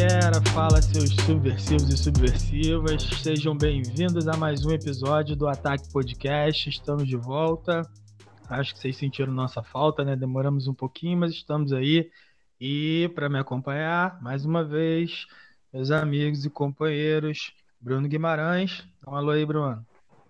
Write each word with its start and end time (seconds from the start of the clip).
galera, 0.00 0.40
fala 0.54 0.80
seus 0.80 1.10
subversivos 1.26 1.90
e 1.90 1.96
subversivas, 1.96 3.02
sejam 3.22 3.54
bem-vindos 3.54 4.26
a 4.28 4.34
mais 4.34 4.64
um 4.64 4.70
episódio 4.70 5.36
do 5.36 5.46
Ataque 5.46 5.92
Podcast. 5.92 6.70
Estamos 6.70 7.06
de 7.06 7.16
volta. 7.16 7.82
Acho 8.48 8.72
que 8.72 8.80
vocês 8.80 8.96
sentiram 8.96 9.30
nossa 9.30 9.62
falta, 9.62 10.02
né? 10.02 10.16
Demoramos 10.16 10.66
um 10.66 10.72
pouquinho, 10.72 11.18
mas 11.18 11.32
estamos 11.32 11.70
aí. 11.70 12.10
E 12.58 13.10
para 13.14 13.28
me 13.28 13.38
acompanhar, 13.38 14.18
mais 14.22 14.46
uma 14.46 14.64
vez, 14.64 15.26
meus 15.70 15.90
amigos 15.90 16.46
e 16.46 16.50
companheiros, 16.50 17.52
Bruno 17.78 18.08
Guimarães. 18.08 18.82
Alô 19.06 19.32
aí, 19.32 19.44
Bruno. 19.44 19.84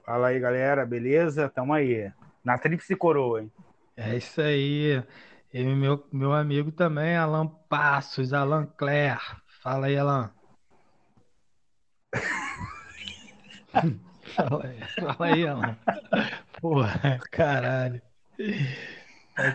Fala 0.05 0.29
aí, 0.29 0.41
galera, 0.41 0.85
beleza? 0.85 1.49
Tamo 1.49 1.73
aí. 1.73 2.11
Na 2.45 2.59
tríplice 2.59 2.97
coroa, 2.97 3.43
hein? 3.43 3.53
É 3.97 4.17
isso 4.17 4.41
aí. 4.41 5.01
E 5.55 5.63
meu, 5.63 6.05
meu 6.13 6.33
amigo 6.33 6.73
também, 6.73 7.17
Alan 7.17 7.47
Passos, 7.69 8.33
Alan 8.33 8.67
Claire. 8.77 9.21
Fala 9.63 9.87
aí, 9.89 9.99
Alan. 9.99 10.31
fala, 14.35 14.67
aí, 14.67 14.81
fala 14.99 15.27
aí, 15.27 15.47
Alan. 15.47 15.77
Porra, 16.59 17.19
caralho. 17.31 18.01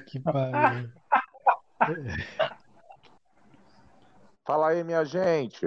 que 0.06 0.20
pariu. 0.20 0.92
Fala 4.46 4.70
aí, 4.70 4.84
minha 4.84 5.04
gente. 5.04 5.66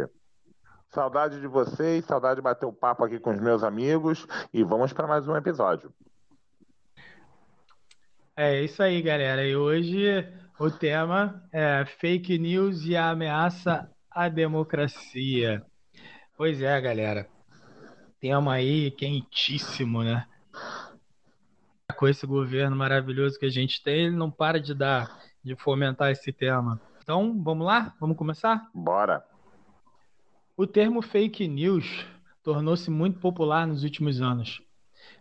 Saudade 0.89 1.41
de 1.41 1.49
vocês, 1.49 2.05
saudade 2.05 2.37
de 2.37 2.43
bater 2.43 2.65
o 2.65 2.69
um 2.69 2.75
papo 2.75 3.05
aqui 3.05 3.19
com 3.19 3.31
os 3.31 3.41
meus 3.41 3.65
amigos 3.65 4.25
e 4.55 4.63
vamos 4.63 4.93
para 4.93 5.09
mais 5.09 5.27
um 5.27 5.37
episódio. 5.37 5.93
É 8.37 8.63
isso 8.63 8.81
aí, 8.85 9.03
galera. 9.03 9.45
E 9.45 9.57
hoje 9.57 10.33
o 10.61 10.71
tema 10.71 11.43
é 11.53 11.85
fake 11.85 12.39
news 12.39 12.85
e 12.85 12.97
a 12.97 13.11
ameaça 13.11 13.91
à 14.19 14.29
democracia. 14.29 15.65
Pois 16.37 16.61
é, 16.61 16.81
galera. 16.81 17.29
Tema 18.19 18.55
aí 18.55 18.91
quentíssimo, 18.91 20.03
né? 20.03 20.27
Com 21.97 22.09
esse 22.09 22.27
governo 22.27 22.75
maravilhoso 22.75 23.39
que 23.39 23.47
a 23.47 23.51
gente 23.51 23.81
tem, 23.81 24.07
ele 24.07 24.17
não 24.17 24.29
para 24.29 24.59
de 24.59 24.75
dar, 24.75 25.21
de 25.41 25.55
fomentar 25.55 26.11
esse 26.11 26.33
tema. 26.33 26.81
Então, 27.01 27.41
vamos 27.41 27.65
lá? 27.65 27.95
Vamos 28.01 28.17
começar? 28.17 28.69
Bora! 28.75 29.25
O 30.57 30.67
termo 30.67 31.01
fake 31.01 31.47
news 31.47 32.05
tornou-se 32.43 32.91
muito 32.91 33.21
popular 33.21 33.69
nos 33.69 33.85
últimos 33.85 34.21
anos, 34.21 34.61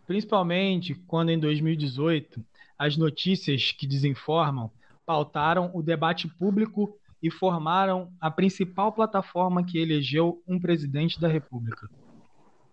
principalmente 0.07 0.95
quando 1.05 1.29
em 1.29 1.39
2018 1.39 2.43
as 2.75 2.97
notícias 2.97 3.71
que 3.71 3.85
desinformam 3.85 4.71
pautaram 5.05 5.69
o 5.75 5.83
debate 5.83 6.27
público 6.27 6.97
e 7.21 7.31
formaram 7.31 8.11
a 8.21 8.29
principal 8.29 8.91
plataforma 8.91 9.63
que 9.63 9.77
elegeu 9.77 10.41
um 10.47 10.59
presidente 10.59 11.19
da 11.19 11.27
República. 11.27 11.89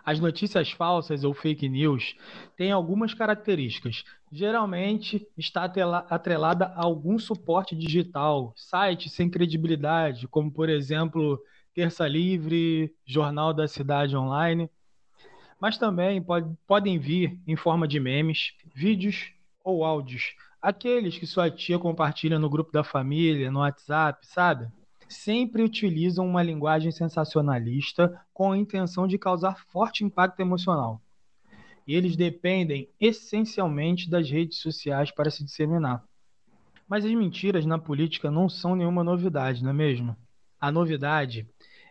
As 0.05 0.21
notícias 0.21 0.71
falsas 0.71 1.25
ou 1.25 1.33
fake 1.33 1.67
news 1.67 2.15
têm 2.59 2.71
algumas 2.71 3.15
características. 3.15 4.05
Geralmente 4.31 5.27
está 5.37 5.65
atrelada 5.65 6.67
a 6.67 6.85
algum 6.85 7.19
suporte 7.19 7.75
digital, 7.75 8.53
site 8.55 9.09
sem 9.09 9.31
credibilidade, 9.31 10.29
como 10.29 10.51
por 10.51 10.69
exemplo 10.69 11.41
Terça 11.75 12.07
Livre, 12.07 12.95
Jornal 13.07 13.55
da 13.55 13.67
Cidade 13.67 14.15
Online. 14.15 14.69
Mas 15.59 15.79
também 15.79 16.21
pode, 16.21 16.55
podem 16.67 16.99
vir 16.99 17.41
em 17.47 17.57
forma 17.57 17.89
de 17.89 17.99
memes, 17.99 18.53
vídeos 18.75 19.33
ou 19.65 19.83
áudios, 19.83 20.35
aqueles 20.65 21.19
que 21.19 21.27
sua 21.27 21.51
tia 21.51 21.79
compartilha 21.79 22.39
no 22.39 22.49
grupo 22.49 22.73
da 22.73 22.83
família, 22.83 23.51
no 23.51 23.59
WhatsApp, 23.59 24.27
sabe? 24.27 24.67
Sempre 25.07 25.63
utilizam 25.63 26.27
uma 26.27 26.43
linguagem 26.43 26.91
sensacionalista 26.91 28.19
com 28.33 28.51
a 28.51 28.57
intenção 28.57 29.07
de 29.07 29.19
causar 29.19 29.59
forte 29.67 30.03
impacto 30.03 30.41
emocional. 30.41 31.03
E 31.87 31.95
eles 31.95 32.17
dependem 32.17 32.89
essencialmente 32.99 34.09
das 34.09 34.31
redes 34.31 34.57
sociais 34.57 35.11
para 35.11 35.31
se 35.31 35.45
disseminar. 35.45 36.03
Mas 36.89 37.05
as 37.05 37.13
mentiras 37.13 37.67
na 37.67 37.79
política 37.79 38.31
não 38.31 38.49
são 38.49 38.75
nenhuma 38.75 39.05
novidade, 39.05 39.63
não 39.63 39.69
é 39.69 39.75
mesmo? 39.75 40.17
A 40.59 40.73
novidade 40.73 41.47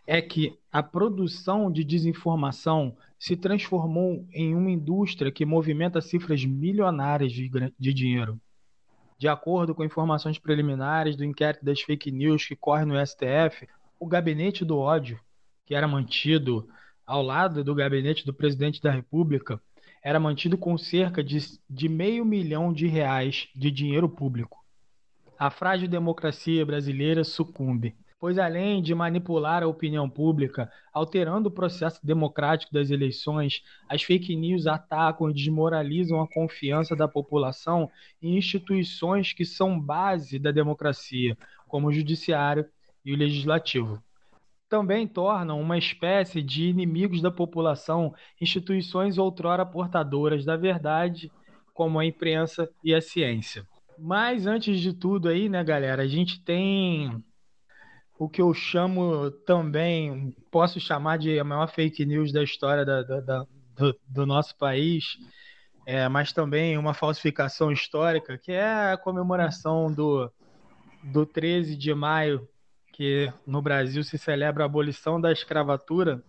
é 0.07 0.19
que 0.19 0.57
a 0.71 0.81
produção 0.81 1.71
de 1.71 1.83
desinformação 1.83 2.97
se 3.19 3.37
transformou 3.37 4.27
em 4.33 4.55
uma 4.55 4.71
indústria 4.71 5.31
que 5.31 5.45
movimenta 5.45 6.01
cifras 6.01 6.43
milionárias 6.43 7.31
de, 7.31 7.51
de 7.79 7.93
dinheiro. 7.93 8.41
De 9.23 9.29
acordo 9.29 9.73
com 9.73 9.85
informações 9.85 10.37
preliminares 10.37 11.15
do 11.15 11.23
inquérito 11.23 11.63
das 11.63 11.79
fake 11.79 12.11
news 12.11 12.45
que 12.45 12.57
corre 12.57 12.83
no 12.83 12.99
STF, 13.07 13.69
o 13.97 14.05
gabinete 14.05 14.65
do 14.65 14.77
ódio, 14.77 15.17
que 15.65 15.73
era 15.73 15.87
mantido 15.87 16.67
ao 17.07 17.23
lado 17.23 17.63
do 17.63 17.73
gabinete 17.73 18.25
do 18.25 18.33
presidente 18.33 18.81
da 18.81 18.91
República, 18.91 19.61
era 20.03 20.19
mantido 20.19 20.57
com 20.57 20.77
cerca 20.77 21.23
de, 21.23 21.37
de 21.69 21.87
meio 21.87 22.25
milhão 22.25 22.73
de 22.73 22.85
reais 22.85 23.47
de 23.55 23.71
dinheiro 23.71 24.09
público. 24.09 24.61
A 25.39 25.49
frágil 25.49 25.87
democracia 25.87 26.65
brasileira 26.65 27.23
sucumbe 27.23 27.95
pois 28.23 28.39
além 28.39 28.81
de 28.81 28.95
manipular 28.95 29.63
a 29.63 29.67
opinião 29.67 30.09
pública, 30.09 30.71
alterando 30.93 31.49
o 31.49 31.51
processo 31.51 31.99
democrático 32.01 32.71
das 32.71 32.89
eleições, 32.89 33.61
as 33.89 34.01
fake 34.01 34.33
news 34.33 34.65
atacam 34.65 35.29
e 35.29 35.33
desmoralizam 35.33 36.21
a 36.21 36.27
confiança 36.29 36.95
da 36.95 37.05
população 37.05 37.91
em 38.21 38.37
instituições 38.37 39.33
que 39.33 39.43
são 39.43 39.77
base 39.77 40.39
da 40.39 40.51
democracia, 40.51 41.37
como 41.67 41.89
o 41.89 41.91
judiciário 41.91 42.65
e 43.03 43.13
o 43.13 43.17
legislativo. 43.17 44.01
Também 44.69 45.05
tornam 45.05 45.59
uma 45.59 45.77
espécie 45.77 46.41
de 46.41 46.69
inimigos 46.69 47.21
da 47.21 47.29
população 47.29 48.15
instituições 48.39 49.17
outrora 49.17 49.65
portadoras 49.65 50.45
da 50.45 50.55
verdade, 50.55 51.29
como 51.73 51.99
a 51.99 52.05
imprensa 52.05 52.69
e 52.81 52.95
a 52.95 53.01
ciência. 53.01 53.67
Mas 53.99 54.47
antes 54.47 54.79
de 54.79 54.93
tudo 54.93 55.27
aí, 55.27 55.49
né, 55.49 55.61
galera, 55.61 56.03
a 56.03 56.07
gente 56.07 56.41
tem 56.41 57.21
o 58.17 58.29
que 58.29 58.41
eu 58.41 58.53
chamo 58.53 59.31
também, 59.45 60.35
posso 60.51 60.79
chamar 60.79 61.17
de 61.17 61.39
a 61.39 61.43
maior 61.43 61.67
fake 61.67 62.05
news 62.05 62.31
da 62.31 62.43
história 62.43 62.85
da, 62.85 63.01
da, 63.01 63.19
da, 63.19 63.47
do, 63.75 63.99
do, 64.07 64.25
nosso 64.25 64.55
país, 64.57 65.17
é, 65.85 66.07
mas 66.07 66.31
também 66.31 66.77
uma 66.77 66.93
falsificação 66.93 67.71
histórica, 67.71 68.37
que 68.37 68.51
é 68.51 68.91
a 68.93 68.97
comemoração 68.97 69.91
do, 69.91 70.31
do 71.03 71.25
13 71.25 71.75
de 71.75 71.93
maio, 71.93 72.47
que 72.93 73.33
no 73.45 73.61
Brasil 73.61 74.03
se 74.03 74.17
celebra 74.17 74.63
a 74.63 74.67
abolição 74.67 75.19
da 75.19 75.31
escravatura. 75.31 76.23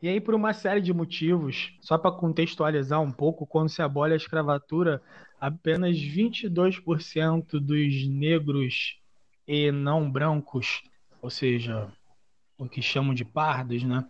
E 0.00 0.08
aí, 0.08 0.20
por 0.20 0.34
uma 0.34 0.52
série 0.52 0.80
de 0.80 0.92
motivos, 0.92 1.76
só 1.80 1.98
para 1.98 2.12
contextualizar 2.12 3.00
um 3.00 3.12
pouco, 3.12 3.46
quando 3.46 3.68
se 3.68 3.82
abole 3.82 4.14
a 4.14 4.16
escravatura, 4.16 5.02
apenas 5.40 5.96
22% 5.96 7.58
dos 7.60 8.08
negros 8.08 8.98
e 9.46 9.70
não 9.72 10.10
brancos 10.10 10.82
ou 11.22 11.30
seja, 11.30 11.88
o 12.58 12.68
que 12.68 12.82
chamam 12.82 13.14
de 13.14 13.24
pardos, 13.24 13.84
né? 13.84 14.04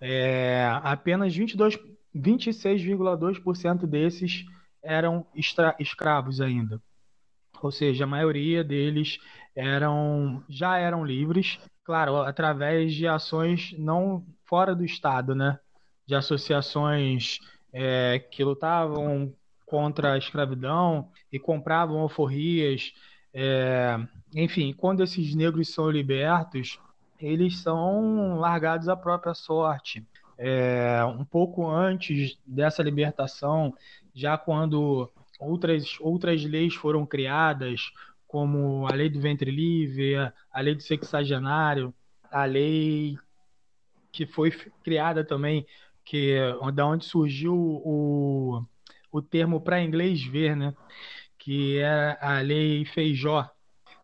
É, 0.00 0.70
apenas 0.82 1.34
22, 1.34 1.78
26,2% 2.14 3.86
desses 3.86 4.44
eram 4.82 5.26
extra, 5.34 5.74
escravos 5.78 6.40
ainda. 6.40 6.80
Ou 7.62 7.72
seja, 7.72 8.04
a 8.04 8.06
maioria 8.06 8.62
deles 8.62 9.18
eram 9.54 10.44
já 10.48 10.78
eram 10.78 11.04
livres, 11.04 11.58
claro, 11.82 12.16
através 12.16 12.94
de 12.94 13.06
ações 13.06 13.74
não 13.78 14.24
fora 14.44 14.74
do 14.74 14.84
Estado, 14.84 15.34
né? 15.34 15.58
De 16.06 16.14
associações 16.14 17.38
é, 17.72 18.18
que 18.18 18.44
lutavam 18.44 19.34
contra 19.66 20.14
a 20.14 20.18
escravidão 20.18 21.10
e 21.32 21.38
compravam 21.38 22.00
alforrias 22.00 22.92
é, 23.32 23.96
enfim, 24.34 24.72
quando 24.72 25.02
esses 25.02 25.34
negros 25.34 25.72
são 25.72 25.90
libertos, 25.90 26.80
eles 27.18 27.58
são 27.58 28.38
largados 28.38 28.88
à 28.88 28.96
própria 28.96 29.34
sorte. 29.34 30.06
É, 30.38 31.04
um 31.04 31.24
pouco 31.24 31.68
antes 31.68 32.38
dessa 32.46 32.82
libertação, 32.82 33.74
já 34.14 34.38
quando 34.38 35.10
outras, 35.38 35.98
outras 36.00 36.42
leis 36.44 36.74
foram 36.74 37.04
criadas, 37.04 37.92
como 38.26 38.86
a 38.86 38.94
lei 38.94 39.10
do 39.10 39.20
ventre 39.20 39.50
livre, 39.50 40.16
a 40.16 40.60
lei 40.60 40.74
do 40.74 40.82
sexagenário, 40.82 41.92
a 42.30 42.44
lei 42.44 43.18
que 44.12 44.26
foi 44.26 44.50
criada 44.82 45.24
também, 45.24 45.66
que 46.04 46.36
da 46.74 46.86
onde 46.86 47.04
surgiu 47.04 47.54
o, 47.54 48.64
o 49.12 49.20
termo 49.20 49.60
para 49.60 49.82
inglês 49.82 50.22
ver, 50.24 50.56
né? 50.56 50.74
Que 51.40 51.78
é 51.78 52.18
a 52.20 52.40
lei 52.40 52.84
Feijó, 52.84 53.50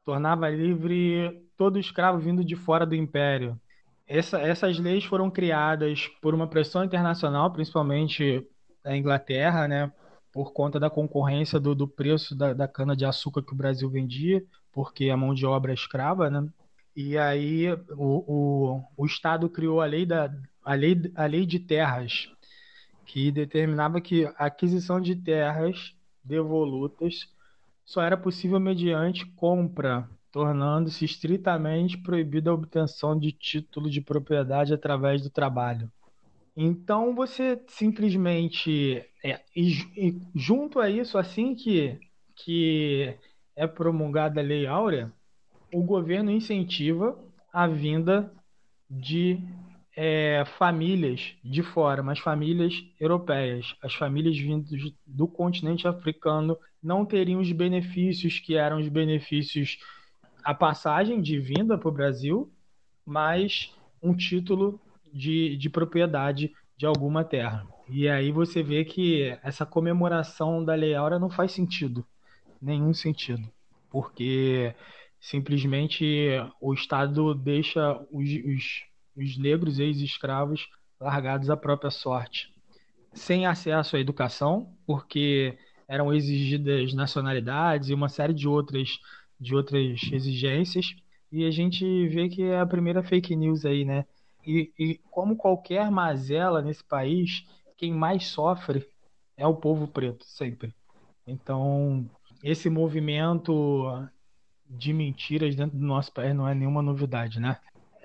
tornava 0.04 0.48
livre 0.48 1.46
todo 1.56 1.78
escravo 1.78 2.18
vindo 2.18 2.44
de 2.44 2.56
fora 2.56 2.86
do 2.86 2.94
império. 2.94 3.60
Essa, 4.06 4.40
essas 4.40 4.78
leis 4.78 5.04
foram 5.04 5.30
criadas 5.30 6.08
por 6.20 6.34
uma 6.34 6.48
pressão 6.48 6.82
internacional, 6.82 7.52
principalmente 7.52 8.46
da 8.82 8.96
Inglaterra, 8.96 9.68
né, 9.68 9.92
por 10.32 10.52
conta 10.52 10.80
da 10.80 10.88
concorrência 10.88 11.60
do, 11.60 11.74
do 11.74 11.86
preço 11.86 12.34
da, 12.34 12.54
da 12.54 12.66
cana-de-açúcar 12.66 13.42
que 13.42 13.52
o 13.52 13.56
Brasil 13.56 13.90
vendia, 13.90 14.42
porque 14.72 15.10
a 15.10 15.16
mão 15.16 15.34
de 15.34 15.44
obra 15.44 15.72
é 15.72 15.74
escrava, 15.74 16.30
né? 16.30 16.48
E 16.94 17.18
aí 17.18 17.72
o, 17.90 18.76
o, 18.76 18.84
o 18.96 19.06
Estado 19.06 19.50
criou 19.50 19.82
a 19.82 19.86
lei, 19.86 20.06
da, 20.06 20.32
a, 20.64 20.74
lei, 20.74 21.12
a 21.14 21.26
lei 21.26 21.44
de 21.44 21.58
terras, 21.58 22.28
que 23.04 23.30
determinava 23.30 24.00
que 24.00 24.24
a 24.36 24.46
aquisição 24.46 25.00
de 25.00 25.16
terras 25.16 25.95
devolutas 26.26 27.28
só 27.84 28.02
era 28.02 28.17
possível 28.17 28.58
mediante 28.58 29.25
compra, 29.25 30.08
tornando-se 30.32 31.05
estritamente 31.05 31.96
proibida 31.96 32.50
a 32.50 32.55
obtenção 32.55 33.19
de 33.19 33.32
título 33.32 33.88
de 33.88 34.00
propriedade 34.00 34.75
através 34.75 35.23
do 35.23 35.31
trabalho. 35.31 35.90
Então 36.56 37.14
você 37.14 37.62
simplesmente 37.69 39.05
é, 39.23 39.40
e, 39.55 39.73
e 39.96 40.20
junto 40.34 40.81
a 40.81 40.88
isso, 40.88 41.19
assim 41.19 41.55
que, 41.55 41.99
que 42.34 43.14
é 43.55 43.67
promulgada 43.67 44.40
a 44.40 44.44
Lei 44.44 44.67
Áurea, 44.67 45.12
o 45.72 45.82
governo 45.82 46.31
incentiva 46.31 47.19
a 47.52 47.67
vinda 47.67 48.32
de 48.88 49.38
é, 49.96 50.44
famílias 50.58 51.34
de 51.43 51.62
fora, 51.62 52.02
mas 52.02 52.19
famílias 52.19 52.84
europeias. 53.00 53.75
As 53.82 53.94
famílias 53.94 54.37
vindas 54.37 54.70
do 55.06 55.26
continente 55.26 55.88
africano 55.88 56.58
não 56.82 57.06
teriam 57.06 57.40
os 57.40 57.50
benefícios 57.50 58.38
que 58.38 58.54
eram 58.56 58.78
os 58.78 58.88
benefícios 58.88 59.78
a 60.44 60.54
passagem 60.54 61.20
de 61.20 61.40
vinda 61.40 61.76
para 61.76 61.88
o 61.88 61.93
Brasil, 61.93 62.52
mas 63.04 63.75
um 64.00 64.14
título 64.14 64.81
de, 65.12 65.56
de 65.56 65.69
propriedade 65.69 66.52
de 66.76 66.87
alguma 66.87 67.25
terra. 67.25 67.66
E 67.88 68.08
aí 68.08 68.31
você 68.31 68.62
vê 68.62 68.84
que 68.84 69.37
essa 69.43 69.64
comemoração 69.64 70.64
da 70.64 70.75
Lei 70.75 70.94
Áurea 70.94 71.19
não 71.19 71.31
faz 71.31 71.52
sentido, 71.52 72.06
nenhum 72.60 72.93
sentido, 72.93 73.43
porque 73.90 74.75
simplesmente 75.19 76.28
o 76.60 76.75
Estado 76.75 77.34
deixa 77.34 77.94
os, 78.12 78.28
os, 78.44 78.84
os 79.16 79.38
negros 79.38 79.78
ex-escravos 79.78 80.68
largados 81.00 81.50
à 81.50 81.56
própria 81.56 81.90
sorte, 81.90 82.52
sem 83.12 83.46
acesso 83.46 83.96
à 83.96 84.00
educação, 84.00 84.74
porque 84.86 85.58
eram 85.88 86.12
exigidas 86.12 86.92
nacionalidades 86.94 87.88
e 87.88 87.94
uma 87.94 88.08
série 88.08 88.34
de 88.34 88.48
outras 88.48 88.98
de 89.38 89.54
outras 89.54 90.00
exigências. 90.12 90.94
E 91.30 91.44
a 91.44 91.50
gente 91.50 92.08
vê 92.08 92.28
que 92.28 92.42
é 92.42 92.58
a 92.58 92.66
primeira 92.66 93.02
fake 93.02 93.36
news 93.36 93.64
aí, 93.64 93.84
né? 93.84 94.06
E, 94.46 94.72
e 94.78 95.00
como 95.10 95.36
qualquer 95.36 95.90
mazela 95.90 96.62
nesse 96.62 96.84
país, 96.84 97.44
quem 97.76 97.92
mais 97.92 98.26
sofre 98.28 98.86
é 99.36 99.46
o 99.46 99.54
povo 99.54 99.86
preto, 99.88 100.24
sempre. 100.24 100.74
Então, 101.26 102.08
esse 102.42 102.70
movimento 102.70 104.08
de 104.69 104.92
mentiras 104.92 105.54
dentro 105.54 105.76
do 105.76 105.84
nosso 105.84 106.12
país 106.12 106.34
não 106.34 106.48
é 106.48 106.54
nenhuma 106.54 106.80
novidade, 106.80 107.40
né? 107.40 107.58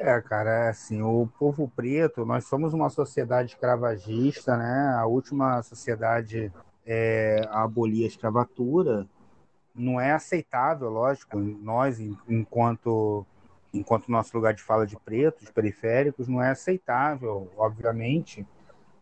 É, 0.03 0.19
cara, 0.19 0.65
é 0.65 0.69
assim, 0.69 0.99
o 1.03 1.29
povo 1.37 1.71
preto, 1.75 2.25
nós 2.25 2.45
somos 2.45 2.73
uma 2.73 2.89
sociedade 2.89 3.51
escravagista, 3.51 4.57
né? 4.57 4.95
A 4.97 5.05
última 5.05 5.61
sociedade 5.61 6.51
é, 6.83 7.47
a 7.51 7.61
abolir 7.61 8.05
a 8.05 8.07
escravatura. 8.07 9.07
Não 9.75 10.01
é 10.01 10.11
aceitável, 10.11 10.89
lógico, 10.89 11.37
nós, 11.37 11.99
enquanto 12.27 13.23
enquanto 13.71 14.11
nosso 14.11 14.35
lugar 14.35 14.55
de 14.55 14.63
fala 14.63 14.87
de 14.87 14.97
pretos, 14.97 15.51
periféricos, 15.51 16.27
não 16.27 16.41
é 16.41 16.49
aceitável, 16.49 17.49
obviamente, 17.55 18.45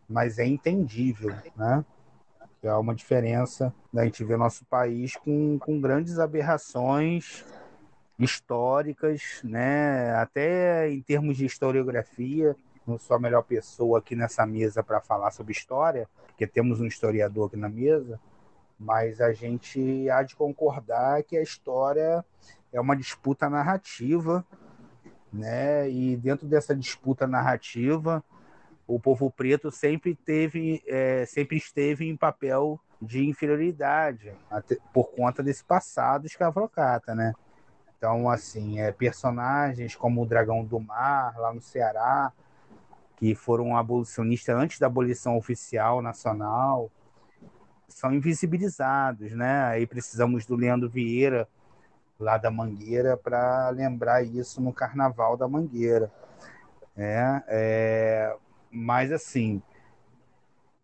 mas 0.06 0.38
é 0.38 0.46
entendível, 0.46 1.34
né? 1.56 1.82
Há 2.62 2.78
uma 2.78 2.94
diferença 2.94 3.74
da 3.90 4.04
gente 4.04 4.22
ver 4.22 4.36
nosso 4.36 4.66
país 4.66 5.16
com, 5.16 5.58
com 5.58 5.80
grandes 5.80 6.18
aberrações 6.18 7.42
históricas, 8.24 9.40
né? 9.42 10.14
Até 10.14 10.90
em 10.90 11.00
termos 11.00 11.36
de 11.36 11.46
historiografia, 11.46 12.56
não 12.86 12.98
sou 12.98 13.16
a 13.16 13.20
melhor 13.20 13.42
pessoa 13.42 13.98
aqui 13.98 14.14
nessa 14.14 14.44
mesa 14.46 14.82
para 14.82 15.00
falar 15.00 15.30
sobre 15.30 15.52
história, 15.52 16.08
porque 16.26 16.46
temos 16.46 16.80
um 16.80 16.86
historiador 16.86 17.48
aqui 17.48 17.56
na 17.56 17.68
mesa, 17.68 18.20
mas 18.78 19.20
a 19.20 19.32
gente 19.32 20.08
há 20.10 20.22
de 20.22 20.34
concordar 20.36 21.22
que 21.22 21.36
a 21.36 21.42
história 21.42 22.24
é 22.72 22.80
uma 22.80 22.96
disputa 22.96 23.48
narrativa, 23.48 24.44
né? 25.32 25.88
E 25.90 26.16
dentro 26.16 26.46
dessa 26.46 26.74
disputa 26.74 27.26
narrativa, 27.26 28.22
o 28.86 28.98
povo 28.98 29.30
preto 29.30 29.70
sempre 29.70 30.14
teve, 30.14 30.82
é, 30.86 31.24
sempre 31.26 31.56
esteve 31.56 32.08
em 32.08 32.16
papel 32.16 32.80
de 33.00 33.24
inferioridade 33.26 34.32
até, 34.50 34.76
por 34.92 35.10
conta 35.12 35.42
desse 35.42 35.64
passado 35.64 36.26
escravocrata, 36.26 37.14
né? 37.14 37.34
Então, 38.00 38.30
assim, 38.30 38.80
é, 38.80 38.90
personagens 38.90 39.94
como 39.94 40.22
o 40.22 40.26
Dragão 40.26 40.64
do 40.64 40.80
Mar, 40.80 41.36
lá 41.36 41.52
no 41.52 41.60
Ceará, 41.60 42.32
que 43.18 43.34
foram 43.34 43.76
abolicionistas 43.76 44.56
antes 44.56 44.78
da 44.78 44.86
abolição 44.86 45.36
oficial 45.36 46.00
nacional, 46.00 46.90
são 47.86 48.10
invisibilizados, 48.14 49.32
né? 49.32 49.64
Aí 49.64 49.86
precisamos 49.86 50.46
do 50.46 50.56
Leandro 50.56 50.88
Vieira, 50.88 51.46
lá 52.18 52.38
da 52.38 52.50
Mangueira 52.50 53.18
para 53.18 53.68
lembrar 53.68 54.22
isso 54.22 54.62
no 54.62 54.72
Carnaval 54.72 55.36
da 55.36 55.46
Mangueira. 55.46 56.10
É, 56.96 57.42
é, 57.48 58.36
mas 58.70 59.12
assim, 59.12 59.60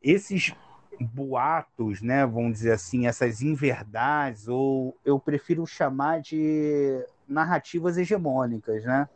esses 0.03 0.55
boatos, 1.01 2.01
né, 2.03 2.25
vamos 2.27 2.55
dizer 2.55 2.73
assim, 2.73 3.07
essas 3.07 3.43
inverdades, 3.43 4.49
ou 4.49 4.97
eu 5.05 5.19
prefiro 5.19 5.67
chamar 5.67 6.21
de 6.21 7.05
narrativas 7.29 7.97
hegemônicas, 7.99 8.85
né? 8.85 9.09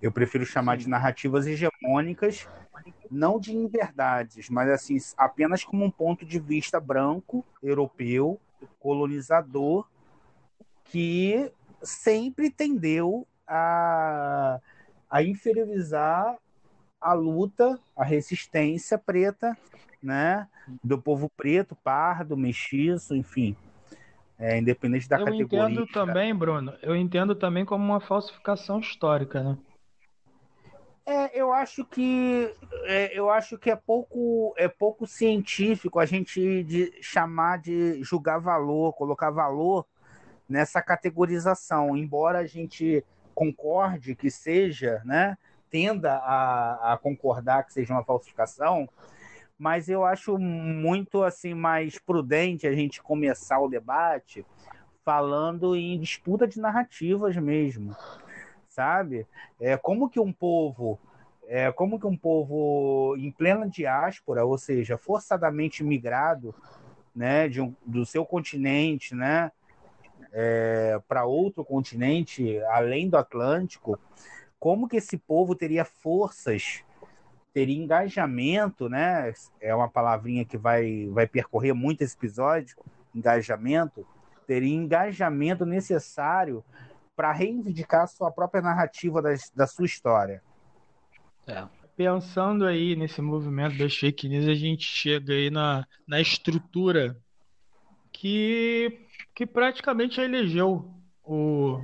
Eu 0.00 0.12
prefiro 0.12 0.46
chamar 0.46 0.76
de 0.76 0.88
narrativas 0.88 1.46
hegemônicas, 1.46 2.48
não 3.10 3.38
de 3.40 3.54
inverdades, 3.54 4.48
mas 4.48 4.70
assim, 4.70 4.96
apenas 5.16 5.64
como 5.64 5.84
um 5.84 5.90
ponto 5.90 6.24
de 6.24 6.38
vista 6.38 6.78
branco, 6.78 7.44
europeu, 7.62 8.40
colonizador, 8.78 9.86
que 10.84 11.50
sempre 11.82 12.50
tendeu 12.50 13.26
a, 13.46 14.60
a 15.10 15.22
inferiorizar 15.22 16.36
a 17.00 17.12
luta, 17.12 17.78
a 17.96 18.04
resistência 18.04 18.98
preta, 18.98 19.56
né, 20.02 20.46
do 20.82 21.00
povo 21.00 21.30
preto, 21.36 21.76
pardo, 21.76 22.36
mestiço, 22.36 23.14
enfim, 23.14 23.56
é, 24.38 24.58
independente 24.58 25.08
da 25.08 25.18
eu 25.18 25.24
categoria. 25.24 25.58
Eu 25.58 25.70
entendo 25.70 25.86
também, 25.88 26.34
Bruno, 26.34 26.74
eu 26.82 26.94
entendo 26.94 27.34
também 27.34 27.64
como 27.64 27.84
uma 27.84 28.00
falsificação 28.00 28.80
histórica, 28.80 29.42
né? 29.42 29.58
É, 31.06 31.40
eu 31.40 31.54
acho 31.54 31.86
que 31.86 32.54
é, 32.84 33.18
eu 33.18 33.30
acho 33.30 33.56
que 33.56 33.70
é 33.70 33.76
pouco 33.76 34.52
é 34.58 34.68
pouco 34.68 35.06
científico 35.06 35.98
a 35.98 36.04
gente 36.04 36.62
de 36.64 36.92
chamar 37.00 37.60
de 37.60 38.02
julgar 38.02 38.38
valor, 38.38 38.92
colocar 38.92 39.30
valor 39.30 39.86
nessa 40.46 40.82
categorização, 40.82 41.96
embora 41.96 42.40
a 42.40 42.46
gente 42.46 43.02
concorde 43.34 44.14
que 44.14 44.30
seja, 44.30 45.00
né, 45.02 45.38
tenda 45.70 46.14
a, 46.16 46.92
a 46.92 46.96
concordar 46.96 47.64
que 47.64 47.72
seja 47.72 47.92
uma 47.92 48.04
falsificação, 48.04 48.88
mas 49.58 49.88
eu 49.88 50.04
acho 50.04 50.38
muito 50.38 51.22
assim 51.22 51.54
mais 51.54 51.98
prudente 51.98 52.66
a 52.66 52.72
gente 52.72 53.02
começar 53.02 53.58
o 53.60 53.68
debate 53.68 54.46
falando 55.04 55.74
em 55.74 55.98
disputa 55.98 56.46
de 56.46 56.60
narrativas 56.60 57.36
mesmo, 57.36 57.96
sabe? 58.68 59.26
É 59.60 59.76
como 59.76 60.08
que 60.08 60.20
um 60.20 60.32
povo 60.32 60.98
é 61.50 61.72
como 61.72 61.98
que 61.98 62.06
um 62.06 62.16
povo 62.16 63.16
em 63.16 63.30
plena 63.30 63.66
diáspora, 63.66 64.44
ou 64.44 64.58
seja, 64.58 64.98
forçadamente 64.98 65.82
migrado, 65.82 66.54
né, 67.16 67.48
de 67.48 67.62
um, 67.62 67.74
do 67.86 68.04
seu 68.04 68.24
continente, 68.26 69.14
né, 69.14 69.50
é, 70.30 71.00
para 71.08 71.24
outro 71.24 71.64
continente, 71.64 72.60
além 72.64 73.08
do 73.08 73.16
Atlântico, 73.16 73.98
como 74.58 74.88
que 74.88 74.96
esse 74.96 75.16
povo 75.16 75.54
teria 75.54 75.84
forças, 75.84 76.82
teria 77.52 77.76
engajamento, 77.76 78.88
né? 78.88 79.32
É 79.60 79.74
uma 79.74 79.88
palavrinha 79.88 80.44
que 80.44 80.56
vai, 80.56 81.08
vai 81.10 81.26
percorrer 81.26 81.72
muito 81.72 82.02
esse 82.02 82.16
episódio, 82.16 82.76
engajamento, 83.14 84.06
teria 84.46 84.74
engajamento 84.74 85.64
necessário 85.64 86.64
para 87.16 87.32
reivindicar 87.32 88.02
a 88.02 88.06
sua 88.06 88.30
própria 88.30 88.62
narrativa 88.62 89.20
da, 89.20 89.30
da 89.54 89.66
sua 89.66 89.86
história. 89.86 90.42
É. 91.46 91.66
Pensando 91.96 92.64
aí 92.64 92.94
nesse 92.94 93.20
movimento 93.20 93.76
das 93.76 93.96
fake 93.96 94.28
news, 94.28 94.46
a 94.46 94.54
gente 94.54 94.84
chega 94.84 95.32
aí 95.32 95.50
na, 95.50 95.84
na 96.06 96.20
estrutura 96.20 97.16
que 98.12 99.04
que 99.34 99.46
praticamente 99.46 100.20
elegeu 100.20 100.92
o, 101.24 101.80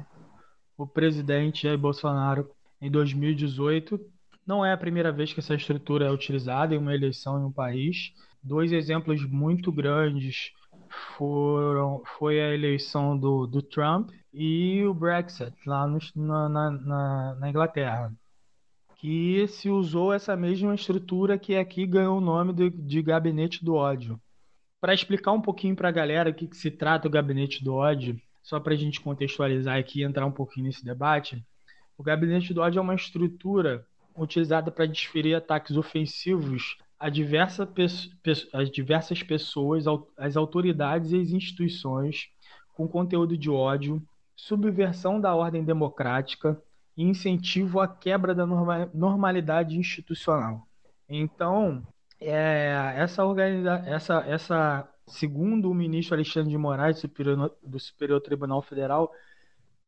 o 0.76 0.84
presidente 0.88 1.62
Jair 1.62 1.78
Bolsonaro 1.78 2.50
em 2.84 2.90
2018. 2.90 3.98
Não 4.46 4.64
é 4.64 4.72
a 4.72 4.76
primeira 4.76 5.10
vez 5.10 5.32
que 5.32 5.40
essa 5.40 5.54
estrutura 5.54 6.06
é 6.06 6.10
utilizada 6.10 6.74
em 6.74 6.78
uma 6.78 6.94
eleição 6.94 7.40
em 7.40 7.44
um 7.44 7.52
país. 7.52 8.12
Dois 8.42 8.72
exemplos 8.72 9.24
muito 9.28 9.72
grandes 9.72 10.52
foram, 11.16 12.02
foi 12.18 12.40
a 12.40 12.52
eleição 12.52 13.16
do, 13.18 13.46
do 13.46 13.62
Trump 13.62 14.10
e 14.32 14.84
o 14.84 14.92
Brexit 14.92 15.54
lá 15.66 15.86
no, 15.86 15.98
na, 16.14 16.48
na, 16.48 17.34
na 17.36 17.48
Inglaterra 17.48 18.12
que 19.04 19.46
se 19.48 19.68
usou 19.68 20.14
essa 20.14 20.34
mesma 20.34 20.74
estrutura 20.74 21.38
que 21.38 21.56
aqui 21.56 21.86
ganhou 21.86 22.16
o 22.16 22.22
nome 22.22 22.54
de, 22.54 22.70
de 22.70 23.02
gabinete 23.02 23.62
do 23.62 23.74
ódio. 23.74 24.18
Para 24.80 24.94
explicar 24.94 25.32
um 25.32 25.42
pouquinho 25.42 25.76
para 25.76 25.90
a 25.90 25.92
galera 25.92 26.30
o 26.30 26.34
que, 26.34 26.46
que, 26.46 26.56
se 26.56 26.70
trata 26.70 27.06
o 27.06 27.10
gabinete 27.10 27.62
do 27.62 27.74
ódio, 27.74 28.18
só 28.42 28.58
para 28.58 28.72
a 28.72 28.76
gente 28.76 29.02
contextualizar 29.02 29.78
aqui 29.78 30.00
e 30.00 30.04
entrar 30.04 30.24
um 30.24 30.32
pouquinho 30.32 30.68
nesse 30.68 30.82
debate, 30.82 31.44
o 31.96 32.02
gabinete 32.02 32.52
do 32.52 32.60
ódio 32.60 32.78
é 32.78 32.82
uma 32.82 32.94
estrutura 32.94 33.86
utilizada 34.16 34.70
para 34.70 34.86
desferir 34.86 35.34
ataques 35.34 35.76
ofensivos 35.76 36.78
a, 36.98 37.08
diversa, 37.08 37.68
a 38.52 38.64
diversas 38.64 39.22
pessoas, 39.22 39.84
as 40.16 40.36
autoridades 40.36 41.12
e 41.12 41.20
as 41.20 41.30
instituições 41.30 42.28
com 42.74 42.88
conteúdo 42.88 43.36
de 43.36 43.50
ódio, 43.50 44.02
subversão 44.36 45.20
da 45.20 45.34
ordem 45.34 45.62
democrática 45.64 46.60
e 46.96 47.04
incentivo 47.04 47.80
à 47.80 47.88
quebra 47.88 48.34
da 48.34 48.46
normalidade 48.92 49.76
institucional. 49.76 50.66
Então, 51.08 51.86
é, 52.20 52.94
essa, 52.96 53.24
organiza 53.24 53.82
essa, 53.86 54.24
essa, 54.26 54.88
segundo 55.06 55.70
o 55.70 55.74
ministro 55.74 56.14
Alexandre 56.14 56.50
de 56.50 56.58
Moraes, 56.58 56.96
do 56.96 57.00
Superior, 57.00 57.56
do 57.62 57.78
Superior 57.78 58.20
Tribunal 58.20 58.62
Federal, 58.62 59.12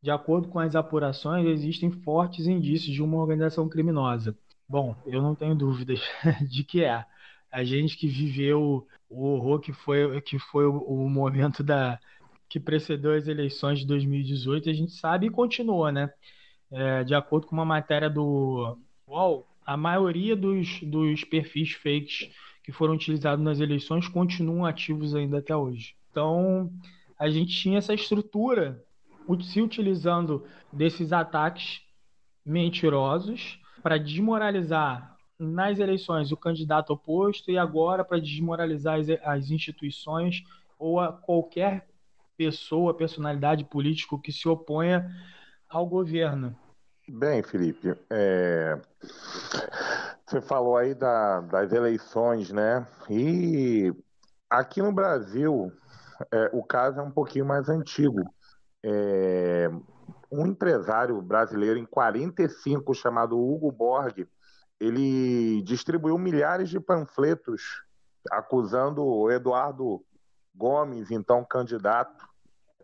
de 0.03 0.11
acordo 0.11 0.49
com 0.49 0.59
as 0.59 0.75
apurações, 0.76 1.47
existem 1.47 1.91
fortes 1.91 2.47
indícios 2.47 2.95
de 2.95 3.03
uma 3.03 3.19
organização 3.19 3.69
criminosa. 3.69 4.37
Bom, 4.69 4.97
eu 5.07 5.23
não 5.23 5.35
tenho 5.35 5.55
dúvidas 5.55 6.00
de 6.49 6.65
que 6.65 6.85
é. 6.85 7.05
A 7.50 7.65
gente 7.65 7.97
que 7.97 8.07
viveu 8.07 8.87
o 9.09 9.25
horror 9.25 9.61
que 9.61 9.73
foi, 9.73 10.21
que 10.21 10.38
foi 10.38 10.67
o, 10.67 10.79
o 10.79 11.09
momento 11.09 11.62
da 11.62 11.99
que 12.49 12.61
precedeu 12.61 13.12
as 13.12 13.26
eleições 13.26 13.81
de 13.81 13.87
2018, 13.87 14.71
a 14.71 14.73
gente 14.73 14.93
sabe 14.93 15.26
e 15.26 15.31
continua, 15.31 15.91
né? 15.91 16.12
É, 16.71 17.05
de 17.05 17.15
acordo 17.15 17.47
com 17.47 17.55
uma 17.57 17.65
matéria 17.65 18.09
do 18.09 18.79
UOL, 19.07 19.47
a 19.65 19.76
maioria 19.76 20.37
dos, 20.37 20.81
dos 20.83 21.25
perfis 21.25 21.73
fakes 21.73 22.31
que 22.62 22.73
foram 22.73 22.95
utilizados 22.95 23.45
nas 23.45 23.61
eleições 23.61 24.09
continuam 24.09 24.65
ativos 24.65 25.15
ainda 25.15 25.38
até 25.38 25.57
hoje. 25.57 25.95
Então, 26.11 26.73
a 27.19 27.29
gente 27.29 27.55
tinha 27.55 27.79
essa 27.79 27.95
estrutura 27.95 28.85
se 29.42 29.61
utilizando 29.61 30.45
desses 30.73 31.12
ataques 31.12 31.83
mentirosos 32.45 33.61
para 33.83 33.99
desmoralizar 33.99 35.16
nas 35.38 35.78
eleições 35.78 36.33
o 36.33 36.37
candidato 36.37 36.92
oposto 36.92 37.50
e 37.50 37.59
agora 37.59 38.04
para 38.04 38.21
desmoralizar 38.21 38.99
as, 38.99 39.09
as 39.23 39.50
instituições 39.50 40.45
ou 40.78 41.00
a 41.00 41.12
qualquer 41.12 41.87
pessoa, 42.37 42.95
personalidade 42.95 43.64
político 43.64 44.21
que 44.21 44.33
se 44.33 44.49
oponha 44.49 45.11
ao 45.68 45.87
governo. 45.87 46.56
Bem, 47.09 47.42
Felipe, 47.42 47.95
é... 48.11 48.80
você 50.26 50.40
falou 50.40 50.76
aí 50.76 50.95
da, 50.95 51.40
das 51.40 51.73
eleições, 51.73 52.50
né? 52.50 52.87
E 53.09 53.95
aqui 54.50 54.83
no 54.83 54.92
Brasil, 54.92 55.73
é, 56.33 56.50
o 56.52 56.64
caso 56.64 56.99
é 56.99 57.02
um 57.02 57.11
pouquinho 57.11 57.47
mais 57.47 57.68
antigo. 57.68 58.23
É... 58.88 59.71
Um 60.31 60.47
empresário 60.47 61.21
brasileiro 61.23 61.78
em 61.78 61.85
45, 61.85 62.93
chamado 62.95 63.38
Hugo 63.38 63.71
Borg, 63.71 64.26
ele 64.78 65.62
distribuiu 65.62 66.19
milhares 66.19 66.69
de 66.69 66.81
panfletos 66.81 67.83
acusando 68.31 69.05
o 69.05 69.31
Eduardo 69.31 70.05
Gomes, 70.55 71.11
então 71.11 71.45
candidato, 71.45 72.26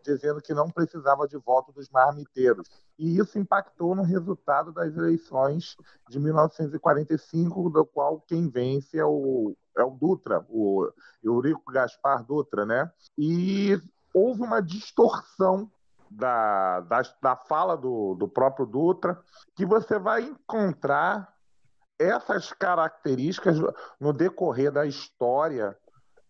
dizendo 0.03 0.41
que 0.41 0.53
não 0.53 0.69
precisava 0.69 1.27
de 1.27 1.37
voto 1.37 1.71
dos 1.71 1.89
marmiteiros. 1.89 2.67
E 2.97 3.17
isso 3.17 3.39
impactou 3.39 3.95
no 3.95 4.03
resultado 4.03 4.71
das 4.71 4.95
eleições 4.95 5.75
de 6.09 6.19
1945, 6.19 7.69
do 7.69 7.85
qual 7.85 8.21
quem 8.21 8.49
vence 8.49 8.97
é 8.97 9.05
o, 9.05 9.55
é 9.77 9.83
o 9.83 9.91
Dutra, 9.91 10.45
o 10.49 10.91
Eurico 11.23 11.71
Gaspar 11.71 12.23
Dutra, 12.23 12.65
né? 12.65 12.91
E 13.17 13.81
houve 14.13 14.41
uma 14.41 14.61
distorção 14.61 15.71
da, 16.15 16.81
da, 16.81 17.01
da 17.21 17.35
fala 17.35 17.75
do, 17.75 18.15
do 18.15 18.27
próprio 18.27 18.65
Dutra, 18.65 19.19
que 19.55 19.65
você 19.65 19.97
vai 19.99 20.21
encontrar 20.23 21.33
essas 21.99 22.51
características 22.51 23.57
no 23.99 24.11
decorrer 24.11 24.71
da 24.71 24.85
história, 24.85 25.77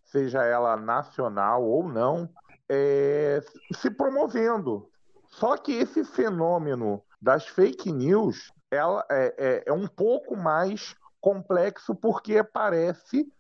seja 0.06 0.44
ela 0.44 0.76
nacional 0.76 1.64
ou 1.64 1.88
não, 1.88 2.30
é, 2.70 3.42
se 3.74 3.90
promovendo. 3.90 4.90
Só 5.28 5.58
que 5.58 5.72
esse 5.74 6.04
fenômeno 6.04 7.02
das 7.22 7.48
fake 7.48 7.92
news 7.92 8.52
ela 8.70 9.06
é, 9.10 9.36
é, 9.38 9.64
é 9.68 9.74
um 9.74 9.88
pouco 9.88 10.36
mais 10.36 10.96
complexo 11.22 11.96
porque 11.96 12.44
parece 12.44 13.32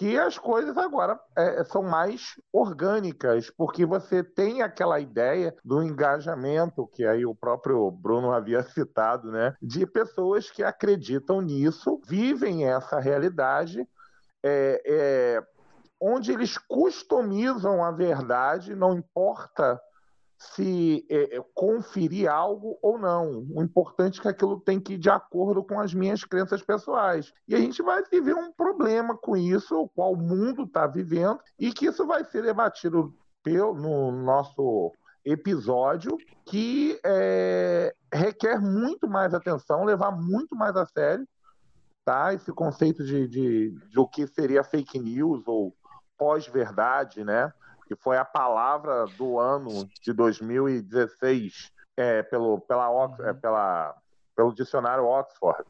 que 0.00 0.18
as 0.18 0.38
coisas 0.38 0.78
agora 0.78 1.20
é, 1.36 1.62
são 1.62 1.82
mais 1.82 2.40
orgânicas, 2.50 3.50
porque 3.50 3.84
você 3.84 4.24
tem 4.24 4.62
aquela 4.62 4.98
ideia 4.98 5.54
do 5.62 5.82
engajamento, 5.82 6.88
que 6.94 7.04
aí 7.04 7.26
o 7.26 7.34
próprio 7.34 7.90
Bruno 7.90 8.32
havia 8.32 8.62
citado, 8.72 9.30
né? 9.30 9.54
De 9.60 9.86
pessoas 9.86 10.50
que 10.50 10.64
acreditam 10.64 11.42
nisso, 11.42 12.00
vivem 12.06 12.64
essa 12.64 12.98
realidade, 12.98 13.86
é, 14.42 14.82
é, 14.86 15.42
onde 16.00 16.32
eles 16.32 16.56
customizam 16.56 17.84
a 17.84 17.90
verdade, 17.90 18.74
não 18.74 18.94
importa 18.94 19.78
se 20.40 21.06
é, 21.10 21.36
é, 21.36 21.44
conferir 21.54 22.30
algo 22.30 22.78
ou 22.80 22.98
não. 22.98 23.46
O 23.54 23.62
importante 23.62 24.18
é 24.18 24.22
que 24.22 24.28
aquilo 24.28 24.58
tem 24.58 24.80
que 24.80 24.94
ir 24.94 24.98
de 24.98 25.10
acordo 25.10 25.62
com 25.62 25.78
as 25.78 25.92
minhas 25.92 26.24
crenças 26.24 26.62
pessoais. 26.62 27.30
E 27.46 27.54
a 27.54 27.58
gente 27.58 27.82
vai 27.82 28.02
viver 28.10 28.34
um 28.34 28.50
problema 28.50 29.16
com 29.16 29.36
isso, 29.36 29.76
o 29.76 29.88
qual 29.88 30.14
o 30.14 30.16
mundo 30.16 30.64
está 30.64 30.86
vivendo, 30.86 31.38
e 31.58 31.70
que 31.72 31.86
isso 31.86 32.06
vai 32.06 32.24
ser 32.24 32.42
debatido 32.42 33.14
pelo, 33.42 33.74
no 33.74 34.10
nosso 34.10 34.92
episódio, 35.22 36.16
que 36.46 36.98
é, 37.04 37.94
requer 38.12 38.58
muito 38.58 39.06
mais 39.06 39.34
atenção, 39.34 39.84
levar 39.84 40.10
muito 40.10 40.56
mais 40.56 40.74
a 40.74 40.86
sério 40.86 41.28
tá? 42.02 42.32
esse 42.32 42.50
conceito 42.50 43.04
de, 43.04 43.28
de, 43.28 43.70
de 43.70 44.00
o 44.00 44.06
que 44.06 44.26
seria 44.26 44.64
fake 44.64 44.98
news 44.98 45.46
ou 45.46 45.76
pós-verdade, 46.16 47.24
né? 47.24 47.52
Que 47.90 47.96
foi 47.96 48.16
a 48.16 48.24
palavra 48.24 49.04
do 49.18 49.40
ano 49.40 49.84
de 50.00 50.12
2016 50.12 51.72
é, 51.96 52.22
pelo, 52.22 52.60
pela, 52.60 52.88
uhum. 52.88 53.16
é, 53.26 53.34
pela, 53.34 53.96
pelo 54.36 54.54
dicionário 54.54 55.04
Oxford. 55.04 55.64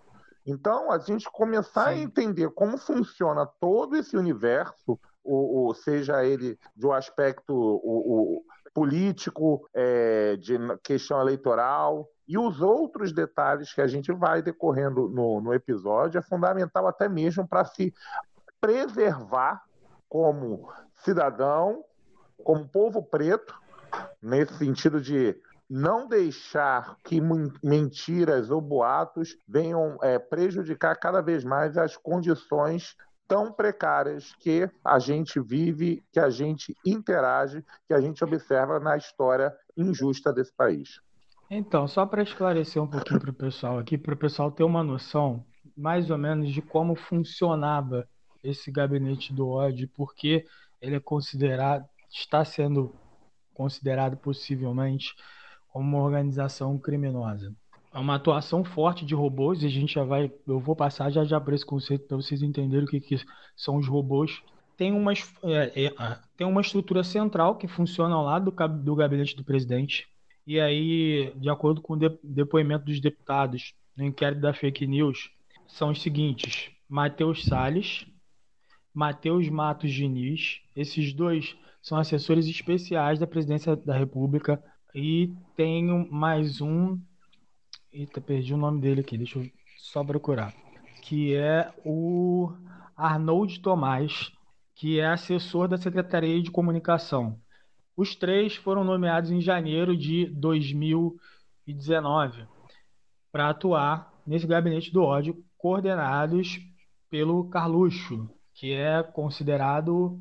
Então, 0.44 0.92
a 0.92 0.98
gente 0.98 1.30
começar 1.32 1.84
Sim. 1.84 1.88
a 1.88 1.96
entender 1.96 2.50
como 2.50 2.76
funciona 2.76 3.46
todo 3.58 3.96
esse 3.96 4.18
universo, 4.18 5.00
o, 5.24 5.70
o 5.70 5.72
seja 5.72 6.22
ele 6.22 6.58
de 6.76 6.86
um 6.86 6.92
aspecto 6.92 7.54
o, 7.54 8.36
o 8.36 8.44
político, 8.74 9.66
é, 9.72 10.36
de 10.36 10.58
questão 10.82 11.22
eleitoral, 11.22 12.06
e 12.28 12.36
os 12.36 12.60
outros 12.60 13.14
detalhes 13.14 13.72
que 13.72 13.80
a 13.80 13.86
gente 13.86 14.12
vai 14.12 14.42
decorrendo 14.42 15.08
no, 15.08 15.40
no 15.40 15.54
episódio 15.54 16.18
é 16.18 16.22
fundamental 16.22 16.86
até 16.86 17.08
mesmo 17.08 17.48
para 17.48 17.64
se 17.64 17.94
preservar 18.60 19.64
como 20.06 20.70
cidadão, 21.02 21.84
como 22.40 22.68
povo 22.68 23.02
preto, 23.02 23.54
nesse 24.22 24.54
sentido 24.54 25.00
de 25.00 25.36
não 25.68 26.08
deixar 26.08 26.96
que 27.04 27.20
mentiras 27.62 28.50
ou 28.50 28.60
boatos 28.60 29.36
venham 29.46 29.98
é, 30.02 30.18
prejudicar 30.18 30.96
cada 30.96 31.20
vez 31.20 31.44
mais 31.44 31.78
as 31.78 31.96
condições 31.96 32.96
tão 33.28 33.52
precárias 33.52 34.34
que 34.40 34.68
a 34.84 34.98
gente 34.98 35.38
vive, 35.38 36.02
que 36.12 36.18
a 36.18 36.28
gente 36.28 36.74
interage, 36.84 37.64
que 37.86 37.94
a 37.94 38.00
gente 38.00 38.24
observa 38.24 38.80
na 38.80 38.96
história 38.96 39.54
injusta 39.76 40.32
desse 40.32 40.52
país. 40.52 41.00
Então, 41.48 41.86
só 41.86 42.04
para 42.04 42.22
esclarecer 42.22 42.82
um 42.82 42.88
pouquinho 42.88 43.20
para 43.20 43.30
o 43.30 43.34
pessoal 43.34 43.78
aqui, 43.78 43.96
para 43.96 44.14
o 44.14 44.16
pessoal 44.16 44.50
ter 44.50 44.64
uma 44.64 44.82
noção 44.82 45.44
mais 45.76 46.10
ou 46.10 46.18
menos 46.18 46.52
de 46.52 46.60
como 46.60 46.96
funcionava 46.96 48.08
esse 48.42 48.70
gabinete 48.70 49.32
do 49.32 49.48
ódio, 49.48 49.88
porque 49.96 50.44
ele 50.80 50.96
é 50.96 51.00
considerado, 51.00 51.88
está 52.10 52.44
sendo 52.44 52.94
considerado 53.54 54.16
possivelmente 54.16 55.14
como 55.68 55.96
uma 55.96 56.04
organização 56.04 56.78
criminosa. 56.78 57.54
É 57.92 57.98
uma 57.98 58.14
atuação 58.14 58.64
forte 58.64 59.04
de 59.04 59.14
robôs, 59.14 59.62
e 59.62 59.66
a 59.66 59.68
gente 59.68 59.94
já 59.94 60.04
vai, 60.04 60.32
eu 60.46 60.60
vou 60.60 60.76
passar 60.76 61.10
já 61.10 61.24
já 61.24 61.40
para 61.40 61.54
esse 61.54 61.66
conceito 61.66 62.06
para 62.06 62.16
vocês 62.16 62.40
entenderem 62.42 62.84
o 62.84 62.88
que, 62.88 63.00
que 63.00 63.16
são 63.56 63.76
os 63.76 63.88
robôs. 63.88 64.42
Tem 64.76 64.92
uma, 64.92 65.12
é, 65.12 65.86
é, 65.86 66.18
tem 66.36 66.46
uma 66.46 66.60
estrutura 66.60 67.02
central 67.02 67.56
que 67.56 67.66
funciona 67.66 68.14
ao 68.14 68.24
lado 68.24 68.50
do, 68.50 68.68
do 68.68 68.94
gabinete 68.94 69.36
do 69.36 69.44
presidente. 69.44 70.08
E 70.46 70.58
aí, 70.58 71.32
de 71.36 71.50
acordo 71.50 71.82
com 71.82 71.94
o 71.94 71.96
de, 71.96 72.16
depoimento 72.22 72.86
dos 72.86 73.00
deputados 73.00 73.74
no 73.96 74.04
inquérito 74.04 74.40
da 74.40 74.54
fake 74.54 74.86
news, 74.86 75.30
são 75.66 75.90
os 75.90 76.00
seguintes: 76.00 76.70
Matheus 76.88 77.44
Salles, 77.44 78.06
Matheus 78.94 79.48
Matos 79.48 79.92
Diniz. 79.92 80.60
Esses 80.74 81.12
dois 81.12 81.56
são 81.80 81.98
assessores 81.98 82.46
especiais 82.46 83.18
da 83.18 83.26
Presidência 83.26 83.74
da 83.76 83.96
República. 83.96 84.62
E 84.94 85.32
tenho 85.56 86.06
mais 86.10 86.60
um. 86.60 86.98
Eita, 87.92 88.20
perdi 88.20 88.54
o 88.54 88.58
nome 88.58 88.80
dele 88.80 89.00
aqui, 89.00 89.16
deixa 89.16 89.38
eu 89.38 89.48
só 89.78 90.04
procurar. 90.04 90.54
Que 91.02 91.34
é 91.34 91.72
o 91.84 92.52
Arnold 92.96 93.60
Tomás, 93.60 94.32
que 94.74 95.00
é 95.00 95.06
assessor 95.06 95.68
da 95.68 95.76
Secretaria 95.76 96.42
de 96.42 96.50
Comunicação. 96.50 97.38
Os 97.96 98.14
três 98.14 98.54
foram 98.56 98.84
nomeados 98.84 99.30
em 99.30 99.40
janeiro 99.40 99.96
de 99.96 100.26
2019 100.26 102.46
para 103.32 103.50
atuar 103.50 104.12
nesse 104.26 104.46
gabinete 104.46 104.92
do 104.92 105.02
ódio, 105.02 105.42
coordenados 105.56 106.60
pelo 107.08 107.48
Carluxo, 107.48 108.28
que 108.54 108.72
é 108.72 109.02
considerado 109.02 110.20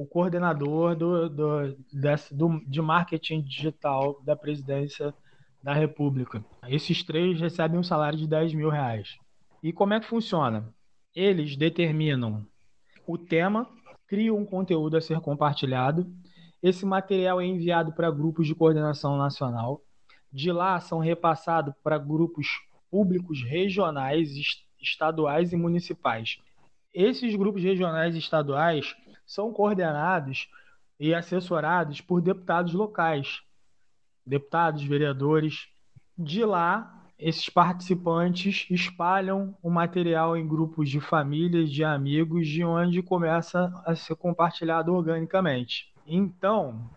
o 0.00 0.06
coordenador 0.06 0.96
do, 0.96 1.28
do, 1.28 1.76
desse, 1.92 2.34
do, 2.34 2.58
de 2.66 2.80
marketing 2.80 3.42
digital 3.42 4.18
da 4.24 4.34
presidência 4.34 5.12
da 5.62 5.74
República. 5.74 6.42
Esses 6.66 7.02
três 7.02 7.38
recebem 7.38 7.78
um 7.78 7.82
salário 7.82 8.18
de 8.18 8.26
10 8.26 8.54
mil 8.54 8.70
reais. 8.70 9.18
E 9.62 9.74
como 9.74 9.92
é 9.92 10.00
que 10.00 10.06
funciona? 10.06 10.72
Eles 11.14 11.54
determinam 11.54 12.46
o 13.06 13.18
tema 13.18 13.68
cria 14.08 14.32
um 14.32 14.46
conteúdo 14.46 14.96
a 14.96 15.02
ser 15.02 15.20
compartilhado. 15.20 16.10
Esse 16.62 16.86
material 16.86 17.38
é 17.38 17.44
enviado 17.44 17.92
para 17.92 18.10
grupos 18.10 18.46
de 18.46 18.54
coordenação 18.54 19.18
nacional. 19.18 19.82
De 20.32 20.50
lá 20.50 20.80
são 20.80 20.98
repassados 20.98 21.74
para 21.84 21.98
grupos 21.98 22.46
públicos 22.90 23.42
regionais, 23.44 24.30
estaduais 24.80 25.52
e 25.52 25.56
municipais. 25.56 26.38
Esses 26.94 27.36
grupos 27.36 27.62
regionais 27.62 28.14
e 28.14 28.18
estaduais 28.18 28.96
são 29.30 29.52
coordenados 29.52 30.48
e 30.98 31.14
assessorados 31.14 32.00
por 32.00 32.20
deputados 32.20 32.74
locais, 32.74 33.42
deputados, 34.26 34.82
vereadores. 34.82 35.68
De 36.18 36.44
lá, 36.44 37.04
esses 37.16 37.48
participantes 37.48 38.66
espalham 38.68 39.56
o 39.62 39.70
material 39.70 40.36
em 40.36 40.46
grupos 40.46 40.90
de 40.90 41.00
famílias, 41.00 41.70
de 41.70 41.84
amigos, 41.84 42.48
de 42.48 42.64
onde 42.64 43.02
começa 43.02 43.72
a 43.86 43.94
ser 43.94 44.16
compartilhado 44.16 44.92
organicamente. 44.92 45.94
Então, 46.04 46.90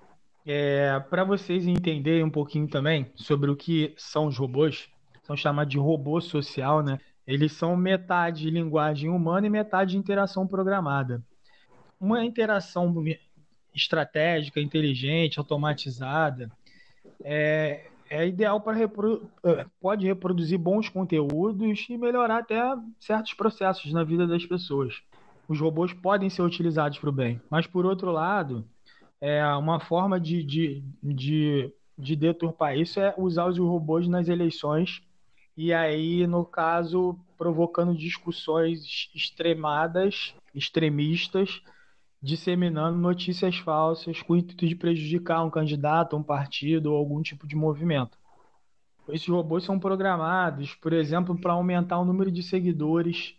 é, 0.44 1.00
para 1.12 1.24
vocês 1.24 1.68
entenderem 1.68 2.24
um 2.24 2.32
pouquinho 2.32 2.68
também 2.68 3.12
sobre 3.16 3.52
o 3.52 3.56
que 3.56 3.94
são 3.96 4.26
os 4.26 4.38
robôs, 4.40 4.90
são 5.22 5.38
chamados 5.38 5.72
de 5.72 5.78
robô 5.78 6.20
social, 6.20 6.82
né? 6.82 7.00
Eles 7.28 7.54
são 7.54 7.78
metade 7.78 8.50
linguagem 8.50 9.10
humana 9.12 9.46
e 9.46 9.52
metade 9.52 9.98
interação 9.98 10.48
programada. 10.48 11.24
Uma 12.04 12.26
interação 12.26 12.94
estratégica, 13.74 14.60
inteligente, 14.60 15.40
automatizada, 15.40 16.52
é, 17.24 17.86
é 18.10 18.28
ideal 18.28 18.60
para. 18.60 18.78
É, 18.82 19.66
pode 19.80 20.06
reproduzir 20.06 20.60
bons 20.60 20.90
conteúdos 20.90 21.86
e 21.90 21.98
melhorar 21.98 22.40
até 22.40 22.60
certos 23.00 23.34
processos 23.34 23.94
na 23.94 24.04
vida 24.04 24.28
das 24.28 24.46
pessoas. 24.46 25.02
Os 25.48 25.62
robôs 25.62 25.94
podem 25.94 26.30
ser 26.30 26.42
utilizados 26.42 27.00
para 27.00 27.10
o 27.10 27.14
bem, 27.14 27.40
mas 27.50 27.68
por 27.68 27.86
outro 27.86 28.12
lado, 28.12 28.68
é 29.22 29.42
uma 29.56 29.80
forma 29.80 30.20
de, 30.20 30.44
de, 30.44 30.84
de, 31.02 31.74
de 31.98 32.18
deturpar 32.18 32.78
isso 32.78 33.00
é 33.00 33.14
usar 33.18 33.46
os 33.46 33.58
robôs 33.58 34.10
nas 34.10 34.28
eleições 34.28 35.02
e 35.56 35.72
aí, 35.72 36.28
no 36.28 36.44
caso, 36.44 37.18
provocando 37.38 37.96
discussões 37.96 39.10
extremadas, 39.16 40.36
extremistas, 40.54 41.62
disseminando 42.24 42.98
notícias 42.98 43.58
falsas 43.58 44.22
com 44.22 44.32
o 44.32 44.38
intuito 44.38 44.66
de 44.66 44.76
prejudicar 44.76 45.44
um 45.44 45.50
candidato, 45.50 46.16
um 46.16 46.24
partido 46.24 46.94
ou 46.94 46.98
algum 46.98 47.22
tipo 47.22 47.46
de 47.46 47.54
movimento. 47.54 48.18
Esses 49.10 49.28
robôs 49.28 49.66
são 49.66 49.78
programados, 49.78 50.74
por 50.76 50.94
exemplo, 50.94 51.38
para 51.38 51.52
aumentar 51.52 52.00
o 52.00 52.06
número 52.06 52.32
de 52.32 52.42
seguidores, 52.42 53.36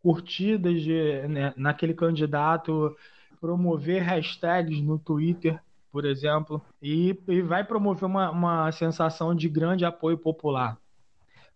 curtidas 0.00 0.80
de, 0.82 1.26
né, 1.26 1.52
naquele 1.56 1.94
candidato, 1.94 2.96
promover 3.40 4.00
hashtags 4.02 4.80
no 4.80 5.00
Twitter, 5.00 5.60
por 5.90 6.04
exemplo, 6.04 6.62
e, 6.80 7.18
e 7.26 7.42
vai 7.42 7.64
promover 7.64 8.04
uma, 8.04 8.30
uma 8.30 8.70
sensação 8.70 9.34
de 9.34 9.48
grande 9.48 9.84
apoio 9.84 10.16
popular. 10.16 10.78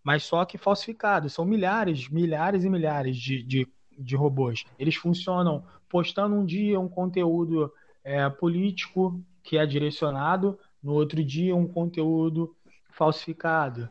Mas 0.02 0.24
só 0.24 0.44
que 0.44 0.58
falsificado. 0.58 1.30
São 1.30 1.44
milhares, 1.44 2.08
milhares 2.08 2.64
e 2.64 2.68
milhares 2.68 3.16
de, 3.16 3.40
de, 3.42 3.68
de 3.98 4.16
robôs. 4.16 4.64
Eles 4.78 4.96
funcionam 4.96 5.64
postando 5.88 6.34
um 6.34 6.44
dia 6.44 6.78
um 6.78 6.88
conteúdo 6.88 7.72
é, 8.04 8.28
político 8.28 9.20
que 9.42 9.56
é 9.56 9.64
direcionado, 9.64 10.58
no 10.82 10.92
outro 10.92 11.22
dia 11.24 11.54
um 11.54 11.66
conteúdo 11.66 12.54
falsificado, 12.90 13.88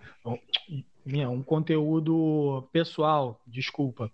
um 1.29 1.43
conteúdo 1.43 2.67
pessoal, 2.71 3.41
desculpa. 3.45 4.11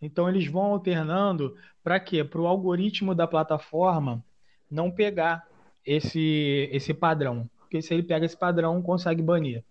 Então 0.00 0.28
eles 0.28 0.46
vão 0.46 0.64
alternando 0.64 1.56
para 1.82 1.98
quê? 1.98 2.22
Para 2.22 2.40
o 2.40 2.46
algoritmo 2.46 3.14
da 3.14 3.26
plataforma 3.26 4.24
não 4.70 4.90
pegar 4.90 5.46
esse, 5.84 6.68
esse 6.72 6.92
padrão. 6.92 7.48
Porque 7.58 7.80
se 7.80 7.94
ele 7.94 8.02
pega 8.02 8.26
esse 8.26 8.36
padrão, 8.36 8.82
consegue 8.82 9.22
banir. 9.22 9.64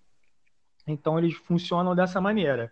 Então 0.88 1.17
eles 1.17 1.36
funcionam 1.36 1.95
dessa 1.95 2.19
maneira. 2.21 2.71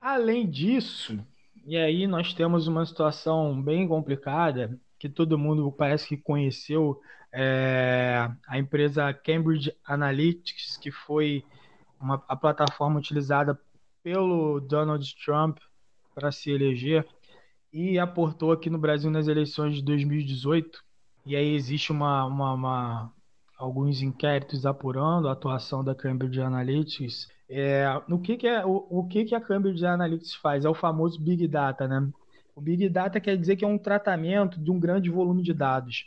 Além 0.00 0.48
disso, 0.48 1.24
e 1.64 1.76
aí 1.76 2.06
nós 2.06 2.32
temos 2.34 2.66
uma 2.66 2.84
situação 2.84 3.60
bem 3.62 3.86
complicada, 3.86 4.78
que 4.98 5.08
todo 5.08 5.38
mundo 5.38 5.70
parece 5.72 6.08
que 6.08 6.16
conheceu, 6.16 7.00
é, 7.32 8.30
a 8.46 8.58
empresa 8.58 9.12
Cambridge 9.12 9.72
Analytics, 9.84 10.76
que 10.76 10.90
foi 10.90 11.44
uma, 12.00 12.22
a 12.28 12.36
plataforma 12.36 12.98
utilizada 12.98 13.58
pelo 14.02 14.60
Donald 14.60 15.14
Trump 15.24 15.58
para 16.14 16.30
se 16.30 16.50
eleger 16.50 17.06
e 17.72 17.98
aportou 17.98 18.52
aqui 18.52 18.68
no 18.68 18.78
Brasil 18.78 19.10
nas 19.10 19.28
eleições 19.28 19.76
de 19.76 19.82
2018. 19.82 20.82
E 21.24 21.36
aí 21.36 21.54
existe 21.54 21.90
uma, 21.90 22.24
uma, 22.26 22.52
uma 22.52 23.12
alguns 23.56 24.02
inquéritos 24.02 24.66
apurando 24.66 25.28
a 25.28 25.32
atuação 25.32 25.82
da 25.84 25.94
Cambridge 25.94 26.40
Analytics 26.40 27.28
é, 27.54 27.84
no 28.08 28.18
que, 28.18 28.36
que 28.36 28.46
é 28.46 28.64
o, 28.64 28.86
o 28.88 29.06
que, 29.06 29.24
que 29.24 29.34
a 29.34 29.40
Cambridge 29.40 29.84
Analytics 29.84 30.34
faz? 30.34 30.64
É 30.64 30.68
o 30.68 30.74
famoso 30.74 31.20
Big 31.20 31.46
Data, 31.46 31.86
né? 31.86 32.08
O 32.54 32.60
Big 32.60 32.88
Data 32.88 33.20
quer 33.20 33.36
dizer 33.36 33.56
que 33.56 33.64
é 33.64 33.68
um 33.68 33.78
tratamento 33.78 34.58
de 34.58 34.70
um 34.70 34.80
grande 34.80 35.10
volume 35.10 35.42
de 35.42 35.52
dados. 35.52 36.06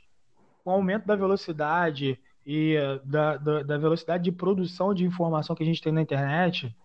Com 0.63 0.71
o 0.71 0.73
aumento 0.73 1.05
da 1.05 1.15
velocidade 1.15 2.19
e 2.45 2.75
da, 3.03 3.37
da, 3.37 3.63
da 3.63 3.77
velocidade 3.77 4.23
de 4.23 4.31
produção 4.31 4.93
de 4.93 5.05
informação 5.05 5.55
que 5.55 5.63
a 5.63 5.65
gente 5.65 5.81
tem 5.81 5.93
na 5.93 6.01
internet, 6.01 6.75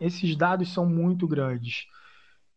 esses 0.00 0.36
dados 0.36 0.72
são 0.72 0.86
muito 0.86 1.26
grandes. 1.26 1.86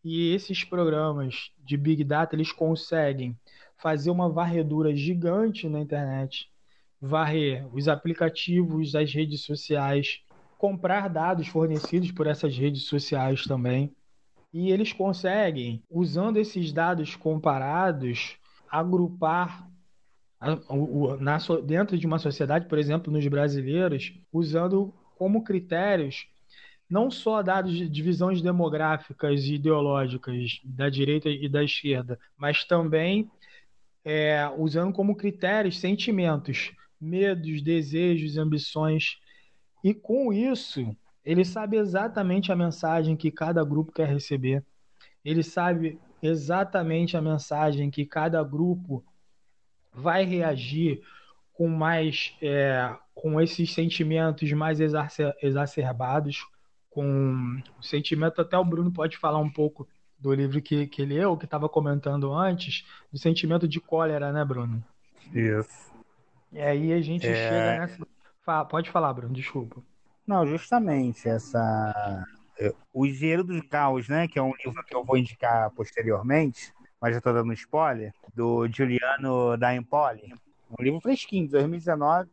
E 0.03 0.33
esses 0.33 0.63
programas 0.63 1.51
de 1.63 1.75
Big 1.75 2.03
Data, 2.03 2.35
eles 2.35 2.51
conseguem 2.51 3.37
fazer 3.77 4.11
uma 4.11 4.29
varredura 4.29 4.95
gigante 4.95 5.67
na 5.67 5.79
internet, 5.79 6.49
varrer 7.01 7.67
os 7.73 7.87
aplicativos, 7.87 8.95
as 8.95 9.13
redes 9.13 9.43
sociais, 9.43 10.21
comprar 10.59 11.07
dados 11.07 11.47
fornecidos 11.47 12.11
por 12.11 12.27
essas 12.27 12.55
redes 12.55 12.83
sociais 12.83 13.45
também. 13.45 13.95
E 14.51 14.71
eles 14.71 14.91
conseguem, 14.91 15.81
usando 15.89 16.35
esses 16.35 16.73
dados 16.73 17.15
comparados, 17.15 18.35
agrupar 18.69 19.65
dentro 21.65 21.97
de 21.97 22.05
uma 22.05 22.19
sociedade, 22.19 22.67
por 22.67 22.77
exemplo, 22.77 23.11
nos 23.11 23.25
brasileiros, 23.25 24.13
usando 24.33 24.93
como 25.15 25.45
critérios 25.45 26.27
não 26.89 27.09
só 27.09 27.41
dados 27.41 27.73
de 27.77 27.87
divisões 27.87 28.41
demográficas 28.41 29.43
e 29.45 29.53
ideológicas 29.53 30.59
da 30.63 30.89
direita 30.89 31.29
e 31.29 31.47
da 31.47 31.63
esquerda, 31.63 32.19
mas 32.35 32.65
também 32.65 33.29
é, 34.03 34.49
usando 34.57 34.91
como 34.91 35.15
critérios 35.15 35.79
sentimentos, 35.79 36.73
medos, 36.99 37.61
desejos, 37.61 38.37
ambições 38.37 39.19
e 39.83 39.93
com 39.93 40.33
isso, 40.33 40.95
ele 41.23 41.45
sabe 41.45 41.77
exatamente 41.77 42.51
a 42.51 42.55
mensagem 42.55 43.15
que 43.15 43.31
cada 43.31 43.63
grupo 43.63 43.91
quer 43.91 44.07
receber. 44.07 44.63
Ele 45.23 45.43
sabe 45.43 45.99
exatamente 46.21 47.15
a 47.15 47.21
mensagem 47.21 47.89
que 47.89 48.05
cada 48.05 48.43
grupo 48.43 49.03
vai 49.93 50.25
reagir 50.25 51.01
com 51.53 51.67
mais 51.67 52.35
é, 52.41 52.95
com 53.13 53.39
esses 53.41 53.73
sentimentos 53.73 54.51
mais 54.53 54.79
exacerbados, 54.79 56.45
com 56.89 57.61
o 57.77 57.83
sentimento 57.83 58.41
até 58.41 58.57
o 58.57 58.63
Bruno 58.63 58.91
pode 58.91 59.17
falar 59.17 59.39
um 59.39 59.51
pouco 59.51 59.87
do 60.17 60.33
livro 60.33 60.61
que, 60.61 60.87
que 60.87 61.05
leu, 61.05 61.37
que 61.37 61.45
estava 61.45 61.69
comentando 61.69 62.33
antes, 62.33 62.85
do 63.11 63.17
sentimento 63.17 63.67
de 63.67 63.79
cólera, 63.79 64.31
né, 64.31 64.43
Bruno? 64.43 64.83
Isso. 65.33 65.91
E 66.51 66.59
aí 66.59 66.93
a 66.93 67.01
gente 67.01 67.27
é... 67.27 67.33
chega 67.33 67.79
nessa 67.79 68.07
Pode 68.69 68.89
falar, 68.89 69.13
Bruno, 69.13 69.33
desculpa. 69.33 69.81
Não, 70.25 70.45
justamente 70.45 71.27
essa. 71.27 72.25
O 72.93 73.05
Engenheiro 73.05 73.43
dos 73.43 73.61
Caos, 73.67 74.07
né? 74.07 74.27
Que 74.27 74.39
é 74.39 74.41
um 74.41 74.53
livro 74.63 74.83
que 74.83 74.95
eu 74.95 75.03
vou 75.03 75.17
indicar 75.17 75.69
posteriormente, 75.71 76.73
mas 76.99 77.11
já 77.11 77.19
estou 77.19 77.33
dando 77.33 77.53
spoiler, 77.53 78.13
do 78.33 78.67
Giuliano 78.67 79.55
da 79.57 79.75
Empoli. 79.75 80.33
Um 80.69 80.83
livro 80.83 80.99
fresquinho, 80.99 81.45
de 81.45 81.51
2019. 81.51 82.29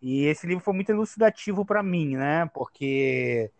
E 0.00 0.26
esse 0.26 0.46
livro 0.46 0.62
foi 0.62 0.74
muito 0.74 0.90
elucidativo 0.90 1.64
para 1.64 1.82
mim, 1.82 2.16
né? 2.16 2.46
Porque 2.54 3.50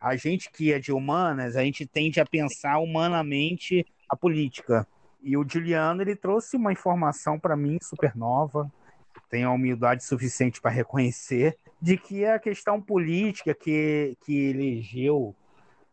a 0.00 0.16
gente 0.16 0.50
que 0.50 0.72
é 0.72 0.78
de 0.78 0.92
humanas, 0.92 1.56
a 1.56 1.62
gente 1.62 1.86
tende 1.86 2.20
a 2.20 2.26
pensar 2.26 2.78
humanamente 2.78 3.86
a 4.08 4.16
política. 4.16 4.86
E 5.22 5.36
o 5.36 5.48
Juliano, 5.48 6.02
ele 6.02 6.14
trouxe 6.14 6.56
uma 6.56 6.72
informação 6.72 7.38
para 7.38 7.56
mim 7.56 7.78
super 7.80 8.14
nova, 8.14 8.70
tenho 9.34 9.48
a 9.48 9.52
humildade 9.52 10.04
suficiente 10.04 10.60
para 10.60 10.70
reconhecer, 10.70 11.58
de 11.82 11.96
que 11.96 12.24
a 12.24 12.38
questão 12.38 12.80
política 12.80 13.52
que, 13.52 14.16
que 14.24 14.50
elegeu, 14.50 15.34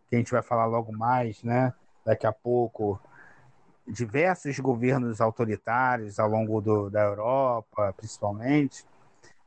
que 0.08 0.16
a 0.16 0.20
gente 0.20 0.32
vai 0.32 0.44
falar 0.44 0.68
logo 0.68 0.92
mais, 0.92 1.42
né? 1.42 1.74
Daqui 2.06 2.28
a 2.28 2.32
pouco, 2.32 3.02
diversos 3.88 4.60
governos 4.60 5.20
autoritários 5.20 6.20
ao 6.20 6.30
longo 6.30 6.62
do, 6.62 6.88
da 6.92 7.02
Europa, 7.02 7.92
principalmente, 7.98 8.86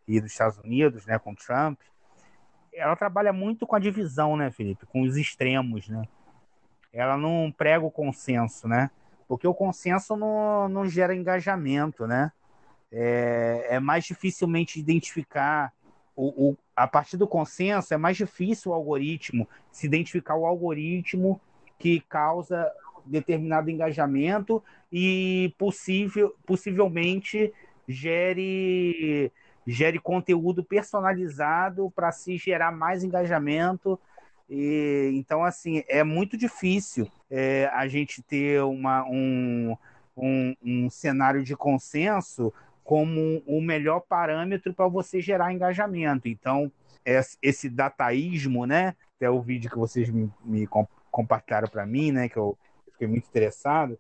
e 0.09 0.20
dos 0.20 0.33
Estados 0.33 0.59
Unidos, 0.59 1.07
né, 1.07 1.16
com 1.16 1.33
Trump, 1.33 1.78
ela 2.72 2.96
trabalha 2.96 3.33
muito 3.33 3.64
com 3.64 3.76
a 3.76 3.78
divisão, 3.78 4.37
né, 4.37 4.50
Felipe, 4.50 4.87
com 4.87 5.02
os 5.02 5.16
extremos, 5.16 5.88
né? 5.88 6.02
Ela 6.92 7.16
não 7.16 7.54
prega 7.57 7.87
o 7.87 7.92
consenso, 7.92 8.66
né? 8.66 8.90
Porque 9.28 9.46
o 9.46 9.54
consenso 9.54 10.16
não, 10.16 10.68
não 10.68 10.85
gera 10.85 11.14
engajamento, 11.14 12.09
né? 12.09 12.33
É, 12.92 13.66
é 13.70 13.81
mais 13.81 14.05
dificilmente 14.05 14.79
identificar 14.79 15.73
o, 16.16 16.51
o, 16.51 16.57
a 16.77 16.87
partir 16.87 17.16
do 17.16 17.27
consenso 17.27 17.92
é 17.92 17.97
mais 17.97 18.16
difícil 18.16 18.70
o 18.70 18.75
algoritmo 18.75 19.49
se 19.73 19.87
identificar 19.87 20.37
o 20.37 20.47
algoritmo 20.47 21.40
que 21.79 22.01
causa 22.09 22.70
determinado 23.05 23.68
engajamento 23.68 24.62
e 24.92 25.53
possível, 25.59 26.35
possivelmente 26.47 27.53
gere 27.87 29.33
gere 29.66 29.99
conteúdo 29.99 30.62
personalizado 30.62 31.90
para 31.90 32.12
se 32.12 32.37
gerar 32.37 32.70
mais 32.70 33.03
engajamento. 33.03 33.99
E, 34.49 35.11
então, 35.14 35.42
assim, 35.42 35.83
é 35.88 36.05
muito 36.05 36.37
difícil 36.37 37.11
é, 37.31 37.70
a 37.73 37.88
gente 37.88 38.23
ter 38.23 38.62
uma, 38.62 39.05
um, 39.05 39.75
um, 40.14 40.55
um 40.62 40.90
cenário 40.90 41.42
de 41.42 41.57
consenso 41.57 42.53
como 42.85 43.42
o 43.47 43.61
melhor 43.61 44.01
parâmetro 44.01 44.75
para 44.75 44.87
você 44.87 45.20
gerar 45.20 45.53
engajamento. 45.53 46.29
Então, 46.29 46.70
esse 47.42 47.68
dataísmo, 47.68 48.66
né? 48.66 48.94
Que 49.18 49.25
é 49.25 49.31
o 49.31 49.40
vídeo 49.40 49.70
que 49.70 49.79
vocês 49.79 50.11
me, 50.11 50.31
me 50.44 50.68
compartilharam 51.11 51.68
para 51.68 51.87
mim, 51.87 52.12
né? 52.12 52.29
Que 52.29 52.37
eu 52.37 52.57
fiquei 52.92 53.09
muito 53.09 53.27
interessado. 53.27 53.99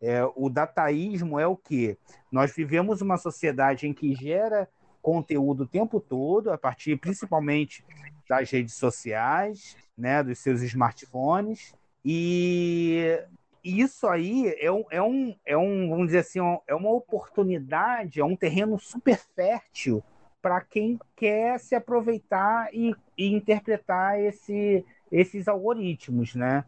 É, 0.00 0.22
o 0.36 0.50
dataísmo 0.50 1.40
é 1.40 1.46
o 1.46 1.56
que? 1.56 1.96
Nós 2.30 2.54
vivemos 2.54 3.00
uma 3.00 3.16
sociedade 3.16 3.88
em 3.88 3.94
que 3.94 4.14
gera 4.14 4.68
conteúdo 5.00 5.62
o 5.62 5.68
tempo 5.68 6.00
todo, 6.00 6.50
a 6.50 6.58
partir 6.58 6.96
principalmente 6.98 7.84
das 8.28 8.50
redes 8.50 8.74
sociais, 8.74 9.76
né, 9.96 10.22
dos 10.22 10.38
seus 10.40 10.62
smartphones. 10.62 11.72
E 12.04 13.18
isso 13.66 14.06
aí 14.06 14.54
é 14.58 14.70
um, 14.70 14.84
é 14.90 15.02
um, 15.02 15.36
é 15.44 15.56
um 15.56 15.90
vamos 15.90 16.06
dizer 16.06 16.18
assim, 16.18 16.38
é 16.66 16.74
uma 16.74 16.90
oportunidade, 16.90 18.20
é 18.20 18.24
um 18.24 18.36
terreno 18.36 18.78
super 18.78 19.18
fértil 19.34 20.02
para 20.40 20.60
quem 20.60 20.98
quer 21.16 21.58
se 21.58 21.74
aproveitar 21.74 22.68
e, 22.72 22.94
e 23.18 23.34
interpretar 23.34 24.20
esse, 24.20 24.84
esses 25.10 25.48
algoritmos, 25.48 26.34
né? 26.36 26.64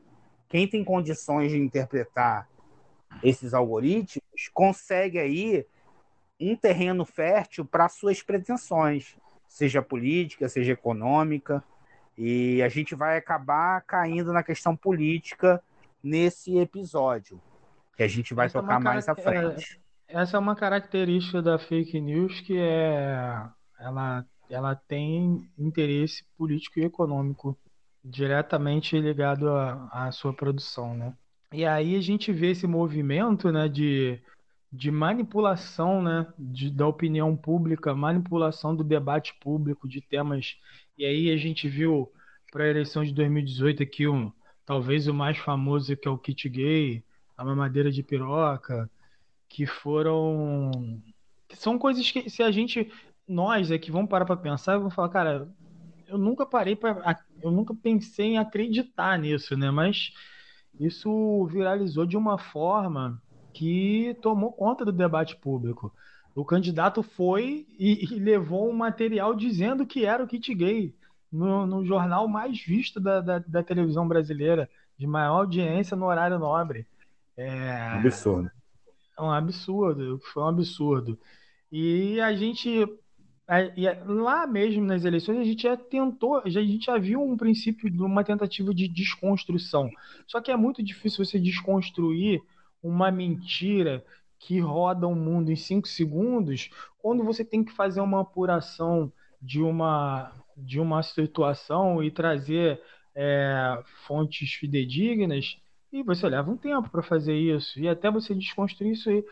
Quem 0.49 0.67
tem 0.67 0.83
condições 0.83 1.53
de 1.53 1.59
interpretar 1.59 2.49
esses 3.23 3.55
algoritmos 3.55 4.49
consegue 4.53 5.19
aí 5.19 5.65
um 6.41 6.57
terreno 6.57 7.05
fértil 7.05 7.65
para 7.65 7.89
suas 7.89 8.23
pretensões, 8.23 9.17
seja 9.47 9.83
política, 9.83 10.49
seja 10.49 10.73
econômica, 10.73 11.63
e 12.17 12.61
a 12.63 12.69
gente 12.69 12.95
vai 12.97 13.17
acabar 13.17 13.83
caindo 13.83 14.33
na 14.33 14.43
questão 14.43 14.75
política 14.75 15.63
nesse 16.03 16.59
episódio, 16.59 17.41
que 17.97 18.03
a 18.03 18.09
gente 18.09 18.35
vai 18.35 18.47
essa 18.47 18.59
é 18.59 18.61
tocar 18.61 18.81
é 18.81 18.85
mais 18.85 19.09
à 19.09 19.15
frente. 19.15 19.81
Essa 20.07 20.37
é 20.37 20.41
uma 20.41 20.57
característica 20.57 21.43
da 21.43 21.59
fake 21.59 22.01
news 22.01 22.41
que 22.41 22.57
é 22.57 23.45
ela, 23.79 24.25
ela 24.49 24.75
tem 24.75 25.47
interesse 25.59 26.25
político 26.37 26.81
e 26.81 26.85
econômico 26.85 27.59
diretamente 28.03 28.99
ligado 28.99 29.49
à, 29.51 29.89
à 29.93 30.13
sua 30.13 30.33
produção, 30.33 30.95
né? 30.97 31.15
E 31.53 31.65
aí 31.65 31.97
a 31.97 32.01
gente 32.01 32.33
vê 32.33 32.51
esse 32.51 32.67
movimento, 32.67 33.51
né, 33.51 33.69
de 33.69 34.21
de 34.71 34.91
manipulação 34.91 36.03
né, 36.03 36.27
de, 36.39 36.71
da 36.71 36.87
opinião 36.87 37.35
pública, 37.35 37.95
manipulação 37.95 38.77
do 38.77 38.85
debate 38.85 39.35
público 39.41 39.89
de 39.89 40.01
temas. 40.01 40.57
E 40.97 41.05
aí 41.05 41.31
a 41.31 41.37
gente 41.37 41.69
viu 41.69 42.13
para 42.53 42.65
a 42.65 42.69
eleição 42.69 43.03
de 43.03 43.13
2018 43.15 43.83
aqui 43.83 44.07
um, 44.07 44.31
talvez 44.69 45.09
o 45.09 45.15
mais 45.15 45.39
famoso 45.39 45.97
que 45.97 46.07
é 46.07 46.11
o 46.11 46.19
kit 46.19 46.47
gay, 46.47 47.03
a 47.39 47.43
mamadeira 47.43 47.91
de 47.91 48.03
piroca, 48.03 48.91
que 49.49 49.65
foram 49.65 51.01
que 51.49 51.57
são 51.57 51.79
coisas 51.79 52.11
que 52.11 52.29
se 52.29 52.43
a 52.43 52.51
gente 52.51 52.93
nós 53.27 53.73
aqui 53.73 53.91
vamos 53.91 54.11
parar 54.11 54.27
para 54.27 54.37
pensar, 54.37 54.77
vamos 54.77 54.95
falar, 54.95 55.09
cara, 55.09 55.49
eu 56.07 56.19
nunca 56.19 56.45
parei 56.45 56.77
para 56.77 57.19
eu 57.43 57.51
nunca 57.51 57.75
pensei 57.75 58.35
em 58.35 58.39
acreditar 58.39 59.19
nisso, 59.19 59.57
né? 59.57 59.71
Mas 59.71 60.13
isso 60.79 61.47
viralizou 61.47 62.05
de 62.05 62.19
uma 62.19 62.37
forma 62.37 63.23
que 63.55 64.15
tomou 64.21 64.53
conta 64.53 64.85
do 64.85 64.93
debate 64.93 65.35
público. 65.35 65.91
O 66.35 66.45
candidato 66.45 67.03
foi 67.03 67.67
e, 67.79 68.05
e 68.05 68.19
levou 68.19 68.69
um 68.69 68.75
material 68.75 69.35
dizendo 69.35 69.87
que 69.87 70.05
era 70.05 70.23
o 70.23 70.29
kit 70.29 70.55
gay 70.55 70.95
no, 71.31 71.67
no 71.67 71.85
jornal 71.85 72.27
mais 72.27 72.61
visto 72.61 72.99
da, 72.99 73.21
da, 73.21 73.39
da, 73.39 73.63
televisão 73.63 74.07
brasileira, 74.07 74.69
de 74.97 75.07
maior 75.07 75.41
audiência 75.41 75.97
no 75.97 76.07
horário 76.07 76.39
nobre. 76.39 76.87
É, 77.37 77.81
absurdo. 77.93 78.51
É 79.17 79.23
um 79.23 79.31
absurdo, 79.31 80.21
foi 80.33 80.43
um 80.43 80.49
absurdo. 80.49 81.19
E 81.71 82.21
a 82.21 82.35
gente 82.35 82.87
lá 84.07 84.47
mesmo 84.47 84.85
nas 84.85 85.05
eleições 85.05 85.39
a 85.39 85.45
gente 85.45 85.63
já 85.63 85.77
tentou, 85.77 86.43
a 86.45 86.49
gente 86.51 86.85
já 86.85 86.99
viu 86.99 87.23
um 87.23 87.37
princípio 87.37 87.89
de 87.89 88.03
uma 88.03 88.23
tentativa 88.23 88.75
de 88.75 88.87
desconstrução. 88.87 89.91
Só 90.27 90.41
que 90.41 90.51
é 90.51 90.57
muito 90.57 90.83
difícil 90.83 91.25
você 91.25 91.39
desconstruir 91.39 92.43
uma 92.83 93.11
mentira 93.11 94.05
que 94.39 94.61
roda 94.61 95.07
o 95.07 95.13
um 95.13 95.15
mundo 95.15 95.51
em 95.51 95.57
cinco 95.57 95.89
segundos, 95.89 96.71
quando 96.99 97.25
você 97.25 97.45
tem 97.45 97.65
que 97.65 97.73
fazer 97.73 98.01
uma 98.01 98.21
apuração 98.21 99.11
de 99.41 99.63
uma, 99.63 100.31
de 100.59 100.81
uma 100.81 101.03
situação 101.03 102.03
e 102.03 102.11
trazer 102.11 102.81
é, 103.15 103.83
fontes 104.07 104.53
fidedignas, 104.55 105.57
e 105.93 106.03
você 106.03 106.29
leva 106.29 106.51
um 106.51 106.57
tempo 106.57 106.91
para 106.91 107.03
fazer 107.03 107.35
isso, 107.35 107.81
e 107.81 107.89
até 107.89 108.11
você 108.11 108.35
desconstruir 108.35 108.93
isso 108.93 109.09
aí. 109.09 109.25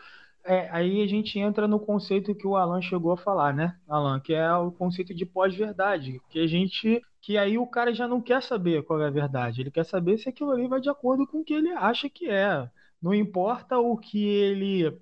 É, 0.43 0.69
aí 0.71 1.03
a 1.03 1.07
gente 1.07 1.37
entra 1.37 1.67
no 1.67 1.77
conceito 1.77 2.33
que 2.33 2.47
o 2.47 2.55
Alan 2.55 2.81
chegou 2.81 3.11
a 3.11 3.17
falar, 3.17 3.53
né, 3.53 3.77
Alan? 3.87 4.19
Que 4.19 4.33
é 4.33 4.53
o 4.53 4.71
conceito 4.71 5.13
de 5.13 5.25
pós-verdade. 5.25 6.21
Que 6.29 6.39
a 6.39 6.47
gente. 6.47 7.01
Que 7.21 7.37
aí 7.37 7.57
o 7.57 7.67
cara 7.67 7.93
já 7.93 8.07
não 8.07 8.21
quer 8.21 8.41
saber 8.41 8.83
qual 8.83 9.01
é 9.01 9.07
a 9.07 9.11
verdade. 9.11 9.59
Ele 9.61 9.71
quer 9.71 9.83
saber 9.85 10.17
se 10.17 10.29
aquilo 10.29 10.51
ali 10.51 10.65
vai 10.67 10.79
de 10.79 10.89
acordo 10.89 11.27
com 11.27 11.39
o 11.39 11.43
que 11.43 11.53
ele 11.53 11.69
acha 11.71 12.09
que 12.09 12.29
é. 12.29 12.69
Não 13.01 13.13
importa 13.13 13.77
o 13.77 13.97
que 13.97 14.25
ele. 14.25 14.97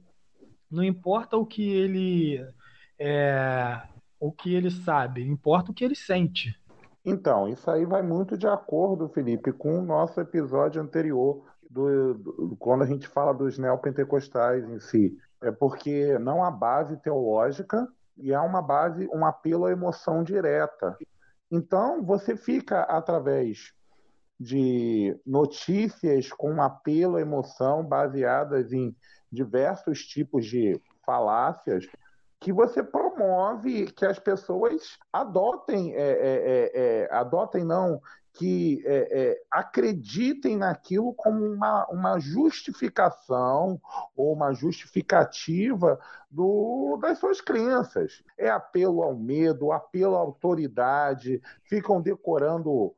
Não 0.70 0.84
importa 0.84 1.38
o 1.38 1.46
que 1.46 1.64
ele. 1.64 2.44
É, 3.00 3.82
o 4.20 4.32
que 4.32 4.54
ele 4.54 4.72
sabe, 4.72 5.28
importa 5.28 5.72
o 5.72 5.74
que 5.74 5.84
ele 5.84 5.96
sente. 5.96 6.60
Então, 7.04 7.48
isso 7.48 7.70
aí 7.70 7.86
vai 7.86 8.02
muito 8.02 8.38
de 8.38 8.48
acordo, 8.48 9.08
Felipe, 9.10 9.52
com 9.52 9.80
o 9.80 9.86
nosso 9.86 10.20
episódio 10.20 10.82
anterior, 10.82 11.46
do, 11.70 12.14
do, 12.16 12.56
quando 12.58 12.84
a 12.84 12.88
gente 12.88 13.08
fala 13.08 13.34
dos 13.34 13.58
neopentecostais 13.58 14.68
em 14.68 14.80
si. 14.80 15.18
É 15.42 15.52
porque 15.52 16.18
não 16.18 16.44
há 16.44 16.50
base 16.50 16.98
teológica 16.98 17.88
e 18.18 18.34
há 18.34 18.42
uma 18.42 18.62
base, 18.62 19.08
um 19.14 19.26
apelo 19.26 19.66
à 19.66 19.72
emoção 19.72 20.24
direta. 20.24 20.98
Então, 21.52 22.04
você 22.04 22.36
fica 22.36 22.82
através 22.84 23.74
de 24.40 25.18
notícias 25.26 26.32
com 26.32 26.62
apelo 26.62 27.18
à 27.18 27.22
emoção 27.22 27.86
baseadas 27.86 28.74
em 28.74 28.96
diversos 29.32 30.06
tipos 30.06 30.46
de 30.46 30.80
falácias 31.06 31.88
que 32.40 32.52
você 32.52 32.84
promove 32.84 33.92
que 33.92 34.06
as 34.06 34.20
pessoas 34.20 34.98
adotem, 35.12 35.94
é, 35.96 36.00
é, 36.00 36.72
é, 36.74 37.02
é 37.04 37.16
adotem 37.16 37.64
não, 37.64 38.02
que 38.34 38.84
é, 38.86 39.42
acreditem 39.50 40.58
naquilo 40.58 41.14
como 41.14 41.46
uma, 41.46 41.88
uma 41.88 42.20
justificação 42.20 43.80
ou 44.16 44.34
uma 44.34 44.54
justificativa 44.54 45.98
do, 46.30 46.98
das 47.02 47.18
suas 47.18 47.40
crenças. 47.40 48.22
É 48.38 48.50
apelo 48.50 49.02
ao 49.02 49.16
medo, 49.16 49.72
apelo 49.72 50.18
à 50.18 50.20
autoridade, 50.20 51.42
ficam 51.64 52.02
decorando 52.02 52.94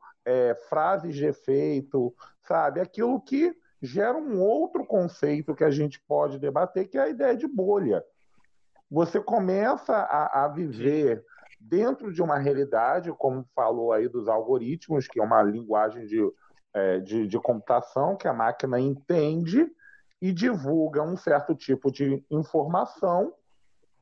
frases 0.68 1.14
de 1.14 1.24
efeito, 1.24 2.14
sabe? 2.42 2.80
Aquilo 2.80 3.18
que 3.18 3.56
gera 3.80 4.18
um 4.18 4.40
outro 4.40 4.84
conceito 4.84 5.54
que 5.54 5.64
a 5.64 5.70
gente 5.70 6.00
pode 6.00 6.38
debater, 6.38 6.88
que 6.88 6.98
é 6.98 7.02
a 7.02 7.08
ideia 7.08 7.36
de 7.36 7.46
bolha. 7.46 8.04
Você 8.90 9.20
começa 9.20 9.94
a, 9.94 10.44
a 10.44 10.48
viver 10.48 11.24
dentro 11.60 12.12
de 12.12 12.22
uma 12.22 12.38
realidade, 12.38 13.12
como 13.12 13.46
falou 13.54 13.92
aí 13.92 14.08
dos 14.08 14.28
algoritmos, 14.28 15.06
que 15.06 15.20
é 15.20 15.22
uma 15.22 15.42
linguagem 15.42 16.06
de, 16.06 16.20
é, 16.72 17.00
de, 17.00 17.26
de 17.26 17.38
computação 17.38 18.16
que 18.16 18.28
a 18.28 18.32
máquina 18.32 18.78
entende 18.78 19.66
e 20.20 20.32
divulga 20.32 21.02
um 21.02 21.16
certo 21.16 21.54
tipo 21.54 21.90
de 21.90 22.24
informação 22.30 23.32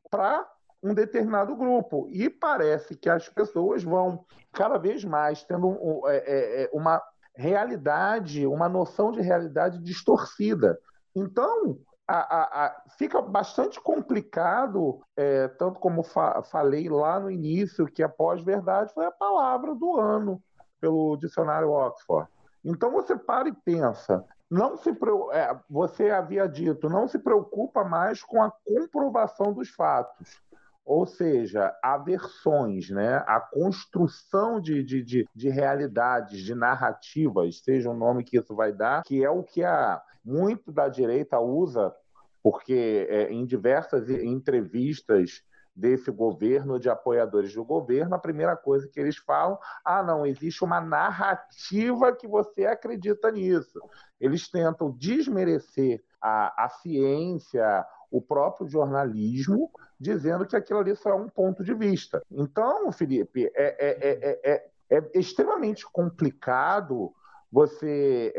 para 0.09 0.47
um 0.81 0.93
determinado 0.93 1.55
grupo. 1.55 2.07
E 2.09 2.29
parece 2.29 2.95
que 2.95 3.09
as 3.09 3.27
pessoas 3.29 3.83
vão 3.83 4.25
cada 4.53 4.77
vez 4.77 5.03
mais 5.03 5.43
tendo 5.43 5.67
um, 5.67 6.07
é, 6.07 6.17
é, 6.17 6.63
é, 6.63 6.69
uma 6.71 7.01
realidade, 7.35 8.45
uma 8.47 8.69
noção 8.69 9.11
de 9.11 9.21
realidade 9.21 9.79
distorcida. 9.79 10.79
Então, 11.15 11.79
a, 12.07 12.65
a, 12.65 12.81
fica 12.97 13.21
bastante 13.21 13.81
complicado, 13.81 15.01
é, 15.15 15.47
tanto 15.49 15.79
como 15.79 16.03
fa 16.03 16.41
falei 16.43 16.87
lá 16.87 17.19
no 17.19 17.29
início, 17.29 17.85
que 17.85 18.01
a 18.01 18.09
pós-verdade 18.09 18.93
foi 18.93 19.05
a 19.05 19.11
palavra 19.11 19.75
do 19.75 19.99
ano 19.99 20.41
pelo 20.79 21.17
dicionário 21.17 21.71
Oxford. 21.71 22.29
Então 22.63 22.91
você 22.91 23.15
para 23.15 23.49
e 23.49 23.53
pensa, 23.53 24.25
não 24.49 24.77
se 24.77 24.89
é, 25.33 25.59
você 25.69 26.09
havia 26.09 26.47
dito, 26.47 26.89
não 26.89 27.07
se 27.07 27.19
preocupa 27.19 27.83
mais 27.83 28.23
com 28.23 28.41
a 28.41 28.51
comprovação 28.51 29.51
dos 29.51 29.69
fatos. 29.69 30.41
Ou 30.87 31.05
seja, 31.05 31.77
há 31.83 31.97
versões, 31.97 32.89
né? 32.89 33.17
a 33.27 33.41
construção 33.41 34.61
de, 34.61 34.81
de, 34.81 35.03
de, 35.03 35.27
de 35.35 35.49
realidades, 35.49 36.39
de 36.39 36.55
narrativas, 36.55 37.59
seja 37.61 37.89
o 37.89 37.93
nome 37.93 38.23
que 38.23 38.39
isso 38.39 38.55
vai 38.55 38.71
dar, 38.71 39.03
que 39.03 39.21
é 39.21 39.29
o 39.29 39.43
que 39.43 39.65
a, 39.65 40.01
muito 40.23 40.71
da 40.71 40.87
direita 40.87 41.41
usa, 41.41 41.93
porque 42.41 43.05
é, 43.09 43.29
em 43.29 43.45
diversas 43.45 44.09
entrevistas 44.09 45.43
desse 45.75 46.09
governo, 46.09 46.79
de 46.79 46.89
apoiadores 46.89 47.53
do 47.53 47.65
governo, 47.65 48.15
a 48.15 48.19
primeira 48.19 48.55
coisa 48.55 48.87
que 48.87 48.97
eles 48.97 49.17
falam, 49.17 49.59
ah, 49.83 50.01
não, 50.01 50.25
existe 50.25 50.63
uma 50.63 50.79
narrativa 50.79 52.15
que 52.15 52.29
você 52.29 52.65
acredita 52.65 53.29
nisso. 53.29 53.77
Eles 54.21 54.49
tentam 54.49 54.89
desmerecer 54.89 56.01
a, 56.21 56.63
a 56.65 56.69
ciência, 56.69 57.85
o 58.09 58.21
próprio 58.21 58.69
jornalismo, 58.69 59.69
dizendo 59.99 60.45
que 60.45 60.55
aquilo 60.55 60.79
ali 60.79 60.95
só 60.95 61.09
é 61.09 61.15
um 61.15 61.29
ponto 61.29 61.63
de 61.63 61.73
vista. 61.73 62.21
Então, 62.31 62.91
Felipe, 62.91 63.51
é, 63.55 63.75
é, 63.79 64.39
é, 64.43 64.69
é 64.89 65.19
extremamente 65.19 65.85
complicado 65.91 67.13
você 67.51 68.33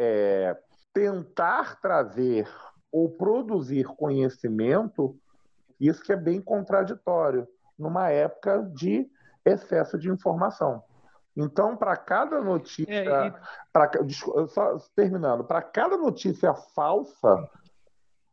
tentar 0.92 1.80
trazer 1.80 2.48
ou 2.90 3.10
produzir 3.10 3.84
conhecimento, 3.84 5.16
isso 5.78 6.02
que 6.02 6.12
é 6.12 6.16
bem 6.16 6.40
contraditório, 6.40 7.46
numa 7.78 8.08
época 8.08 8.62
de 8.74 9.08
excesso 9.44 9.98
de 9.98 10.10
informação. 10.10 10.82
Então, 11.36 11.76
para 11.76 11.96
cada 11.96 12.40
notícia, 12.40 12.92
é, 12.92 13.28
e... 13.28 13.34
pra, 13.72 13.90
só 14.48 14.76
terminando, 14.96 15.44
para 15.44 15.62
cada 15.62 15.96
notícia 15.96 16.52
falsa, 16.74 17.48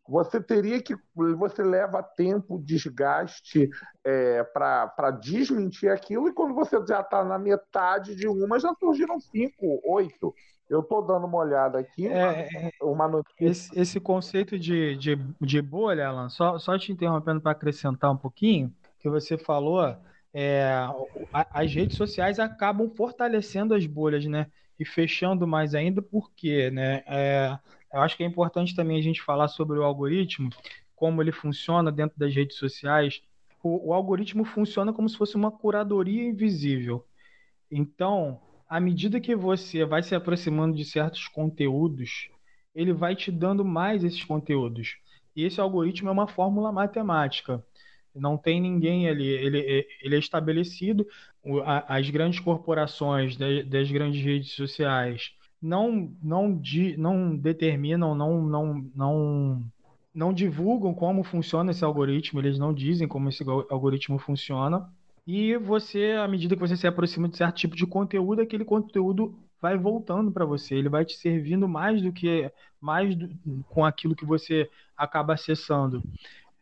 você 0.08 0.42
teria 0.42 0.82
que. 0.82 0.96
Você 1.16 1.64
leva 1.64 2.04
tempo, 2.04 2.62
desgaste 2.64 3.70
é, 4.04 4.44
para 4.44 5.12
desmentir 5.12 5.90
aquilo, 5.92 6.28
e 6.28 6.34
quando 6.34 6.54
você 6.54 6.78
já 6.86 7.02
está 7.02 7.24
na 7.24 7.40
metade 7.40 8.16
de 8.16 8.28
uma, 8.28 8.60
já 8.60 8.74
surgiram 8.76 9.20
cinco, 9.20 9.82
oito. 9.84 10.34
Eu 10.68 10.80
estou 10.80 11.06
dando 11.06 11.28
uma 11.28 11.38
olhada 11.38 11.78
aqui, 11.78 12.08
é, 12.08 12.72
é, 12.80 12.84
uma 12.84 13.08
notícia. 13.08 13.46
Esse, 13.46 13.80
esse 13.80 14.00
conceito 14.00 14.58
de, 14.58 14.96
de, 14.96 15.16
de, 15.40 15.62
bolha, 15.62 16.08
Alan, 16.08 16.28
só, 16.28 16.58
só 16.58 16.76
te 16.78 16.92
interrompendo 16.92 17.40
para 17.40 17.52
acrescentar 17.52 18.12
um 18.12 18.18
pouquinho, 18.18 18.74
que 19.00 19.08
você 19.08 19.38
falou, 19.38 19.96
é, 20.34 20.68
as 21.32 21.72
redes 21.72 21.96
sociais 21.96 22.40
acabam 22.40 22.90
fortalecendo 22.90 23.76
as 23.76 23.86
bolhas, 23.86 24.26
né? 24.26 24.48
E 24.80 24.86
fechando 24.86 25.48
mais 25.48 25.74
ainda, 25.74 26.02
porque, 26.02 26.70
né? 26.72 27.04
É, 27.08 27.58
eu 27.94 28.02
acho 28.02 28.18
que 28.18 28.24
é 28.24 28.28
importante 28.28 28.76
também 28.76 28.98
a 28.98 29.02
gente 29.02 29.22
falar 29.22 29.48
sobre 29.48 29.80
o 29.80 29.84
algoritmo, 29.84 30.50
como 30.96 31.22
ele 31.22 31.32
funciona 31.32 31.92
dentro 31.92 32.18
das 32.20 32.34
redes 32.34 32.58
sociais. 32.58 33.22
O, 33.64 33.90
o 33.90 33.94
algoritmo 33.94 34.44
funciona 34.44 34.92
como 34.92 35.08
se 35.08 35.18
fosse 35.18 35.36
uma 35.36 35.52
curadoria 35.52 36.24
invisível. 36.24 37.06
Então, 37.72 38.40
à 38.70 38.80
medida 38.80 39.20
que 39.20 39.36
você 39.36 39.86
vai 39.86 40.04
se 40.04 40.14
aproximando 40.14 40.76
de 40.76 40.86
certos 40.86 41.28
conteúdos, 41.28 42.30
ele 42.74 42.92
vai 42.92 43.16
te 43.16 43.32
dando 43.32 43.64
mais 43.64 44.04
esses 44.04 44.24
conteúdos. 44.24 44.98
E 45.36 45.44
esse 45.44 45.60
algoritmo 45.60 46.10
é 46.10 46.12
uma 46.12 46.28
fórmula 46.28 46.72
matemática. 46.72 47.64
Não 48.16 48.38
tem 48.38 48.62
ninguém 48.62 49.10
ali, 49.10 49.28
ele, 49.28 49.88
ele 50.02 50.16
é 50.16 50.20
estabelecido. 50.20 51.06
As 51.88 52.10
grandes 52.10 52.40
corporações 52.40 53.38
das 53.38 53.92
grandes 53.92 54.24
redes 54.24 54.54
sociais 54.54 55.34
não 55.62 56.12
não 56.22 56.62
não 56.98 57.36
determinam, 57.36 58.16
não 58.16 58.42
não 58.42 58.86
não 58.96 59.64
não 60.14 60.34
divulgam 60.34 60.94
como 60.94 61.24
funciona 61.24 61.72
esse 61.72 61.84
algoritmo, 61.84 62.40
eles 62.40 62.58
não 62.58 62.74
dizem 62.74 63.08
como 63.08 63.28
esse 63.30 63.44
algoritmo 63.70 64.18
funciona. 64.18 64.90
E 65.28 65.58
você, 65.58 66.12
à 66.12 66.28
medida 66.28 66.56
que 66.56 66.62
você 66.62 66.78
se 66.78 66.88
aproxima 66.88 67.28
de 67.28 67.36
certo 67.36 67.56
tipo 67.58 67.76
de 67.76 67.86
conteúdo, 67.86 68.42
aquele 68.42 68.64
conteúdo 68.64 69.36
vai 69.60 69.78
voltando 69.78 70.32
para 70.32 70.46
você, 70.46 70.76
ele 70.76 70.90
vai 70.90 71.04
te 71.04 71.18
servindo 71.18 71.68
mais 71.68 72.02
do 72.02 72.14
que 72.14 72.52
mais 72.80 73.16
do, 73.16 73.28
com 73.68 73.84
aquilo 73.84 74.16
que 74.16 74.26
você 74.26 74.70
acaba 74.96 75.34
acessando. 75.34 76.04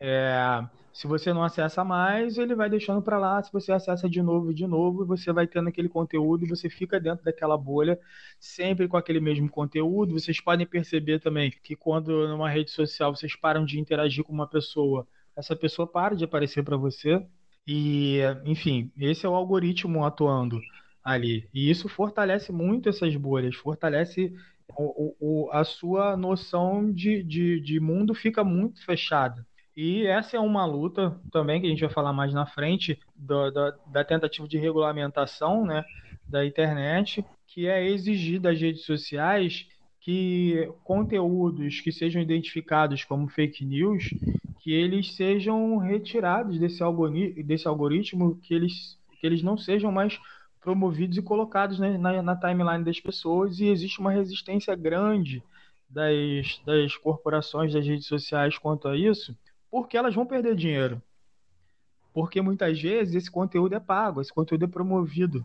É, 0.00 0.64
se 0.94 1.08
você 1.08 1.32
não 1.32 1.42
acessa 1.42 1.84
mais, 1.84 2.38
ele 2.38 2.54
vai 2.54 2.70
deixando 2.70 3.02
para 3.02 3.18
lá. 3.18 3.42
Se 3.42 3.52
você 3.52 3.72
acessa 3.72 4.08
de 4.08 4.22
novo 4.22 4.52
e 4.52 4.54
de 4.54 4.64
novo, 4.64 5.04
você 5.04 5.32
vai 5.32 5.44
tendo 5.46 5.68
aquele 5.68 5.88
conteúdo 5.88 6.44
e 6.44 6.48
você 6.48 6.70
fica 6.70 7.00
dentro 7.00 7.24
daquela 7.24 7.58
bolha, 7.58 7.98
sempre 8.38 8.86
com 8.86 8.96
aquele 8.96 9.18
mesmo 9.20 9.50
conteúdo. 9.50 10.12
Vocês 10.14 10.40
podem 10.40 10.64
perceber 10.64 11.18
também 11.18 11.50
que 11.50 11.74
quando 11.74 12.28
numa 12.28 12.48
rede 12.48 12.70
social 12.70 13.14
vocês 13.14 13.34
param 13.34 13.64
de 13.64 13.80
interagir 13.80 14.22
com 14.22 14.32
uma 14.32 14.46
pessoa, 14.48 15.06
essa 15.36 15.56
pessoa 15.56 15.86
para 15.86 16.14
de 16.14 16.24
aparecer 16.24 16.62
para 16.62 16.76
você. 16.76 17.26
E, 17.66 18.20
enfim, 18.44 18.92
esse 18.96 19.26
é 19.26 19.28
o 19.28 19.34
algoritmo 19.34 20.04
atuando 20.04 20.60
ali. 21.02 21.48
E 21.52 21.68
isso 21.70 21.88
fortalece 21.88 22.52
muito 22.52 22.88
essas 22.88 23.16
bolhas, 23.16 23.56
fortalece 23.56 24.32
o, 24.68 25.14
o, 25.18 25.50
a 25.50 25.64
sua 25.64 26.16
noção 26.16 26.92
de, 26.92 27.22
de, 27.24 27.60
de 27.60 27.80
mundo 27.80 28.14
fica 28.14 28.44
muito 28.44 28.84
fechada. 28.84 29.44
E 29.76 30.06
essa 30.06 30.36
é 30.36 30.40
uma 30.40 30.64
luta 30.64 31.20
também 31.32 31.60
que 31.60 31.66
a 31.66 31.70
gente 31.70 31.80
vai 31.80 31.90
falar 31.90 32.12
mais 32.12 32.32
na 32.32 32.46
frente 32.46 32.98
da, 33.16 33.50
da, 33.50 33.70
da 33.86 34.04
tentativa 34.04 34.46
de 34.46 34.56
regulamentação 34.56 35.64
né, 35.64 35.84
da 36.28 36.46
internet, 36.46 37.24
que 37.46 37.66
é 37.66 37.84
exigir 37.86 38.40
das 38.40 38.60
redes 38.60 38.84
sociais 38.84 39.66
que 40.00 40.70
conteúdos 40.84 41.80
que 41.80 41.90
sejam 41.90 42.20
identificados 42.20 43.04
como 43.04 43.26
fake 43.26 43.64
news, 43.64 44.10
que 44.60 44.70
eles 44.70 45.16
sejam 45.16 45.78
retirados 45.78 46.58
desse, 46.58 46.82
desse 47.42 47.66
algoritmo, 47.66 48.36
que 48.42 48.54
eles, 48.54 48.98
que 49.18 49.26
eles 49.26 49.42
não 49.42 49.56
sejam 49.56 49.90
mais 49.90 50.20
promovidos 50.60 51.16
e 51.16 51.22
colocados 51.22 51.78
né, 51.78 51.98
na, 51.98 52.22
na 52.22 52.36
timeline 52.36 52.84
das 52.84 53.00
pessoas, 53.00 53.60
e 53.60 53.66
existe 53.66 53.98
uma 53.98 54.10
resistência 54.10 54.74
grande 54.74 55.42
das, 55.88 56.60
das 56.64 56.96
corporações, 56.96 57.72
das 57.72 57.86
redes 57.86 58.06
sociais 58.06 58.58
quanto 58.58 58.88
a 58.88 58.96
isso, 58.96 59.36
porque 59.74 59.96
elas 59.96 60.14
vão 60.14 60.24
perder 60.24 60.54
dinheiro. 60.54 61.02
Porque 62.12 62.40
muitas 62.40 62.80
vezes 62.80 63.16
esse 63.16 63.28
conteúdo 63.28 63.74
é 63.74 63.80
pago, 63.80 64.20
esse 64.20 64.32
conteúdo 64.32 64.66
é 64.66 64.68
promovido. 64.68 65.44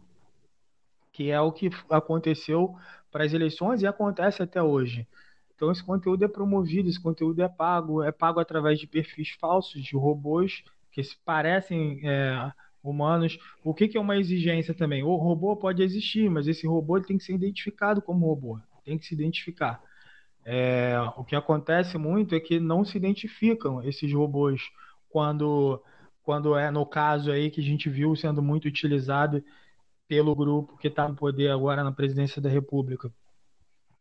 Que 1.11 1.31
é 1.31 1.41
o 1.41 1.51
que 1.51 1.71
aconteceu 1.89 2.75
para 3.11 3.23
as 3.23 3.33
eleições 3.33 3.81
e 3.81 3.87
acontece 3.87 4.43
até 4.43 4.61
hoje. 4.61 5.07
Então 5.55 5.71
esse 5.71 5.83
conteúdo 5.83 6.25
é 6.25 6.27
promovido, 6.27 6.87
esse 6.87 7.01
conteúdo 7.01 7.41
é 7.41 7.49
pago, 7.49 8.03
é 8.03 8.11
pago 8.11 8.39
através 8.39 8.77
de 8.77 8.85
perfis 8.85 9.31
falsos, 9.31 9.81
de 9.81 9.95
robôs 9.95 10.63
que 10.91 11.03
se 11.03 11.17
parecem 11.25 11.99
é, 12.07 12.51
humanos. 12.83 13.39
O 13.63 13.73
que, 13.73 13.87
que, 13.87 13.97
é 13.97 13.99
uma 13.99 14.15
exigência 14.15 14.75
também? 14.75 15.01
O 15.01 15.15
robô 15.15 15.57
pode 15.57 15.81
existir, 15.81 16.29
mas 16.29 16.47
esse 16.47 16.67
robô 16.67 17.01
tem 17.01 17.17
que 17.17 17.23
ser 17.23 17.33
identificado 17.33 17.99
como 17.99 18.27
robô, 18.27 18.59
tem 18.85 18.95
que 18.95 19.07
se 19.07 19.15
identificar. 19.15 19.81
É, 20.45 20.95
o 21.17 21.23
que 21.23 21.35
acontece 21.35 21.97
muito 21.97 22.33
é 22.33 22.39
que 22.39 22.59
não 22.59 22.83
se 22.83 22.97
identificam 22.97 23.83
esses 23.83 24.11
robôs 24.13 24.61
quando, 25.09 25.81
quando 26.23 26.55
é 26.55 26.71
no 26.71 26.85
caso 26.85 27.31
aí 27.31 27.51
que 27.51 27.61
a 27.61 27.63
gente 27.63 27.89
viu 27.89 28.15
sendo 28.15 28.41
muito 28.41 28.67
utilizado 28.67 29.43
pelo 30.07 30.35
grupo 30.35 30.77
que 30.77 30.87
está 30.87 31.07
no 31.07 31.15
poder 31.15 31.51
agora 31.51 31.83
na 31.83 31.91
presidência 31.91 32.41
da 32.41 32.49
República. 32.49 33.11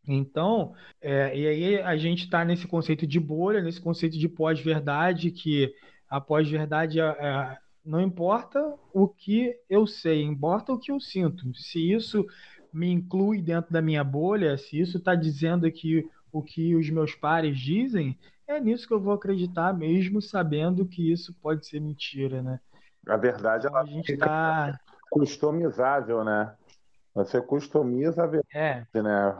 Então, 0.07 0.73
é, 0.99 1.37
e 1.37 1.47
aí 1.47 1.81
a 1.81 1.95
gente 1.95 2.23
está 2.23 2.43
nesse 2.43 2.67
conceito 2.67 3.05
de 3.05 3.19
bolha, 3.19 3.61
nesse 3.61 3.79
conceito 3.79 4.17
de 4.17 4.27
pós-verdade, 4.27 5.29
que 5.29 5.71
a 6.09 6.19
pós-verdade 6.19 6.99
é, 6.99 7.03
é, 7.03 7.57
não 7.85 8.01
importa 8.01 8.59
o 8.91 9.07
que 9.07 9.55
eu 9.69 9.85
sei, 9.85 10.23
importa 10.23 10.73
o 10.73 10.79
que 10.79 10.91
eu 10.91 10.99
sinto. 10.99 11.53
Se 11.53 11.91
isso 11.91 12.25
me 12.73 12.89
inclui 12.89 13.41
dentro 13.41 13.71
da 13.71 13.81
minha 13.81 14.03
bolha, 14.03 14.57
se 14.57 14.79
isso 14.79 14.97
está 14.97 15.13
dizendo 15.13 15.71
que 15.71 16.07
o 16.31 16.41
que 16.41 16.75
os 16.75 16.89
meus 16.89 17.15
pares 17.15 17.57
dizem, 17.57 18.17
é 18.47 18.59
nisso 18.59 18.87
que 18.87 18.93
eu 18.93 18.99
vou 18.99 19.13
acreditar, 19.13 19.73
mesmo 19.73 20.21
sabendo 20.21 20.85
que 20.85 21.11
isso 21.11 21.33
pode 21.41 21.67
ser 21.67 21.79
mentira, 21.79 22.41
né? 22.41 22.59
A 23.07 23.17
verdade 23.17 23.67
então, 23.67 23.77
ela 23.77 23.87
a 23.87 23.91
gente 23.91 24.17
tá 24.17 24.79
customizável, 25.09 26.23
né? 26.23 26.55
Você 27.13 27.41
customiza 27.41 28.23
a 28.23 28.27
verdade, 28.27 28.87
é. 28.93 29.01
né? 29.01 29.37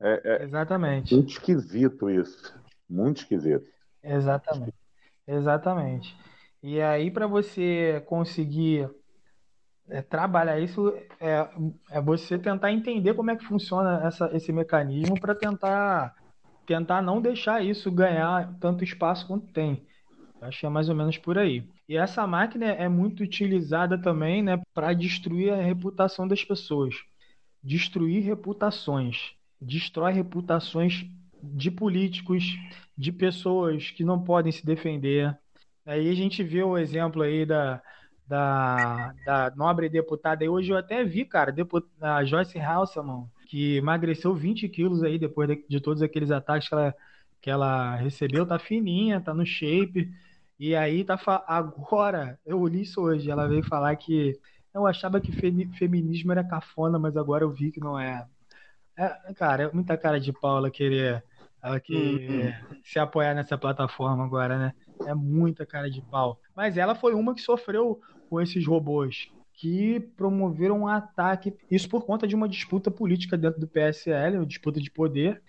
É, 0.00 0.20
é 0.24 0.42
Exatamente. 0.44 1.14
Muito 1.14 1.30
esquisito 1.30 2.10
isso. 2.10 2.54
Muito 2.88 3.18
esquisito. 3.18 3.66
Exatamente. 4.02 4.74
Exatamente. 5.26 6.16
E 6.62 6.80
aí, 6.80 7.10
para 7.10 7.26
você 7.26 8.02
conseguir 8.06 8.88
é, 9.90 10.02
trabalhar 10.02 10.60
isso, 10.60 10.94
é, 11.20 11.48
é 11.90 12.00
você 12.00 12.38
tentar 12.38 12.72
entender 12.72 13.14
como 13.14 13.30
é 13.30 13.36
que 13.36 13.44
funciona 13.44 14.00
essa, 14.04 14.30
esse 14.34 14.52
mecanismo 14.52 15.18
para 15.18 15.34
tentar, 15.34 16.14
tentar 16.66 17.02
não 17.02 17.20
deixar 17.20 17.64
isso 17.64 17.90
ganhar 17.90 18.54
tanto 18.60 18.84
espaço 18.84 19.26
quanto 19.26 19.52
tem. 19.52 19.86
Acho 20.40 20.60
que 20.60 20.66
é 20.66 20.68
mais 20.68 20.88
ou 20.88 20.94
menos 20.94 21.18
por 21.18 21.36
aí. 21.36 21.64
E 21.88 21.96
essa 21.96 22.26
máquina 22.26 22.66
é 22.66 22.88
muito 22.88 23.22
utilizada 23.22 24.00
também 24.00 24.42
né, 24.42 24.60
para 24.72 24.92
destruir 24.92 25.52
a 25.52 25.56
reputação 25.62 26.28
das 26.28 26.44
pessoas. 26.44 26.94
Destruir 27.62 28.22
reputações. 28.24 29.32
Destrói 29.60 30.12
reputações 30.12 31.06
de 31.42 31.70
políticos, 31.70 32.44
de 32.96 33.10
pessoas 33.10 33.90
que 33.90 34.04
não 34.04 34.22
podem 34.22 34.52
se 34.52 34.64
defender. 34.64 35.36
Aí 35.84 36.08
a 36.08 36.14
gente 36.14 36.42
vê 36.44 36.62
o 36.62 36.76
exemplo 36.76 37.22
aí 37.22 37.44
da, 37.44 37.82
da, 38.28 39.14
da 39.24 39.52
nobre 39.56 39.88
deputada. 39.88 40.44
E 40.44 40.48
hoje 40.48 40.70
eu 40.70 40.76
até 40.76 41.02
vi, 41.02 41.24
cara, 41.24 41.54
a 42.00 42.24
Joyce 42.24 42.58
Halseman, 42.58 43.26
que 43.46 43.76
emagreceu 43.76 44.34
20 44.34 44.68
quilos 44.68 45.02
aí 45.02 45.18
depois 45.18 45.48
de, 45.48 45.64
de, 45.68 45.80
todos 45.80 46.02
aqueles 46.02 46.30
ataques 46.30 46.68
que 46.68 46.74
ela, 46.74 46.94
que 47.40 47.50
ela 47.50 47.96
recebeu. 47.96 48.46
Tá 48.46 48.58
fininha, 48.58 49.20
tá 49.20 49.32
no 49.32 49.46
shape. 49.46 50.12
E 50.58 50.74
aí 50.76 51.04
tá 51.04 51.18
agora, 51.46 52.38
eu 52.44 52.66
li 52.66 52.82
isso 52.82 53.00
hoje, 53.00 53.30
ela 53.30 53.46
veio 53.48 53.62
falar 53.62 53.94
que 53.96 54.38
eu 54.74 54.86
achava 54.86 55.20
que 55.20 55.32
feminismo 55.32 56.32
era 56.32 56.44
cafona, 56.44 56.98
mas 56.98 57.16
agora 57.16 57.44
eu 57.44 57.50
vi 57.50 57.70
que 57.70 57.80
não 57.80 57.98
é. 57.98 58.26
é 58.96 59.32
cara, 59.34 59.64
é 59.64 59.72
muita 59.72 59.96
cara 59.96 60.20
de 60.20 60.32
pau 60.32 60.58
ela 60.58 60.70
querer, 60.70 61.22
ela 61.62 61.78
querer 61.78 62.60
uhum. 62.70 62.76
se 62.82 62.98
apoiar 62.98 63.34
nessa 63.34 63.56
plataforma 63.56 64.24
agora, 64.24 64.58
né? 64.58 64.74
É 65.06 65.14
muita 65.14 65.66
cara 65.66 65.90
de 65.90 66.02
pau. 66.02 66.40
Mas 66.54 66.76
ela 66.76 66.94
foi 66.94 67.14
uma 67.14 67.34
que 67.34 67.40
sofreu 67.40 68.00
com 68.28 68.40
esses 68.40 68.66
robôs 68.66 69.30
que 69.58 69.98
promoveram 70.16 70.80
um 70.80 70.86
ataque, 70.86 71.52
isso 71.68 71.88
por 71.88 72.04
conta 72.04 72.28
de 72.28 72.36
uma 72.36 72.48
disputa 72.48 72.92
política 72.92 73.36
dentro 73.36 73.58
do 73.60 73.66
PSL, 73.66 74.36
uma 74.36 74.46
disputa 74.46 74.80
de 74.80 74.88
poder. 74.88 75.42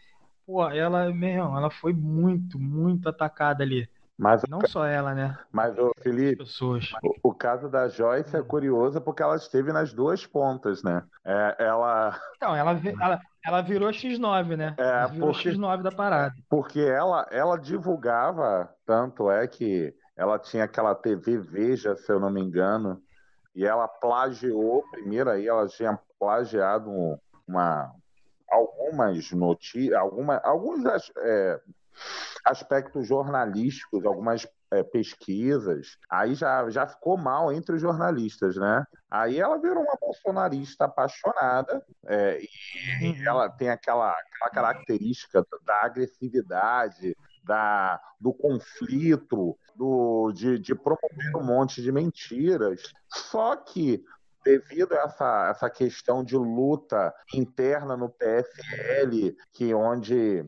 Pô, 0.47 0.67
ela, 0.67 1.13
meu, 1.13 1.55
ela 1.55 1.69
foi 1.69 1.93
muito, 1.93 2.57
muito 2.57 3.07
atacada 3.07 3.63
ali. 3.63 3.87
Mas 4.17 4.41
não 4.49 4.59
só 4.67 4.85
ela, 4.85 5.13
né? 5.13 5.37
Mas 5.49 5.77
o 5.77 5.93
Felipe, 6.01 6.43
o, 6.43 7.29
o, 7.29 7.33
caso 7.33 7.69
da 7.69 7.87
Joyce 7.87 8.35
é 8.35 8.41
curioso 8.41 8.99
porque 8.99 9.23
ela 9.23 9.37
esteve 9.37 9.71
nas 9.71 9.93
duas 9.93 10.25
pontas, 10.25 10.83
né? 10.83 11.03
É, 11.23 11.55
ela. 11.59 12.19
Então, 12.35 12.53
ela, 12.53 12.71
ela, 12.99 13.21
ela 13.45 13.61
virou 13.61 13.89
X9, 13.89 14.55
né? 14.55 14.75
É, 14.77 14.83
ela 14.83 15.07
virou 15.07 15.31
porque, 15.31 15.49
X9 15.49 15.81
da 15.81 15.91
parada. 15.91 16.35
Porque 16.49 16.81
ela, 16.81 17.27
ela 17.31 17.57
divulgava, 17.57 18.73
tanto 18.85 19.31
é 19.31 19.47
que 19.47 19.93
ela 20.15 20.37
tinha 20.37 20.65
aquela 20.65 20.93
TV 20.93 21.37
Veja, 21.37 21.95
se 21.95 22.11
eu 22.11 22.19
não 22.19 22.29
me 22.29 22.41
engano, 22.41 23.01
e 23.55 23.65
ela 23.65 23.87
plagiou, 23.87 24.83
primeiro 24.91 25.29
aí 25.29 25.47
ela 25.47 25.67
tinha 25.67 25.97
plagiado 26.19 26.89
uma, 27.47 27.91
algumas 28.49 29.31
notícias, 29.31 29.97
alguma, 29.97 30.37
alguns 30.43 30.83
é, 31.17 31.59
aspectos 32.45 33.07
jornalísticos, 33.07 34.05
algumas 34.05 34.47
é, 34.71 34.83
pesquisas, 34.83 35.97
aí 36.09 36.35
já, 36.35 36.69
já 36.69 36.87
ficou 36.87 37.17
mal 37.17 37.51
entre 37.51 37.75
os 37.75 37.81
jornalistas, 37.81 38.55
né? 38.55 38.83
Aí 39.09 39.39
ela 39.39 39.57
virou 39.57 39.83
uma 39.83 39.97
bolsonarista 39.99 40.85
apaixonada 40.85 41.83
é, 42.05 42.39
e 43.01 43.09
uhum. 43.09 43.27
ela 43.27 43.49
tem 43.49 43.69
aquela, 43.69 44.11
aquela 44.11 44.51
característica 44.51 45.45
da 45.65 45.83
agressividade, 45.83 47.15
da, 47.43 47.99
do 48.19 48.31
conflito, 48.31 49.57
do, 49.75 50.31
de, 50.33 50.59
de 50.59 50.75
promover 50.75 51.35
um 51.35 51.43
monte 51.43 51.81
de 51.81 51.91
mentiras. 51.91 52.81
Só 53.07 53.55
que 53.55 54.03
devido 54.43 54.93
a 54.93 55.03
essa, 55.03 55.49
essa 55.49 55.69
questão 55.69 56.23
de 56.23 56.37
luta 56.37 57.13
interna 57.33 57.97
no 57.97 58.09
PFL, 58.09 59.35
que 59.53 59.73
onde 59.73 60.45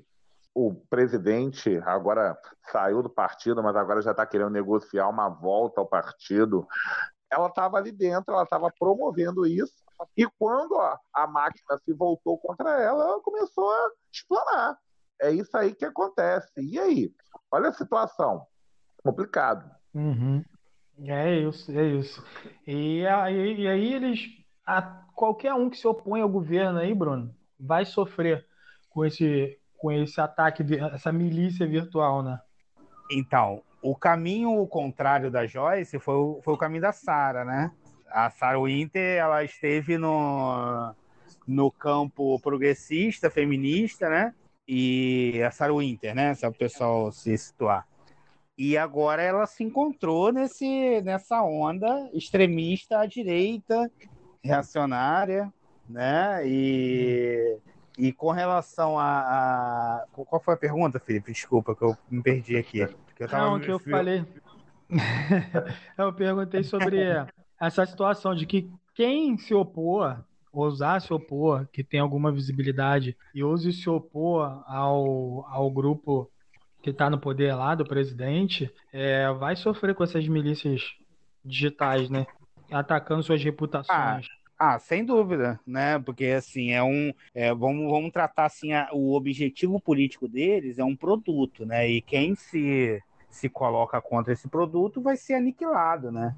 o 0.54 0.74
presidente 0.90 1.78
agora 1.86 2.38
saiu 2.72 3.02
do 3.02 3.10
partido, 3.10 3.64
mas 3.64 3.76
agora 3.76 4.02
já 4.02 4.12
está 4.12 4.26
querendo 4.26 4.50
negociar 4.50 5.08
uma 5.08 5.30
volta 5.30 5.80
ao 5.80 5.88
partido. 5.88 6.68
Ela 7.32 7.48
estava 7.48 7.78
ali 7.78 7.92
dentro, 7.92 8.34
ela 8.34 8.44
estava 8.44 8.72
promovendo 8.78 9.46
isso, 9.46 9.82
e 10.18 10.28
quando 10.38 10.76
a, 10.78 11.00
a, 11.14 11.28
máquina 11.28 11.78
se 11.84 11.94
voltou 11.94 12.38
contra 12.38 12.82
ela, 12.82 13.04
ela 13.04 13.22
começou 13.22 13.70
a 13.70 13.92
explanar. 14.12 14.78
É 15.22 15.32
isso 15.32 15.56
aí 15.56 15.74
que 15.74 15.86
acontece. 15.86 16.52
E 16.58 16.80
aí? 16.80 17.14
Olha 17.52 17.70
a 17.70 17.74
situação. 17.74 18.46
Complicado. 19.04 19.70
Uhum. 19.94 20.44
É 21.06 21.36
isso, 21.40 21.72
é 21.72 21.86
isso. 21.86 22.24
E 22.66 23.06
aí, 23.06 23.62
e 23.62 23.68
aí 23.68 23.94
eles. 23.94 24.20
A, 24.66 24.82
qualquer 25.16 25.54
um 25.54 25.70
que 25.70 25.78
se 25.78 25.88
opõe 25.88 26.22
ao 26.22 26.30
governo 26.30 26.80
aí, 26.80 26.94
Bruno, 26.94 27.36
vai 27.60 27.86
sofrer 27.86 28.46
com 28.90 29.06
esse, 29.06 29.60
com 29.82 29.92
esse 29.92 30.22
ataque, 30.22 30.64
essa 30.94 31.12
milícia 31.12 31.66
virtual, 31.66 32.22
né? 32.22 32.40
Então, 33.12 33.64
o 33.82 33.96
caminho 33.96 34.66
contrário 34.68 35.32
da 35.32 35.48
Joyce 35.48 35.98
foi 35.98 36.14
o, 36.14 36.40
foi 36.44 36.54
o 36.54 36.58
caminho 36.58 36.84
da 36.84 36.92
Sara, 36.94 37.44
né? 37.44 37.72
A 38.08 38.30
Sara 38.30 38.62
Winter, 38.62 39.18
ela 39.18 39.44
esteve 39.44 39.98
no, 39.98 40.94
no 41.48 41.72
campo 41.72 42.40
progressista, 42.40 43.32
feminista, 43.32 44.08
né? 44.08 44.36
E 44.68 45.42
a 45.44 45.50
Sarah 45.50 45.74
Winter, 45.74 46.14
né? 46.14 46.36
Se 46.36 46.46
o 46.46 46.54
pessoal 46.54 47.12
se 47.12 47.36
situar. 47.36 47.88
E 48.56 48.78
agora 48.78 49.24
ela 49.24 49.48
se 49.48 49.64
encontrou 49.64 50.32
nesse, 50.32 51.02
nessa 51.02 51.42
onda 51.42 52.08
extremista 52.14 53.00
à 53.00 53.08
direita, 53.08 53.92
reacionária, 54.44 55.52
né? 55.90 56.42
E 56.46 57.58
e 57.98 58.12
com 58.12 58.32
relação 58.32 58.98
a, 58.98 59.20
a, 59.20 60.06
Qual 60.12 60.42
foi 60.42 60.54
a 60.54 60.58
pergunta, 60.58 61.00
Felipe? 61.00 61.32
Desculpa, 61.32 61.76
que 61.76 61.84
eu 61.84 61.98
me 62.10 62.22
perdi 62.22 62.58
aqui. 62.58 62.80
Eu 62.80 63.28
tava... 63.28 63.52
Não, 63.52 63.60
que 63.60 63.70
eu 63.70 63.80
falei. 63.80 64.26
eu 65.98 66.14
perguntei 66.14 66.64
sobre 66.64 67.00
essa 67.60 67.86
situação 67.86 68.34
de 68.34 68.46
que 68.46 68.70
quem 68.96 69.38
se 69.38 69.54
opor, 69.54 70.24
ousar 70.52 71.02
se 71.02 71.14
opor, 71.14 71.68
que 71.72 71.84
tem 71.84 72.00
alguma 72.00 72.32
visibilidade, 72.32 73.16
e 73.34 73.44
ouse 73.44 73.72
se 73.72 73.90
opor 73.90 74.64
ao, 74.68 75.46
ao 75.48 75.70
grupo 75.72 76.30
que 76.82 76.90
está 76.90 77.10
no 77.10 77.20
poder 77.20 77.54
lá, 77.54 77.76
do 77.76 77.86
presidente, 77.86 78.74
é, 78.92 79.32
vai 79.34 79.56
sofrer 79.56 79.94
com 79.94 80.04
essas 80.04 80.28
milícias 80.28 80.82
digitais, 81.46 82.10
né? 82.10 82.26
Atacando 82.72 83.22
suas 83.22 83.44
reputações. 83.44 84.28
Ah. 84.28 84.41
Ah, 84.64 84.78
sem 84.78 85.04
dúvida, 85.04 85.60
né? 85.66 85.98
Porque 85.98 86.28
assim 86.28 86.70
é 86.70 86.84
um, 86.84 87.12
é, 87.34 87.52
vamos, 87.52 87.90
vamos 87.90 88.12
tratar 88.12 88.46
assim 88.46 88.74
a, 88.74 88.90
o 88.94 89.16
objetivo 89.16 89.80
político 89.80 90.28
deles 90.28 90.78
é 90.78 90.84
um 90.84 90.96
produto, 90.96 91.66
né? 91.66 91.90
E 91.90 92.00
quem 92.00 92.36
se 92.36 93.02
se 93.28 93.50
coloca 93.50 94.00
contra 94.00 94.32
esse 94.32 94.48
produto 94.48 95.02
vai 95.02 95.18
ser 95.18 95.34
aniquilado, 95.34 96.12
né? 96.12 96.36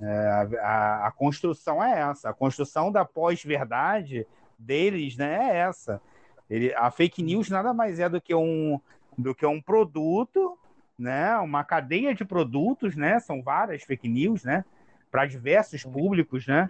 É, 0.00 0.58
a, 0.60 1.06
a, 1.06 1.12
construção 1.12 1.80
é 1.80 2.00
essa, 2.00 2.30
a 2.30 2.34
construção 2.34 2.90
da 2.90 3.04
pós-verdade 3.04 4.26
deles, 4.58 5.16
né? 5.16 5.52
É 5.52 5.56
essa. 5.58 6.02
Ele, 6.50 6.74
a 6.74 6.90
fake 6.90 7.22
news 7.22 7.48
nada 7.48 7.72
mais 7.72 8.00
é 8.00 8.08
do 8.08 8.20
que 8.20 8.34
um 8.34 8.80
do 9.16 9.32
que 9.36 9.46
um 9.46 9.62
produto, 9.62 10.58
né? 10.98 11.36
Uma 11.36 11.62
cadeia 11.62 12.12
de 12.12 12.24
produtos, 12.24 12.96
né? 12.96 13.20
São 13.20 13.40
várias 13.40 13.84
fake 13.84 14.08
news, 14.08 14.42
né? 14.42 14.64
Para 15.12 15.26
diversos 15.26 15.84
públicos, 15.84 16.44
né? 16.48 16.68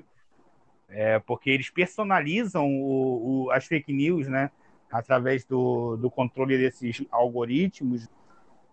É, 0.96 1.18
porque 1.18 1.50
eles 1.50 1.68
personalizam 1.70 2.68
o, 2.68 3.46
o, 3.46 3.50
as 3.50 3.66
fake 3.66 3.92
news, 3.92 4.28
né? 4.28 4.48
Através 4.90 5.44
do, 5.44 5.96
do 5.96 6.08
controle 6.08 6.56
desses 6.56 7.04
algoritmos. 7.10 8.08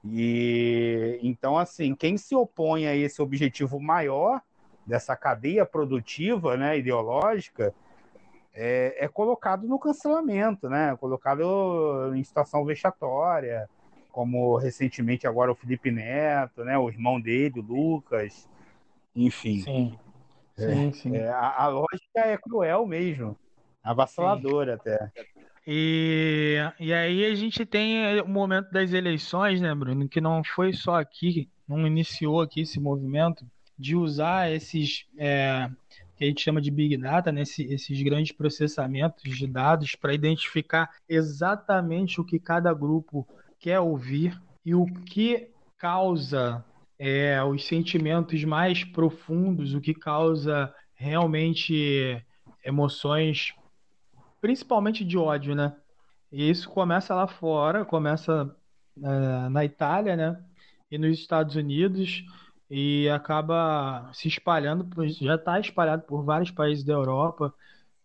E 0.05 1.19
então, 1.23 1.57
assim, 1.57 1.95
quem 1.95 2.17
se 2.17 2.35
opõe 2.35 2.85
a 2.85 2.95
esse 2.95 3.21
objetivo 3.23 3.79
maior 3.79 4.39
dessa 4.85 5.15
cadeia 5.15 5.65
produtiva, 5.65 6.55
né, 6.55 6.77
ideológica, 6.77 7.73
é, 8.53 9.05
é 9.05 9.07
colocado 9.07 9.67
no 9.67 9.79
cancelamento, 9.79 10.69
né? 10.69 10.95
Colocado 10.99 12.13
em 12.13 12.23
situação 12.23 12.63
vexatória, 12.65 13.67
como 14.11 14.57
recentemente 14.57 15.25
agora 15.25 15.51
o 15.51 15.55
Felipe 15.55 15.89
Neto, 15.89 16.63
né? 16.63 16.77
O 16.77 16.87
irmão 16.87 17.19
dele, 17.19 17.59
o 17.59 17.63
Lucas, 17.63 18.47
enfim. 19.15 19.61
Sim. 19.61 19.97
Sim, 20.57 20.91
sim. 20.93 21.15
É, 21.15 21.29
a, 21.29 21.63
a, 21.63 21.67
lógica 21.67 22.19
é 22.19 22.37
cruel 22.37 22.85
mesmo. 22.85 23.37
Avassaladora 23.83 24.73
sim. 24.75 24.89
até. 24.91 25.11
E, 25.65 26.57
e 26.79 26.93
aí 26.93 27.25
a 27.25 27.35
gente 27.35 27.65
tem 27.65 28.19
o 28.21 28.27
momento 28.27 28.71
das 28.71 28.93
eleições, 28.93 29.61
né, 29.61 29.73
Bruno? 29.73 30.07
Que 30.07 30.19
não 30.19 30.43
foi 30.43 30.73
só 30.73 30.99
aqui, 30.99 31.49
não 31.67 31.85
iniciou 31.85 32.41
aqui 32.41 32.61
esse 32.61 32.79
movimento 32.79 33.45
de 33.77 33.95
usar 33.95 34.51
esses 34.51 35.05
é, 35.17 35.69
que 36.21 36.25
a 36.25 36.27
gente 36.27 36.41
chama 36.41 36.61
de 36.61 36.69
Big 36.69 36.97
Data, 36.97 37.31
né, 37.31 37.41
esses, 37.41 37.71
esses 37.71 38.01
grandes 38.03 38.31
processamentos 38.31 39.23
de 39.23 39.47
dados 39.47 39.95
para 39.95 40.13
identificar 40.13 40.89
exatamente 41.09 42.21
o 42.21 42.23
que 42.23 42.37
cada 42.37 42.71
grupo 42.73 43.27
quer 43.59 43.79
ouvir 43.79 44.39
e 44.63 44.75
o 44.75 44.85
que 44.85 45.49
causa 45.79 46.63
é, 47.03 47.43
os 47.43 47.65
sentimentos 47.65 48.43
mais 48.43 48.83
profundos, 48.83 49.73
o 49.73 49.81
que 49.81 49.91
causa 49.91 50.71
realmente 50.93 52.23
emoções, 52.63 53.55
principalmente 54.39 55.03
de 55.03 55.17
ódio, 55.17 55.55
né? 55.55 55.75
E 56.31 56.47
isso 56.47 56.69
começa 56.69 57.15
lá 57.15 57.25
fora, 57.25 57.83
começa 57.83 58.55
é, 59.03 59.49
na 59.49 59.65
Itália, 59.65 60.15
né? 60.15 60.45
E 60.91 60.97
nos 60.99 61.17
Estados 61.17 61.55
Unidos 61.55 62.23
e 62.69 63.09
acaba 63.09 64.11
se 64.13 64.27
espalhando, 64.27 64.87
já 65.09 65.35
está 65.35 65.59
espalhado 65.59 66.03
por 66.03 66.23
vários 66.23 66.51
países 66.51 66.83
da 66.83 66.93
Europa. 66.93 67.51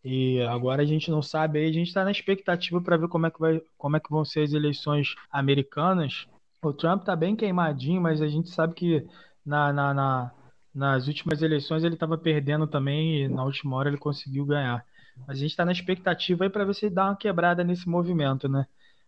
E 0.03 0.41
agora 0.45 0.83
a 0.83 0.87
gente 0.87 1.11
não 1.11 1.21
sabe 1.21 1.59
aí, 1.59 1.69
a 1.69 1.73
gente 1.73 1.89
está 1.89 2.03
na 2.03 2.11
expectativa 2.11 2.81
para 2.81 2.97
ver 2.97 3.09
como 3.09 3.27
é, 3.27 3.31
que 3.31 3.41
vai, 3.41 3.61
como 3.77 3.97
é 3.99 4.01
que 4.01 4.11
vão 4.11 4.25
ser 4.25 4.41
as 4.41 4.55
eleições 4.55 5.15
americanas. 5.31 6.27
O 6.69 6.73
Trump 6.73 7.01
está 7.01 7.15
bem 7.17 7.37
queimadinho, 7.37 8.01
mas 8.01 8.21
a 8.21 8.29
gente 8.29 8.51
sabe 8.51 8.75
que 8.75 9.07
na, 9.45 9.73
na, 9.73 9.95
na 9.95 10.33
nas 10.77 11.09
últimas 11.09 11.41
eleições 11.41 11.83
ele 11.83 11.95
estava 11.95 12.19
perdendo 12.19 12.67
também 12.67 13.23
e 13.23 13.29
na 13.29 13.43
última 13.43 13.75
hora 13.77 13.89
ele 13.89 13.97
conseguiu 13.97 14.45
ganhar. 14.45 14.85
Mas 15.27 15.39
a 15.39 15.41
gente 15.41 15.53
está 15.53 15.65
na 15.65 15.73
expectativa 15.73 16.45
aí 16.45 16.51
para 16.51 16.67
ver 16.67 16.75
se 16.75 16.91
dá 16.91 17.07
uma 17.07 17.17
quebrada 17.17 17.65
nesse 17.65 17.89
movimento, 17.89 18.47
né? 18.47 18.67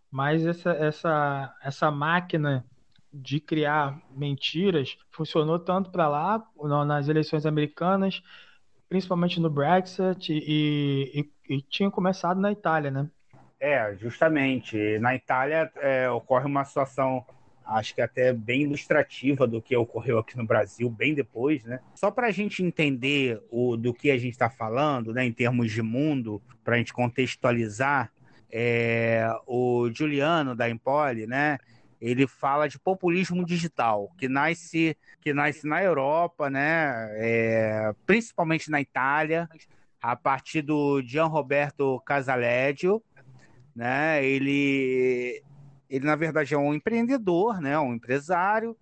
Mas 0.09 0.43
essa, 0.43 0.71
essa, 0.71 1.55
essa 1.61 1.91
máquina 1.91 2.65
de 3.13 3.39
criar 3.39 4.01
mentiras 4.09 4.97
funcionou 5.11 5.59
tanto 5.59 5.91
para 5.91 6.07
lá, 6.07 6.43
nas 6.87 7.07
eleições 7.07 7.45
americanas, 7.45 8.23
principalmente 8.87 9.39
no 9.39 9.49
Brexit, 9.49 10.33
e, 10.33 11.21
e, 11.47 11.55
e, 11.55 11.61
tinha 11.61 11.91
começado 11.91 12.39
na 12.39 12.51
Itália, 12.51 12.89
né? 12.89 13.07
É, 13.59 13.95
justamente. 13.95 14.97
Na 14.97 15.13
Itália 15.13 15.71
é, 15.75 16.09
ocorre 16.09 16.45
uma 16.47 16.65
situação 16.65 17.23
acho 17.69 17.93
que 17.93 18.01
até 18.01 18.33
bem 18.33 18.63
ilustrativa 18.63 19.47
do 19.47 19.61
que 19.61 19.75
ocorreu 19.75 20.17
aqui 20.17 20.35
no 20.35 20.45
Brasil, 20.45 20.89
bem 20.89 21.13
depois, 21.13 21.63
né? 21.63 21.79
Só 21.95 22.09
para 22.09 22.27
a 22.27 22.31
gente 22.31 22.63
entender 22.63 23.41
o, 23.51 23.77
do 23.77 23.93
que 23.93 24.09
a 24.09 24.17
gente 24.17 24.31
está 24.31 24.49
falando, 24.49 25.13
né, 25.13 25.25
em 25.25 25.31
termos 25.31 25.71
de 25.71 25.81
mundo, 25.81 26.41
para 26.63 26.75
a 26.75 26.77
gente 26.77 26.93
contextualizar, 26.93 28.11
é, 28.51 29.29
o 29.45 29.89
Juliano 29.93 30.55
da 30.55 30.69
Empoli, 30.69 31.27
né? 31.27 31.59
Ele 32.01 32.25
fala 32.25 32.67
de 32.67 32.79
populismo 32.79 33.45
digital, 33.45 34.09
que 34.17 34.27
nasce, 34.27 34.97
que 35.21 35.33
nasce 35.33 35.67
na 35.67 35.83
Europa, 35.83 36.49
né? 36.49 37.09
É, 37.13 37.93
principalmente 38.05 38.71
na 38.71 38.81
Itália, 38.81 39.47
a 40.01 40.15
partir 40.15 40.61
do 40.61 41.01
Gian 41.03 41.25
Roberto 41.25 41.99
Casaleggio, 42.01 43.03
né? 43.75 44.25
Ele 44.25 45.43
ele, 45.89 46.05
na 46.05 46.15
verdade, 46.15 46.53
é 46.53 46.57
um 46.57 46.73
empreendedor, 46.73 47.59
né? 47.59 47.77
um 47.79 47.93
empresário, 47.93 48.77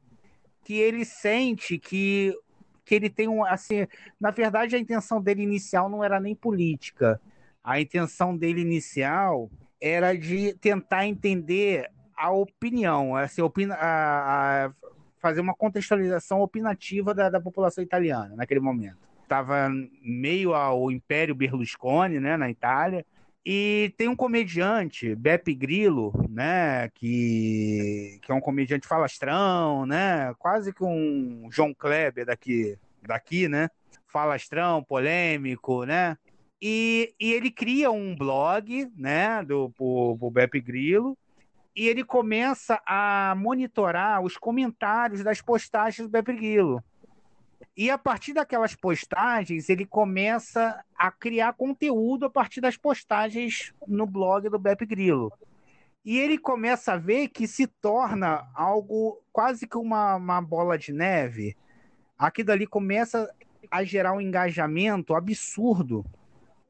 que 0.64 0.74
ele 0.74 1.05
sente 1.05 1.78
que, 1.78 2.38
que 2.84 2.93
ele 2.93 3.10
tem 3.10 3.28
um. 3.28 3.45
Assim, 3.45 3.88
na 4.20 4.32
verdade, 4.32 4.76
a 4.76 4.80
intenção 4.80 5.22
dele 5.22 5.41
inicial 5.41 5.89
não 5.89 6.03
era 6.03 6.20
nem 6.20 6.36
política. 6.36 7.22
A 7.64 7.80
intenção 7.80 8.36
dele 8.36 8.62
inicial 8.62 9.49
era 9.80 10.14
de 10.14 10.53
tentar 10.55 11.08
entender 11.08 11.89
a 12.16 12.32
opinião, 12.32 13.16
assim, 13.16 13.41
opina, 13.41 13.76
a, 13.76 14.66
a 14.66 14.72
fazer 15.20 15.39
uma 15.39 15.53
contextualização 15.53 16.41
opinativa 16.41 17.14
da, 17.14 17.30
da 17.30 17.39
população 17.39 17.84
italiana 17.84 18.36
naquele 18.36 18.60
momento. 18.60 18.97
Estava 19.22 19.70
meio 20.01 20.53
ao 20.53 20.89
Império 20.89 21.36
Berlusconi, 21.36 22.20
né, 22.20 22.38
na 22.38 22.49
Itália, 22.49 23.05
e 23.50 23.93
tem 23.95 24.10
um 24.10 24.16
comediante, 24.16 25.16
Beppe 25.16 25.54
Grillo, 25.54 26.12
né, 26.30 26.89
que, 26.89 28.20
que 28.22 28.30
é 28.30 28.36
um 28.36 28.41
comediante 28.41 28.86
falastrão, 28.86 29.86
né, 29.86 30.34
quase 30.38 30.74
que 30.74 30.84
um 30.84 31.48
João 31.50 31.74
Kleber 31.74 32.26
daqui, 32.26 32.78
daqui, 33.02 33.48
né, 33.48 33.70
falastrão, 34.06 34.84
polêmico, 34.84 35.86
né, 35.86 36.18
e, 36.62 37.14
e 37.18 37.32
ele 37.32 37.50
cria 37.50 37.89
um 37.89 38.14
blog, 38.14 38.91
né, 38.98 39.41
do 39.45 39.70
pro, 39.70 40.18
pro 40.20 40.30
Beppe 40.30 40.60
Grillo, 40.60 41.18
e 41.74 41.88
ele 41.88 42.04
começa 42.04 42.82
a 42.86 43.34
monitorar 43.38 44.22
os 44.22 44.36
comentários 44.36 45.24
das 45.24 45.41
postagens 45.41 46.06
do 46.06 46.12
Beppe 46.12 46.34
Grillo. 46.34 46.84
E 47.78 47.92
a 47.92 47.98
partir 47.98 48.34
daquelas 48.34 48.74
postagens, 48.74 49.70
ele 49.70 49.86
começa 49.86 50.84
a 50.98 51.12
criar 51.12 51.54
conteúdo 51.54 52.26
a 52.26 52.30
partir 52.30 52.60
das 52.60 52.76
postagens 52.76 53.72
no 53.88 54.08
blog 54.08 54.50
do 54.50 54.58
Beppe 54.58 54.84
Grillo. 54.84 55.32
E 56.04 56.18
ele 56.18 56.40
começa 56.40 56.94
a 56.94 56.98
ver 56.98 57.28
que 57.28 57.46
se 57.46 57.68
torna 57.68 58.50
algo 58.56 59.22
quase 59.32 59.68
que 59.68 59.78
uma, 59.78 60.16
uma 60.16 60.42
bola 60.42 60.76
de 60.76 60.92
neve. 60.92 61.56
Aquilo 62.18 62.52
ali 62.52 62.66
começa 62.66 63.32
a 63.70 63.84
gerar 63.84 64.14
um 64.14 64.22
engajamento 64.22 65.14
absurdo 65.14 66.04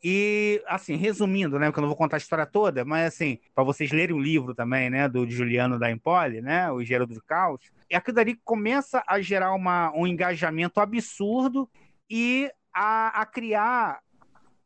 e, 0.10 0.64
assim, 0.68 0.96
resumindo, 0.96 1.60
né, 1.60 1.66
porque 1.66 1.80
eu 1.80 1.82
não 1.82 1.90
vou 1.90 1.98
contar 1.98 2.16
a 2.16 2.18
história 2.18 2.46
toda, 2.46 2.86
mas, 2.86 3.14
assim, 3.14 3.40
para 3.54 3.66
vocês 3.66 3.92
lerem 3.92 4.16
o 4.16 4.20
livro 4.20 4.56
também, 4.56 4.90
né, 4.90 5.10
do 5.10 5.30
Juliano 5.30 5.78
da 5.78 5.92
Empoli, 5.92 6.42
né, 6.42 6.72
o 6.72 6.82
Engenheiro 6.82 7.06
do 7.06 7.22
Caos, 7.22 7.60
e 7.90 7.96
aquilo 7.96 8.16
dali 8.16 8.40
começa 8.46 9.04
a 9.06 9.20
gerar 9.20 9.54
uma, 9.54 9.92
um 9.94 10.08
engajamento 10.08 10.80
absurdo 10.80 11.70
e 12.10 12.50
a, 12.74 13.22
a 13.22 13.26
criar 13.26 14.00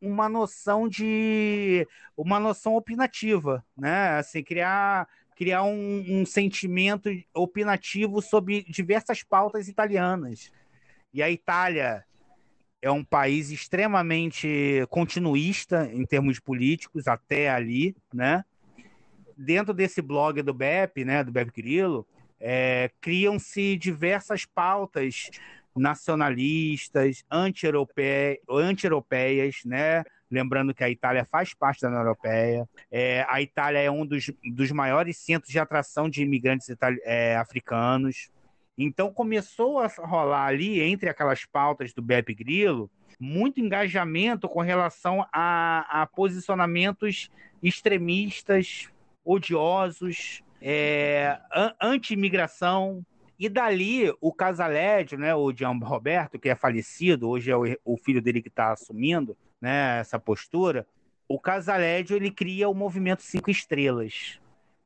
uma 0.00 0.28
noção 0.28 0.88
de 0.88 1.88
uma 2.16 2.38
noção 2.38 2.76
opinativa, 2.76 3.64
né? 3.76 4.18
Assim, 4.18 4.44
criar 4.44 5.08
criar 5.34 5.64
um, 5.64 6.04
um, 6.08 6.26
sentimento 6.26 7.08
opinativo 7.34 8.22
sobre 8.22 8.62
diversas 8.64 9.24
pautas 9.24 9.66
italianas. 9.66 10.52
E 11.12 11.22
a 11.22 11.30
Itália 11.30 12.04
é 12.82 12.90
um 12.90 13.04
país 13.04 13.50
extremamente 13.50 14.84
continuista 14.90 15.88
em 15.92 16.04
termos 16.04 16.40
políticos 16.40 17.06
até 17.06 17.48
ali, 17.48 17.94
né? 18.12 18.44
Dentro 19.36 19.72
desse 19.72 20.02
blog 20.02 20.42
do 20.42 20.52
BEP, 20.52 21.04
né, 21.04 21.22
do 21.22 21.30
BEP 21.30 21.52
Grillo, 21.54 22.06
é, 22.40 22.90
criam-se 23.00 23.76
diversas 23.76 24.44
pautas 24.44 25.30
nacionalistas, 25.74 27.24
anti-europeias, 27.30 28.38
anti 28.50 28.88
né? 29.64 30.04
Lembrando 30.28 30.74
que 30.74 30.82
a 30.82 30.90
Itália 30.90 31.24
faz 31.24 31.54
parte 31.54 31.82
da 31.82 31.88
União 31.88 32.00
Europeia. 32.00 32.68
É, 32.90 33.24
a 33.28 33.40
Itália 33.40 33.78
é 33.78 33.90
um 33.90 34.04
dos, 34.04 34.30
dos 34.44 34.70
maiores 34.72 35.18
centros 35.18 35.52
de 35.52 35.58
atração 35.58 36.08
de 36.08 36.22
imigrantes 36.22 36.68
é, 37.04 37.36
africanos. 37.36 38.30
Então 38.76 39.12
começou 39.12 39.78
a 39.78 39.86
rolar 39.86 40.46
ali, 40.46 40.80
entre 40.80 41.08
aquelas 41.08 41.44
pautas 41.44 41.92
do 41.92 42.00
Beppe 42.00 42.34
Grillo, 42.34 42.90
muito 43.20 43.60
engajamento 43.60 44.48
com 44.48 44.60
relação 44.60 45.26
a, 45.32 46.02
a 46.02 46.06
posicionamentos 46.06 47.30
extremistas, 47.62 48.88
odiosos, 49.24 50.42
é, 50.60 51.38
anti-imigração. 51.80 53.04
E 53.38 53.48
dali 53.48 54.12
o 54.20 54.32
Casalédio, 54.32 55.18
né, 55.18 55.34
o 55.34 55.52
Gian 55.52 55.78
Roberto, 55.82 56.38
que 56.38 56.48
é 56.48 56.54
falecido, 56.54 57.28
hoje 57.28 57.50
é 57.50 57.56
o, 57.56 57.64
o 57.84 57.96
filho 57.96 58.22
dele 58.22 58.40
que 58.40 58.48
está 58.48 58.72
assumindo 58.72 59.36
né, 59.60 59.98
essa 60.00 60.18
postura, 60.18 60.86
o 61.28 61.38
Casalédio 61.38 62.16
ele 62.16 62.30
cria 62.30 62.68
o 62.68 62.74
movimento 62.74 63.22
Cinco 63.22 63.50
Estrelas, 63.50 64.38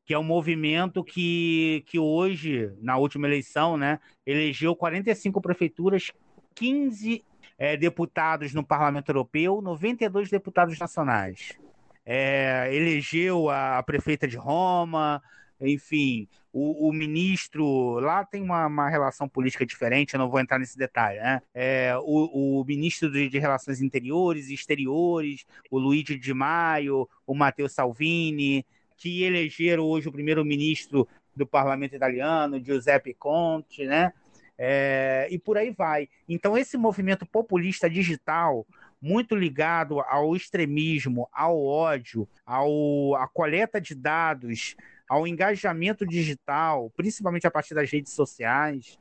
que 0.07 0.13
é 0.13 0.17
um 0.17 0.23
movimento 0.23 1.03
que, 1.03 1.83
que 1.85 1.99
hoje, 1.99 2.71
na 2.79 2.95
última 2.95 3.27
eleição, 3.27 3.75
né, 3.75 3.99
elegeu 4.25 4.73
45 4.73 5.41
prefeituras, 5.41 6.13
15 6.55 7.25
é, 7.57 7.75
deputados 7.75 8.53
no 8.53 8.63
Parlamento 8.63 9.09
Europeu, 9.09 9.61
92 9.61 10.29
deputados 10.29 10.79
nacionais. 10.79 11.57
É, 12.05 12.69
elegeu 12.73 13.49
a, 13.49 13.79
a, 13.79 13.83
prefeita 13.83 14.25
de 14.25 14.37
Roma, 14.37 15.21
enfim, 15.59 16.25
o, 16.53 16.87
o 16.87 16.93
ministro. 16.93 17.99
Lá 17.99 18.23
tem 18.23 18.41
uma, 18.41 18.65
uma, 18.65 18.87
relação 18.87 19.27
política 19.27 19.65
diferente, 19.65 20.13
eu 20.13 20.19
não 20.19 20.29
vou 20.29 20.39
entrar 20.39 20.57
nesse 20.57 20.77
detalhe, 20.77 21.19
né? 21.19 21.41
É, 21.53 21.97
o, 21.97 22.61
o, 22.61 22.63
ministro 22.63 23.11
de, 23.11 23.27
de, 23.27 23.39
Relações 23.39 23.81
Interiores 23.81 24.47
e 24.47 24.53
Exteriores, 24.53 25.45
o 25.69 25.77
Luigi 25.77 26.17
Di 26.17 26.33
Maio, 26.33 27.09
o 27.25 27.35
Matteo 27.35 27.67
Salvini, 27.67 28.65
que 28.97 29.23
elegeram 29.23 29.83
hoje 29.83 30.09
o 30.09 30.11
primeiro-ministro 30.11 31.07
do 31.35 31.45
parlamento 31.45 31.95
italiano, 31.95 32.63
Giuseppe 32.63 33.13
Conte, 33.13 33.85
né? 33.85 34.11
É, 34.57 35.27
e 35.29 35.37
por 35.37 35.55
aí 35.55 35.69
vai. 35.69 36.09
Então, 36.27 36.57
esse 36.57 36.77
movimento 36.77 37.25
populista 37.25 37.87
digital 37.87 38.65
muito 38.99 39.35
ligado 39.35 39.99
ao 40.01 40.35
extremismo, 40.35 41.29
ao 41.31 41.63
ódio, 41.63 42.27
ao, 42.43 43.15
à 43.15 43.27
coleta 43.27 43.79
de 43.79 43.93
dados, 43.93 44.75
ao 45.07 45.27
engajamento 45.27 46.05
digital, 46.05 46.91
principalmente 46.97 47.45
a 47.45 47.51
partir 47.51 47.75
das 47.75 47.89
redes 47.91 48.13
sociais. 48.13 48.97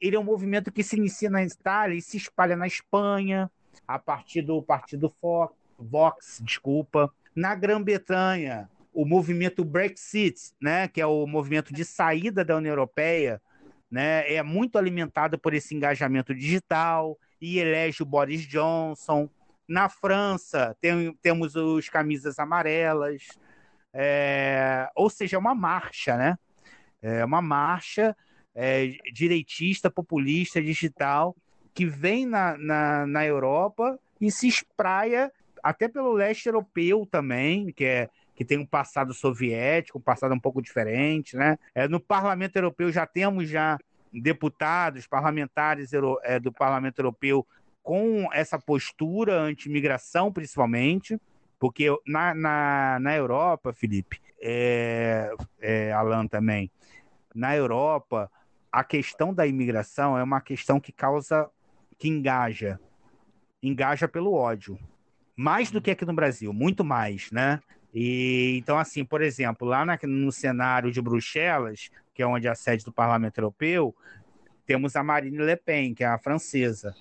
Ele 0.00 0.16
é 0.16 0.20
um 0.20 0.24
movimento 0.24 0.72
que 0.72 0.84
se 0.84 0.96
inicia 0.96 1.28
na 1.28 1.44
Itália 1.44 1.96
e 1.96 2.00
se 2.00 2.16
espalha 2.16 2.56
na 2.56 2.68
Espanha, 2.68 3.50
a 3.86 3.98
partir 3.98 4.42
do 4.42 4.62
partido 4.62 5.12
Vox, 5.76 6.40
desculpa. 6.44 7.12
Na 7.34 7.54
Grã-Bretanha, 7.54 8.68
o 8.92 9.04
movimento 9.04 9.64
Brexit, 9.64 10.52
né, 10.60 10.88
que 10.88 11.00
é 11.00 11.06
o 11.06 11.26
movimento 11.26 11.72
de 11.72 11.84
saída 11.84 12.44
da 12.44 12.56
União 12.56 12.72
Europeia, 12.72 13.40
né, 13.90 14.32
é 14.32 14.42
muito 14.42 14.78
alimentado 14.78 15.38
por 15.38 15.54
esse 15.54 15.74
engajamento 15.74 16.34
digital 16.34 17.18
e 17.40 17.58
elege 17.58 18.02
o 18.02 18.06
Boris 18.06 18.46
Johnson. 18.46 19.28
Na 19.68 19.88
França, 19.88 20.76
tem, 20.80 21.14
temos 21.22 21.54
os 21.54 21.88
camisas 21.88 22.38
amarelas, 22.38 23.28
é, 23.92 24.88
ou 24.94 25.08
seja, 25.08 25.36
é 25.36 25.38
uma 25.38 25.54
marcha, 25.54 26.16
né? 26.16 26.36
É 27.02 27.24
uma 27.24 27.40
marcha 27.40 28.16
é, 28.54 28.88
direitista, 29.12 29.90
populista, 29.90 30.60
digital, 30.60 31.36
que 31.74 31.86
vem 31.86 32.26
na, 32.26 32.56
na, 32.58 33.06
na 33.06 33.24
Europa 33.24 33.98
e 34.20 34.30
se 34.30 34.48
espraia 34.48 35.32
até 35.62 35.88
pelo 35.88 36.12
leste 36.12 36.46
europeu 36.46 37.06
também, 37.06 37.72
que 37.72 37.84
é 37.84 38.08
que 38.40 38.44
tem 38.46 38.56
um 38.56 38.64
passado 38.64 39.12
soviético, 39.12 39.98
um 39.98 40.00
passado 40.00 40.34
um 40.34 40.40
pouco 40.40 40.62
diferente, 40.62 41.36
né? 41.36 41.58
É, 41.74 41.86
no 41.86 42.00
Parlamento 42.00 42.56
Europeu 42.56 42.90
já 42.90 43.04
temos 43.04 43.50
já 43.50 43.78
deputados, 44.10 45.06
parlamentares 45.06 45.90
é, 46.22 46.40
do 46.40 46.50
Parlamento 46.50 47.00
Europeu 47.00 47.46
com 47.82 48.30
essa 48.32 48.58
postura 48.58 49.38
anti-imigração, 49.38 50.32
principalmente, 50.32 51.20
porque 51.58 51.88
na, 52.06 52.34
na, 52.34 52.98
na 52.98 53.14
Europa, 53.14 53.74
Felipe, 53.74 54.18
é, 54.40 55.30
é, 55.60 55.92
Alan 55.92 56.26
também, 56.26 56.70
na 57.34 57.54
Europa, 57.54 58.30
a 58.72 58.82
questão 58.82 59.34
da 59.34 59.46
imigração 59.46 60.16
é 60.16 60.22
uma 60.22 60.40
questão 60.40 60.80
que 60.80 60.92
causa, 60.92 61.46
que 61.98 62.08
engaja, 62.08 62.80
engaja 63.62 64.08
pelo 64.08 64.32
ódio, 64.32 64.78
mais 65.36 65.70
do 65.70 65.82
que 65.82 65.90
aqui 65.90 66.06
no 66.06 66.14
Brasil, 66.14 66.54
muito 66.54 66.82
mais, 66.82 67.30
né? 67.30 67.60
E 67.94 68.56
então, 68.58 68.78
assim, 68.78 69.04
por 69.04 69.20
exemplo, 69.20 69.66
lá 69.66 69.84
na, 69.84 69.98
no 70.04 70.30
cenário 70.30 70.92
de 70.92 71.00
Bruxelas, 71.00 71.90
que 72.14 72.22
é 72.22 72.26
onde 72.26 72.46
é 72.46 72.50
a 72.50 72.54
sede 72.54 72.84
do 72.84 72.92
Parlamento 72.92 73.38
Europeu, 73.38 73.94
temos 74.66 74.94
a 74.94 75.02
Marine 75.02 75.38
Le 75.38 75.56
Pen, 75.56 75.94
que 75.94 76.04
é 76.04 76.06
a 76.06 76.18
francesa, 76.18 76.94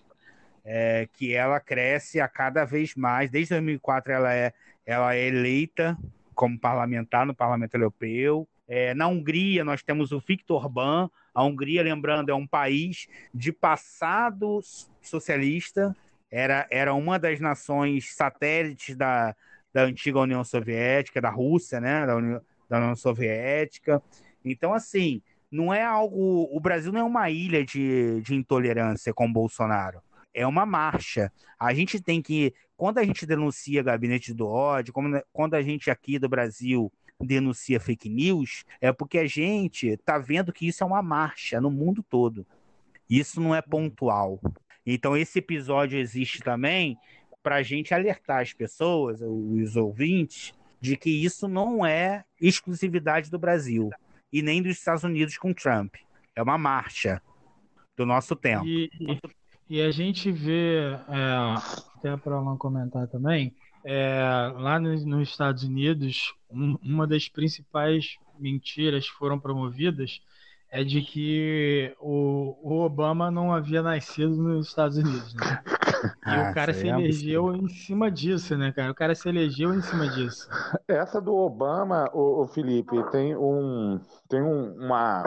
é, 0.66 1.08
que 1.14 1.34
ela 1.34 1.60
cresce 1.60 2.20
a 2.20 2.28
cada 2.28 2.66
vez 2.66 2.96
mais. 2.96 3.30
Desde 3.30 3.54
2004 3.54 4.12
ela 4.12 4.34
é, 4.34 4.54
ela 4.86 5.14
é 5.14 5.28
eleita 5.28 5.98
como 6.34 6.60
parlamentar 6.60 7.26
no 7.26 7.36
Parlamento 7.36 7.76
Europeu. 7.76 8.48
É, 8.68 8.94
na 8.94 9.08
Hungria 9.08 9.64
nós 9.64 9.84
temos 9.84 10.12
o 10.12 10.20
Viktor 10.20 10.64
Orbán. 10.64 11.10
A 11.34 11.44
Hungria, 11.44 11.84
lembrando, 11.84 12.30
é 12.30 12.34
um 12.34 12.48
país 12.48 13.08
de 13.34 13.52
passado 13.52 14.60
socialista. 15.02 15.96
Era, 16.32 16.68
era 16.72 16.94
uma 16.94 17.20
das 17.20 17.40
nações 17.40 18.16
satélites 18.16 18.96
da, 18.96 19.36
da 19.74 19.84
antiga 19.84 20.20
União 20.20 20.44
Soviética, 20.44 21.22
da 21.22 21.30
Rússia, 21.30 21.80
né? 21.80 22.06
Da 22.06 22.16
União, 22.16 22.42
da 22.70 22.78
União 22.78 22.96
Soviética. 22.96 24.02
Então, 24.44 24.74
assim, 24.74 25.22
não 25.52 25.74
é 25.74 25.84
algo. 25.84 26.48
O 26.52 26.60
Brasil 26.60 26.92
não 26.92 27.00
é 27.00 27.04
uma 27.04 27.30
ilha 27.30 27.66
de, 27.66 28.22
de 28.22 28.36
intolerância 28.36 29.14
com 29.14 29.32
Bolsonaro. 29.32 30.02
É 30.34 30.46
uma 30.46 30.66
marcha. 30.66 31.32
A 31.60 31.74
gente 31.74 32.00
tem 32.02 32.22
que. 32.22 32.54
Quando 32.78 33.00
a 33.00 33.04
gente 33.04 33.26
denuncia 33.26 33.84
gabinete 33.84 34.34
do 34.34 34.48
ódio, 34.48 34.94
quando 35.34 35.54
a 35.54 35.62
gente 35.62 35.92
aqui 35.92 36.18
do 36.18 36.30
Brasil 36.30 36.92
denuncia 37.20 37.80
fake 37.80 38.08
news, 38.08 38.64
é 38.80 38.94
porque 38.94 39.18
a 39.18 39.28
gente 39.28 39.88
está 39.90 40.18
vendo 40.18 40.54
que 40.54 40.68
isso 40.68 40.84
é 40.84 40.88
uma 40.88 41.02
marcha 41.02 41.60
no 41.60 41.70
mundo 41.70 42.02
todo. 42.02 42.48
Isso 43.10 43.42
não 43.42 43.54
é 43.54 43.62
pontual. 43.62 44.40
Então, 44.86 45.18
esse 45.18 45.40
episódio 45.40 46.00
existe 46.00 46.40
também 46.40 46.98
para 47.42 47.56
a 47.56 47.64
gente 47.64 47.94
alertar 47.94 48.42
as 48.42 48.54
pessoas, 48.54 49.22
os 49.22 49.76
ouvintes, 49.76 50.54
de 50.82 50.96
que 50.96 51.10
isso 51.10 51.48
não 51.48 51.86
é 51.86 52.24
exclusividade 52.40 53.30
do 53.30 53.40
Brasil 53.40 53.90
e 54.32 54.42
nem 54.42 54.62
dos 54.62 54.78
Estados 54.78 55.04
Unidos 55.04 55.38
com 55.38 55.54
Trump. 55.54 55.96
É 56.36 56.42
uma 56.42 56.58
marcha 56.58 57.22
do 57.98 58.06
nosso 58.06 58.36
tempo. 58.36 58.66
E, 58.66 58.90
e, 59.70 59.82
a 59.82 59.92
gente 59.92 60.32
vê, 60.32 60.78
é, 61.10 61.56
até 61.98 62.16
para 62.16 62.42
não 62.42 62.58
comentar 62.58 63.08
também, 63.08 63.54
é, 63.84 64.22
lá 64.56 64.80
nos, 64.80 65.04
Estados 65.28 65.64
Unidos, 65.64 66.34
um, 66.50 66.78
uma 66.82 67.06
das 67.06 67.28
principais 67.28 68.18
mentiras 68.40 69.08
foram 69.08 69.40
promovidas 69.40 70.22
é 70.72 70.84
de 70.84 71.02
que 71.02 71.96
o, 72.00 72.56
o 72.62 72.82
Obama 72.82 73.32
não 73.32 73.52
havia 73.52 73.82
nascido 73.82 74.36
nos 74.36 74.68
Estados 74.68 74.98
Unidos, 74.98 75.34
né? 75.34 75.64
E 76.04 76.30
ah, 76.30 76.50
o 76.50 76.54
cara 76.54 76.74
se 76.74 76.88
é 76.88 76.92
elegeu 76.92 77.54
em 77.54 77.68
cima 77.68 78.10
disso, 78.10 78.58
né, 78.58 78.72
cara? 78.72 78.92
O 78.92 78.96
cara 78.96 79.16
se 79.16 79.28
elegeu 79.28 79.74
em 79.74 79.82
cima 79.82 80.08
disso. 80.08 80.48
Essa 80.88 81.20
do 81.20 81.36
Obama, 81.36 82.10
o, 82.14 82.44
o 82.44 82.48
Felipe, 82.48 83.04
tem 83.12 83.36
um 83.36 84.00
tem 84.28 84.42
um 84.42 84.76
uma 84.76 85.24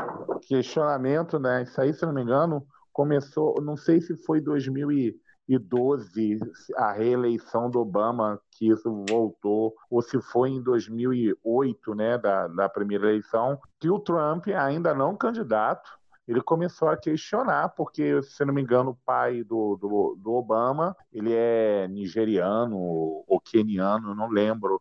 questionamento, 0.46 1.38
né? 1.38 1.62
Isso 1.62 1.80
aí, 1.80 1.92
se 1.92 2.04
não 2.04 2.12
me 2.12 2.22
engano, 2.22 2.66
começou, 2.92 3.60
não 3.62 3.76
sei 3.76 4.00
se 4.00 4.16
foi 4.24 4.40
2012 4.40 6.38
a 6.76 6.92
reeleição 6.92 7.70
do 7.70 7.80
Obama 7.80 8.40
que 8.52 8.68
isso 8.68 9.04
voltou, 9.08 9.74
ou 9.90 10.02
se 10.02 10.20
foi 10.20 10.50
em 10.50 10.62
2008, 10.62 11.94
né, 11.94 12.18
da, 12.18 12.46
da 12.48 12.68
primeira 12.68 13.08
eleição, 13.08 13.58
que 13.80 13.90
o 13.90 13.98
Trump 13.98 14.46
ainda 14.48 14.94
não 14.94 15.16
candidato 15.16 16.01
ele 16.26 16.40
começou 16.40 16.88
a 16.88 16.96
questionar, 16.96 17.70
porque, 17.70 18.22
se 18.22 18.44
não 18.44 18.54
me 18.54 18.62
engano, 18.62 18.90
o 18.90 18.98
pai 19.04 19.42
do, 19.42 19.76
do, 19.76 20.16
do 20.18 20.32
Obama, 20.32 20.96
ele 21.12 21.32
é 21.34 21.88
nigeriano 21.88 22.76
ou 22.78 23.40
queniano, 23.40 24.14
não 24.14 24.28
lembro 24.28 24.80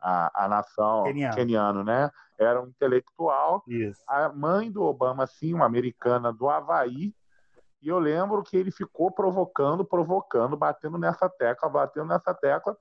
a, 0.00 0.44
a 0.44 0.48
nação, 0.48 1.04
keniano. 1.04 1.34
keniano, 1.34 1.84
né? 1.84 2.10
Era 2.38 2.60
um 2.60 2.66
intelectual. 2.66 3.62
Isso. 3.66 4.02
A 4.06 4.28
mãe 4.28 4.70
do 4.70 4.82
Obama, 4.82 5.26
sim, 5.26 5.54
uma 5.54 5.64
americana 5.64 6.32
do 6.32 6.48
Havaí, 6.50 7.14
e 7.80 7.88
eu 7.88 7.98
lembro 7.98 8.42
que 8.42 8.56
ele 8.56 8.70
ficou 8.70 9.10
provocando, 9.10 9.84
provocando, 9.84 10.56
batendo 10.56 10.98
nessa 10.98 11.28
tecla, 11.28 11.68
batendo 11.68 12.06
nessa 12.06 12.34
tecla, 12.34 12.76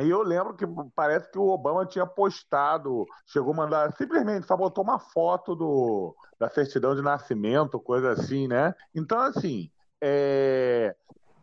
e 0.00 0.08
eu 0.08 0.22
lembro 0.22 0.54
que 0.54 0.64
parece 0.94 1.30
que 1.30 1.38
o 1.38 1.48
Obama 1.48 1.84
tinha 1.84 2.06
postado, 2.06 3.04
chegou 3.26 3.52
a 3.52 3.56
mandar, 3.56 3.92
simplesmente 3.92 4.46
só 4.46 4.56
botou 4.56 4.82
uma 4.82 4.98
foto 4.98 5.54
do, 5.54 6.16
da 6.38 6.48
certidão 6.48 6.94
de 6.94 7.02
nascimento, 7.02 7.78
coisa 7.78 8.12
assim, 8.12 8.48
né? 8.48 8.74
Então, 8.94 9.18
assim, 9.18 9.70
é, 10.02 10.94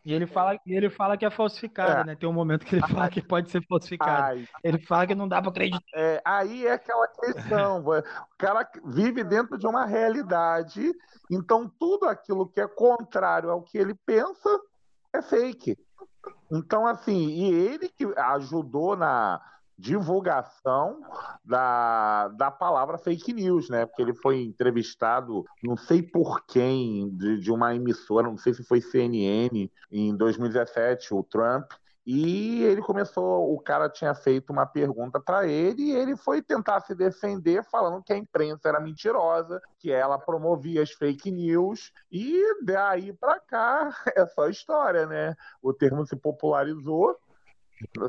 e 0.05 0.13
ele 0.13 0.25
fala, 0.25 0.57
ele 0.65 0.89
fala 0.89 1.17
que 1.17 1.25
é 1.25 1.29
falsificada, 1.29 2.01
é. 2.01 2.03
né? 2.03 2.15
Tem 2.15 2.27
um 2.27 2.33
momento 2.33 2.65
que 2.65 2.75
ele 2.75 2.87
fala 2.87 3.09
que 3.09 3.21
pode 3.21 3.51
ser 3.51 3.63
falsificada. 3.67 4.39
Ele 4.63 4.79
fala 4.79 5.05
que 5.05 5.13
não 5.13 5.27
dá 5.27 5.41
para 5.41 5.51
acreditar. 5.51 5.83
É, 5.93 6.21
aí 6.25 6.65
é 6.65 6.73
aquela 6.73 7.07
questão. 7.07 7.83
o 7.85 8.37
cara 8.37 8.67
vive 8.85 9.23
dentro 9.23 9.57
de 9.57 9.67
uma 9.67 9.85
realidade, 9.85 10.93
então 11.29 11.71
tudo 11.79 12.05
aquilo 12.05 12.47
que 12.47 12.59
é 12.59 12.67
contrário 12.67 13.51
ao 13.51 13.61
que 13.61 13.77
ele 13.77 13.93
pensa 14.05 14.49
é 15.13 15.21
fake. 15.21 15.77
Então, 16.51 16.87
assim, 16.87 17.27
e 17.27 17.53
ele 17.53 17.89
que 17.89 18.05
ajudou 18.17 18.95
na 18.95 19.41
divulgação 19.79 20.99
da, 21.45 22.27
da 22.29 22.51
palavra 22.51 22.97
fake 22.97 23.31
news, 23.31 23.69
né? 23.69 23.85
Porque 23.85 24.01
ele 24.01 24.13
foi 24.13 24.41
entrevistado, 24.43 25.45
não 25.63 25.77
sei 25.77 26.03
por 26.03 26.45
quem, 26.45 27.09
de, 27.11 27.39
de 27.39 27.51
uma 27.51 27.73
emissora, 27.73 28.27
não 28.27 28.37
sei 28.37 28.53
se 28.53 28.63
foi 28.63 28.81
CNN, 28.81 29.71
em 29.89 30.15
2017, 30.15 31.13
o 31.13 31.23
Trump, 31.23 31.71
e 32.11 32.63
ele 32.63 32.81
começou, 32.81 33.53
o 33.53 33.59
cara 33.59 33.87
tinha 33.87 34.15
feito 34.15 34.51
uma 34.51 34.65
pergunta 34.65 35.19
para 35.19 35.45
ele 35.45 35.83
e 35.83 35.91
ele 35.91 36.17
foi 36.17 36.41
tentar 36.41 36.79
se 36.79 36.95
defender 36.95 37.63
falando 37.65 38.01
que 38.01 38.11
a 38.11 38.17
imprensa 38.17 38.67
era 38.67 38.79
mentirosa, 38.79 39.61
que 39.77 39.91
ela 39.91 40.17
promovia 40.17 40.81
as 40.81 40.89
fake 40.89 41.29
news 41.29 41.91
e 42.11 42.41
daí 42.63 43.13
para 43.13 43.39
cá 43.39 43.93
é 44.17 44.25
só 44.25 44.49
história, 44.49 45.05
né? 45.05 45.35
O 45.61 45.71
termo 45.71 46.03
se 46.03 46.15
popularizou 46.15 47.15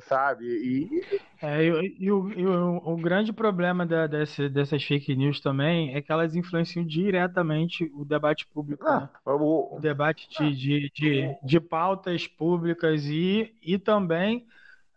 sabe? 0.02 0.44
E, 0.46 1.02
é, 1.40 1.64
e, 1.64 1.96
e, 1.98 2.12
o, 2.12 2.30
e 2.30 2.46
o, 2.46 2.76
o, 2.84 2.96
grande 2.96 3.32
problema 3.32 3.86
da, 3.86 4.06
dessas 4.06 4.82
fake 4.82 5.14
news 5.14 5.40
também 5.40 5.94
é 5.94 6.02
que 6.02 6.10
elas 6.10 6.34
influenciam 6.34 6.84
diretamente 6.84 7.90
o 7.94 8.04
debate 8.04 8.46
público, 8.46 8.86
ah, 8.86 9.00
né? 9.00 9.08
o... 9.24 9.76
o... 9.76 9.80
debate 9.80 10.28
de, 10.28 10.54
de, 10.54 10.90
de, 10.94 11.36
de, 11.42 11.60
pautas 11.60 12.26
públicas 12.26 13.04
e, 13.06 13.54
e 13.62 13.78
também 13.78 14.46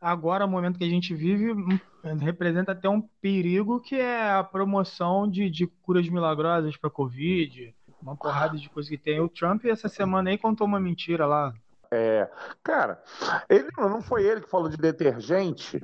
agora 0.01 0.45
o 0.45 0.49
momento 0.49 0.78
que 0.78 0.86
a 0.86 0.89
gente 0.89 1.13
vive 1.13 1.51
hum, 1.51 1.80
representa 2.19 2.74
até 2.74 2.89
um 2.89 3.01
perigo 3.21 3.80
que 3.80 3.95
é 3.95 4.32
a 4.32 4.43
promoção 4.43 5.30
de, 5.30 5.49
de 5.49 5.65
curas 5.65 6.07
milagrosas 6.09 6.76
para 6.76 6.89
Covid, 6.89 7.74
uma 8.01 8.17
porrada 8.17 8.57
de 8.57 8.69
coisa 8.69 8.89
que 8.89 8.97
tem. 8.97 9.21
O 9.21 9.30
Trump 9.30 9.63
essa 9.65 9.88
semana 9.88 10.30
aí 10.30 10.38
contou 10.38 10.67
uma 10.67 10.80
mentira 10.80 11.26
lá 11.26 11.53
É, 11.95 12.27
cara, 12.63 12.99
ele 13.47 13.69
não 13.77 14.01
foi 14.01 14.25
ele 14.25 14.41
que 14.41 14.49
falou 14.49 14.67
de 14.67 14.77
detergente. 14.77 15.79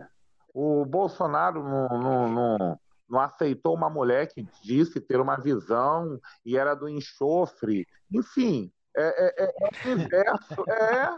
O 0.52 0.84
Bolsonaro 0.84 1.64
não, 1.64 2.80
não, 3.08 3.20
aceitou 3.20 3.76
uma 3.76 3.92
mulher 3.92 4.28
que 4.28 4.42
disse 4.64 5.00
ter 5.00 5.20
uma 5.20 5.38
visão 5.38 6.20
e 6.44 6.58
era 6.58 6.74
do 6.74 6.90
enxofre. 6.90 7.88
Enfim, 8.12 8.72
é, 8.98 9.44
é, 9.44 9.46
é, 9.46 9.54
um 9.88 9.92
universo, 9.92 10.66
é, 10.68 11.18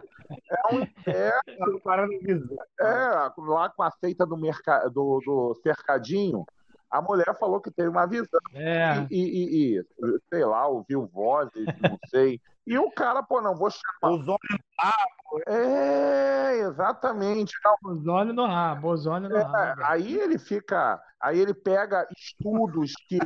é 0.49 0.73
um 0.73 0.77
universo. 0.77 2.57
É, 2.81 3.31
lá 3.37 3.69
com 3.69 3.83
a 3.83 3.91
seita 3.91 4.25
do, 4.25 4.35
merca, 4.35 4.89
do, 4.89 5.21
do 5.25 5.55
cercadinho, 5.63 6.45
a 6.91 7.01
mulher 7.01 7.37
falou 7.39 7.61
que 7.61 7.71
teve 7.71 7.89
uma 7.89 8.05
visão. 8.05 8.39
É. 8.53 9.07
E, 9.09 9.17
e, 9.19 9.79
e, 9.79 9.85
sei 10.29 10.43
lá, 10.45 10.67
ouviu 10.67 11.07
vozes, 11.07 11.65
não 11.81 11.97
sei. 12.09 12.39
E 12.67 12.77
o 12.77 12.91
cara, 12.91 13.23
pô, 13.23 13.41
não, 13.41 13.55
vou 13.55 13.69
chamar. 13.71 14.13
Os 14.15 14.27
olhos 14.27 14.39
no 14.51 14.57
rabo. 14.79 15.41
É, 15.47 16.59
exatamente. 16.59 17.53
Não. 17.63 17.91
Ozônio 17.91 18.33
no 18.33 18.45
rabo, 18.45 18.89
ozônio 18.89 19.29
no 19.29 19.37
É, 19.37 19.41
rabo. 19.41 19.81
aí 19.85 20.15
ele 20.17 20.37
fica. 20.37 21.01
Aí 21.19 21.39
ele 21.39 21.53
pega 21.53 22.07
estudos 22.15 22.93
que. 23.07 23.17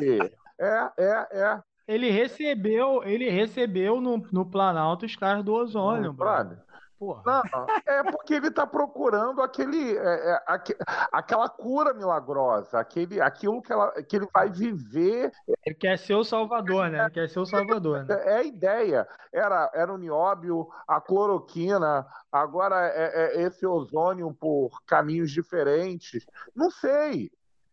É, 0.59 0.89
é, 0.97 1.27
é. 1.31 1.59
Ele 1.87 2.09
recebeu, 2.09 3.03
ele 3.03 3.29
recebeu 3.29 3.99
no, 4.01 4.17
no 4.31 4.45
Planalto 4.45 5.05
os 5.05 5.15
caras 5.15 5.43
do 5.43 5.53
ozônio, 5.53 6.11
brother. 6.13 6.55
brother. 6.57 6.65
Porra. 6.97 7.21
Não, 7.25 7.65
é 7.85 8.03
porque 8.09 8.33
ele 8.33 8.47
está 8.47 8.65
procurando 8.65 9.41
aquele, 9.41 9.97
é, 9.97 10.31
é, 10.31 10.43
aque- 10.47 10.77
aquela 11.11 11.49
cura 11.49 11.93
milagrosa, 11.93 12.79
aquele, 12.79 13.19
aquilo 13.19 13.61
que, 13.61 13.73
ela, 13.73 13.91
que 14.01 14.15
ele 14.15 14.27
vai 14.33 14.49
viver. 14.49 15.31
Ele 15.65 15.75
quer 15.75 15.97
ser 15.99 16.15
o 16.15 16.23
salvador, 16.23 16.89
né? 16.89 17.01
Ele 17.01 17.09
quer 17.11 17.29
ser 17.29 17.39
o 17.39 17.45
salvador, 17.45 18.05
né? 18.05 18.15
É, 18.23 18.37
a 18.37 18.43
ideia. 18.43 19.07
Era, 19.33 19.69
era 19.73 19.93
o 19.93 19.97
nióbio, 19.97 20.69
a 20.87 21.01
cloroquina, 21.01 22.05
agora 22.31 22.87
é, 22.87 23.35
é 23.35 23.41
esse 23.41 23.65
ozônio 23.65 24.33
por 24.33 24.69
caminhos 24.85 25.31
diferentes. 25.31 26.25
Não 26.55 26.71
sei. 26.71 27.29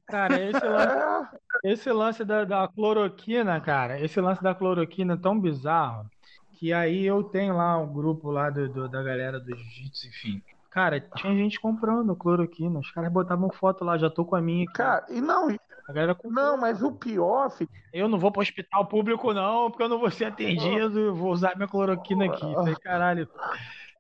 Cara, 0.08 0.38
esse 0.40 0.66
lance, 0.66 1.36
É, 1.64 1.72
esse 1.72 1.92
lance 1.92 2.24
da, 2.24 2.44
da 2.44 2.68
cloroquina, 2.68 3.60
cara, 3.60 4.00
esse 4.00 4.20
lance 4.20 4.42
da 4.42 4.54
cloroquina 4.54 5.14
é 5.14 5.16
tão 5.16 5.38
bizarro 5.40 6.10
que 6.62 6.72
aí 6.72 7.04
eu 7.04 7.24
tenho 7.24 7.56
lá 7.56 7.76
um 7.76 7.92
grupo 7.92 8.30
lá 8.30 8.48
do, 8.48 8.68
do- 8.68 8.88
da 8.88 9.02
galera 9.02 9.40
do 9.40 9.46
jiu-jitsu, 9.52 10.06
enfim. 10.06 10.40
Cara, 10.70 11.00
tinha 11.00 11.34
gente 11.34 11.60
comprando 11.60 12.14
cloroquina. 12.14 12.78
Os 12.78 12.88
caras 12.92 13.12
botavam 13.12 13.50
foto 13.50 13.84
lá, 13.84 13.98
já 13.98 14.08
tô 14.08 14.24
com 14.24 14.36
a 14.36 14.40
minha 14.40 14.62
aqui. 14.62 14.72
cara, 14.74 15.04
e 15.08 15.20
não, 15.20 15.48
A 15.48 15.92
galera 15.92 16.14
comprou. 16.14 16.32
não, 16.32 16.56
mas 16.56 16.80
o 16.80 16.92
pior, 16.92 17.50
fi- 17.50 17.68
Eu 17.92 18.06
não 18.08 18.16
vou 18.16 18.30
para 18.30 18.42
hospital 18.42 18.86
público, 18.86 19.34
não, 19.34 19.72
porque 19.72 19.82
eu 19.82 19.88
não 19.88 19.98
vou 19.98 20.08
ser 20.12 20.26
atendido. 20.26 21.00
eu 21.00 21.12
Vou 21.16 21.32
usar 21.32 21.56
minha 21.56 21.66
cloroquina 21.66 22.26
aqui. 22.26 22.54
Falei, 22.54 22.76
caralho. 22.76 23.28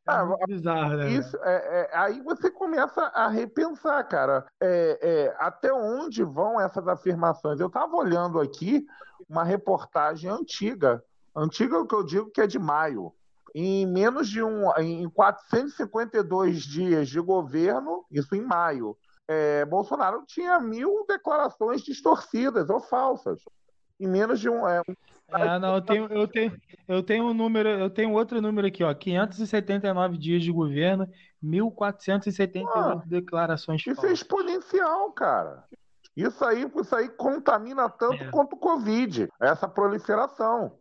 É 0.06 0.12
Ah, 0.12 0.24
muito 0.24 0.46
bizarro, 0.46 0.96
né? 0.98 1.10
Isso, 1.10 1.36
é, 1.42 1.90
é, 1.92 1.96
aí 1.96 2.20
você 2.22 2.48
começa 2.48 3.02
a 3.08 3.26
repensar, 3.28 4.04
cara, 4.04 4.46
é, 4.62 4.98
é, 5.02 5.36
até 5.36 5.72
onde 5.72 6.22
vão 6.22 6.60
essas 6.60 6.86
afirmações. 6.86 7.58
Eu 7.58 7.66
estava 7.66 7.96
olhando 7.96 8.40
aqui 8.40 8.86
uma 9.28 9.42
reportagem 9.42 10.30
antiga, 10.30 11.02
antiga 11.34 11.78
o 11.78 11.86
que 11.86 11.94
eu 11.94 12.04
digo 12.04 12.30
que 12.30 12.40
é 12.40 12.46
de 12.46 12.58
maio. 12.58 13.12
Em 13.54 13.84
menos 13.86 14.28
de 14.28 14.42
um, 14.42 14.70
em 14.78 15.08
452 15.10 16.62
dias 16.62 17.08
de 17.08 17.20
governo, 17.20 18.04
isso 18.10 18.34
em 18.34 18.40
maio, 18.40 18.96
é, 19.28 19.64
Bolsonaro 19.66 20.24
tinha 20.26 20.58
mil 20.58 21.04
declarações 21.06 21.82
distorcidas 21.82 22.70
ou 22.70 22.80
falsas. 22.80 23.40
Em 24.00 24.06
menos 24.08 24.40
de 24.40 24.48
um, 24.48 24.66
é, 24.66 24.82
É, 25.28 25.58
não, 25.58 25.76
eu 25.76 25.82
tenho, 25.82 26.06
eu 26.12 26.26
tenho, 26.28 26.60
eu 26.88 27.02
tenho 27.02 27.24
um 27.26 27.34
número, 27.34 27.68
eu 27.68 27.88
tenho 27.90 28.12
outro 28.12 28.40
número 28.40 28.66
aqui, 28.66 28.82
ó, 28.82 28.92
579 28.94 30.16
dias 30.18 30.42
de 30.42 30.50
governo, 30.50 31.06
1478 31.42 32.68
Ah, 32.74 33.02
declarações 33.06 33.80
Isso 33.82 33.90
é 33.90 33.94
falsas. 33.94 34.12
exponencial, 34.12 35.12
cara. 35.12 35.64
Isso 36.16 36.44
aí, 36.44 36.70
isso 36.76 36.94
aí 36.96 37.08
contamina 37.08 37.88
tanto 37.88 38.22
É. 38.24 38.30
quanto 38.30 38.54
o 38.54 38.58
Covid, 38.58 39.28
essa 39.40 39.66
proliferação. 39.68 40.72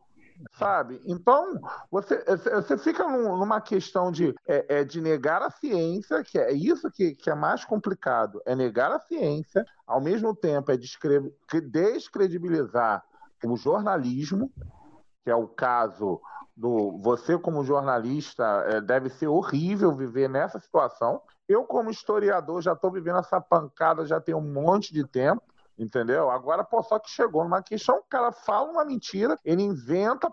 Sabe? 0.54 1.02
Então, 1.06 1.60
você, 1.90 2.24
você 2.26 2.78
fica 2.78 3.08
num- 3.08 3.38
numa 3.38 3.62
questão 3.62 4.12
de, 4.12 4.34
é, 4.48 4.80
é 4.80 4.84
de 4.84 5.02
negar 5.02 5.42
a 5.42 5.50
ciência, 5.50 6.24
que 6.24 6.38
é 6.40 6.52
isso 6.52 6.90
que, 6.92 7.16
que 7.16 7.30
é 7.30 7.36
mais 7.36 7.66
complicado, 7.66 8.42
é 8.46 8.56
negar 8.56 8.92
a 8.92 9.00
ciência, 9.00 9.66
ao 9.86 10.02
mesmo 10.02 10.36
tempo 10.36 10.72
é 10.72 10.78
descre- 10.78 11.34
descredibilizar 11.70 13.04
o 13.44 13.56
jornalismo, 13.56 14.52
que 15.24 15.30
é 15.30 15.36
o 15.36 15.48
caso 15.48 16.22
do 16.56 16.98
você 17.00 17.38
como 17.38 17.64
jornalista 17.64 18.44
é, 18.68 18.82
deve 18.82 19.10
ser 19.10 19.28
horrível 19.28 19.96
viver 19.96 20.30
nessa 20.30 20.60
situação. 20.60 21.22
Eu 21.48 21.64
como 21.64 21.90
historiador 21.90 22.62
já 22.62 22.74
estou 22.74 22.92
vivendo 22.92 23.20
essa 23.20 23.42
pancada 23.42 24.06
já 24.06 24.20
tem 24.20 24.36
um 24.36 24.42
monte 24.42 24.94
de 24.94 25.06
tempo. 25.08 25.42
Entendeu? 25.78 26.30
Agora, 26.30 26.64
pô, 26.64 26.84
só 26.84 27.00
que 27.00 27.10
chegou 27.10 27.44
numa 27.44 27.64
questão, 27.64 27.98
o 27.98 28.04
cara 28.04 28.32
fala 28.32 28.70
uma 28.70 28.86
mentira, 28.86 29.40
ele 29.44 29.64
inventa, 29.64 30.32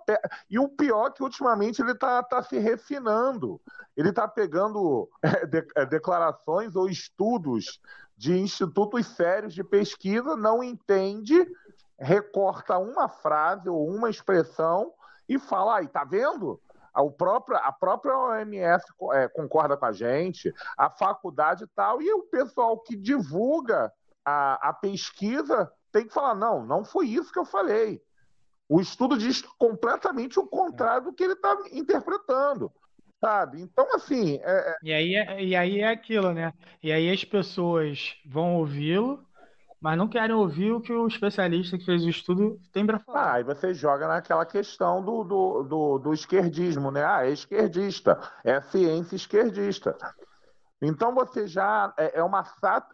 e 0.51 0.59
o 0.59 0.68
pior 0.68 1.07
é 1.07 1.11
que 1.11 1.22
ultimamente 1.22 1.80
ele 1.80 1.95
tá, 1.95 2.22
tá 2.22 2.43
se 2.43 2.59
refinando. 2.59 3.61
Ele 3.97 4.12
tá 4.12 4.28
pegando 4.28 5.09
é, 5.22 5.47
de- 5.47 5.66
é, 5.74 5.86
declarações 5.86 6.76
ou 6.76 6.89
estudos 6.89 7.80
de 8.16 8.36
institutos 8.36 9.07
sérios 9.07 9.55
de 9.55 9.62
pesquisa, 9.62 10.36
não 10.36 10.62
entende, 10.62 11.47
recorta 11.99 12.76
uma 12.76 13.09
frase 13.09 13.68
ou 13.68 13.89
uma 13.89 14.11
expressão 14.11 14.93
e 15.28 15.39
fala, 15.39 15.78
aí, 15.78 15.89
tá 15.89 16.05
vendo? 16.05 16.61
O 16.97 17.12
próprio, 17.12 17.57
a 17.59 17.70
própria 17.70 18.16
OMS 18.16 18.84
é, 19.12 19.28
concorda 19.28 19.76
com 19.76 19.84
a 19.84 19.93
gente, 19.93 20.53
a 20.76 20.91
faculdade 20.91 21.64
e 21.64 21.66
tal, 21.68 22.03
e 22.03 22.12
o 22.12 22.24
pessoal 22.24 22.76
que 22.78 22.97
divulga 22.97 23.93
a, 24.29 24.70
a 24.70 24.72
pesquisa 24.74 25.70
tem 25.93 26.07
que 26.07 26.12
falar: 26.14 26.35
não, 26.35 26.64
não 26.64 26.85
foi 26.85 27.09
isso 27.09 27.33
que 27.33 27.39
eu 27.39 27.45
falei. 27.45 28.03
O 28.68 28.81
estudo 28.81 29.18
diz 29.18 29.43
completamente 29.59 30.39
o 30.41 30.47
contrário 30.47 31.07
do 31.07 31.14
que 31.14 31.24
ele 31.24 31.35
está 31.35 31.57
interpretando. 31.72 32.72
Sabe? 33.20 33.61
Então, 33.62 33.87
assim, 33.95 34.37
é, 34.43 34.76
E 34.83 34.93
aí, 34.93 35.14
é- 35.14 35.45
e 35.45 35.57
aí 35.57 35.81
é 35.81 35.89
aquilo, 35.89 36.33
né? 36.33 36.53
E 36.83 36.93
aí 36.93 37.11
as 37.11 37.24
pessoas 37.24 38.16
vão 38.24 38.57
ouvi-lo, 38.57 39.26
mas 39.81 39.99
não 39.99 40.09
querem 40.09 40.35
ouvir 40.37 40.72
o 40.72 40.81
que 40.81 40.93
o 40.93 41.07
especialista 41.09 41.79
que 41.79 41.85
fez 41.85 42.05
o 42.05 42.09
estudo 42.11 42.61
tem 42.72 42.87
para 42.87 42.99
Ah, 43.12 43.33
falar. 43.33 43.35
aí 43.35 43.43
você 43.45 43.74
joga 43.74 44.07
naquela 44.09 44.45
questão 44.47 45.03
do, 45.05 45.24
do, 45.24 45.62
do, 45.64 45.99
do 45.99 46.14
esquerdismo, 46.14 46.91
né? 46.91 47.05
Ah, 47.05 47.26
é 47.26 47.31
esquerdista, 47.33 48.18
é 48.45 48.61
ciência 48.61 49.16
esquerdista. 49.16 49.99
Então 50.81 51.14
você 51.14 51.47
já 51.47 51.93
é, 51.99 52.18
é 52.20 52.22
uma 52.22 52.45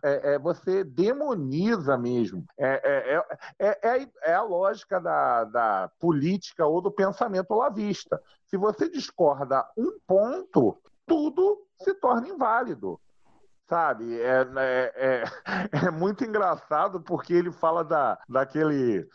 é, 0.02 0.34
é- 0.34 0.38
você 0.38 0.82
demoniza 0.82 1.98
mesmo. 1.98 2.44
É, 2.58 2.80
é, 2.82 3.24
é, 3.58 3.78
é, 3.82 4.08
é- 4.22 4.34
a 4.34 4.42
lógica 4.42 5.00
da, 5.00 5.44
da 5.44 5.90
política 6.00 6.66
ou 6.66 6.80
do 6.80 6.90
pensamento 6.90 7.50
olavista. 7.50 8.20
Se 8.46 8.56
você 8.56 8.88
discorda 8.88 9.66
um 9.76 9.98
ponto, 10.06 10.78
tudo 11.06 11.66
se 11.82 11.94
torna 11.94 12.28
inválido. 12.28 12.98
Sabe, 13.66 14.20
é, 14.20 14.46
é, 14.56 14.92
é, 14.94 15.24
é 15.88 15.90
muito 15.90 16.22
engraçado 16.22 17.00
porque 17.00 17.32
ele 17.32 17.50
fala 17.50 17.82
da, 17.82 18.18
daquele 18.28 19.08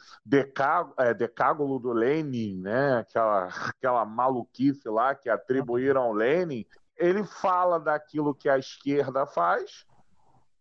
é, 0.97 1.13
decágolo 1.13 1.78
do 1.78 1.91
Lenin, 1.93 2.59
né? 2.59 2.97
Aquela, 2.97 3.47
aquela 3.70 4.05
maluquice 4.05 4.89
lá 4.89 5.13
que 5.13 5.30
atribuíram 5.30 6.01
ao 6.01 6.13
Lenin. 6.13 6.65
Ele 7.00 7.24
fala 7.24 7.80
daquilo 7.80 8.36
que 8.36 8.50
a 8.50 8.58
esquerda 8.58 9.26
faz, 9.26 9.86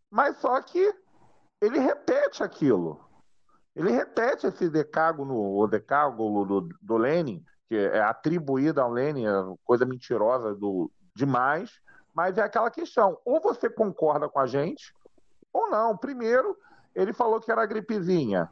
mas 0.08 0.38
só 0.38 0.62
que 0.62 0.94
ele 1.60 1.78
repete 1.78 2.42
aquilo. 2.42 3.04
Ele 3.74 3.90
repete 3.90 4.46
esse 4.46 4.70
decágono, 4.70 5.34
o 5.34 5.66
do, 5.66 6.68
do 6.80 6.96
Lenin, 6.96 7.44
que 7.68 7.76
é 7.76 8.00
atribuído 8.00 8.80
ao 8.80 8.90
Lenin, 8.90 9.26
é 9.26 9.30
coisa 9.64 9.84
mentirosa 9.84 10.54
do, 10.54 10.90
demais, 11.14 11.80
mas 12.14 12.38
é 12.38 12.42
aquela 12.42 12.70
questão: 12.70 13.18
ou 13.24 13.40
você 13.40 13.68
concorda 13.68 14.28
com 14.28 14.38
a 14.38 14.46
gente, 14.46 14.94
ou 15.52 15.68
não. 15.68 15.96
Primeiro, 15.96 16.56
ele 16.94 17.12
falou 17.12 17.40
que 17.40 17.50
era 17.50 17.66
gripezinha. 17.66 18.48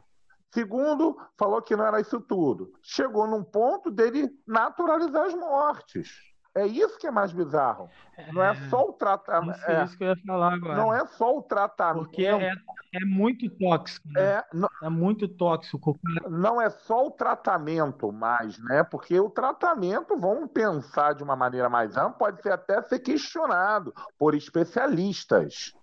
Segundo, 0.53 1.17
falou 1.37 1.61
que 1.61 1.75
não 1.75 1.85
era 1.85 1.99
isso 1.99 2.19
tudo. 2.21 2.71
Chegou 2.81 3.27
num 3.27 3.43
ponto 3.43 3.91
dele 3.91 4.29
naturalizar 4.45 5.25
as 5.25 5.33
mortes. 5.33 6.09
É 6.57 6.65
isso 6.65 6.97
que 6.97 7.05
é 7.05 7.11
mais 7.11 7.31
bizarro. 7.31 7.87
Não 8.33 8.41
é 8.41 8.55
só 8.67 8.89
o 8.89 8.93
tratamento. 8.93 9.59
Isso, 9.59 9.71
isso 9.83 9.97
que 9.97 10.03
eu 10.03 10.07
ia 10.07 10.17
falar 10.25 10.55
agora. 10.55 10.75
Não 10.75 10.91
é 10.91 11.05
só 11.05 11.37
o 11.37 11.43
tratamento. 11.43 12.05
Porque 12.05 12.25
é, 12.25 12.51
é 12.93 13.05
muito 13.05 13.47
tóxico, 13.59 14.07
né? 14.09 14.21
É, 14.21 14.43
não, 14.51 14.67
É 14.81 14.89
muito 14.89 15.27
tóxico. 15.27 15.99
não 16.27 16.59
é 16.59 16.67
só 16.71 17.05
o 17.05 17.11
tratamento 17.11 18.11
mais, 18.11 18.57
né? 18.57 18.83
Porque 18.83 19.19
o 19.19 19.29
tratamento, 19.29 20.17
vamos 20.17 20.49
pensar 20.51 21.13
de 21.13 21.21
uma 21.21 21.35
maneira 21.35 21.69
mais 21.69 21.95
ampla, 21.95 22.13
pode 22.17 22.41
ser 22.41 22.51
até 22.53 22.81
ser 22.81 22.99
questionado 22.99 23.93
por 24.17 24.33
especialistas. 24.33 25.75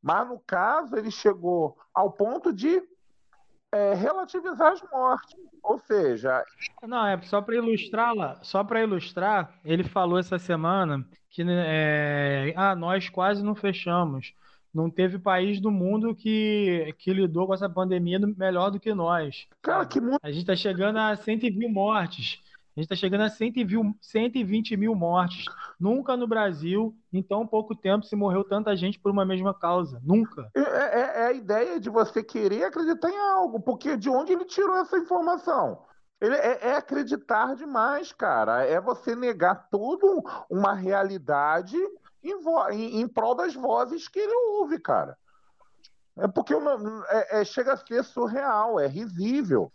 Mas 0.00 0.28
no 0.28 0.38
caso, 0.38 0.94
ele 0.96 1.10
chegou 1.10 1.76
ao 1.92 2.12
ponto 2.12 2.52
de 2.52 2.80
é, 3.74 3.94
relativizar 3.94 4.72
as 4.72 4.82
mortes. 4.90 5.36
Ou 5.62 5.78
seja. 5.80 6.44
Não, 6.82 7.06
é 7.06 7.20
só 7.22 7.42
para 7.42 7.56
ilustrar 7.56 8.38
só 8.42 8.62
para 8.62 8.82
ilustrar, 8.82 9.58
ele 9.64 9.82
falou 9.82 10.18
essa 10.18 10.38
semana 10.38 11.04
que 11.28 11.42
é, 11.42 12.52
ah, 12.56 12.76
nós 12.76 13.08
quase 13.08 13.42
não 13.42 13.54
fechamos. 13.54 14.32
Não 14.72 14.90
teve 14.90 15.18
país 15.18 15.60
do 15.60 15.70
mundo 15.70 16.14
que, 16.14 16.94
que 16.98 17.12
lidou 17.12 17.46
com 17.46 17.54
essa 17.54 17.68
pandemia 17.68 18.18
melhor 18.18 18.70
do 18.70 18.80
que 18.80 18.92
nós. 18.92 19.46
Cara, 19.62 19.86
que 19.86 20.00
mundo... 20.00 20.18
A 20.22 20.30
gente 20.30 20.40
está 20.40 20.56
chegando 20.56 20.98
a 20.98 21.14
120 21.14 21.68
mortes. 21.68 22.40
A 22.76 22.80
gente 22.80 22.92
está 22.92 22.96
chegando 22.96 23.22
a 23.22 23.28
120 23.28 24.76
mil 24.76 24.96
mortes. 24.96 25.44
Nunca 25.78 26.16
no 26.16 26.26
Brasil, 26.26 26.92
em 27.12 27.22
tão 27.22 27.46
pouco 27.46 27.72
tempo, 27.72 28.04
se 28.04 28.16
morreu 28.16 28.42
tanta 28.42 28.74
gente 28.74 28.98
por 28.98 29.12
uma 29.12 29.24
mesma 29.24 29.54
causa. 29.54 30.00
Nunca. 30.02 30.50
É, 30.56 30.60
é, 30.60 31.20
é, 31.20 31.26
a 31.26 31.32
ideia 31.32 31.78
de 31.78 31.88
você 31.88 32.20
querer 32.20 32.64
acreditar 32.64 33.08
em 33.08 33.18
algo, 33.18 33.60
porque 33.60 33.96
de 33.96 34.10
onde 34.10 34.32
ele 34.32 34.44
tirou 34.44 34.76
essa 34.78 34.98
informação? 34.98 35.84
Ele 36.20 36.34
é, 36.34 36.70
é 36.70 36.76
acreditar 36.76 37.54
demais, 37.54 38.12
cara. 38.12 38.64
É 38.64 38.80
você 38.80 39.14
negar 39.14 39.68
toda 39.70 40.06
uma 40.50 40.74
realidade 40.74 41.76
em, 42.24 42.34
em, 42.72 43.00
em 43.02 43.06
prol 43.06 43.36
das 43.36 43.54
vozes 43.54 44.08
que 44.08 44.18
ele 44.18 44.34
ouve, 44.58 44.80
cara. 44.80 45.16
É 46.16 46.26
porque 46.26 46.54
é, 46.54 47.40
é, 47.40 47.44
chega 47.44 47.74
a 47.74 47.76
ser 47.76 48.02
surreal, 48.02 48.80
é 48.80 48.88
risível 48.88 49.70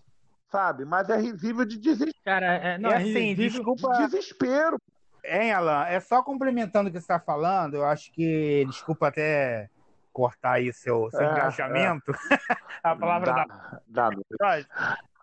sabe? 0.49 0.85
Mas 0.85 1.09
é 1.09 1.17
risível 1.17 1.65
de 1.65 1.77
desespero. 1.77 2.13
Cara, 2.25 2.45
é, 2.45 2.77
não, 2.77 2.91
é 2.91 2.97
assim, 2.97 3.35
desculpa. 3.35 3.91
De 3.93 4.05
desespero. 4.05 4.77
Hein, 5.23 5.51
Alan? 5.51 5.85
É 5.85 5.99
só 5.99 6.23
complementando 6.23 6.89
o 6.89 6.91
que 6.91 6.97
você 6.97 7.03
está 7.03 7.19
falando, 7.19 7.75
eu 7.75 7.85
acho 7.85 8.11
que, 8.11 8.65
desculpa 8.65 9.07
até 9.07 9.69
cortar 10.11 10.53
aí 10.53 10.73
seu, 10.73 11.09
seu 11.11 11.21
é, 11.21 11.31
engajamento, 11.31 12.11
é. 12.11 12.15
a 12.83 12.95
palavra 12.95 13.33
dá, 13.33 13.45
da. 13.87 14.09
Dá, 14.39 14.65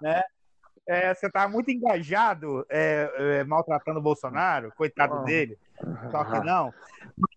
né? 0.01 0.23
É, 0.89 1.13
você 1.13 1.27
está 1.27 1.49
muito 1.49 1.69
engajado 1.69 2.65
é, 2.71 3.11
é, 3.19 3.45
maltratando 3.45 3.99
o 3.99 4.03
Bolsonaro, 4.03 4.73
coitado 4.77 5.25
dele, 5.25 5.59
só 6.13 6.25
que 6.25 6.39
não. 6.45 6.73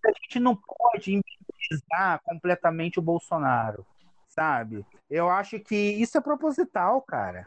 a 0.05 0.11
gente 0.21 0.39
não 0.39 0.55
pode 0.55 1.15
inviabilizar 1.15 2.21
completamente 2.23 2.99
o 2.99 3.01
Bolsonaro, 3.01 3.83
sabe? 4.39 4.85
Eu 5.09 5.29
acho 5.29 5.59
que 5.59 5.75
isso 5.75 6.17
é 6.17 6.21
proposital, 6.21 7.01
cara. 7.01 7.45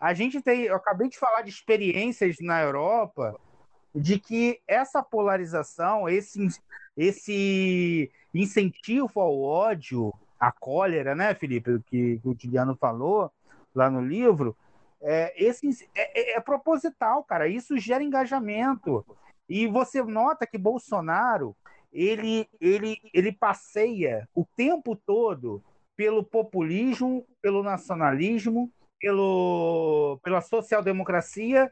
A 0.00 0.14
gente 0.14 0.40
tem, 0.40 0.62
eu 0.62 0.76
acabei 0.76 1.08
de 1.08 1.18
falar 1.18 1.42
de 1.42 1.50
experiências 1.50 2.36
na 2.40 2.62
Europa 2.62 3.36
de 3.92 4.20
que 4.20 4.60
essa 4.68 5.02
polarização, 5.02 6.08
esse, 6.08 6.46
esse 6.96 8.10
incentivo 8.32 9.20
ao 9.20 9.42
ódio, 9.42 10.14
à 10.38 10.52
cólera, 10.52 11.16
né, 11.16 11.34
Felipe, 11.34 11.80
que, 11.86 12.20
que 12.20 12.28
o 12.28 12.34
Tiliano 12.34 12.76
falou 12.76 13.32
lá 13.74 13.90
no 13.90 14.00
livro, 14.00 14.56
é, 15.02 15.34
esse, 15.36 15.88
é, 15.96 16.34
é, 16.34 16.36
é 16.36 16.40
proposital, 16.40 17.24
cara. 17.24 17.48
Isso 17.48 17.76
gera 17.76 18.04
engajamento. 18.04 19.04
E 19.48 19.66
você 19.66 20.00
nota 20.00 20.46
que 20.46 20.56
Bolsonaro 20.56 21.56
ele, 21.92 22.48
ele, 22.60 22.98
ele 23.12 23.32
passeia 23.32 24.28
o 24.32 24.46
tempo 24.56 24.94
todo 24.94 25.60
pelo 26.00 26.24
populismo, 26.24 27.26
pelo 27.42 27.62
nacionalismo, 27.62 28.72
pelo, 28.98 30.18
pela 30.22 30.40
social-democracia 30.40 31.70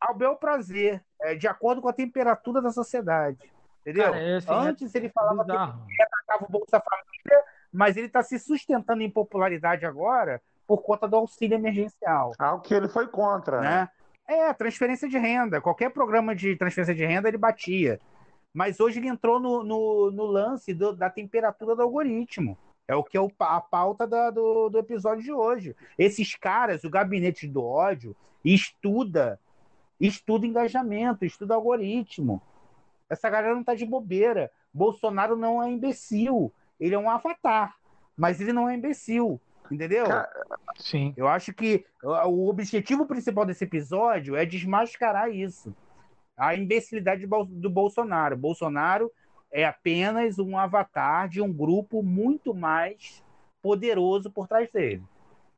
ao 0.00 0.14
bel 0.14 0.36
prazer, 0.36 1.02
é, 1.20 1.34
de 1.34 1.48
acordo 1.48 1.82
com 1.82 1.88
a 1.88 1.92
temperatura 1.92 2.62
da 2.62 2.70
sociedade. 2.70 3.50
Entendeu? 3.80 4.12
Cara, 4.12 4.22
é 4.22 4.36
assim, 4.36 4.48
Antes 4.48 4.94
ele 4.94 5.08
falava 5.08 5.42
bizarro. 5.42 5.86
que 5.88 5.92
ele 5.92 6.02
atacava 6.04 6.44
o 6.44 6.52
Bolsa 6.52 6.80
Família, 6.80 7.44
mas 7.72 7.96
ele 7.96 8.06
está 8.06 8.22
se 8.22 8.38
sustentando 8.38 9.02
em 9.02 9.10
popularidade 9.10 9.84
agora 9.84 10.40
por 10.68 10.80
conta 10.80 11.08
do 11.08 11.16
auxílio 11.16 11.56
emergencial. 11.56 12.30
Algo 12.38 12.62
que 12.62 12.74
ele 12.74 12.86
foi 12.86 13.08
contra, 13.08 13.60
né? 13.60 13.90
né? 14.28 14.36
É, 14.36 14.52
transferência 14.52 15.08
de 15.08 15.18
renda. 15.18 15.60
Qualquer 15.60 15.90
programa 15.90 16.32
de 16.32 16.54
transferência 16.54 16.94
de 16.94 17.04
renda 17.04 17.26
ele 17.26 17.38
batia. 17.38 18.00
Mas 18.52 18.78
hoje 18.78 19.00
ele 19.00 19.08
entrou 19.08 19.40
no, 19.40 19.64
no, 19.64 20.12
no 20.12 20.26
lance 20.26 20.72
do, 20.72 20.94
da 20.94 21.10
temperatura 21.10 21.74
do 21.74 21.82
algoritmo. 21.82 22.56
É 22.86 22.94
o 22.94 23.02
que 23.02 23.16
é 23.16 23.20
o, 23.20 23.30
a 23.38 23.60
pauta 23.60 24.06
da, 24.06 24.30
do, 24.30 24.68
do 24.68 24.78
episódio 24.78 25.22
de 25.22 25.32
hoje. 25.32 25.74
Esses 25.98 26.34
caras, 26.34 26.84
o 26.84 26.90
gabinete 26.90 27.48
do 27.48 27.64
ódio, 27.64 28.14
estuda, 28.44 29.40
estuda 29.98 30.46
engajamento, 30.46 31.24
estuda 31.24 31.54
algoritmo. 31.54 32.42
Essa 33.08 33.30
galera 33.30 33.54
não 33.54 33.64
tá 33.64 33.74
de 33.74 33.86
bobeira. 33.86 34.50
Bolsonaro 34.72 35.36
não 35.36 35.62
é 35.62 35.70
imbecil. 35.70 36.52
Ele 36.78 36.94
é 36.94 36.98
um 36.98 37.08
avatar, 37.08 37.74
mas 38.16 38.40
ele 38.40 38.52
não 38.52 38.68
é 38.68 38.74
imbecil. 38.74 39.40
Entendeu? 39.70 40.04
Sim. 40.76 41.14
Eu 41.16 41.26
acho 41.26 41.54
que 41.54 41.86
o 42.02 42.48
objetivo 42.48 43.06
principal 43.06 43.46
desse 43.46 43.64
episódio 43.64 44.36
é 44.36 44.44
desmascarar 44.44 45.30
isso. 45.30 45.74
A 46.36 46.54
imbecilidade 46.54 47.26
do 47.26 47.70
Bolsonaro. 47.70 48.36
Bolsonaro 48.36 49.10
é 49.54 49.64
apenas 49.64 50.40
um 50.40 50.58
avatar 50.58 51.28
de 51.28 51.40
um 51.40 51.52
grupo 51.52 52.02
muito 52.02 52.52
mais 52.52 53.22
poderoso 53.62 54.28
por 54.28 54.48
trás 54.48 54.68
dele. 54.72 55.04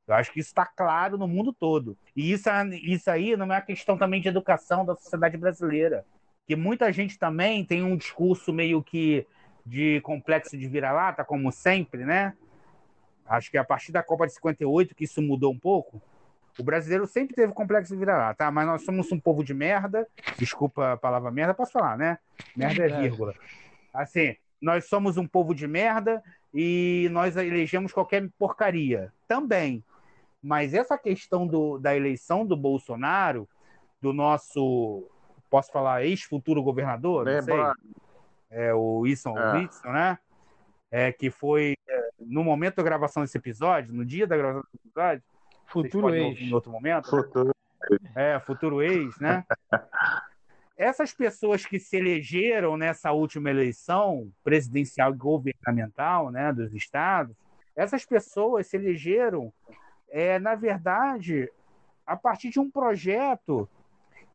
Eu 0.07 0.14
acho 0.14 0.30
que 0.30 0.38
isso 0.38 0.51
está 0.51 0.66
claro 0.66 1.16
no 1.16 1.26
mundo 1.26 1.51
todo. 1.51 1.97
E 2.14 2.30
isso, 2.30 2.51
isso 2.82 3.11
aí 3.11 3.34
não 3.34 3.47
é 3.47 3.57
uma 3.57 3.61
questão 3.62 3.97
também 3.97 4.20
de 4.20 4.28
educação 4.28 4.84
da 4.84 4.94
sociedade 4.94 5.38
brasileira. 5.38 6.05
Que 6.47 6.55
muita 6.55 6.92
gente 6.92 7.18
também 7.18 7.64
tem 7.64 7.82
um 7.82 7.97
discurso 7.97 8.53
meio 8.53 8.82
que 8.82 9.26
de 9.64 10.01
complexo 10.03 10.59
de 10.59 10.68
vira-lata, 10.68 11.24
como 11.24 11.51
sempre, 11.51 12.05
né? 12.05 12.34
Acho 13.26 13.51
que 13.51 13.57
a 13.57 13.64
partir 13.64 13.92
da 13.92 14.03
Copa 14.03 14.26
de 14.26 14.34
58 14.34 14.94
que 14.94 15.05
isso 15.05 15.22
mudou 15.22 15.51
um 15.51 15.59
pouco. 15.59 16.03
O 16.59 16.62
brasileiro 16.62 17.07
sempre 17.07 17.34
teve 17.34 17.53
complexo 17.55 17.94
de 17.94 17.99
vira-lata, 17.99 18.44
tá? 18.44 18.51
mas 18.51 18.66
nós 18.66 18.84
somos 18.84 19.11
um 19.11 19.18
povo 19.18 19.42
de 19.42 19.55
merda. 19.55 20.07
Desculpa 20.38 20.92
a 20.92 20.97
palavra 20.99 21.30
merda, 21.30 21.55
posso 21.55 21.72
falar, 21.72 21.97
né? 21.97 22.18
Merda 22.55 22.84
é 22.84 23.01
vírgula. 23.01 23.34
Assim, 23.97 24.36
nós 24.61 24.88
somos 24.88 25.16
um 25.16 25.26
povo 25.26 25.55
de 25.55 25.66
merda 25.66 26.22
e 26.53 27.09
nós 27.11 27.36
elegemos 27.36 27.92
qualquer 27.92 28.28
porcaria. 28.38 29.12
Também. 29.28 29.82
Mas 30.42 30.74
essa 30.74 30.97
questão 30.97 31.47
do, 31.47 31.78
da 31.78 31.97
eleição 31.97 32.47
do 32.47 32.57
Bolsonaro, 32.57 33.49
do 34.01 34.12
nosso, 34.12 35.09
posso 35.51 35.72
falar, 35.72 36.05
ex-futuro 36.05 36.62
governador, 36.62 37.26
não 37.26 37.42
sei, 37.42 37.55
é, 38.51 38.72
o 38.72 38.99
Wilson 39.01 39.36
é. 39.36 39.53
Whitson, 39.53 39.88
né? 39.88 40.18
É, 40.90 41.12
que 41.12 41.30
foi 41.30 41.76
é, 41.88 42.09
no 42.20 42.44
momento 42.44 42.76
da 42.76 42.82
gravação 42.82 43.22
desse 43.22 43.36
episódio, 43.36 43.92
no 43.92 44.05
dia 44.05 44.26
da 44.26 44.36
gravação 44.36 44.62
desse 44.72 44.86
episódio, 44.86 45.22
futuro 45.66 46.14
ex. 46.14 46.40
Em 46.40 46.55
outro 46.55 46.70
momento. 46.70 47.11
Futuro. 47.11 47.55
Né? 47.90 48.34
É, 48.34 48.40
futuro 48.40 48.82
ex, 48.82 49.18
né? 49.18 49.44
essas 50.77 51.14
pessoas 51.14 51.64
que 51.64 51.79
se 51.79 51.97
elegeram 51.97 52.77
nessa 52.77 53.11
última 53.12 53.49
eleição 53.49 54.31
presidencial 54.45 55.12
e 55.12 55.16
governamental 55.16 56.31
né, 56.31 56.53
dos 56.53 56.74
estados, 56.74 57.35
essas 57.74 58.05
pessoas 58.05 58.66
se 58.66 58.77
elegeram, 58.77 59.53
é, 60.11 60.39
na 60.39 60.55
verdade, 60.55 61.51
a 62.07 62.16
partir 62.16 62.51
de 62.51 62.61
um 62.61 62.70
projeto 62.70 63.68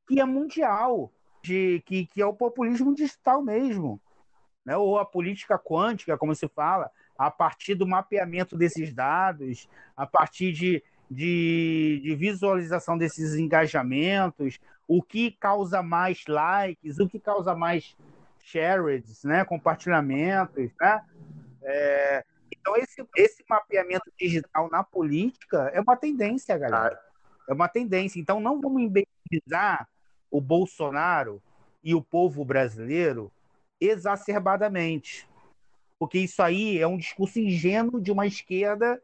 que 0.08 0.20
é 0.20 0.26
mundial, 0.26 1.12
de, 1.44 1.82
que, 1.86 2.06
que 2.08 2.22
é 2.22 2.26
o 2.26 2.34
populismo 2.34 2.94
digital 2.94 3.42
mesmo, 3.42 4.00
né, 4.66 4.76
ou 4.76 4.98
a 4.98 5.06
política 5.06 5.58
quântica, 5.58 6.18
como 6.18 6.36
se 6.36 6.48
fala, 6.48 6.92
a 7.18 7.30
partir 7.30 7.76
do 7.76 7.88
mapeamento 7.88 8.58
desses 8.58 8.94
dados, 8.94 9.70
a 9.96 10.08
partir 10.08 10.52
de, 10.52 10.84
de, 11.12 12.00
de 12.02 12.16
visualização 12.16 12.98
desses 12.98 13.36
engajamentos, 13.36 14.58
o 14.88 15.04
que 15.04 15.32
causa 15.32 15.84
mais 15.84 16.24
likes, 16.26 17.00
o 17.00 17.10
que 17.10 17.20
causa 17.20 17.54
mais 17.54 17.98
shares, 18.42 19.22
né, 19.26 19.44
compartilhamentos, 19.44 20.72
né? 20.80 21.06
É, 21.64 22.24
então 22.50 22.78
esse, 22.78 23.06
esse 23.18 23.44
mapeamento 23.48 24.10
digital 24.18 24.70
na 24.72 24.84
política 24.84 25.70
é 25.74 25.82
uma 25.82 25.98
tendência, 25.98 26.58
galera. 26.58 26.98
É 27.48 27.54
uma 27.54 27.68
tendência. 27.68 28.18
Então 28.18 28.40
não 28.40 28.62
vamos 28.62 28.82
embelezar 28.82 29.88
o 30.30 30.40
Bolsonaro 30.40 31.44
e 31.84 31.94
o 31.94 32.02
povo 32.02 32.46
brasileiro 32.46 33.30
exacerbadamente, 33.82 35.28
porque 36.00 36.20
isso 36.20 36.42
aí 36.42 36.78
é 36.78 36.88
um 36.88 36.98
discurso 36.98 37.40
ingênuo 37.40 38.00
de 38.00 38.12
uma 38.12 38.26
esquerda 38.26 39.02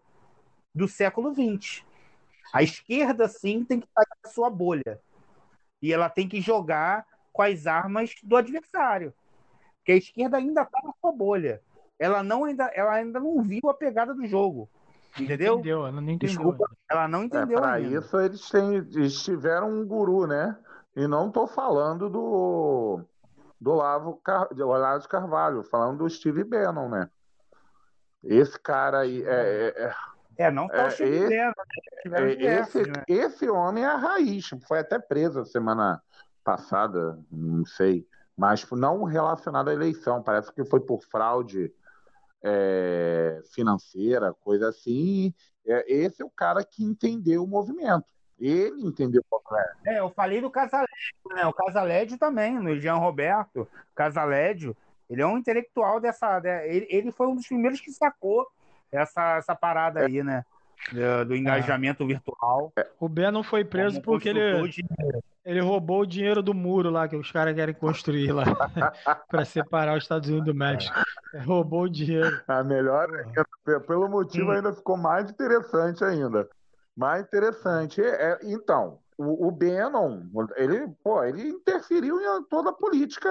do 0.73 0.87
século 0.87 1.33
XX. 1.33 1.86
A 2.53 2.63
esquerda, 2.63 3.27
sim, 3.27 3.63
tem 3.63 3.79
que 3.79 3.87
sair 3.93 4.07
da 4.23 4.29
sua 4.29 4.49
bolha. 4.49 4.99
E 5.81 5.93
ela 5.93 6.09
tem 6.09 6.27
que 6.27 6.41
jogar 6.41 7.05
com 7.31 7.41
as 7.41 7.67
armas 7.67 8.15
do 8.23 8.35
adversário. 8.35 9.13
Porque 9.77 9.91
a 9.91 9.97
esquerda 9.97 10.37
ainda 10.37 10.63
está 10.63 10.79
na 10.83 10.91
sua 10.99 11.11
bolha. 11.11 11.61
Ela 11.99 12.23
não 12.23 12.45
ainda, 12.45 12.65
ela 12.73 12.93
ainda 12.93 13.19
não 13.19 13.41
viu 13.41 13.69
a 13.69 13.73
pegada 13.73 14.13
do 14.13 14.25
jogo. 14.25 14.69
Entendeu? 15.19 15.55
Entendeu, 15.55 15.79
ela 15.87 15.91
não 15.91 16.01
entendeu. 16.01 16.27
Desculpa, 16.27 16.69
ela 16.89 17.07
não 17.07 17.23
entendeu. 17.23 17.57
É, 17.57 17.61
Para 17.61 17.79
isso 17.79 18.19
eles, 18.19 18.49
têm, 18.49 18.75
eles 18.75 19.23
tiveram 19.23 19.71
um 19.71 19.85
guru, 19.85 20.27
né? 20.27 20.57
E 20.95 21.07
não 21.07 21.27
estou 21.27 21.47
falando 21.47 22.09
do 22.09 23.01
do 23.59 23.71
Olavo, 23.71 24.19
Car... 24.23 24.53
do 24.53 24.67
Olavo 24.67 25.01
de 25.01 25.07
Carvalho, 25.07 25.63
falando 25.63 25.99
do 25.99 26.09
Steve 26.09 26.43
Bannon, 26.43 26.89
né? 26.89 27.09
Esse 28.23 28.59
cara 28.59 28.99
aí 28.99 29.23
é, 29.23 29.73
é, 29.75 29.83
é 29.83 29.95
É, 30.37 30.51
não 30.51 30.65
o 30.65 30.91
Steve 30.91 31.33
esse, 31.33 32.09
Bannon, 32.09 32.25
né? 32.25 32.59
esse, 32.59 32.81
né? 32.83 33.03
esse 33.07 33.49
homem 33.49 33.83
é 33.83 33.87
a 33.87 33.95
raiz, 33.95 34.49
foi 34.67 34.79
até 34.79 34.99
preso 34.99 35.45
semana 35.45 36.01
passada, 36.43 37.19
não 37.31 37.65
sei, 37.65 38.07
mas 38.37 38.65
não 38.71 39.03
relacionado 39.03 39.69
à 39.69 39.73
eleição, 39.73 40.21
parece 40.21 40.53
que 40.53 40.63
foi 40.63 40.79
por 40.79 41.03
fraude 41.03 41.73
é, 42.43 43.41
financeira, 43.53 44.33
coisa 44.33 44.69
assim. 44.69 45.33
É, 45.65 45.91
esse 45.91 46.21
é 46.21 46.25
o 46.25 46.29
cara 46.29 46.63
que 46.63 46.83
entendeu 46.83 47.43
o 47.43 47.47
movimento. 47.47 48.05
Ele 48.39 48.85
entendeu 48.85 49.23
o 49.29 49.35
movimento. 49.35 49.77
É, 49.87 49.99
eu 49.99 50.09
falei 50.11 50.39
do 50.39 50.51
Casalédio, 50.51 50.87
né? 51.33 51.45
O 51.47 51.53
Casalédio 51.53 52.17
também, 52.17 52.59
no 52.59 52.79
Jean 52.79 52.95
Roberto. 52.95 53.67
Casalédio, 53.95 54.77
ele 55.09 55.21
é 55.21 55.25
um 55.25 55.37
intelectual 55.37 55.99
dessa. 55.99 56.39
Ele, 56.65 56.87
ele 56.89 57.11
foi 57.11 57.27
um 57.27 57.35
dos 57.35 57.47
primeiros 57.47 57.81
que 57.81 57.91
sacou 57.91 58.47
essa, 58.91 59.37
essa 59.37 59.55
parada 59.55 60.05
aí, 60.05 60.23
né? 60.23 60.43
Do, 60.91 61.29
do 61.29 61.35
engajamento 61.35 62.03
é. 62.03 62.07
virtual. 62.07 62.71
O 62.99 63.09
não 63.31 63.43
foi 63.43 63.65
preso 63.65 64.01
porque 64.01 64.29
ele, 64.29 64.67
de... 64.69 64.85
ele 65.43 65.59
roubou 65.59 66.01
o 66.01 66.05
dinheiro 66.05 66.41
do 66.41 66.53
muro 66.53 66.89
lá 66.89 67.07
que 67.07 67.15
os 67.15 67.31
caras 67.31 67.55
querem 67.55 67.73
construir 67.73 68.31
lá 68.31 68.45
para 69.27 69.43
separar 69.43 69.97
os 69.97 70.03
Estados 70.03 70.29
Unidos 70.29 70.45
do 70.45 70.55
México. 70.55 70.95
É. 71.33 71.39
Roubou 71.39 71.83
o 71.83 71.89
dinheiro. 71.89 72.41
A 72.47 72.63
melhor, 72.63 73.07
pelo 73.87 74.07
motivo, 74.07 74.51
ainda 74.51 74.71
ficou 74.71 74.97
mais 74.97 75.29
interessante 75.29 76.03
ainda. 76.03 76.47
Mais 76.95 77.23
interessante. 77.23 78.01
É, 78.01 78.39
então, 78.43 78.99
o, 79.17 79.47
o 79.47 79.51
Bannon, 79.51 80.21
ele, 80.55 80.87
pô, 81.03 81.23
ele 81.23 81.49
interferiu 81.49 82.19
em 82.21 82.43
toda 82.43 82.69
a 82.69 82.73
política 82.73 83.29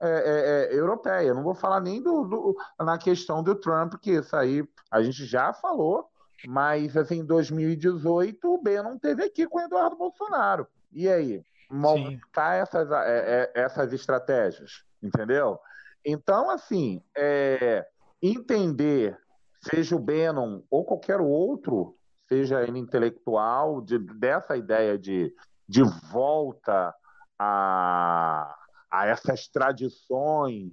é, 0.00 0.08
é, 0.08 0.74
é, 0.74 0.78
europeia. 0.78 1.34
Não 1.34 1.42
vou 1.42 1.54
falar 1.54 1.80
nem 1.80 2.00
do, 2.00 2.24
do, 2.24 2.56
na 2.78 2.96
questão 2.98 3.42
do 3.42 3.54
Trump, 3.54 3.94
que 4.00 4.12
isso 4.12 4.34
aí 4.36 4.66
a 4.90 5.02
gente 5.02 5.26
já 5.26 5.52
falou, 5.52 6.08
mas 6.46 6.96
assim, 6.96 7.18
em 7.18 7.24
2018 7.24 8.48
o 8.48 8.62
B 8.62 8.80
não 8.82 8.98
teve 8.98 9.24
aqui 9.24 9.46
com 9.46 9.58
o 9.58 9.62
Eduardo 9.62 9.96
Bolsonaro. 9.96 10.66
E 10.92 11.08
aí? 11.08 11.42
Montar 11.70 12.54
essas, 12.54 12.90
é, 12.90 13.52
é, 13.54 13.60
essas 13.60 13.92
estratégias, 13.92 14.84
entendeu? 15.02 15.58
Então, 16.04 16.48
assim, 16.48 17.02
é, 17.16 17.86
entender, 18.22 19.18
seja 19.60 19.94
o 19.94 19.98
Bannon 19.98 20.62
ou 20.70 20.84
qualquer 20.84 21.20
outro, 21.20 21.96
seja 22.28 22.62
ele 22.62 22.78
intelectual, 22.78 23.80
de, 23.80 23.98
dessa 23.98 24.56
ideia 24.56 24.96
de, 24.96 25.34
de 25.68 25.82
volta 26.10 26.94
a, 27.38 28.57
a 28.90 29.06
essas 29.06 29.48
tradições, 29.48 30.72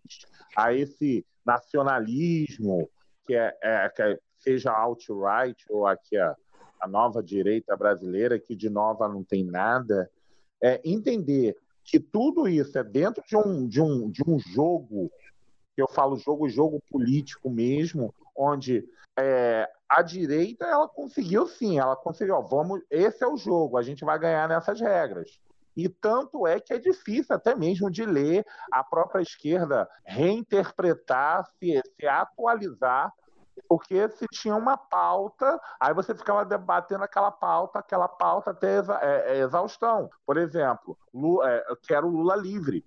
a 0.56 0.74
esse 0.74 1.26
nacionalismo, 1.46 2.90
que 3.26 3.36
é, 3.36 3.58
é 3.62 3.90
que 3.90 4.20
seja 4.40 4.72
alt-right 4.72 5.66
ou 5.70 5.88
aqui 5.88 6.18
a, 6.18 6.36
a 6.80 6.88
nova 6.88 7.22
direita 7.22 7.76
brasileira, 7.76 8.40
que 8.40 8.56
de 8.56 8.70
nova 8.70 9.08
não 9.08 9.24
tem 9.24 9.44
nada, 9.44 10.10
é 10.62 10.82
entender 10.84 11.58
que 11.84 12.00
tudo 12.00 12.48
isso 12.48 12.78
é 12.78 12.84
dentro 12.84 13.24
de 13.28 13.36
um, 13.36 13.68
de 13.68 13.82
um, 13.82 14.10
de 14.10 14.24
um 14.28 14.40
jogo, 14.40 15.12
que 15.76 15.82
eu 15.82 15.88
falo 15.88 16.18
jogo, 16.18 16.50
jogo 16.50 16.82
político 16.90 17.50
mesmo, 17.50 18.14
onde 18.36 18.88
é, 19.18 19.70
a 19.88 20.02
direita 20.02 20.66
ela 20.66 20.88
conseguiu 20.88 21.48
sim, 21.48 21.80
ela 21.80 21.96
conseguiu, 21.96 22.36
ó, 22.36 22.42
vamos, 22.42 22.82
esse 22.90 23.24
é 23.24 23.28
o 23.28 23.38
jogo, 23.38 23.78
a 23.78 23.84
gente 23.84 24.04
vai 24.04 24.18
ganhar 24.18 24.50
nessas 24.50 24.80
regras. 24.80 25.40
E 25.76 25.90
tanto 25.90 26.48
é 26.48 26.60
que 26.60 26.74
é 26.74 26.78
difícil 26.78 27.36
até 27.36 27.56
mesmo 27.56 27.92
de 27.92 28.06
ler 28.06 28.46
a 28.72 28.84
própria 28.84 29.22
esquerda 29.22 29.90
reinterpretar, 30.06 31.46
se, 31.60 31.82
se 32.00 32.08
atualizar, 32.08 33.12
porque 33.68 34.10
se 34.10 34.26
tinha 34.28 34.56
uma 34.56 34.78
pauta, 34.78 35.60
aí 35.80 35.94
você 35.94 36.14
ficava 36.14 36.46
debatendo 36.46 37.04
aquela 37.04 37.32
pauta, 37.32 37.80
aquela 37.80 38.08
pauta 38.08 38.52
até 38.52 38.78
exa, 38.78 39.00
é, 39.02 39.38
é 39.38 39.40
exaustão. 39.40 40.10
Por 40.26 40.38
exemplo, 40.38 40.98
Lula, 41.14 41.50
é, 41.50 41.64
quero 41.88 42.08
Lula 42.08 42.36
livre. 42.36 42.86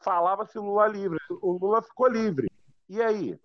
Falava-se 0.00 0.58
Lula 0.58 0.86
livre, 0.86 1.18
o 1.42 1.52
Lula 1.52 1.82
ficou 1.82 2.08
livre. 2.08 2.50
E 2.88 3.02
aí? 3.02 3.38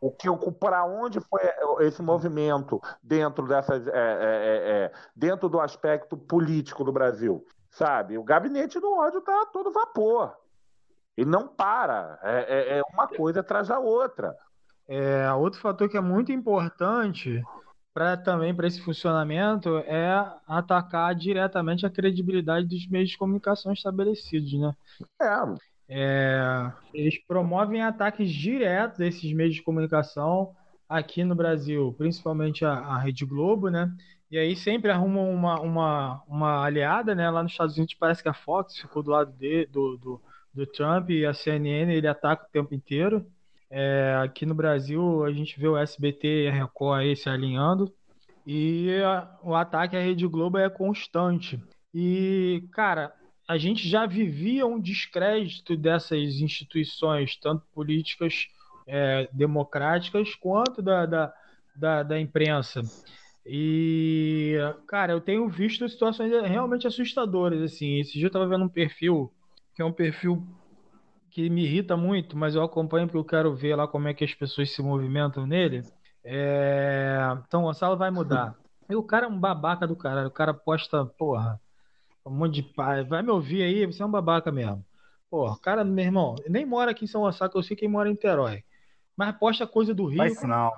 O 0.00 0.10
que 0.10 0.28
para 0.58 0.84
onde 0.84 1.20
foi 1.20 1.40
esse 1.80 2.02
movimento 2.02 2.80
dentro 3.02 3.46
dessas 3.46 3.86
é, 3.86 3.90
é, 3.90 3.94
é, 3.94 4.70
é, 4.84 4.92
dentro 5.14 5.48
do 5.48 5.60
aspecto 5.60 6.16
político 6.16 6.84
do 6.84 6.92
Brasil? 6.92 7.44
Sabe? 7.70 8.16
O 8.16 8.24
gabinete 8.24 8.80
do 8.80 8.92
ódio 8.92 9.18
está 9.18 9.46
todo 9.46 9.72
vapor. 9.72 10.34
Ele 11.16 11.30
não 11.30 11.48
para. 11.48 12.18
É, 12.22 12.74
é, 12.74 12.78
é 12.78 12.82
uma 12.92 13.08
coisa 13.08 13.40
atrás 13.40 13.68
da 13.68 13.78
outra. 13.78 14.36
É, 14.88 15.30
outro 15.32 15.60
fator 15.60 15.88
que 15.88 15.96
é 15.96 16.00
muito 16.00 16.30
importante 16.30 17.42
para 17.92 18.16
também 18.16 18.54
para 18.54 18.66
esse 18.66 18.80
funcionamento 18.82 19.78
é 19.78 20.12
atacar 20.46 21.14
diretamente 21.14 21.86
a 21.86 21.90
credibilidade 21.90 22.66
dos 22.66 22.86
meios 22.86 23.08
de 23.08 23.18
comunicação 23.18 23.72
estabelecidos 23.72 24.52
né? 24.52 24.76
É 25.20 25.34
é, 25.88 26.72
eles 26.92 27.18
promovem 27.26 27.82
ataques 27.82 28.30
diretos 28.30 29.00
a 29.00 29.06
esses 29.06 29.32
meios 29.32 29.54
de 29.54 29.62
comunicação 29.62 30.54
aqui 30.88 31.24
no 31.24 31.34
Brasil, 31.34 31.94
principalmente 31.96 32.64
a, 32.64 32.72
a 32.72 32.98
Rede 32.98 33.24
Globo, 33.24 33.68
né? 33.68 33.92
E 34.30 34.38
aí 34.38 34.56
sempre 34.56 34.90
arrumam 34.90 35.30
uma, 35.30 35.60
uma, 35.60 36.22
uma 36.26 36.64
aliada, 36.64 37.14
né? 37.14 37.30
Lá 37.30 37.42
nos 37.42 37.52
Estados 37.52 37.76
Unidos 37.76 37.94
parece 37.94 38.22
que 38.22 38.28
a 38.28 38.34
Fox 38.34 38.78
ficou 38.78 39.02
do 39.02 39.10
lado 39.10 39.32
de, 39.32 39.66
do, 39.66 39.96
do, 39.96 40.22
do 40.52 40.66
Trump 40.66 41.10
e 41.10 41.24
a 41.24 41.32
CNN 41.32 41.92
ele 41.92 42.08
ataca 42.08 42.44
o 42.46 42.50
tempo 42.50 42.74
inteiro. 42.74 43.24
É, 43.70 44.20
aqui 44.22 44.46
no 44.46 44.54
Brasil 44.54 45.24
a 45.24 45.32
gente 45.32 45.58
vê 45.58 45.68
o 45.68 45.76
SBT 45.76 46.44
e 46.44 46.48
a 46.48 46.52
Record 46.52 47.00
aí 47.00 47.16
se 47.16 47.28
alinhando 47.28 47.92
e 48.46 49.02
a, 49.02 49.28
o 49.42 49.54
ataque 49.54 49.96
à 49.96 50.00
Rede 50.00 50.26
Globo 50.26 50.56
é 50.56 50.70
constante. 50.70 51.60
E, 51.92 52.62
cara, 52.72 53.12
a 53.46 53.56
gente 53.56 53.88
já 53.88 54.06
vivia 54.06 54.66
um 54.66 54.80
descrédito 54.80 55.76
dessas 55.76 56.40
instituições, 56.40 57.36
tanto 57.36 57.64
políticas 57.72 58.48
é, 58.86 59.28
democráticas 59.32 60.34
quanto 60.34 60.82
da, 60.82 61.06
da, 61.06 61.34
da, 61.74 62.02
da, 62.02 62.20
imprensa. 62.20 62.82
E, 63.44 64.56
cara, 64.88 65.12
eu 65.12 65.20
tenho 65.20 65.48
visto 65.48 65.88
situações 65.88 66.30
realmente 66.48 66.86
assustadoras. 66.86 67.62
Assim. 67.62 68.00
Esse 68.00 68.14
dia 68.14 68.24
eu 68.24 68.28
estava 68.28 68.48
vendo 68.48 68.64
um 68.64 68.68
perfil, 68.68 69.32
que 69.74 69.82
é 69.82 69.84
um 69.84 69.92
perfil 69.92 70.44
que 71.30 71.48
me 71.48 71.64
irrita 71.64 71.96
muito, 71.96 72.36
mas 72.36 72.54
eu 72.54 72.62
acompanho 72.62 73.06
porque 73.06 73.18
eu 73.18 73.24
quero 73.24 73.54
ver 73.54 73.76
lá 73.76 73.86
como 73.86 74.08
é 74.08 74.14
que 74.14 74.24
as 74.24 74.34
pessoas 74.34 74.70
se 74.70 74.82
movimentam 74.82 75.46
nele. 75.46 75.82
É... 76.24 77.18
Então, 77.46 77.62
Gonçalo 77.62 77.96
vai 77.96 78.10
mudar. 78.10 78.54
E 78.88 78.94
o 78.94 79.02
cara 79.02 79.26
é 79.26 79.28
um 79.28 79.36
babaca 79.36 79.84
do 79.84 79.96
caralho. 79.96 80.28
O 80.28 80.30
cara 80.30 80.54
posta, 80.54 81.04
porra, 81.04 81.60
um 82.26 82.34
monte 82.34 82.54
de 82.54 82.62
pai. 82.62 83.04
Vai 83.04 83.22
me 83.22 83.30
ouvir 83.30 83.62
aí, 83.62 83.86
você 83.86 84.02
é 84.02 84.06
um 84.06 84.10
babaca 84.10 84.50
mesmo. 84.50 84.84
Pô, 85.30 85.54
cara, 85.56 85.84
meu 85.84 86.04
irmão, 86.04 86.34
nem 86.48 86.64
mora 86.64 86.90
aqui 86.90 87.04
em 87.04 87.08
São 87.08 87.22
Gonçalo, 87.22 87.52
eu 87.54 87.62
sei 87.62 87.76
quem 87.76 87.88
mora 87.88 88.08
em 88.08 88.12
Niterói. 88.12 88.64
Mas 89.16 89.36
posta 89.36 89.66
coisa 89.66 89.94
do 89.94 90.06
Rio. 90.06 90.18
Mas 90.18 90.42
não. 90.42 90.70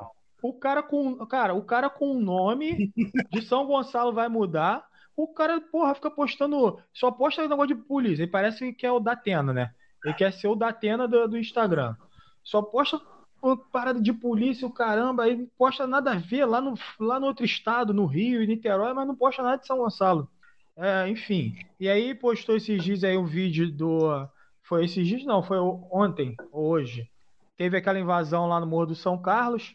O 0.43 0.53
cara 0.53 0.83
com, 0.83 1.17
cara, 1.27 1.55
o 1.55 1.63
cara 1.63 1.91
com 1.91 2.13
o 2.13 2.21
nome 2.21 2.93
de 3.31 3.43
São 3.43 3.67
Gonçalo 3.67 4.13
vai 4.13 4.29
mudar. 4.29 4.85
O 5.17 5.27
cara, 5.27 5.61
porra, 5.61 5.95
fica 5.95 6.11
postando, 6.11 6.79
só 6.93 7.11
posta 7.11 7.43
negócio 7.43 7.75
de 7.75 7.75
polícia. 7.75 8.23
Ele 8.23 8.31
parece 8.31 8.73
que 8.73 8.87
é 8.87 8.93
o 8.93 9.01
Datena, 9.01 9.53
né? 9.53 9.71
Ele 10.05 10.15
quer 10.15 10.33
ser 10.33 10.47
o 10.47 10.55
Datena 10.55 11.09
do, 11.09 11.27
do 11.27 11.37
Instagram. 11.37 11.97
Só 12.45 12.63
posta 12.63 13.01
parada 13.73 14.01
de 14.01 14.13
polícia, 14.13 14.67
o 14.67 14.73
caramba, 14.73 15.25
aí 15.25 15.47
posta 15.57 15.87
nada 15.87 16.13
a 16.13 16.17
ver 16.17 16.45
lá 16.45 16.61
no, 16.61 16.75
lá 16.99 17.19
no 17.21 17.27
outro 17.27 17.45
estado, 17.45 17.93
no 17.93 18.07
Rio 18.07 18.43
e 18.43 18.47
Niterói, 18.47 18.93
mas 18.93 19.07
não 19.07 19.15
posta 19.15 19.43
nada 19.43 19.59
de 19.59 19.67
São 19.67 19.79
Gonçalo. 19.79 20.29
É, 20.79 21.09
enfim. 21.09 21.57
E 21.81 21.89
aí 21.89 22.15
postou 22.15 22.57
esses 22.57 22.83
dias 22.83 23.03
aí 23.03 23.17
um 23.17 23.27
vídeo 23.27 23.71
do. 23.71 24.29
Foi 24.63 24.85
esses 24.85 25.07
dias? 25.07 25.25
Não, 25.25 25.43
foi 25.43 25.59
ontem, 25.59 26.37
hoje. 26.53 27.11
Teve 27.57 27.77
aquela 27.77 27.99
invasão 27.99 28.47
lá 28.47 28.61
no 28.61 28.67
Morro 28.67 28.87
do 28.87 28.95
São 28.95 29.19
Carlos. 29.19 29.75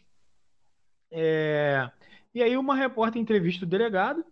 É... 1.12 1.90
E 2.34 2.42
aí 2.42 2.56
uma 2.56 2.74
repórter 2.74 3.20
entrevista 3.20 3.66
o 3.66 3.68
delegado. 3.68 4.24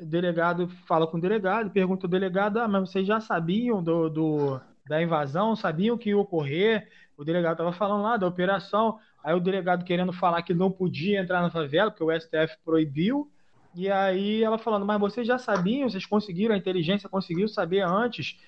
O 0.00 0.06
delegado 0.06 0.68
fala 0.86 1.06
com 1.06 1.18
o 1.18 1.20
delegado, 1.20 1.70
pergunta 1.70 2.06
ao 2.06 2.10
delegado: 2.10 2.56
ah, 2.58 2.66
mas 2.66 2.90
vocês 2.90 3.06
já 3.06 3.20
sabiam 3.20 3.82
do, 3.82 4.08
do 4.08 4.60
da 4.88 5.02
invasão, 5.02 5.54
sabiam 5.54 5.98
que 5.98 6.08
ia 6.08 6.18
ocorrer? 6.18 6.88
O 7.14 7.24
delegado 7.24 7.52
estava 7.52 7.72
falando 7.72 8.02
lá 8.02 8.16
da 8.16 8.26
operação. 8.26 8.98
Aí 9.22 9.34
o 9.34 9.40
delegado 9.40 9.84
querendo 9.84 10.14
falar 10.14 10.42
que 10.42 10.54
não 10.54 10.70
podia 10.70 11.20
entrar 11.20 11.42
na 11.42 11.50
favela, 11.50 11.90
porque 11.90 12.02
o 12.02 12.20
STF 12.20 12.56
proibiu. 12.64 13.30
E 13.74 13.90
aí 13.90 14.42
ela 14.42 14.58
falando, 14.58 14.84
mas 14.84 15.00
vocês 15.00 15.26
já 15.26 15.38
sabiam, 15.38 15.88
vocês 15.88 16.04
conseguiram, 16.04 16.54
a 16.54 16.58
inteligência 16.58 17.08
conseguiu 17.08 17.48
saber 17.48 17.80
antes. 17.80 18.38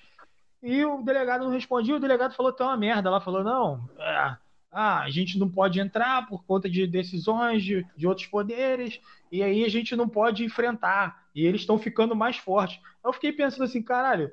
E 0.61 0.83
o 0.85 1.01
delegado 1.01 1.43
não 1.43 1.51
respondia, 1.51 1.95
o 1.95 1.99
delegado 1.99 2.35
falou 2.35 2.51
tão 2.51 2.67
uma 2.67 2.77
merda. 2.77 3.09
Ela 3.09 3.21
falou, 3.21 3.43
não, 3.43 3.89
é, 3.97 4.37
ah, 4.71 5.01
a 5.01 5.09
gente 5.09 5.37
não 5.37 5.49
pode 5.49 5.79
entrar 5.79 6.27
por 6.27 6.43
conta 6.45 6.69
de 6.69 6.87
decisões 6.87 7.63
de, 7.63 7.85
de 7.95 8.07
outros 8.07 8.27
poderes, 8.27 8.99
e 9.31 9.43
aí 9.43 9.63
a 9.63 9.69
gente 9.69 9.95
não 9.95 10.09
pode 10.09 10.43
enfrentar. 10.43 11.23
E 11.35 11.45
eles 11.45 11.61
estão 11.61 11.77
ficando 11.77 12.15
mais 12.15 12.37
fortes. 12.37 12.79
Eu 13.03 13.13
fiquei 13.13 13.31
pensando 13.31 13.63
assim, 13.63 13.81
caralho, 13.81 14.31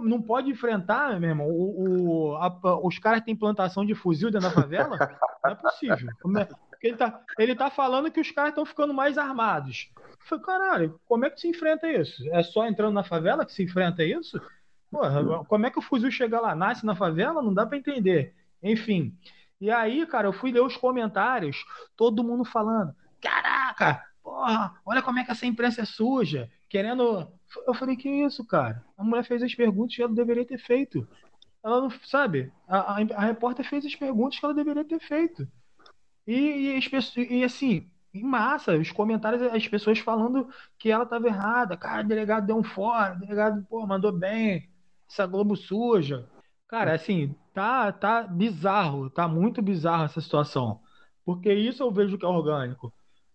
não 0.00 0.20
pode 0.20 0.50
enfrentar, 0.50 1.18
meu 1.20 1.30
irmão. 1.30 1.48
O, 1.48 2.30
o 2.30 2.36
a, 2.36 2.50
os 2.84 2.98
caras 2.98 3.22
têm 3.22 3.36
plantação 3.36 3.84
de 3.84 3.94
fuzil 3.94 4.30
dentro 4.30 4.48
da 4.48 4.54
favela? 4.54 4.96
Não 5.44 5.50
é 5.50 5.54
possível. 5.54 6.08
Ele 6.80 6.96
tá, 6.96 7.20
ele 7.38 7.54
tá 7.54 7.70
falando 7.70 8.10
que 8.10 8.20
os 8.20 8.30
caras 8.30 8.50
estão 8.50 8.66
ficando 8.66 8.92
mais 8.92 9.18
armados. 9.18 9.90
Eu 9.96 10.26
falei, 10.26 10.44
caralho, 10.44 11.00
como 11.06 11.24
é 11.24 11.30
que 11.30 11.40
se 11.40 11.48
enfrenta 11.48 11.90
isso? 11.90 12.28
É 12.30 12.42
só 12.42 12.66
entrando 12.66 12.94
na 12.94 13.04
favela 13.04 13.44
que 13.44 13.52
se 13.52 13.62
enfrenta 13.62 14.04
isso? 14.04 14.40
Porra, 14.90 15.44
como 15.44 15.66
é 15.66 15.70
que 15.70 15.78
o 15.78 15.82
fuzil 15.82 16.10
chega 16.10 16.40
lá? 16.40 16.54
Nasce 16.54 16.86
na 16.86 16.94
favela? 16.94 17.42
Não 17.42 17.52
dá 17.52 17.66
para 17.66 17.78
entender. 17.78 18.34
Enfim. 18.62 19.16
E 19.60 19.70
aí, 19.70 20.06
cara, 20.06 20.28
eu 20.28 20.32
fui 20.32 20.52
ler 20.52 20.62
os 20.62 20.76
comentários, 20.76 21.64
todo 21.96 22.24
mundo 22.24 22.44
falando: 22.44 22.94
caraca, 23.20 24.04
porra, 24.22 24.74
olha 24.84 25.02
como 25.02 25.18
é 25.18 25.24
que 25.24 25.30
essa 25.30 25.46
imprensa 25.46 25.82
é 25.82 25.84
suja, 25.84 26.50
querendo. 26.68 27.30
Eu 27.66 27.74
falei: 27.74 27.96
que 27.96 28.08
isso, 28.08 28.44
cara? 28.46 28.84
A 28.96 29.04
mulher 29.04 29.24
fez 29.24 29.42
as 29.42 29.54
perguntas 29.54 29.96
que 29.96 30.02
ela 30.02 30.12
deveria 30.12 30.44
ter 30.44 30.58
feito. 30.58 31.06
Ela 31.64 31.80
não, 31.80 31.90
sabe? 32.04 32.52
A, 32.68 32.78
a, 32.78 32.96
a 33.16 33.20
repórter 33.20 33.68
fez 33.68 33.84
as 33.84 33.94
perguntas 33.94 34.38
que 34.38 34.44
ela 34.44 34.54
deveria 34.54 34.84
ter 34.84 35.00
feito. 35.00 35.48
E, 36.26 36.72
e, 36.72 36.76
as 36.76 36.88
pessoas, 36.88 37.26
e 37.30 37.44
assim, 37.44 37.90
em 38.12 38.22
massa, 38.22 38.76
os 38.76 38.90
comentários, 38.90 39.42
as 39.42 39.68
pessoas 39.68 39.98
falando 39.98 40.48
que 40.78 40.90
ela 40.90 41.04
estava 41.04 41.26
errada. 41.26 41.76
Cara, 41.76 42.04
o 42.04 42.08
delegado 42.08 42.46
deu 42.46 42.56
um 42.56 42.64
fora, 42.64 43.14
o 43.14 43.20
delegado, 43.20 43.64
pô, 43.68 43.86
mandou 43.86 44.12
bem. 44.12 44.68
Essa 45.08 45.26
Globo 45.26 45.56
suja. 45.56 46.28
Cara, 46.68 46.94
assim, 46.94 47.34
tá, 47.54 47.92
tá 47.92 48.22
bizarro, 48.24 49.08
tá 49.10 49.28
muito 49.28 49.62
bizarro 49.62 50.04
essa 50.04 50.20
situação. 50.20 50.80
Porque 51.24 51.52
isso 51.52 51.82
eu 51.82 51.92
vejo 51.92 52.18
que 52.18 52.24
é 52.24 52.28
orgânico. 52.28 52.92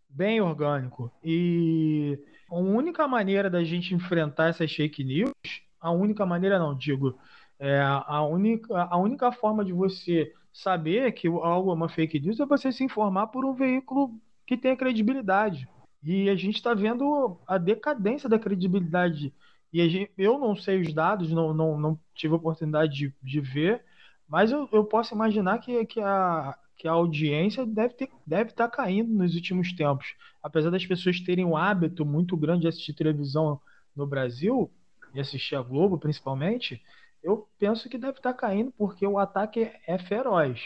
Bem 0.09 0.41
orgânico. 0.41 1.11
E 1.23 2.19
a 2.49 2.55
única 2.55 3.07
maneira 3.07 3.49
da 3.49 3.63
gente 3.63 3.95
enfrentar 3.95 4.49
essas 4.49 4.71
fake 4.73 5.03
news, 5.03 5.31
a 5.79 5.91
única 5.91 6.25
maneira 6.25 6.59
não, 6.59 6.75
digo, 6.75 7.17
é 7.57 7.79
a 7.81 8.21
única, 8.23 8.83
a 8.83 8.97
única 8.97 9.31
forma 9.31 9.63
de 9.63 9.71
você 9.71 10.33
saber 10.51 11.11
que 11.13 11.27
algo 11.27 11.71
é 11.71 11.73
uma 11.73 11.89
fake 11.89 12.19
news 12.19 12.39
é 12.39 12.45
você 12.45 12.71
se 12.71 12.83
informar 12.83 13.27
por 13.27 13.45
um 13.45 13.53
veículo 13.53 14.19
que 14.45 14.57
tenha 14.57 14.75
credibilidade. 14.75 15.67
E 16.03 16.29
a 16.29 16.35
gente 16.35 16.55
está 16.55 16.73
vendo 16.73 17.39
a 17.47 17.57
decadência 17.57 18.27
da 18.27 18.39
credibilidade. 18.39 19.33
E 19.71 19.87
gente, 19.87 20.11
eu 20.17 20.37
não 20.37 20.55
sei 20.55 20.81
os 20.81 20.93
dados, 20.93 21.31
não, 21.31 21.53
não, 21.53 21.79
não 21.79 21.99
tive 22.13 22.33
a 22.33 22.37
oportunidade 22.37 22.93
de, 22.93 23.15
de 23.21 23.39
ver, 23.39 23.83
mas 24.27 24.51
eu, 24.51 24.67
eu 24.71 24.83
posso 24.83 25.13
imaginar 25.13 25.59
que, 25.59 25.85
que, 25.85 26.01
a, 26.01 26.57
que 26.77 26.87
a 26.87 26.91
audiência 26.91 27.65
deve 27.65 27.93
estar 27.93 28.07
deve 28.25 28.51
tá 28.51 28.67
caindo 28.67 29.13
nos 29.13 29.35
últimos 29.35 29.71
tempos. 29.73 30.15
Apesar 30.43 30.69
das 30.69 30.85
pessoas 30.85 31.21
terem 31.21 31.45
um 31.45 31.55
hábito 31.55 32.05
muito 32.05 32.35
grande 32.35 32.61
de 32.61 32.67
assistir 32.67 32.93
televisão 32.93 33.61
no 33.95 34.07
Brasil, 34.07 34.71
e 35.13 35.19
assistir 35.19 35.55
a 35.55 35.61
Globo 35.61 35.97
principalmente, 35.97 36.81
eu 37.23 37.47
penso 37.59 37.89
que 37.89 37.97
deve 37.97 38.17
estar 38.17 38.33
caindo 38.33 38.71
porque 38.77 39.05
o 39.05 39.17
ataque 39.17 39.71
é 39.87 39.97
feroz. 39.97 40.59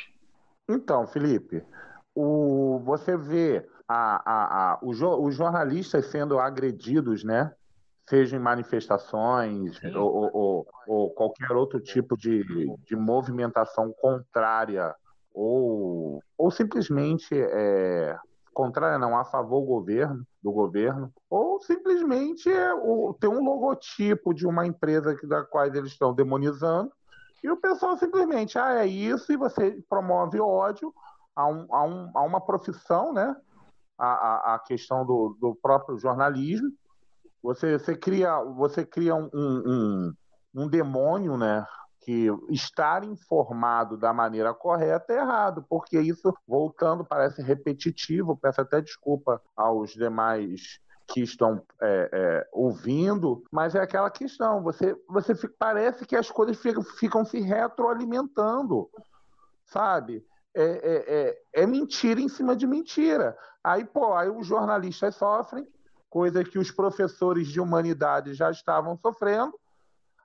Então, 0.69 1.05
Felipe, 1.05 1.63
o, 2.13 2.79
você 2.79 3.15
vê 3.17 3.67
a, 3.87 4.15
a, 4.25 4.73
a, 4.73 4.79
os, 4.81 5.01
os 5.01 5.35
jornalistas 5.35 6.07
sendo 6.07 6.39
agredidos, 6.39 7.23
né? 7.23 7.53
Seja 8.07 8.35
em 8.35 8.39
manifestações 8.39 9.79
ou, 9.95 10.31
ou, 10.33 10.67
ou, 10.87 11.09
qualquer 11.11 11.51
outro 11.53 11.79
tipo 11.79 12.15
de, 12.15 12.43
de 12.85 12.95
movimentação 12.95 13.91
contrária 13.99 14.93
ou, 15.33 16.21
ou 16.37 16.51
simplesmente 16.51 17.33
é, 17.33 18.15
contrária 18.53 18.99
não, 18.99 19.17
a 19.17 19.25
favor 19.25 19.61
do 19.61 19.65
governo, 19.67 20.25
do 20.45 20.51
governo, 20.51 21.11
ou 21.27 21.59
simplesmente 21.59 22.51
é, 22.51 22.71
o, 22.71 23.17
ter 23.19 23.27
um 23.27 23.43
logotipo 23.43 24.31
de 24.31 24.45
uma 24.45 24.67
empresa 24.67 25.15
que, 25.15 25.25
da 25.25 25.43
qual 25.43 25.65
eles 25.65 25.91
estão 25.91 26.13
demonizando, 26.13 26.91
e 27.43 27.49
o 27.49 27.57
pessoal 27.57 27.97
simplesmente, 27.97 28.59
ah, 28.59 28.75
é 28.75 28.85
isso, 28.85 29.33
e 29.33 29.37
você 29.37 29.83
promove 29.89 30.39
ódio 30.39 30.93
a, 31.35 31.47
um, 31.47 31.67
a, 31.73 31.83
um, 31.83 32.11
a 32.13 32.21
uma 32.21 32.39
profissão, 32.39 33.11
né? 33.11 33.35
A, 33.97 34.07
a, 34.07 34.55
a 34.55 34.59
questão 34.59 35.03
do, 35.05 35.35
do 35.39 35.55
próprio 35.55 35.97
jornalismo. 35.97 36.71
Você, 37.41 37.79
você 37.79 37.95
cria, 37.95 38.43
você 38.43 38.85
cria 38.85 39.15
um, 39.15 39.29
um, 39.33 40.13
um 40.53 40.67
demônio, 40.67 41.37
né? 41.37 41.65
Que 42.05 42.27
estar 42.51 43.03
informado 43.03 43.97
da 43.97 44.13
maneira 44.13 44.53
correta 44.53 45.11
é 45.11 45.17
errado, 45.17 45.65
porque 45.67 45.99
isso, 45.99 46.31
voltando, 46.47 47.03
parece 47.03 47.41
repetitivo, 47.41 48.37
peço 48.37 48.61
até 48.61 48.79
desculpa 48.79 49.41
aos 49.57 49.89
demais 49.91 50.79
que 51.07 51.21
estão 51.21 51.63
é, 51.81 52.09
é, 52.11 52.49
ouvindo, 52.51 53.43
mas 53.51 53.73
é 53.73 53.79
aquela 53.79 54.11
questão, 54.11 54.61
você, 54.61 54.95
você 55.09 55.33
fica, 55.33 55.53
parece 55.57 56.05
que 56.05 56.15
as 56.15 56.29
coisas 56.29 56.57
ficam, 56.57 56.83
ficam 56.83 57.25
se 57.25 57.39
retroalimentando, 57.41 58.87
sabe? 59.65 60.23
É, 60.53 60.63
é, 60.63 61.05
é, 61.07 61.63
é, 61.63 61.65
mentira 61.65 62.21
em 62.21 62.29
cima 62.29 62.55
de 62.55 62.67
mentira. 62.67 63.35
Aí, 63.63 63.83
pô, 63.83 64.13
aí 64.13 64.29
os 64.29 64.45
jornalistas 64.45 65.15
sofrem, 65.15 65.67
coisa 66.07 66.43
que 66.43 66.59
os 66.59 66.69
professores 66.69 67.47
de 67.47 67.59
humanidade 67.59 68.35
já 68.35 68.51
estavam 68.51 68.95
sofrendo, 68.95 69.59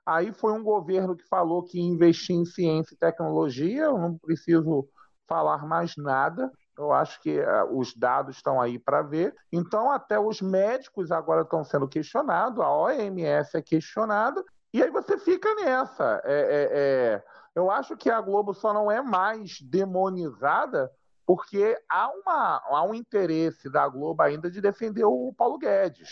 Aí 0.05 0.33
foi 0.33 0.51
um 0.53 0.63
governo 0.63 1.15
que 1.15 1.27
falou 1.27 1.63
que 1.63 1.79
investir 1.79 2.35
em 2.35 2.45
ciência 2.45 2.93
e 2.93 2.97
tecnologia, 2.97 3.83
eu 3.83 3.97
não 3.97 4.17
preciso 4.17 4.87
falar 5.27 5.65
mais 5.65 5.95
nada. 5.95 6.51
Eu 6.77 6.91
acho 6.91 7.21
que 7.21 7.39
uh, 7.39 7.77
os 7.77 7.93
dados 7.93 8.37
estão 8.37 8.59
aí 8.59 8.79
para 8.79 9.01
ver. 9.01 9.35
Então, 9.51 9.91
até 9.91 10.19
os 10.19 10.41
médicos 10.41 11.11
agora 11.11 11.41
estão 11.41 11.63
sendo 11.63 11.87
questionados, 11.87 12.59
a 12.59 12.69
OMS 12.69 13.55
é 13.55 13.61
questionada, 13.61 14.43
e 14.73 14.81
aí 14.81 14.89
você 14.89 15.17
fica 15.17 15.53
nessa. 15.55 16.21
É, 16.23 16.33
é, 16.33 16.69
é... 16.71 17.23
Eu 17.53 17.69
acho 17.69 17.97
que 17.97 18.09
a 18.09 18.19
Globo 18.21 18.53
só 18.53 18.73
não 18.73 18.89
é 18.89 19.01
mais 19.01 19.59
demonizada 19.61 20.89
porque 21.25 21.77
há, 21.87 22.09
uma, 22.09 22.61
há 22.65 22.83
um 22.83 22.93
interesse 22.93 23.69
da 23.69 23.87
Globo 23.87 24.21
ainda 24.21 24.49
de 24.49 24.59
defender 24.59 25.05
o 25.05 25.33
Paulo 25.37 25.57
Guedes. 25.57 26.09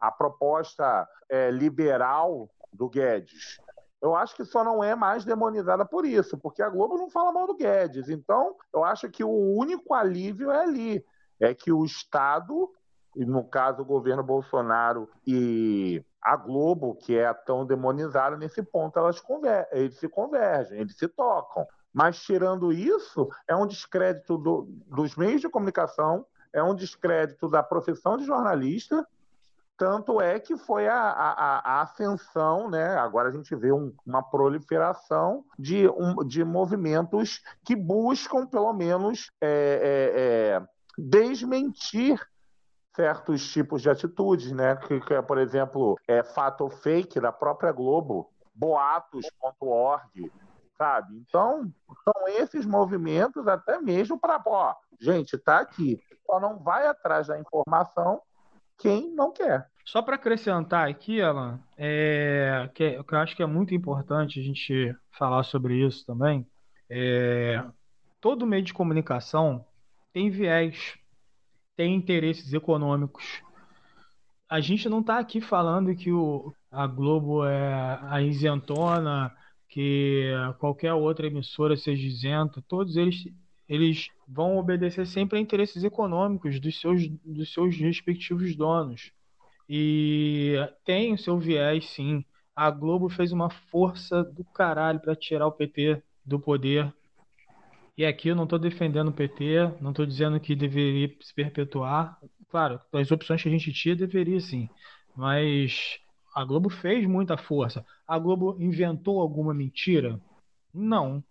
A 0.00 0.10
proposta 0.10 1.08
é, 1.28 1.50
liberal 1.50 2.48
do 2.72 2.88
Guedes. 2.88 3.58
Eu 4.00 4.14
acho 4.14 4.34
que 4.34 4.44
só 4.44 4.64
não 4.64 4.82
é 4.82 4.94
mais 4.94 5.24
demonizada 5.24 5.84
por 5.84 6.06
isso, 6.06 6.38
porque 6.38 6.62
a 6.62 6.70
Globo 6.70 6.96
não 6.96 7.10
fala 7.10 7.32
mal 7.32 7.46
do 7.46 7.56
Guedes. 7.56 8.08
Então, 8.08 8.56
eu 8.72 8.82
acho 8.82 9.10
que 9.10 9.22
o 9.22 9.54
único 9.56 9.92
alívio 9.92 10.50
é 10.50 10.62
ali, 10.62 11.04
é 11.38 11.52
que 11.54 11.70
o 11.70 11.84
Estado, 11.84 12.70
no 13.14 13.44
caso 13.44 13.82
o 13.82 13.84
governo 13.84 14.22
Bolsonaro 14.22 15.08
e 15.26 16.02
a 16.22 16.36
Globo, 16.36 16.94
que 16.94 17.16
é 17.16 17.32
tão 17.32 17.66
demonizada 17.66 18.36
nesse 18.36 18.62
ponto, 18.62 18.98
elas 18.98 19.20
conver 19.20 19.68
eles 19.70 19.98
se 19.98 20.08
convergem, 20.08 20.80
eles 20.80 20.96
se 20.96 21.08
tocam. 21.08 21.66
Mas 21.92 22.22
tirando 22.22 22.72
isso, 22.72 23.28
é 23.48 23.54
um 23.54 23.66
descrédito 23.66 24.38
do, 24.38 24.68
dos 24.86 25.16
meios 25.16 25.40
de 25.40 25.48
comunicação, 25.48 26.24
é 26.52 26.62
um 26.62 26.74
descrédito 26.74 27.48
da 27.48 27.62
profissão 27.62 28.16
de 28.16 28.24
jornalista 28.24 29.06
tanto 29.80 30.20
é 30.20 30.38
que 30.38 30.58
foi 30.58 30.86
a, 30.86 30.94
a, 30.94 31.58
a 31.58 31.80
ascensão, 31.80 32.68
né? 32.68 32.98
agora 32.98 33.30
a 33.30 33.32
gente 33.32 33.56
vê 33.56 33.72
um, 33.72 33.94
uma 34.04 34.22
proliferação 34.22 35.42
de, 35.58 35.88
um, 35.88 36.16
de 36.16 36.44
movimentos 36.44 37.40
que 37.64 37.74
buscam, 37.74 38.46
pelo 38.46 38.74
menos, 38.74 39.30
é, 39.40 39.48
é, 39.48 40.20
é, 40.20 40.68
desmentir 40.98 42.20
certos 42.94 43.50
tipos 43.50 43.80
de 43.80 43.88
atitudes, 43.88 44.52
né? 44.52 44.76
Que, 44.76 45.00
que, 45.00 45.14
é, 45.14 45.22
por 45.22 45.38
exemplo, 45.38 45.96
é 46.06 46.22
fato 46.22 46.68
fake 46.68 47.18
da 47.18 47.32
própria 47.32 47.72
Globo, 47.72 48.30
boatos.org, 48.54 50.30
sabe? 50.76 51.16
Então, 51.26 51.72
são 52.04 52.28
esses 52.28 52.66
movimentos 52.66 53.48
até 53.48 53.80
mesmo 53.80 54.20
para, 54.20 54.42
ó, 54.44 54.74
gente, 55.00 55.38
tá 55.38 55.60
aqui, 55.60 55.98
só 56.26 56.38
não 56.38 56.58
vai 56.58 56.86
atrás 56.86 57.28
da 57.28 57.40
informação 57.40 58.20
quem 58.80 59.10
não 59.14 59.30
quer. 59.30 59.69
Só 59.84 60.02
para 60.02 60.16
acrescentar 60.16 60.88
aqui, 60.88 61.20
Alan, 61.20 61.60
é, 61.76 62.70
que, 62.74 63.02
que, 63.02 63.14
eu 63.14 63.18
acho 63.18 63.34
que 63.34 63.42
é 63.42 63.46
muito 63.46 63.74
importante 63.74 64.38
a 64.38 64.42
gente 64.42 64.94
falar 65.18 65.42
sobre 65.42 65.84
isso 65.84 66.04
também. 66.06 66.46
É, 66.88 67.64
todo 68.20 68.46
meio 68.46 68.62
de 68.62 68.74
comunicação 68.74 69.64
tem 70.12 70.30
viés, 70.30 70.98
tem 71.76 71.94
interesses 71.94 72.52
econômicos. 72.52 73.42
A 74.48 74.60
gente 74.60 74.88
não 74.88 75.00
está 75.00 75.18
aqui 75.18 75.40
falando 75.40 75.94
que 75.94 76.12
o, 76.12 76.52
a 76.70 76.86
Globo 76.86 77.44
é 77.44 77.98
a 78.02 78.20
isentona, 78.20 79.34
que 79.68 80.32
qualquer 80.58 80.92
outra 80.92 81.26
emissora 81.26 81.76
seja 81.76 82.06
isenta. 82.06 82.62
Todos 82.66 82.96
eles 82.96 83.24
eles 83.70 84.08
vão 84.26 84.56
obedecer 84.58 85.06
sempre 85.06 85.38
a 85.38 85.40
interesses 85.40 85.84
econômicos 85.84 86.58
dos 86.58 86.80
seus, 86.80 87.06
dos 87.24 87.52
seus 87.52 87.76
respectivos 87.76 88.56
donos. 88.56 89.12
E 89.72 90.56
tem 90.84 91.14
o 91.14 91.18
seu 91.18 91.38
viés, 91.38 91.90
sim. 91.90 92.24
A 92.56 92.68
Globo 92.72 93.08
fez 93.08 93.30
uma 93.30 93.48
força 93.48 94.24
do 94.24 94.42
caralho 94.42 94.98
para 94.98 95.14
tirar 95.14 95.46
o 95.46 95.52
PT 95.52 96.02
do 96.26 96.40
poder. 96.40 96.92
E 97.96 98.04
aqui 98.04 98.26
eu 98.26 98.34
não 98.34 98.42
estou 98.42 98.58
defendendo 98.58 99.10
o 99.10 99.12
PT, 99.12 99.76
não 99.80 99.90
estou 99.90 100.04
dizendo 100.04 100.40
que 100.40 100.56
deveria 100.56 101.14
se 101.20 101.32
perpetuar. 101.32 102.18
Claro, 102.48 102.80
as 102.92 103.12
opções 103.12 103.40
que 103.40 103.48
a 103.48 103.52
gente 103.52 103.72
tinha 103.72 103.94
deveria 103.94 104.40
sim. 104.40 104.68
Mas 105.14 106.00
a 106.34 106.44
Globo 106.44 106.68
fez 106.68 107.06
muita 107.06 107.36
força. 107.36 107.86
A 108.08 108.18
Globo 108.18 108.56
inventou 108.58 109.20
alguma 109.20 109.54
mentira? 109.54 110.20
Não, 110.74 111.22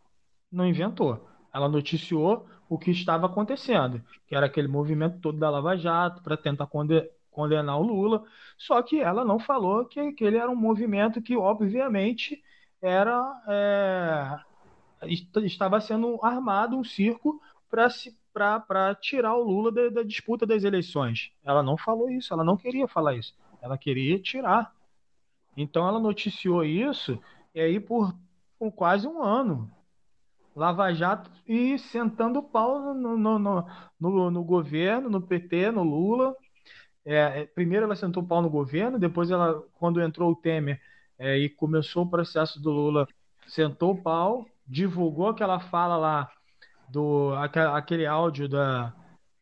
não 0.49 0.65
inventou 0.65 1.27
Ela 1.53 1.67
noticiou 1.67 2.47
o 2.69 2.79
que 2.79 2.91
estava 2.91 3.25
acontecendo, 3.25 4.01
que 4.25 4.33
era 4.33 4.45
aquele 4.45 4.69
movimento 4.69 5.19
todo 5.19 5.37
da 5.37 5.49
Lava 5.49 5.75
Jato 5.75 6.23
para 6.23 6.37
tentar 6.37 6.67
condenar 6.67 7.05
o 7.43 7.83
Lula, 7.83 8.23
só 8.57 8.81
que 8.81 8.99
ela 8.99 9.23
não 9.23 9.39
falou 9.39 9.85
que 9.85 9.99
aquele 9.99 10.37
era 10.37 10.49
um 10.49 10.55
movimento 10.55 11.21
que, 11.21 11.37
obviamente, 11.37 12.41
era 12.81 13.41
é, 13.47 14.39
estava 15.45 15.79
sendo 15.79 16.19
armado 16.23 16.77
um 16.77 16.83
circo 16.83 17.41
para 17.69 18.95
tirar 18.95 19.35
o 19.35 19.43
Lula 19.43 19.71
da, 19.71 19.89
da 19.89 20.03
disputa 20.03 20.45
das 20.45 20.63
eleições. 20.63 21.31
Ela 21.43 21.61
não 21.63 21.77
falou 21.77 22.09
isso, 22.09 22.33
ela 22.33 22.43
não 22.43 22.57
queria 22.57 22.87
falar 22.87 23.15
isso, 23.15 23.33
ela 23.61 23.77
queria 23.77 24.19
tirar. 24.19 24.73
Então 25.55 25.87
ela 25.87 25.99
noticiou 25.99 26.63
isso 26.63 27.19
e 27.53 27.59
aí 27.59 27.79
por, 27.79 28.13
por 28.57 28.71
quase 28.71 29.07
um 29.07 29.21
ano. 29.21 29.69
Lava 30.55 30.93
Jato 30.93 31.31
e 31.47 31.77
sentando 31.77 32.39
o 32.39 32.43
pau 32.43 32.93
no, 32.93 33.17
no, 33.17 33.39
no, 33.39 33.65
no, 33.99 34.31
no 34.31 34.43
governo, 34.43 35.09
no 35.09 35.21
PT, 35.21 35.71
no 35.71 35.83
Lula. 35.83 36.35
É, 37.05 37.41
é, 37.41 37.45
primeiro 37.45 37.85
ela 37.85 37.95
sentou 37.95 38.23
o 38.23 38.27
pau 38.27 38.41
no 38.41 38.49
governo, 38.49 38.99
depois 38.99 39.31
ela, 39.31 39.63
quando 39.75 40.01
entrou 40.01 40.31
o 40.31 40.35
Temer 40.35 40.79
é, 41.17 41.37
e 41.37 41.49
começou 41.49 42.03
o 42.03 42.09
processo 42.09 42.61
do 42.61 42.71
Lula, 42.71 43.07
sentou 43.47 43.91
o 43.91 44.01
pau, 44.01 44.45
divulgou 44.67 45.27
aquela 45.27 45.59
fala 45.59 45.97
lá 45.97 46.31
do 46.89 47.33
aquele 47.35 48.05
áudio 48.05 48.47
da 48.47 48.93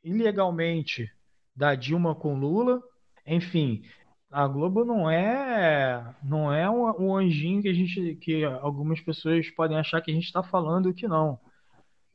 ilegalmente 0.03 1.11
da 1.55 1.75
Dilma 1.75 2.15
com 2.15 2.39
Lula. 2.39 2.81
Enfim, 3.25 3.83
a 4.31 4.47
Globo 4.47 4.85
não 4.85 5.09
é 5.09 6.15
não 6.23 6.53
é 6.53 6.69
um, 6.69 7.09
um 7.09 7.17
anjinho 7.17 7.61
que 7.61 7.69
a 7.69 7.73
gente 7.73 8.15
que 8.15 8.43
algumas 8.43 9.01
pessoas 9.01 9.49
podem 9.51 9.77
achar 9.77 10.01
que 10.01 10.11
a 10.11 10.13
gente 10.13 10.25
está 10.25 10.43
falando 10.43 10.93
que 10.93 11.07
não. 11.07 11.39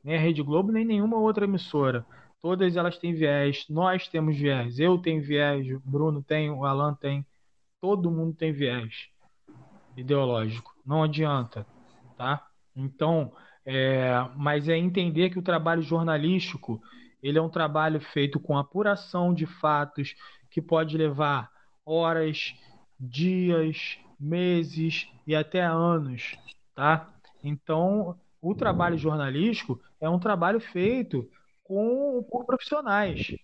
Nem 0.03 0.15
a 0.15 0.19
Rede 0.19 0.43
Globo 0.43 0.71
nem 0.71 0.85
nenhuma 0.85 1.17
outra 1.17 1.45
emissora. 1.45 2.05
Todas 2.43 2.75
elas 2.75 2.97
têm 2.97 3.13
viés, 3.13 3.65
nós 3.69 4.09
temos 4.09 4.35
viés, 4.35 4.77
eu 4.77 4.97
tenho 4.97 5.23
viés, 5.23 5.65
o 5.71 5.79
Bruno 5.79 6.21
tem, 6.21 6.51
o 6.51 6.65
Alan 6.65 6.93
tem, 6.93 7.25
todo 7.79 8.11
mundo 8.11 8.35
tem 8.35 8.51
viés 8.51 9.07
ideológico. 9.95 10.75
Não 10.85 11.03
adianta, 11.03 11.65
tá? 12.17 12.45
Então, 12.75 13.31
é, 13.65 14.09
mas 14.35 14.67
é 14.67 14.77
entender 14.77 15.29
que 15.29 15.39
o 15.39 15.41
trabalho 15.41 15.81
jornalístico 15.81 16.81
ele 17.21 17.37
é 17.37 17.41
um 17.41 17.47
trabalho 17.47 18.01
feito 18.01 18.37
com 18.41 18.57
apuração 18.57 19.33
de 19.33 19.45
fatos 19.45 20.13
que 20.49 20.61
pode 20.61 20.97
levar 20.97 21.49
horas, 21.85 22.53
dias, 22.99 23.97
meses 24.19 25.07
e 25.25 25.33
até 25.33 25.61
anos, 25.61 26.37
tá? 26.75 27.09
Então, 27.41 28.19
o 28.41 28.53
trabalho 28.53 28.97
jornalístico 28.97 29.81
é 30.01 30.09
um 30.09 30.19
trabalho 30.19 30.59
feito 30.59 31.25
com 31.63 32.43
profissionais. 32.45 33.35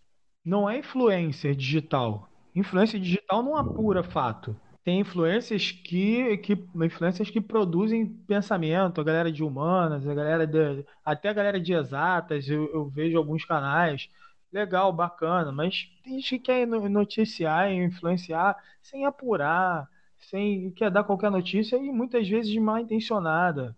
Não 0.44 0.70
é 0.70 0.78
influência 0.78 1.56
digital. 1.56 2.30
Influência 2.56 3.00
digital 3.00 3.44
não 3.44 3.56
apura 3.56 4.04
fato 4.04 4.56
tem 4.90 5.02
influências 5.02 5.72
que, 5.72 6.38
que 6.38 6.54
influências 6.76 7.30
que 7.30 7.40
produzem 7.40 8.08
pensamento, 8.28 9.00
a 9.00 9.04
galera 9.04 9.32
de 9.32 9.44
humanas, 9.44 10.08
a 10.08 10.14
galera 10.16 10.48
de, 10.48 10.84
até 11.06 11.30
a 11.30 11.34
galera 11.34 11.60
de 11.60 11.74
exatas, 11.74 12.50
eu, 12.50 12.66
eu 12.74 12.90
vejo 12.90 13.16
alguns 13.16 13.46
canais, 13.46 14.10
legal, 14.52 14.92
bacana, 14.92 15.52
mas 15.52 15.88
tem 16.04 16.20
gente 16.20 16.40
que 16.40 16.46
quer 16.46 16.66
noticiar 16.66 17.72
e 17.72 17.76
influenciar 17.76 18.58
sem 18.82 19.06
apurar, 19.06 19.88
sem 20.18 20.72
quer 20.72 20.90
dar 20.90 21.04
qualquer 21.04 21.30
notícia 21.30 21.78
e 21.78 21.92
muitas 21.92 22.28
vezes 22.28 22.56
mal 22.58 22.80
intencionada, 22.80 23.76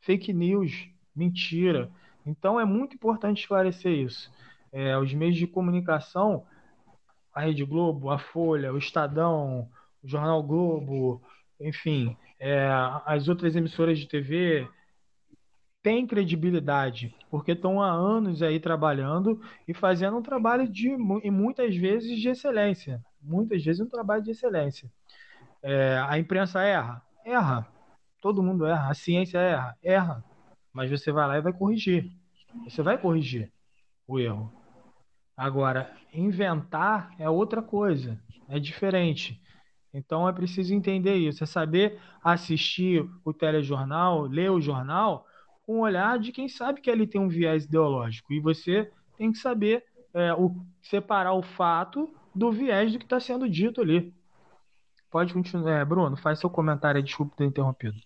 fake 0.00 0.32
news, 0.32 0.88
mentira. 1.14 1.90
Então 2.26 2.58
é 2.58 2.64
muito 2.64 2.96
importante 2.96 3.40
esclarecer 3.40 3.92
isso. 3.92 4.30
É, 4.72 4.98
os 4.98 5.14
meios 5.14 5.36
de 5.36 5.46
comunicação, 5.46 6.44
a 7.32 7.40
Rede 7.42 7.64
Globo, 7.64 8.10
a 8.10 8.18
Folha, 8.18 8.72
o 8.72 8.78
Estadão, 8.78 9.70
o 10.02 10.08
Jornal 10.08 10.42
Globo, 10.42 11.22
enfim, 11.60 12.16
é, 12.38 12.68
as 13.06 13.28
outras 13.28 13.54
emissoras 13.56 13.98
de 13.98 14.08
TV 14.08 14.68
têm 15.82 16.04
credibilidade, 16.04 17.14
porque 17.30 17.52
estão 17.52 17.80
há 17.80 17.88
anos 17.88 18.42
aí 18.42 18.58
trabalhando 18.58 19.40
e 19.68 19.72
fazendo 19.72 20.16
um 20.16 20.22
trabalho 20.22 20.68
de, 20.68 20.88
e 21.22 21.30
muitas 21.30 21.76
vezes 21.76 22.18
de 22.18 22.28
excelência. 22.28 23.00
Muitas 23.22 23.64
vezes 23.64 23.80
um 23.80 23.88
trabalho 23.88 24.22
de 24.22 24.32
excelência. 24.32 24.90
É, 25.62 25.98
a 26.08 26.18
imprensa 26.18 26.60
erra? 26.62 27.02
Erra. 27.24 27.66
Todo 28.20 28.42
mundo 28.42 28.66
erra. 28.66 28.90
A 28.90 28.94
ciência 28.94 29.38
erra? 29.38 29.76
Erra. 29.82 30.24
Mas 30.76 30.90
você 30.90 31.10
vai 31.10 31.26
lá 31.26 31.38
e 31.38 31.40
vai 31.40 31.54
corrigir. 31.54 32.12
Você 32.64 32.82
vai 32.82 32.98
corrigir 32.98 33.50
o 34.06 34.20
erro. 34.20 34.52
Agora, 35.34 35.90
inventar 36.12 37.14
é 37.18 37.30
outra 37.30 37.62
coisa. 37.62 38.20
É 38.46 38.58
diferente. 38.58 39.40
Então 39.94 40.28
é 40.28 40.32
preciso 40.34 40.74
entender 40.74 41.14
isso, 41.14 41.42
é 41.42 41.46
saber 41.46 41.98
assistir 42.22 43.08
o 43.24 43.32
telejornal, 43.32 44.26
ler 44.26 44.50
o 44.50 44.60
jornal 44.60 45.26
com 45.62 45.78
o 45.78 45.80
olhar 45.80 46.18
de 46.18 46.30
quem 46.30 46.46
sabe 46.46 46.82
que 46.82 46.90
ele 46.90 47.06
tem 47.06 47.22
um 47.22 47.28
viés 47.28 47.64
ideológico. 47.64 48.34
E 48.34 48.38
você 48.38 48.92
tem 49.16 49.32
que 49.32 49.38
saber 49.38 49.82
é, 50.12 50.34
o, 50.34 50.54
separar 50.82 51.32
o 51.32 51.42
fato 51.42 52.14
do 52.34 52.52
viés 52.52 52.92
do 52.92 52.98
que 52.98 53.06
está 53.06 53.18
sendo 53.18 53.48
dito 53.48 53.80
ali. 53.80 54.12
Pode 55.10 55.32
continuar. 55.32 55.80
É, 55.80 55.84
Bruno, 55.86 56.18
faz 56.18 56.38
seu 56.38 56.50
comentário, 56.50 57.02
desculpa 57.02 57.34
ter 57.34 57.46
interrompido. 57.46 57.96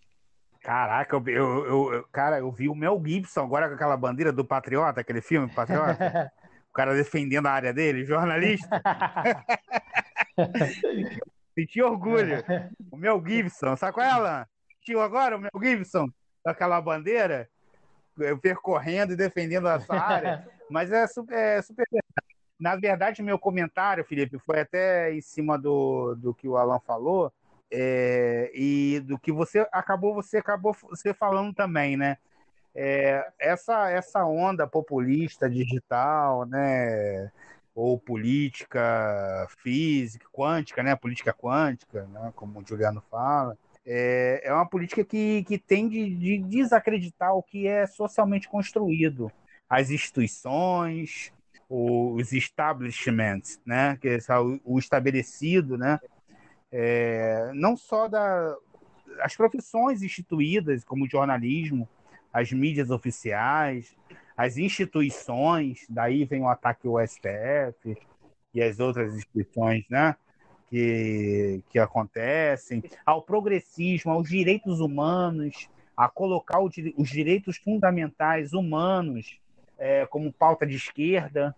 Caraca, 0.63 1.17
eu, 1.17 1.25
eu, 1.27 1.95
eu, 1.95 2.05
cara, 2.13 2.39
eu 2.39 2.53
vi 2.53 2.69
o 2.69 2.75
Mel 2.75 3.03
Gibson 3.05 3.41
agora 3.41 3.69
com 3.69 3.75
aquela 3.75 3.97
bandeira 3.97 4.31
do 4.31 4.45
Patriota, 4.45 5.01
aquele 5.01 5.23
filme 5.23 5.53
Patriota. 5.53 6.31
o 6.69 6.73
cara 6.73 6.95
defendendo 6.95 7.47
a 7.47 7.53
área 7.53 7.73
dele, 7.73 8.05
jornalista. 8.05 8.81
Senti 11.55 11.83
orgulho. 11.83 12.45
O 12.91 12.97
Mel 12.97 13.23
Gibson, 13.27 13.77
sabe 13.77 13.95
qual 13.95 14.07
é, 14.07 14.11
Alan? 14.11 14.47
Sentiu 14.77 15.01
agora 15.01 15.37
o 15.37 15.41
Mel 15.41 15.51
Gibson? 15.61 16.09
Com 16.43 16.51
aquela 16.51 16.81
bandeira, 16.81 17.49
percorrendo 18.41 19.15
e 19.15 19.17
defendendo 19.17 19.67
a 19.67 19.81
sua 19.81 20.01
área. 20.01 20.47
Mas 20.71 20.93
é 20.93 21.07
super, 21.07 21.37
é 21.37 21.63
super 21.63 21.87
Na 22.59 22.77
verdade, 22.77 23.23
meu 23.23 23.39
comentário, 23.39 24.05
Felipe, 24.05 24.39
foi 24.39 24.61
até 24.61 25.13
em 25.13 25.21
cima 25.21 25.59
do, 25.59 26.15
do 26.15 26.35
que 26.35 26.47
o 26.47 26.57
Alan 26.57 26.81
falou. 26.81 27.33
É, 27.73 28.51
e 28.55 29.01
do 29.01 29.19
que 29.19 29.31
você 29.31 29.67
acabou 29.73 30.15
você 30.15 30.39
acabou 30.39 30.75
você 30.89 31.15
falando 31.15 31.55
também, 31.55 31.97
né? 31.97 32.17
É, 32.75 33.29
essa 33.39 33.91
essa 33.91 34.25
onda 34.25 34.67
populista 34.67 35.49
digital, 35.49 36.47
né? 36.47 37.31
ou 37.75 37.99
política 37.99 39.47
física, 39.63 40.27
quântica, 40.33 40.83
né? 40.83 40.95
Política 40.97 41.33
quântica, 41.33 42.07
né? 42.07 42.33
como 42.35 42.61
o 42.61 42.67
Juliano 42.67 43.03
fala. 43.11 43.57
É, 43.87 44.43
é 44.45 44.53
uma 44.53 44.67
política 44.67 45.05
que, 45.05 45.43
que 45.45 45.59
tende 45.59 46.15
de 46.15 46.39
desacreditar 46.39 47.35
o 47.35 47.43
que 47.43 47.67
é 47.67 47.87
socialmente 47.87 48.49
construído. 48.49 49.33
As 49.69 49.91
instituições, 49.91 51.33
os 51.69 52.33
establishments, 52.33 53.61
né? 53.65 53.97
Que 54.01 54.09
é 54.09 54.39
o, 54.65 54.79
estabelecido, 54.79 55.79
né? 55.79 55.99
É, 56.73 57.51
não 57.55 57.77
só 57.77 58.09
da, 58.09 58.57
as 59.21 59.37
profissões 59.37 60.03
instituídas, 60.03 60.85
como 60.85 61.05
o 61.05 61.09
jornalismo, 61.09 61.89
as 62.33 62.53
mídias 62.53 62.91
oficiais, 62.91 63.97
as 64.37 64.57
instituições, 64.57 65.85
daí 65.89 66.25
vem 66.25 66.43
o 66.43 66.49
ataque 66.49 66.87
ao 66.87 67.05
STF 67.07 67.97
e 68.55 68.63
as 68.63 68.81
outras 68.81 69.15
instituições, 69.15 69.85
né? 69.91 70.17
Que, 70.69 71.63
que 71.69 71.81
acontecem, 71.81 72.83
ao 73.05 73.23
progressismo, 73.23 74.13
aos 74.13 74.29
direitos 74.29 74.79
humanos, 74.79 75.69
a 75.97 76.09
colocar 76.09 76.61
os 76.61 77.11
direitos 77.11 77.57
fundamentais 77.57 78.53
humanos 78.53 79.41
é, 79.77 80.07
como 80.07 80.33
pauta 80.33 80.65
de 80.65 80.77
esquerda 80.77 81.55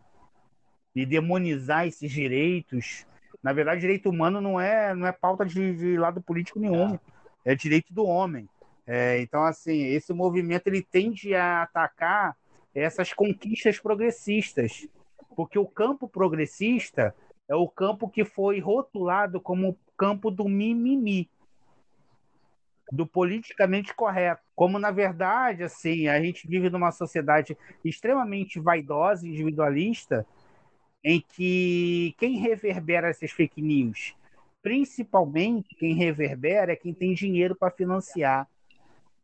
e 0.94 1.04
demonizar 1.04 1.86
esses 1.86 2.10
direitos. 2.10 3.06
Na 3.42 3.52
verdade, 3.52 3.80
direito 3.80 4.08
humano 4.08 4.40
não 4.40 4.60
é, 4.60 4.94
não 4.94 5.06
é 5.06 5.12
pauta 5.12 5.44
de, 5.44 5.74
de 5.74 5.98
lado 5.98 6.22
político 6.22 6.60
nenhum, 6.60 6.98
é 7.44 7.54
direito 7.54 7.92
do 7.92 8.04
homem. 8.04 8.48
É, 8.86 9.20
então, 9.20 9.44
assim, 9.44 9.84
esse 9.84 10.12
movimento 10.12 10.66
ele 10.66 10.82
tende 10.82 11.34
a 11.34 11.62
atacar 11.62 12.36
essas 12.74 13.12
conquistas 13.12 13.78
progressistas, 13.78 14.86
porque 15.36 15.58
o 15.58 15.66
campo 15.66 16.08
progressista 16.08 17.14
é 17.48 17.54
o 17.54 17.68
campo 17.68 18.08
que 18.08 18.24
foi 18.24 18.60
rotulado 18.60 19.40
como 19.40 19.70
o 19.70 19.78
campo 19.96 20.30
do 20.30 20.48
mimimi, 20.48 21.28
do 22.90 23.06
politicamente 23.06 23.94
correto. 23.94 24.42
Como 24.54 24.78
na 24.78 24.90
verdade, 24.90 25.62
assim, 25.62 26.08
a 26.08 26.20
gente 26.20 26.46
vive 26.46 26.70
numa 26.70 26.90
sociedade 26.90 27.56
extremamente 27.84 28.60
vaidosa, 28.60 29.26
individualista, 29.26 30.26
em 31.04 31.20
que 31.20 32.14
quem 32.18 32.38
reverbera 32.38 33.08
essas 33.08 33.30
fake 33.30 33.60
news, 33.60 34.14
principalmente 34.62 35.74
quem 35.74 35.94
reverbera 35.94 36.72
é 36.72 36.76
quem 36.76 36.94
tem 36.94 37.12
dinheiro 37.14 37.56
para 37.56 37.70
financiar, 37.70 38.48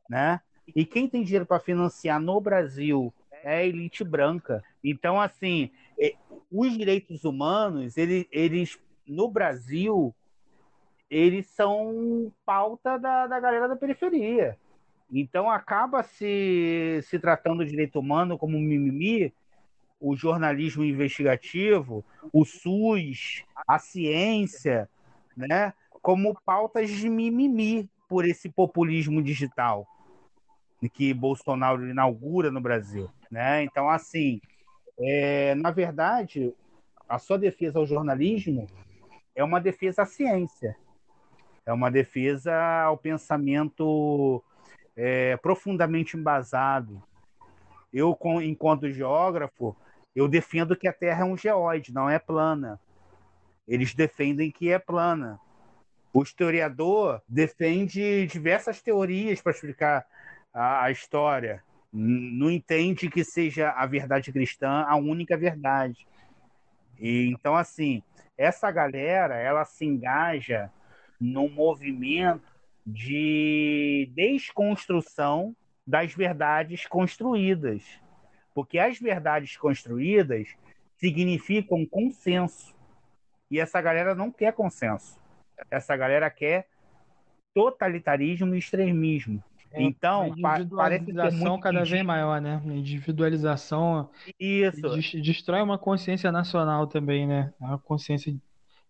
né? 0.09 0.41
E 0.75 0.85
quem 0.85 1.09
tem 1.09 1.23
dinheiro 1.23 1.47
para 1.47 1.61
financiar 1.61 2.21
no 2.21 2.41
Brasil 2.41 3.13
é 3.43 3.59
a 3.59 3.65
elite 3.65 4.05
branca. 4.05 4.63
Então, 4.83 5.21
assim, 5.21 5.71
é, 5.99 6.15
os 6.51 6.77
direitos 6.77 7.25
humanos, 7.25 7.97
eles, 7.97 8.27
eles 8.31 8.79
no 9.07 9.29
Brasil, 9.31 10.15
eles 11.09 11.47
são 11.47 12.33
pauta 12.45 12.99
da, 12.99 13.27
da 13.27 13.41
galera 13.41 13.69
da 13.69 13.77
periferia. 13.77 14.59
Então 15.11 15.51
acaba 15.51 16.03
se, 16.03 17.01
se 17.05 17.19
tratando 17.19 17.61
o 17.61 17.67
direito 17.67 17.99
humano 17.99 18.37
como 18.37 18.59
mimimi, 18.59 19.33
o 20.01 20.17
jornalismo 20.17 20.85
investigativo, 20.85 22.05
o 22.33 22.45
SUS, 22.45 23.45
a 23.67 23.79
ciência, 23.79 24.89
né, 25.37 25.73
como 26.01 26.39
pautas 26.45 26.91
de 26.91 27.09
mimimi 27.09 27.89
por 28.09 28.25
esse 28.25 28.49
populismo 28.49 29.23
digital 29.23 29.87
que 30.93 31.13
Bolsonaro 31.13 31.89
inaugura 31.89 32.51
no 32.53 32.61
Brasil, 32.61 33.11
né? 33.29 33.65
Então 33.65 33.91
assim, 33.91 34.41
é, 35.01 35.55
na 35.57 35.73
verdade, 35.73 36.55
a 37.09 37.19
sua 37.19 37.37
defesa 37.37 37.81
ao 37.81 37.87
jornalismo 37.87 38.69
é 39.35 39.43
uma 39.43 39.61
defesa 39.61 40.03
à 40.03 40.07
ciência, 40.07 40.77
é 41.67 41.73
uma 41.73 41.91
defesa 41.91 42.55
ao 42.83 42.97
pensamento 42.97 44.43
é, 44.97 45.37
profundamente 45.39 46.17
embasado. 46.17 47.03
Eu, 47.93 48.17
enquanto 48.43 48.91
geógrafo, 48.91 49.77
eu 50.15 50.29
defendo 50.29 50.77
que 50.77 50.89
a 50.89 50.93
Terra 50.93 51.23
é 51.23 51.25
um 51.25 51.37
geóide, 51.37 51.93
não 51.93 52.09
é 52.09 52.19
plana. 52.19 52.81
Eles 53.67 53.95
defendem 53.95 54.51
que 54.51 54.71
é 54.71 54.79
plana. 54.79 55.39
O 56.13 56.23
historiador 56.23 57.23
defende 57.29 58.27
diversas 58.27 58.81
teorias 58.81 59.41
para 59.41 59.53
explicar 59.53 60.07
a, 60.53 60.85
a 60.85 60.91
história. 60.91 61.63
Não 61.93 62.51
entende 62.51 63.09
que 63.09 63.25
seja 63.25 63.71
a 63.71 63.87
verdade 63.87 64.33
cristã 64.33 64.85
a 64.89 64.97
única 64.97 65.37
verdade. 65.37 66.07
E, 66.99 67.31
então, 67.31 67.55
assim, 67.55 68.03
essa 68.37 68.71
galera, 68.71 69.37
ela 69.37 69.65
se 69.65 69.85
engaja 69.85 70.71
num 71.21 71.49
movimento 71.49 72.59
de 72.87 74.11
desconstrução 74.15 75.55
das 75.87 76.15
verdades 76.15 76.87
construídas. 76.87 77.83
Porque 78.59 78.77
as 78.77 78.99
verdades 78.99 79.57
construídas 79.57 80.49
significam 80.97 81.87
consenso. 81.87 82.75
E 83.49 83.61
essa 83.61 83.81
galera 83.81 84.17
não 84.17 84.33
quer 84.33 84.53
consenso. 84.53 85.17
Essa 85.71 85.97
galera 85.97 86.29
quer 86.29 86.67
totalitarismo 87.55 88.57
e 88.57 88.59
extremismo. 88.59 89.41
É, 89.71 89.81
então, 89.81 90.35
parece 90.75 91.05
ser 91.05 91.31
muito 91.31 91.61
cada 91.61 91.85
vez 91.85 92.03
maior, 92.05 92.41
né? 92.41 92.61
Individualização 92.65 94.11
Isso. 94.41 95.21
destrói 95.23 95.63
uma 95.63 95.79
consciência 95.79 96.33
nacional 96.33 96.89
também, 96.89 97.29
né? 97.29 97.55
A 97.61 97.79
consciência 97.79 98.35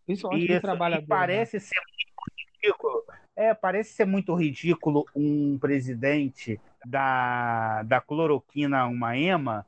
principalmente 0.06 0.50
Isso. 0.50 0.62
trabalhador. 0.62 1.04
E 1.04 1.08
né? 1.10 1.14
parece 1.14 1.56
né? 1.56 1.60
ser 1.60 1.76
muito 1.76 2.62
ridículo. 2.62 3.04
É, 3.38 3.54
parece 3.54 3.92
ser 3.92 4.04
muito 4.04 4.34
ridículo 4.34 5.06
um 5.14 5.56
presidente 5.60 6.60
da, 6.84 7.84
da 7.84 8.00
cloroquina 8.00 8.84
uma 8.86 9.16
ema. 9.16 9.64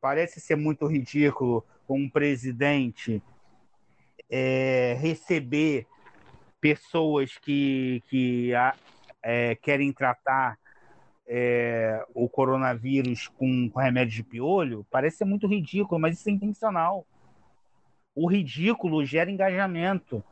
Parece 0.00 0.40
ser 0.40 0.56
muito 0.56 0.86
ridículo 0.86 1.62
um 1.86 2.08
presidente 2.08 3.22
é, 4.30 4.96
receber 4.98 5.86
pessoas 6.62 7.36
que, 7.36 8.02
que 8.08 8.52
é, 9.22 9.54
querem 9.54 9.92
tratar 9.92 10.58
é, 11.26 12.02
o 12.14 12.26
coronavírus 12.26 13.28
com, 13.28 13.68
com 13.68 13.80
remédio 13.80 14.14
de 14.14 14.22
piolho, 14.22 14.86
parece 14.90 15.18
ser 15.18 15.24
muito 15.26 15.46
ridículo, 15.46 16.00
mas 16.00 16.18
isso 16.18 16.30
é 16.30 16.32
intencional. 16.32 17.06
O 18.14 18.26
ridículo 18.26 19.04
gera 19.04 19.30
engajamento. 19.30 20.24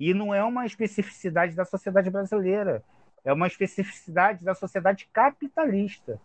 E 0.00 0.14
não 0.14 0.34
é 0.34 0.42
uma 0.42 0.64
especificidade 0.64 1.54
da 1.54 1.66
sociedade 1.66 2.08
brasileira, 2.08 2.82
é 3.22 3.30
uma 3.34 3.46
especificidade 3.46 4.42
da 4.42 4.54
sociedade 4.54 5.06
capitalista 5.12 6.18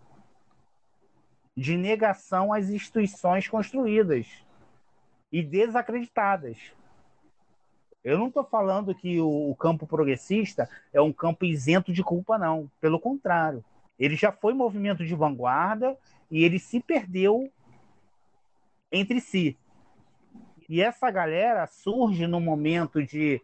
de 1.57 1.76
negação 1.76 2.53
às 2.53 2.69
instituições 2.69 3.49
construídas 3.49 4.45
e 5.30 5.43
desacreditadas. 5.43 6.57
Eu 8.02 8.18
não 8.18 8.27
estou 8.27 8.45
falando 8.45 8.95
que 8.95 9.19
o, 9.19 9.53
campo 9.60 9.85
progressista 9.85 10.69
é 10.93 11.02
um 11.02 11.11
campo 11.11 11.43
isento 11.43 11.91
de 11.91 12.02
culpa, 12.02 12.38
não. 12.38 12.72
Pelo 12.80 12.99
contrário. 12.99 13.64
Ele 13.99 14.15
já 14.15 14.31
foi 14.31 14.53
movimento 14.53 15.06
de 15.06 15.15
vanguarda 15.15 15.97
e 16.31 16.43
ele 16.45 16.60
se 16.60 16.80
perdeu 16.80 17.52
entre 18.89 19.19
si. 19.19 19.57
E 20.69 20.81
essa 20.81 21.11
galera 21.11 21.68
surge 21.68 22.26
num 22.26 22.39
momento 22.39 23.03
de 23.03 23.41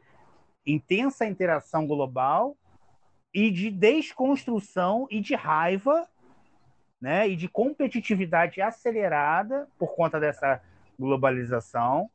intensa 0.65 1.25
interação 1.25 1.87
global 1.87 2.55
e 3.33 3.49
de 3.49 3.69
desconstrução 3.69 5.07
e 5.09 5.19
de 5.19 5.35
raiva, 5.35 6.07
né, 6.99 7.27
e 7.27 7.35
de 7.35 7.47
competitividade 7.47 8.61
acelerada 8.61 9.67
por 9.79 9.95
conta 9.95 10.19
dessa 10.19 10.61
globalização 10.99 12.09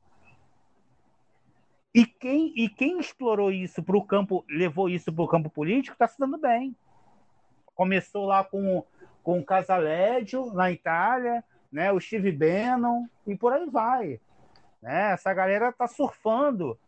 e 1.96 2.04
quem, 2.04 2.52
e 2.54 2.68
quem 2.68 3.00
explorou 3.00 3.50
isso 3.50 3.82
para 3.82 3.96
o 3.96 4.04
campo, 4.04 4.44
levou 4.50 4.86
isso 4.86 5.10
para 5.10 5.24
o 5.24 5.26
campo 5.26 5.48
político, 5.48 5.94
está 5.94 6.06
se 6.06 6.18
dando 6.18 6.36
bem. 6.36 6.76
Começou 7.74 8.26
lá 8.26 8.44
com, 8.44 8.84
com 9.22 9.38
o 9.38 9.42
Casaleggio, 9.42 10.52
na 10.52 10.70
Itália, 10.70 11.42
né, 11.72 11.90
o 11.90 11.98
Steve 11.98 12.32
Bannon, 12.32 13.06
e 13.26 13.34
por 13.34 13.54
aí 13.54 13.64
vai. 13.70 14.20
Né? 14.82 15.12
Essa 15.12 15.32
galera 15.32 15.70
está 15.70 15.86
surfando 15.86 16.78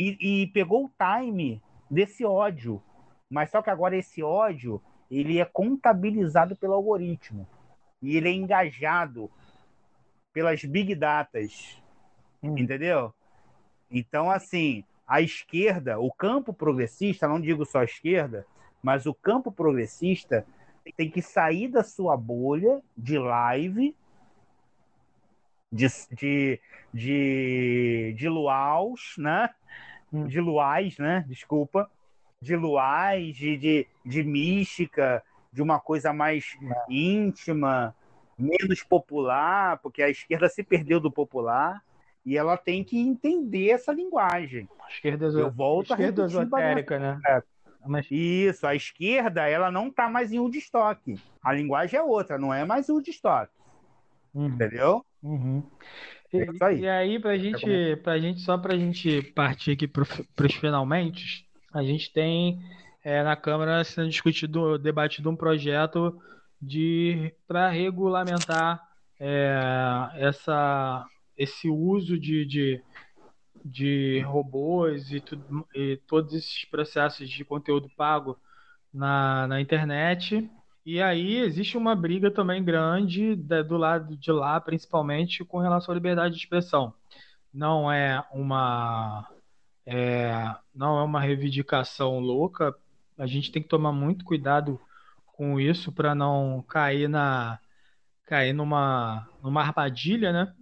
e, 0.00 0.42
e 0.42 0.46
pegou 0.46 0.86
o 0.86 0.90
time 0.98 1.62
desse 1.90 2.24
ódio. 2.24 2.82
Mas 3.28 3.50
só 3.50 3.60
que 3.60 3.68
agora 3.68 3.94
esse 3.94 4.22
ódio 4.22 4.82
ele 5.10 5.38
é 5.38 5.44
contabilizado 5.44 6.56
pelo 6.56 6.72
algoritmo. 6.72 7.46
E 8.00 8.16
ele 8.16 8.30
é 8.30 8.32
engajado 8.32 9.30
pelas 10.32 10.64
big 10.64 10.94
datas. 10.94 11.78
Hum. 12.42 12.56
Entendeu? 12.56 13.12
Então, 13.90 14.30
assim, 14.30 14.84
a 15.06 15.20
esquerda, 15.20 16.00
o 16.00 16.10
campo 16.10 16.54
progressista, 16.54 17.28
não 17.28 17.38
digo 17.38 17.66
só 17.66 17.80
a 17.80 17.84
esquerda, 17.84 18.46
mas 18.82 19.04
o 19.04 19.12
campo 19.12 19.52
progressista 19.52 20.46
tem 20.96 21.10
que 21.10 21.20
sair 21.20 21.68
da 21.68 21.84
sua 21.84 22.16
bolha 22.16 22.80
de 22.96 23.18
live, 23.18 23.94
de, 25.70 25.86
de, 26.10 26.60
de, 26.94 28.14
de 28.16 28.28
luaus, 28.28 29.14
né? 29.18 29.50
Hum. 30.12 30.26
De 30.26 30.40
luais, 30.40 30.98
né? 30.98 31.24
Desculpa. 31.28 31.90
De 32.40 32.56
luais, 32.56 33.36
de, 33.36 33.56
de, 33.56 33.86
de 34.04 34.22
mística, 34.22 35.22
de 35.52 35.62
uma 35.62 35.78
coisa 35.78 36.12
mais 36.12 36.56
é. 36.62 36.92
íntima, 36.92 37.94
menos 38.38 38.82
popular, 38.82 39.78
porque 39.78 40.02
a 40.02 40.08
esquerda 40.08 40.48
se 40.48 40.62
perdeu 40.62 41.00
do 41.00 41.10
popular. 41.10 41.82
E 42.24 42.36
ela 42.36 42.56
tem 42.56 42.84
que 42.84 42.98
entender 42.98 43.70
essa 43.70 43.92
linguagem. 43.92 44.68
A 44.84 44.90
esquerda, 44.90 45.26
Eu 45.26 45.50
volto 45.50 45.90
esquerda 45.92 46.24
esotérica, 46.26 46.98
né? 46.98 47.18
É. 47.26 47.42
Mas... 47.86 48.06
Isso, 48.10 48.66
a 48.66 48.74
esquerda 48.74 49.48
ela 49.48 49.70
não 49.70 49.88
está 49.88 50.08
mais 50.08 50.32
em 50.32 50.38
Woodstock. 50.38 51.18
A 51.42 51.52
linguagem 51.52 51.98
é 51.98 52.02
outra, 52.02 52.38
não 52.38 52.52
é 52.52 52.64
mais 52.64 52.88
Woodstock. 52.88 53.50
Uhum. 54.34 54.46
Entendeu? 54.46 55.04
Uhum. 55.22 55.62
E, 56.32 56.38
é 56.38 56.64
aí. 56.64 56.80
e 56.80 56.88
aí, 56.88 57.18
pra 57.18 57.36
gente, 57.36 57.96
pra 58.02 58.18
gente, 58.18 58.40
só 58.40 58.56
pra 58.56 58.76
gente 58.76 59.22
partir 59.34 59.72
aqui 59.72 59.88
para 59.88 60.02
os 60.02 60.54
finalmente, 60.54 61.46
a 61.72 61.82
gente 61.82 62.12
tem 62.12 62.60
é, 63.02 63.22
na 63.22 63.36
Câmara 63.36 63.82
sendo 63.84 64.08
discutido, 64.08 64.78
debatido 64.78 65.28
um 65.30 65.36
projeto 65.36 66.20
de 66.60 67.32
para 67.48 67.68
regulamentar 67.68 68.80
é, 69.18 69.58
essa 70.16 71.06
esse 71.36 71.70
uso 71.70 72.18
de, 72.18 72.44
de, 72.44 72.82
de 73.64 74.20
robôs 74.20 75.10
e, 75.10 75.20
tudo, 75.20 75.66
e 75.74 75.98
todos 76.06 76.34
esses 76.34 76.66
processos 76.66 77.30
de 77.30 77.42
conteúdo 77.46 77.88
pago 77.96 78.38
na, 78.92 79.46
na 79.46 79.58
internet. 79.58 80.50
E 80.90 81.00
aí 81.00 81.36
existe 81.36 81.76
uma 81.76 81.94
briga 81.94 82.32
também 82.32 82.64
grande 82.64 83.36
do 83.36 83.76
lado 83.76 84.16
de 84.16 84.32
lá, 84.32 84.60
principalmente 84.60 85.44
com 85.44 85.58
relação 85.58 85.92
à 85.92 85.94
liberdade 85.94 86.34
de 86.34 86.40
expressão. 86.40 86.92
Não 87.54 87.92
é 87.92 88.20
uma 88.32 89.24
é, 89.86 90.52
não 90.74 90.98
é 90.98 91.04
uma 91.04 91.20
reivindicação 91.20 92.18
louca. 92.18 92.74
A 93.16 93.24
gente 93.24 93.52
tem 93.52 93.62
que 93.62 93.68
tomar 93.68 93.92
muito 93.92 94.24
cuidado 94.24 94.80
com 95.26 95.60
isso 95.60 95.92
para 95.92 96.12
não 96.12 96.60
cair 96.68 97.08
na 97.08 97.60
cair 98.26 98.52
numa 98.52 99.28
numa 99.40 99.60
armadilha, 99.62 100.32
né? 100.32 100.52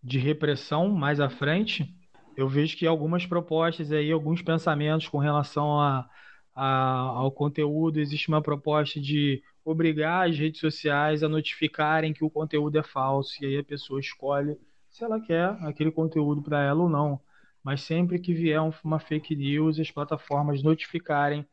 de 0.00 0.20
repressão 0.20 0.88
mais 0.90 1.18
à 1.18 1.28
frente, 1.28 1.92
eu 2.36 2.48
vejo 2.48 2.76
que 2.76 2.86
algumas 2.86 3.26
propostas 3.26 3.90
aí, 3.90 4.12
alguns 4.12 4.40
pensamentos 4.40 5.08
com 5.08 5.18
relação 5.18 5.80
a, 5.80 6.08
a, 6.54 6.66
ao 6.98 7.32
conteúdo, 7.32 7.98
existe 7.98 8.28
uma 8.28 8.42
proposta 8.42 9.00
de 9.00 9.42
obrigar 9.64 10.28
as 10.28 10.38
redes 10.38 10.60
sociais 10.60 11.22
a 11.22 11.28
notificarem 11.28 12.12
que 12.12 12.24
o 12.24 12.30
conteúdo 12.30 12.78
é 12.78 12.82
falso, 12.82 13.42
e 13.42 13.46
aí 13.46 13.58
a 13.58 13.64
pessoa 13.64 13.98
escolhe 13.98 14.58
se 14.90 15.02
ela 15.02 15.20
quer 15.20 15.56
aquele 15.62 15.90
conteúdo 15.90 16.42
para 16.42 16.62
ela 16.62 16.82
ou 16.82 16.88
não. 16.88 17.20
Mas 17.62 17.80
sempre 17.82 18.18
que 18.18 18.34
vier 18.34 18.60
uma 18.84 18.98
fake 18.98 19.34
news, 19.34 19.80
as 19.80 19.90
plataformas 19.90 20.62
notificarem 20.62 21.46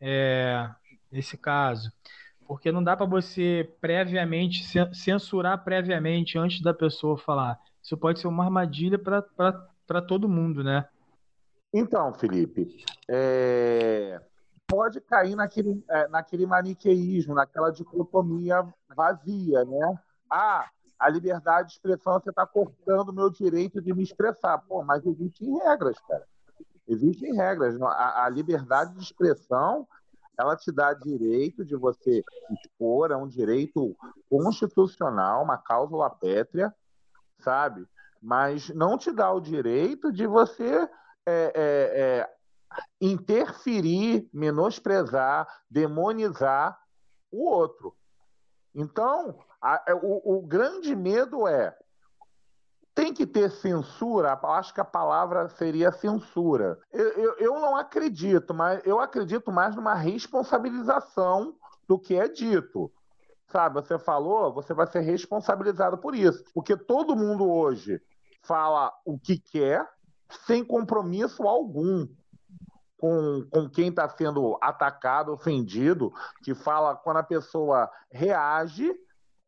é, 0.00 0.70
esse 1.12 1.36
caso. 1.36 1.92
Porque 2.46 2.70
não 2.70 2.82
dá 2.82 2.96
para 2.96 3.04
você 3.04 3.68
previamente, 3.80 4.64
censurar 4.94 5.64
previamente 5.64 6.38
antes 6.38 6.62
da 6.62 6.72
pessoa 6.72 7.18
falar. 7.18 7.58
Isso 7.82 7.96
pode 7.96 8.20
ser 8.20 8.28
uma 8.28 8.44
armadilha 8.44 8.98
para 8.98 10.00
todo 10.02 10.28
mundo, 10.28 10.62
né? 10.62 10.86
Então, 11.74 12.14
Felipe, 12.14 12.76
é... 13.10 14.20
pode 14.66 15.00
cair 15.00 15.36
naquele, 15.36 15.84
é, 15.88 16.08
naquele 16.08 16.46
maniqueísmo, 16.46 17.34
naquela 17.34 17.70
dicotomia 17.70 18.66
vazia, 18.94 19.64
né? 19.64 19.98
Ah, 20.30 20.68
a 20.98 21.08
liberdade 21.08 21.68
de 21.68 21.74
expressão, 21.74 22.14
você 22.14 22.30
está 22.30 22.46
cortando 22.46 23.10
o 23.10 23.12
meu 23.12 23.30
direito 23.30 23.80
de 23.80 23.94
me 23.94 24.02
expressar. 24.02 24.58
Pô, 24.58 24.82
mas 24.82 25.04
existem 25.04 25.56
regras, 25.58 25.98
cara. 26.00 26.26
Existem 26.88 27.34
regras. 27.34 27.80
A, 27.80 28.24
a 28.24 28.28
liberdade 28.28 28.94
de 28.94 29.02
expressão 29.02 29.86
ela 30.38 30.54
te 30.56 30.70
dá 30.70 30.92
direito 30.92 31.64
de 31.64 31.74
você 31.74 32.22
expor, 32.50 33.10
é 33.10 33.16
um 33.16 33.26
direito 33.26 33.96
constitucional, 34.28 35.42
uma 35.42 35.56
cláusula 35.56 36.10
pétrea, 36.10 36.74
sabe? 37.38 37.86
Mas 38.20 38.68
não 38.70 38.98
te 38.98 39.10
dá 39.12 39.32
o 39.32 39.40
direito 39.40 40.12
de 40.12 40.26
você 40.26 40.88
é, 41.24 41.52
é, 41.54 41.54
é, 41.54 42.35
interferir, 43.00 44.28
menosprezar, 44.32 45.46
demonizar 45.70 46.78
o 47.30 47.48
outro. 47.48 47.94
Então, 48.74 49.38
a, 49.60 49.82
é, 49.88 49.94
o, 49.94 50.38
o 50.38 50.42
grande 50.42 50.94
medo 50.94 51.46
é 51.46 51.76
tem 52.96 53.12
que 53.12 53.26
ter 53.26 53.50
censura? 53.50 54.40
Acho 54.42 54.72
que 54.72 54.80
a 54.80 54.84
palavra 54.84 55.50
seria 55.50 55.92
censura. 55.92 56.78
Eu, 56.90 57.08
eu, 57.10 57.36
eu, 57.36 57.60
não 57.60 57.76
acredito, 57.76 58.54
mas 58.54 58.80
eu 58.86 58.98
acredito 58.98 59.52
mais 59.52 59.76
numa 59.76 59.94
responsabilização 59.94 61.54
do 61.86 61.98
que 61.98 62.16
é 62.16 62.26
dito. 62.26 62.90
Sabe, 63.48 63.82
você 63.82 63.98
falou, 63.98 64.52
você 64.52 64.72
vai 64.72 64.86
ser 64.86 65.00
responsabilizado 65.00 65.98
por 65.98 66.14
isso. 66.14 66.42
Porque 66.54 66.74
todo 66.74 67.14
mundo 67.14 67.46
hoje 67.46 68.00
fala 68.42 68.90
o 69.04 69.18
que 69.18 69.38
quer, 69.38 69.86
sem 70.46 70.64
compromisso 70.64 71.42
algum 71.42 72.08
com, 72.96 73.46
com 73.50 73.68
quem 73.68 73.88
está 73.88 74.08
sendo 74.08 74.58
atacado, 74.60 75.32
ofendido, 75.32 76.12
que 76.42 76.54
fala 76.54 76.96
quando 76.96 77.18
a 77.18 77.22
pessoa 77.22 77.90
reage, 78.10 78.92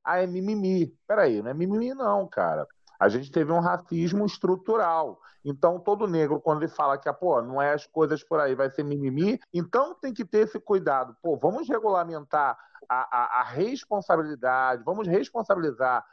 ah, 0.04 0.22
é 0.22 0.26
mimimi. 0.26 0.94
Peraí, 1.06 1.42
não 1.42 1.50
é 1.50 1.54
mimimi, 1.54 1.94
não, 1.94 2.26
cara 2.26 2.66
a 2.98 3.08
gente 3.08 3.30
teve 3.30 3.52
um 3.52 3.60
racismo 3.60 4.26
estrutural. 4.26 5.20
Então, 5.44 5.78
todo 5.78 6.08
negro, 6.08 6.40
quando 6.40 6.62
ele 6.62 6.72
fala 6.72 6.98
que, 6.98 7.10
pô, 7.12 7.40
não 7.40 7.62
é 7.62 7.72
as 7.72 7.86
coisas 7.86 8.24
por 8.24 8.40
aí, 8.40 8.54
vai 8.54 8.70
ser 8.70 8.82
mimimi, 8.82 9.38
então 9.54 9.94
tem 9.94 10.12
que 10.12 10.24
ter 10.24 10.38
esse 10.38 10.58
cuidado. 10.58 11.16
Pô, 11.22 11.36
vamos 11.36 11.68
regulamentar 11.68 12.58
a, 12.88 13.16
a, 13.16 13.40
a 13.40 13.42
responsabilidade, 13.44 14.82
vamos 14.84 15.06
responsabilizar 15.06 16.04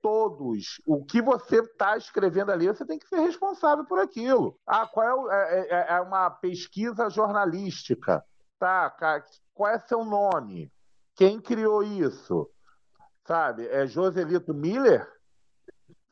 todos. 0.00 0.80
O 0.86 1.04
que 1.04 1.20
você 1.20 1.60
está 1.60 1.96
escrevendo 1.96 2.50
ali, 2.50 2.66
você 2.66 2.84
tem 2.84 2.98
que 2.98 3.08
ser 3.08 3.20
responsável 3.20 3.84
por 3.84 3.98
aquilo. 3.98 4.58
Ah, 4.66 4.86
qual 4.86 5.30
é, 5.30 5.60
é, 5.60 5.68
é, 5.70 5.86
é 5.96 6.00
uma 6.00 6.30
pesquisa 6.30 7.08
jornalística? 7.10 8.24
Tá, 8.58 8.94
qual 9.54 9.70
é 9.70 9.78
seu 9.78 10.04
nome? 10.04 10.70
Quem 11.14 11.40
criou 11.40 11.82
isso? 11.82 12.48
Sabe? 13.26 13.66
É 13.68 13.86
Joselito 13.86 14.52
Miller? 14.52 15.08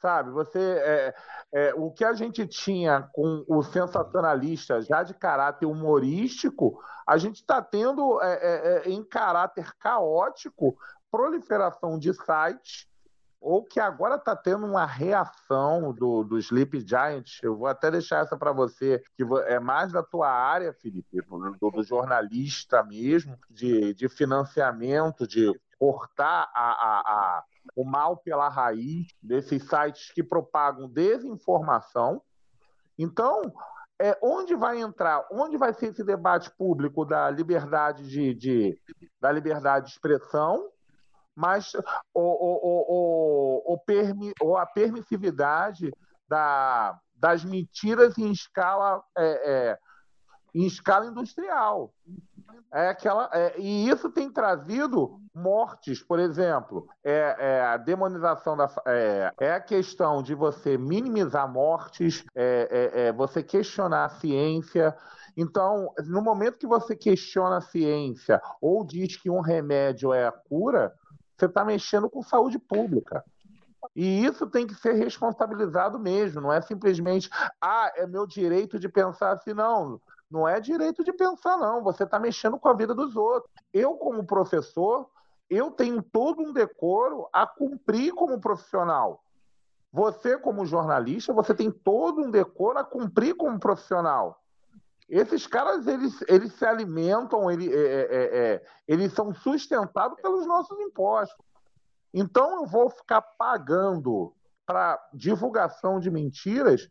sabe? 0.01 0.31
Você, 0.31 0.59
é, 0.59 1.15
é, 1.53 1.75
o 1.75 1.91
que 1.91 2.05
a 2.05 2.13
gente 2.13 2.47
tinha 2.47 3.09
com 3.13 3.45
o 3.49 3.63
sensacionalista 3.63 4.81
já 4.81 5.03
de 5.03 5.15
caráter 5.15 5.67
humorístico, 5.67 6.81
a 7.07 7.19
gente 7.19 7.37
está 7.37 7.61
tendo 7.63 8.21
é, 8.23 8.35
é, 8.35 8.83
é, 8.87 8.91
em 8.91 9.03
caráter 9.05 9.73
caótico 9.79 10.77
proliferação 11.11 11.99
de 11.99 12.13
sites 12.13 12.87
ou 13.41 13.65
que 13.65 13.79
agora 13.79 14.17
está 14.17 14.35
tendo 14.35 14.67
uma 14.67 14.85
reação 14.85 15.93
do, 15.93 16.25
do 16.25 16.39
Sleep 16.39 16.81
Giant. 16.87 17.39
Eu 17.43 17.57
vou 17.57 17.67
até 17.67 17.91
deixar 17.91 18.23
essa 18.23 18.37
para 18.37 18.53
você, 18.53 19.03
que 19.17 19.25
é 19.47 19.61
mais 19.61 19.93
da 19.93 20.03
tua 20.03 20.29
área, 20.29 20.73
Felipe, 20.73 21.21
do, 21.23 21.71
do 21.71 21.83
jornalista 21.83 22.83
mesmo, 22.83 23.39
de, 23.49 23.95
de 23.95 24.09
financiamento, 24.09 25.27
de 25.27 25.53
cortar 25.79 26.51
a, 26.55 26.71
a, 26.71 27.01
a 27.01 27.45
o 27.77 27.85
mal 27.85 28.17
pela 28.17 28.49
raiz 28.49 29.07
desses 29.23 29.63
sites 29.69 30.11
que 30.13 30.23
propagam 30.23 30.89
desinformação. 30.89 32.23
Então, 32.99 33.43
é, 34.01 34.19
onde 34.23 34.55
vai 34.55 34.81
entrar, 34.81 35.27
onde 35.31 35.57
vai 35.57 35.73
ser 35.73 35.87
esse 35.87 36.03
debate 36.03 36.51
público 36.57 37.05
da 37.05 37.31
liberdade 37.31 38.09
de, 38.09 38.35
de 38.35 38.81
da 39.21 39.31
liberdade 39.31 39.87
de 39.87 39.93
expressão, 39.93 40.69
mas 41.39 41.73
o, 42.13 42.21
o, 42.21 43.73
o, 43.73 43.75
o, 43.75 43.79
permi, 43.79 44.33
ou 44.41 44.57
a 44.57 44.67
permissividade 44.67 45.93
da, 46.29 46.99
das 47.15 47.45
mentiras 47.45 48.19
em 48.19 48.33
escala 48.33 49.01
é, 49.17 49.53
é, 49.53 49.79
em 50.53 50.67
escala 50.67 51.07
industrial. 51.07 51.95
É 52.75 52.89
aquela, 52.89 53.31
é, 53.33 53.55
e 53.57 53.89
isso 53.89 54.11
tem 54.11 54.29
trazido 54.33 55.21
mortes, 55.33 56.03
por 56.03 56.19
exemplo. 56.19 56.89
É, 57.05 57.37
é 57.39 57.61
a 57.61 57.77
demonização 57.77 58.57
da. 58.57 58.69
É, 58.85 59.33
é, 59.41 59.53
a 59.53 59.61
questão 59.61 60.25
de 60.25 60.35
você 60.35 60.77
minimizar 60.77 61.49
mortes, 61.49 62.25
é, 62.35 62.69
é, 62.95 63.01
é, 63.07 63.13
você 63.13 63.45
questionar 63.45 64.07
a 64.07 64.09
ciência. 64.09 64.97
Então, 65.37 65.95
no 66.05 66.21
momento 66.21 66.59
que 66.59 66.67
você 66.67 66.97
questiona 66.97 67.59
a 67.59 67.61
ciência 67.61 68.43
ou 68.61 68.85
diz 68.85 69.17
que 69.17 69.31
um 69.31 69.41
remédio 69.41 70.13
é 70.13 70.27
a 70.27 70.33
cura, 70.33 70.93
você 71.39 71.47
está 71.47 71.65
mexendo 71.65 72.11
com 72.11 72.23
saúde 72.23 72.59
pública. 72.59 73.25
E 73.95 74.25
isso 74.25 74.47
tem 74.47 74.67
que 74.67 74.75
ser 74.75 74.93
responsabilizado 74.95 75.99
mesmo, 75.99 76.41
não 76.41 76.53
é 76.53 76.61
simplesmente, 76.61 77.31
ah, 77.61 77.93
é 77.97 78.07
meu 78.07 78.27
direito 78.27 78.79
de 78.79 78.89
pensar 78.89 79.33
assim, 79.33 79.55
não. 79.55 80.01
Não 80.31 80.47
é 80.47 80.61
direito 80.61 81.03
de 81.03 81.13
pensar, 81.13 81.57
não. 81.57 81.83
Você 81.83 82.05
está 82.05 82.19
mexendo 82.19 82.59
com 82.59 82.69
a 82.69 82.75
vida 82.75 82.95
dos 82.95 83.17
outros. 83.17 83.51
Eu, 83.73 83.95
como 83.95 84.27
professor, 84.27 85.09
eu 85.49 85.71
tenho 85.71 86.03
todo 86.03 86.43
um 86.43 86.53
decoro 86.53 87.29
a 87.33 87.47
cumprir 87.47 88.13
como 88.13 88.39
profissional. 88.39 89.23
Você, 89.91 90.37
como 90.37 90.67
jornalista, 90.67 91.33
você 91.33 91.55
tem 91.55 91.71
todo 91.71 92.21
um 92.21 92.31
decoro 92.31 92.79
a 92.79 92.85
cumprir 92.85 93.35
como 93.35 93.59
profissional. 93.59 94.39
Esses 95.09 95.47
caras, 95.47 95.87
eles, 95.87 96.23
eles 96.29 96.53
se 96.53 96.65
alimentam, 96.67 97.51
eles, 97.51 97.73
é, 97.73 97.77
é, 97.77 98.09
é, 98.11 98.55
é, 98.55 98.65
eles 98.87 99.13
são 99.13 99.35
sustentados 99.35 100.21
pelos 100.21 100.47
nossos 100.47 100.79
impostos. 100.81 101.45
Então, 102.13 102.61
eu 102.61 102.67
vou 102.67 102.91
ficar 102.91 103.23
pagando 103.23 104.35
para 104.67 104.99
divulgação 105.15 105.99
de 105.99 106.11
mentiras 106.11 106.89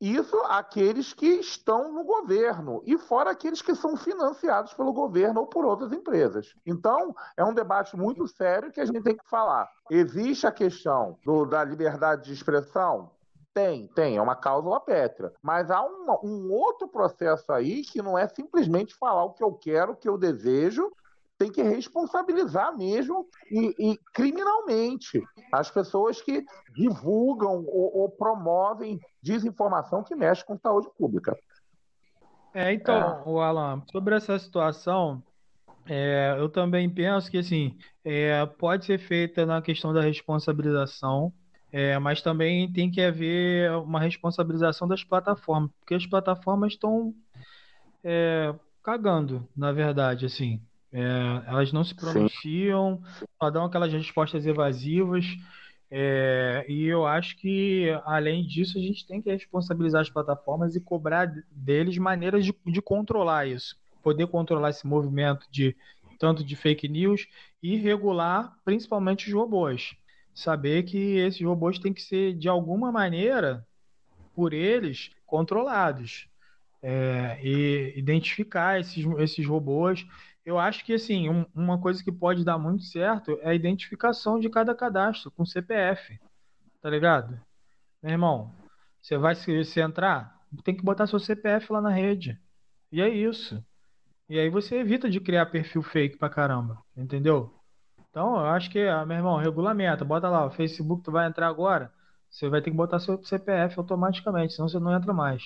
isso 0.00 0.34
aqueles 0.46 1.12
que 1.12 1.26
estão 1.26 1.92
no 1.92 2.02
governo, 2.04 2.82
e 2.86 2.96
fora 2.96 3.30
aqueles 3.30 3.60
que 3.60 3.74
são 3.74 3.96
financiados 3.98 4.72
pelo 4.72 4.94
governo 4.94 5.40
ou 5.40 5.46
por 5.46 5.66
outras 5.66 5.92
empresas. 5.92 6.54
Então, 6.64 7.14
é 7.36 7.44
um 7.44 7.52
debate 7.52 7.94
muito 7.96 8.26
sério 8.26 8.72
que 8.72 8.80
a 8.80 8.86
gente 8.86 9.02
tem 9.02 9.14
que 9.14 9.28
falar. 9.28 9.68
Existe 9.90 10.46
a 10.46 10.52
questão 10.52 11.18
do, 11.22 11.44
da 11.44 11.62
liberdade 11.62 12.24
de 12.24 12.32
expressão? 12.32 13.10
Tem, 13.52 13.88
tem, 13.88 14.16
é 14.16 14.22
uma 14.22 14.36
cláusula 14.36 14.80
pétrea. 14.80 15.32
Mas 15.42 15.70
há 15.70 15.82
uma, 15.82 16.24
um 16.24 16.52
outro 16.52 16.86
processo 16.86 17.52
aí 17.52 17.82
que 17.82 18.00
não 18.00 18.16
é 18.16 18.28
simplesmente 18.28 18.94
falar 18.94 19.24
o 19.24 19.32
que 19.32 19.42
eu 19.42 19.52
quero, 19.52 19.92
o 19.92 19.96
que 19.96 20.08
eu 20.08 20.16
desejo, 20.16 20.90
tem 21.40 21.50
que 21.50 21.62
responsabilizar 21.62 22.76
mesmo 22.76 23.26
e, 23.50 23.74
e 23.78 23.98
criminalmente 24.12 25.22
as 25.50 25.70
pessoas 25.70 26.20
que 26.20 26.44
divulgam 26.74 27.64
ou, 27.66 28.00
ou, 28.00 28.10
promovem 28.10 29.00
desinformação 29.22 30.04
que 30.04 30.14
mexe 30.14 30.44
com 30.44 30.58
saúde 30.58 30.88
pública. 30.98 31.34
É, 32.52 32.74
então, 32.74 33.22
é. 33.24 33.42
Alan, 33.42 33.82
sobre 33.90 34.14
essa 34.14 34.38
situação, 34.38 35.22
é, 35.86 36.36
eu 36.38 36.50
também 36.50 36.90
penso 36.90 37.30
que 37.30 37.38
assim 37.38 37.74
é, 38.04 38.44
pode 38.44 38.84
ser 38.84 38.98
feita 38.98 39.46
na 39.46 39.62
questão 39.62 39.94
da 39.94 40.02
responsabilização, 40.02 41.32
é, 41.72 41.98
mas 41.98 42.20
também 42.20 42.70
tem 42.72 42.90
que 42.90 43.00
haver 43.00 43.70
uma 43.72 44.00
responsabilização 44.00 44.88
das 44.88 45.04
plataformas, 45.04 45.70
porque 45.78 45.94
as 45.94 46.06
plataformas 46.06 46.72
estão 46.72 47.14
é, 48.02 48.54
cagando, 48.82 49.48
na 49.56 49.72
verdade, 49.72 50.26
assim. 50.26 50.60
É, 50.92 51.02
elas 51.46 51.72
não 51.72 51.84
se 51.84 51.94
pronunciam, 51.94 53.00
só 53.40 53.50
dão 53.50 53.64
aquelas 53.64 53.92
respostas 53.92 54.44
evasivas. 54.46 55.24
É, 55.92 56.64
e 56.68 56.84
eu 56.86 57.06
acho 57.06 57.36
que, 57.36 57.88
além 58.04 58.46
disso, 58.46 58.78
a 58.78 58.80
gente 58.80 59.06
tem 59.06 59.20
que 59.20 59.30
responsabilizar 59.30 60.02
as 60.02 60.10
plataformas 60.10 60.74
e 60.76 60.80
cobrar 60.80 61.32
deles 61.50 61.98
maneiras 61.98 62.44
de, 62.44 62.54
de 62.66 62.82
controlar 62.82 63.46
isso. 63.46 63.76
poder 64.02 64.26
controlar 64.28 64.70
esse 64.70 64.86
movimento 64.86 65.46
de 65.50 65.76
tanto 66.18 66.44
de 66.44 66.54
fake 66.54 66.88
news 66.88 67.26
e 67.62 67.76
regular 67.76 68.56
principalmente 68.64 69.28
os 69.28 69.32
robôs. 69.34 69.94
Saber 70.34 70.84
que 70.84 71.16
esses 71.18 71.40
robôs 71.42 71.78
têm 71.78 71.92
que 71.92 72.02
ser, 72.02 72.34
de 72.34 72.48
alguma 72.48 72.90
maneira, 72.90 73.66
por 74.34 74.52
eles, 74.52 75.10
controlados. 75.26 76.28
É, 76.82 77.38
e 77.42 77.92
identificar 77.98 78.80
esses, 78.80 79.04
esses 79.18 79.46
robôs. 79.46 80.06
Eu 80.44 80.58
acho 80.58 80.84
que, 80.84 80.94
assim, 80.94 81.28
um, 81.28 81.44
uma 81.54 81.78
coisa 81.78 82.02
que 82.02 82.10
pode 82.10 82.44
dar 82.44 82.58
muito 82.58 82.84
certo 82.84 83.38
é 83.42 83.50
a 83.50 83.54
identificação 83.54 84.40
de 84.40 84.48
cada 84.48 84.74
cadastro 84.74 85.30
com 85.30 85.44
CPF. 85.44 86.18
Tá 86.80 86.88
ligado? 86.88 87.38
Meu 88.02 88.12
irmão, 88.12 88.54
você 89.00 89.18
vai 89.18 89.34
se, 89.34 89.64
se 89.64 89.80
entrar, 89.80 90.40
tem 90.64 90.74
que 90.74 90.82
botar 90.82 91.06
seu 91.06 91.20
CPF 91.20 91.72
lá 91.72 91.80
na 91.80 91.90
rede. 91.90 92.40
E 92.90 93.00
é 93.00 93.08
isso. 93.08 93.62
E 94.28 94.38
aí 94.38 94.48
você 94.48 94.76
evita 94.76 95.10
de 95.10 95.20
criar 95.20 95.46
perfil 95.46 95.82
fake 95.82 96.16
pra 96.16 96.30
caramba, 96.30 96.82
entendeu? 96.96 97.59
Então, 98.10 98.34
eu 98.34 98.46
acho 98.46 98.70
que, 98.70 98.80
ah, 98.80 99.06
meu 99.06 99.16
irmão, 99.16 99.36
regulamenta, 99.36 100.04
bota 100.04 100.28
lá, 100.28 100.44
o 100.44 100.50
Facebook 100.50 101.02
tu 101.02 101.12
vai 101.12 101.28
entrar 101.28 101.46
agora, 101.46 101.92
você 102.28 102.48
vai 102.48 102.60
ter 102.60 102.70
que 102.70 102.76
botar 102.76 102.98
seu 102.98 103.22
CPF 103.24 103.78
automaticamente, 103.78 104.52
senão 104.52 104.68
você 104.68 104.80
não 104.80 104.94
entra 104.94 105.12
mais. 105.12 105.42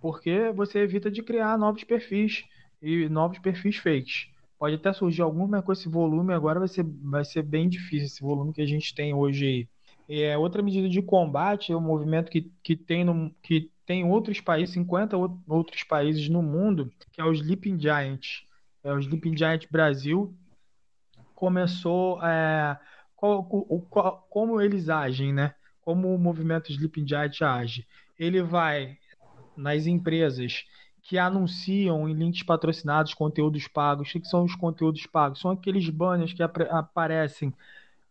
Porque 0.00 0.50
você 0.52 0.78
evita 0.80 1.10
de 1.10 1.22
criar 1.22 1.58
novos 1.58 1.84
perfis 1.84 2.44
e 2.80 3.08
novos 3.10 3.38
perfis 3.38 3.76
fakes. 3.76 4.28
Pode 4.58 4.76
até 4.76 4.92
surgir 4.92 5.20
algum, 5.22 5.46
mas 5.46 5.62
com 5.64 5.72
esse 5.72 5.88
volume 5.88 6.32
agora 6.32 6.58
vai 6.58 6.68
ser, 6.68 6.84
vai 6.84 7.24
ser 7.24 7.42
bem 7.42 7.68
difícil, 7.68 8.06
esse 8.06 8.22
volume 8.22 8.52
que 8.52 8.62
a 8.62 8.66
gente 8.66 8.94
tem 8.94 9.14
hoje 9.14 9.46
aí. 9.46 9.68
É 10.08 10.36
outra 10.36 10.62
medida 10.62 10.88
de 10.88 11.00
combate 11.02 11.72
é 11.72 11.76
um 11.76 11.80
movimento 11.80 12.30
que, 12.30 12.50
que, 12.62 12.74
tem 12.74 13.04
no, 13.04 13.30
que 13.42 13.70
tem 13.86 14.04
outros 14.04 14.40
países, 14.40 14.74
50 14.74 15.16
outros 15.46 15.84
países 15.84 16.28
no 16.28 16.42
mundo, 16.42 16.90
que 17.12 17.20
é 17.20 17.24
o 17.24 17.32
Sleeping 17.32 17.78
Giant. 17.78 18.26
É 18.82 18.92
o 18.92 18.98
Sleeping 18.98 19.36
Giant 19.36 19.66
Brasil 19.70 20.34
começou 21.40 22.22
é, 22.22 22.78
qual, 23.16 23.42
qual, 23.88 24.26
como 24.28 24.60
eles 24.60 24.90
agem, 24.90 25.32
né? 25.32 25.54
Como 25.80 26.14
o 26.14 26.18
movimento 26.18 26.70
Sleeping 26.70 27.08
Giant 27.08 27.40
age. 27.40 27.86
Ele 28.18 28.42
vai 28.42 28.98
nas 29.56 29.86
empresas 29.86 30.66
que 31.02 31.16
anunciam 31.16 32.06
em 32.06 32.12
links 32.12 32.42
patrocinados 32.42 33.14
conteúdos 33.14 33.66
pagos. 33.66 34.10
O 34.10 34.20
que 34.20 34.28
são 34.28 34.44
os 34.44 34.54
conteúdos 34.54 35.06
pagos? 35.06 35.40
São 35.40 35.50
aqueles 35.52 35.88
banners 35.88 36.34
que 36.34 36.42
ap 36.42 36.60
aparecem 36.68 37.54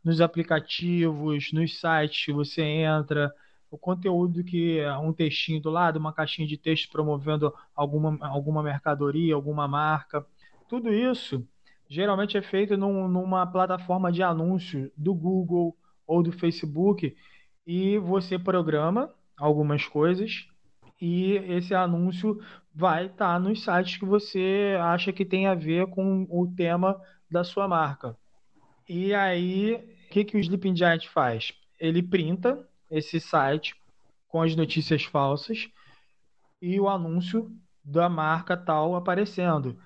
nos 0.04 0.20
aplicativos, 0.22 1.52
nos 1.54 1.80
sites 1.80 2.26
que 2.26 2.34
você 2.34 2.64
entra, 2.64 3.32
o 3.70 3.78
conteúdo 3.78 4.44
que 4.44 4.80
é 4.80 4.98
um 4.98 5.14
textinho 5.14 5.62
do 5.62 5.70
lado, 5.70 6.00
uma 6.00 6.12
caixinha 6.12 6.48
de 6.48 6.58
texto 6.58 6.90
promovendo 6.90 7.54
alguma, 7.76 8.18
alguma 8.22 8.64
mercadoria, 8.64 9.36
alguma 9.36 9.68
marca. 9.68 10.26
Tudo 10.68 10.92
isso 10.92 11.46
geralmente 11.90 12.38
é 12.38 12.42
feito 12.42 12.78
num, 12.78 13.08
numa 13.08 13.46
plataforma 13.48 14.12
de 14.12 14.22
anúncio 14.22 14.92
do 14.96 15.14
Google 15.14 15.76
ou 16.06 16.22
do 16.22 16.32
Facebook 16.32 17.16
e 17.66 17.98
você 17.98 18.38
programa 18.38 19.14
algumas 19.38 19.86
coisas 19.86 20.48
e 21.02 21.34
esse 21.48 21.74
anúncio 21.74 22.40
vai 22.74 23.06
estar 23.06 23.34
tá 23.34 23.40
nos 23.40 23.64
sites 23.64 23.98
que 23.98 24.06
você 24.06 24.78
acha 24.80 25.12
que 25.12 25.26
tem 25.26 25.48
a 25.48 25.56
ver 25.56 25.88
com 25.88 26.28
o 26.30 26.48
tema 26.56 27.00
da 27.30 27.44
sua 27.44 27.68
marca. 27.68 28.16
E 28.88 29.14
aí, 29.14 29.76
o 29.76 30.10
que, 30.10 30.26
que 30.26 30.36
o 30.36 30.40
Sleeping 30.40 30.76
Giant 30.76 31.08
faz? 31.08 31.54
Ele 31.80 32.04
printa 32.04 32.68
esse 32.90 33.20
site 33.20 33.76
com 34.28 34.42
as 34.42 34.56
notícias 34.56 35.04
falsas 35.04 35.70
e 36.62 36.80
o 36.80 36.90
anúncio 36.90 37.52
da 37.84 38.10
marca 38.10 38.58
tal 38.58 38.96
aparecendo. 38.96 39.80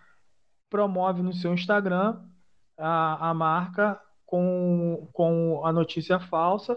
Promove 0.73 1.21
no 1.21 1.31
seu 1.31 1.53
Instagram 1.53 2.19
a, 2.75 3.29
a 3.29 3.33
marca 3.35 4.01
com, 4.25 5.07
com 5.13 5.63
a 5.63 5.71
notícia 5.71 6.19
falsa 6.19 6.75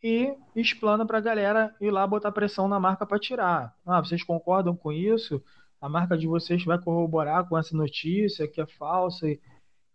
e 0.00 0.32
explana 0.54 1.04
para 1.04 1.18
a 1.18 1.20
galera 1.20 1.74
ir 1.80 1.90
lá 1.90 2.06
botar 2.06 2.30
pressão 2.30 2.68
na 2.68 2.78
marca 2.78 3.04
para 3.04 3.18
tirar. 3.18 3.74
Ah, 3.84 3.98
vocês 3.98 4.22
concordam 4.22 4.76
com 4.76 4.92
isso? 4.92 5.42
A 5.80 5.88
marca 5.88 6.16
de 6.16 6.28
vocês 6.28 6.64
vai 6.64 6.78
corroborar 6.78 7.48
com 7.48 7.58
essa 7.58 7.76
notícia 7.76 8.46
que 8.46 8.60
é 8.60 8.66
falsa. 8.66 9.28
E, 9.28 9.40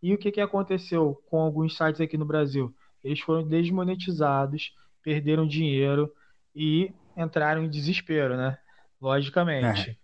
e 0.03 0.13
o 0.13 0.17
que, 0.17 0.29
que 0.29 0.41
aconteceu 0.41 1.17
com 1.29 1.39
alguns 1.39 1.77
sites 1.77 2.01
aqui 2.01 2.17
no 2.17 2.25
Brasil? 2.25 2.75
Eles 3.01 3.21
foram 3.21 3.47
desmonetizados 3.47 4.73
perderam 5.07 5.47
dinheiro 5.47 6.11
e 6.53 6.91
entraram 7.15 7.63
em 7.63 7.69
desespero, 7.69 8.35
né? 8.35 8.57
Logicamente. 8.99 9.91
É. 9.91 9.95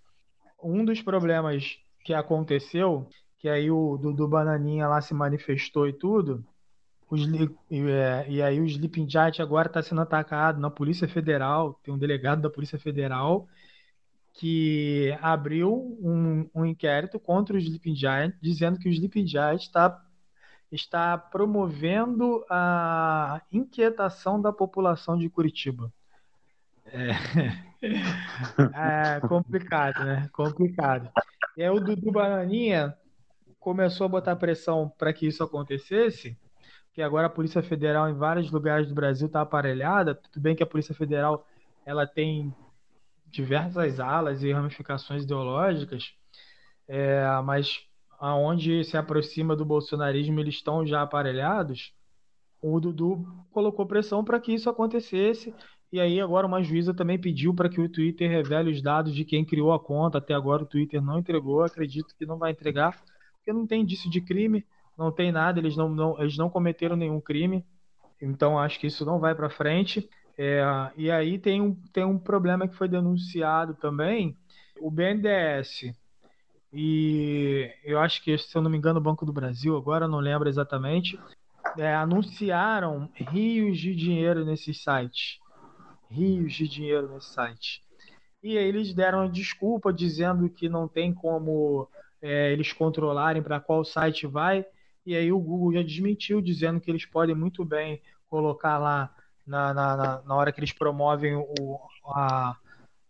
Um 0.63 0.85
dos 0.85 1.01
problemas 1.01 1.77
que 2.05 2.13
aconteceu, 2.13 3.09
que 3.43 3.49
aí 3.49 3.69
o 3.69 3.97
Dudu 3.97 4.25
Bananinha 4.25 4.87
lá 4.87 5.01
se 5.01 5.13
manifestou 5.13 5.85
e 5.85 5.91
tudo, 5.91 6.45
é, 7.69 8.25
e 8.29 8.41
aí 8.41 8.57
o 8.61 8.65
Sleeping 8.65 9.05
Giant 9.09 9.41
agora 9.41 9.67
está 9.67 9.83
sendo 9.83 9.99
atacado 9.99 10.61
na 10.61 10.71
Polícia 10.71 11.09
Federal, 11.09 11.73
tem 11.83 11.93
um 11.93 11.97
delegado 11.97 12.41
da 12.41 12.49
Polícia 12.49 12.79
Federal 12.79 13.45
que 14.33 15.13
abriu 15.21 15.73
um, 16.01 16.49
um 16.55 16.65
inquérito 16.65 17.19
contra 17.19 17.57
o 17.57 17.59
Sleeping 17.59 17.93
Giant, 17.93 18.33
dizendo 18.41 18.79
que 18.79 18.87
o 18.87 18.91
Sleeping 18.93 19.27
Giant 19.27 19.61
está 19.61 20.01
está 20.71 21.17
promovendo 21.17 22.45
a 22.49 23.41
inquietação 23.51 24.41
da 24.41 24.53
população 24.53 25.17
de 25.17 25.29
Curitiba. 25.29 25.91
É, 26.85 27.09
é 29.17 29.27
complicado, 29.27 30.01
né? 30.05 30.29
Complicado. 30.31 31.11
E 31.57 31.61
aí 31.61 31.69
o 31.69 31.81
Dudu 31.81 32.09
Bananinha 32.09 32.97
começou 33.63 34.05
a 34.05 34.09
botar 34.09 34.35
pressão 34.35 34.91
para 34.97 35.13
que 35.13 35.25
isso 35.25 35.41
acontecesse, 35.41 36.37
que 36.93 37.01
agora 37.01 37.27
a 37.27 37.29
Polícia 37.29 37.63
Federal 37.63 38.09
em 38.09 38.13
vários 38.13 38.51
lugares 38.51 38.89
do 38.89 38.93
Brasil 38.93 39.27
está 39.27 39.39
aparelhada. 39.39 40.13
Tudo 40.13 40.41
bem 40.41 40.53
que 40.53 40.61
a 40.61 40.67
Polícia 40.67 40.93
Federal 40.93 41.47
ela 41.85 42.05
tem 42.05 42.53
diversas 43.27 44.01
alas 44.01 44.43
e 44.43 44.51
ramificações 44.51 45.23
ideológicas, 45.23 46.13
é, 46.89 47.23
mas 47.45 47.79
aonde 48.19 48.83
se 48.83 48.97
aproxima 48.97 49.55
do 49.55 49.63
bolsonarismo, 49.63 50.41
eles 50.41 50.55
estão 50.55 50.85
já 50.85 51.01
aparelhados, 51.01 51.93
o 52.61 52.79
Dudu 52.81 53.25
colocou 53.51 53.85
pressão 53.85 54.25
para 54.25 54.39
que 54.39 54.53
isso 54.53 54.69
acontecesse. 54.69 55.55
E 55.91 55.99
aí 55.99 56.19
agora 56.19 56.47
uma 56.47 56.61
juíza 56.61 56.93
também 56.93 57.19
pediu 57.19 57.53
para 57.53 57.69
que 57.69 57.79
o 57.79 57.89
Twitter 57.89 58.29
revele 58.29 58.71
os 58.71 58.81
dados 58.81 59.13
de 59.13 59.23
quem 59.23 59.45
criou 59.45 59.71
a 59.71 59.79
conta. 59.79 60.17
Até 60.17 60.33
agora 60.33 60.63
o 60.63 60.65
Twitter 60.65 61.01
não 61.01 61.19
entregou, 61.19 61.63
acredito 61.63 62.15
que 62.17 62.25
não 62.25 62.37
vai 62.37 62.51
entregar, 62.51 63.01
porque 63.43 63.51
não 63.51 63.67
tem 63.67 63.81
indício 63.81 64.09
de 64.09 64.21
crime, 64.21 64.65
não 64.97 65.11
tem 65.11 65.31
nada, 65.31 65.59
eles 65.59 65.75
não, 65.75 65.89
não 65.89 66.19
eles 66.19 66.37
não 66.37 66.49
cometeram 66.49 66.95
nenhum 66.95 67.19
crime. 67.19 67.65
Então 68.21 68.57
acho 68.57 68.79
que 68.79 68.87
isso 68.87 69.05
não 69.05 69.19
vai 69.19 69.35
para 69.35 69.49
frente. 69.49 70.09
É, 70.37 70.63
e 70.95 71.11
aí 71.11 71.37
tem 71.37 71.61
um, 71.61 71.75
tem 71.91 72.05
um 72.05 72.17
problema 72.17 72.67
que 72.67 72.75
foi 72.75 72.87
denunciado 72.87 73.75
também. 73.75 74.37
O 74.79 74.89
BNDES 74.89 75.93
e 76.71 77.71
eu 77.83 77.99
acho 77.99 78.23
que, 78.23 78.35
se 78.35 78.57
eu 78.57 78.61
não 78.61 78.71
me 78.71 78.77
engano, 78.77 78.99
o 78.99 79.03
Banco 79.03 79.25
do 79.25 79.33
Brasil, 79.33 79.77
agora 79.77 80.07
não 80.07 80.19
lembro 80.19 80.49
exatamente, 80.49 81.19
é, 81.77 81.93
anunciaram 81.93 83.07
rios 83.13 83.77
de 83.77 83.95
dinheiro 83.95 84.43
nesse 84.43 84.73
site. 84.73 85.39
Rios 86.09 86.53
de 86.53 86.67
dinheiro 86.67 87.09
nesse 87.09 87.31
site. 87.31 87.83
E 88.41 88.57
eles 88.57 88.91
deram 88.93 89.29
desculpa 89.29 89.93
dizendo 89.93 90.49
que 90.49 90.67
não 90.67 90.87
tem 90.87 91.13
como 91.13 91.87
é, 92.23 92.51
eles 92.51 92.73
controlarem 92.73 93.43
para 93.43 93.59
qual 93.59 93.85
site 93.85 94.25
vai. 94.25 94.65
E 95.05 95.15
aí 95.15 95.31
o 95.31 95.39
Google 95.39 95.73
já 95.73 95.83
desmentiu, 95.83 96.41
dizendo 96.41 96.79
que 96.79 96.89
eles 96.89 97.05
podem 97.05 97.35
muito 97.35 97.63
bem 97.63 98.01
colocar 98.27 98.79
lá 98.79 99.13
na, 99.45 99.73
na, 99.73 100.21
na 100.25 100.35
hora 100.35 100.51
que 100.51 100.59
eles 100.59 100.71
promovem 100.71 101.35
o, 101.35 101.79
a, 102.07 102.57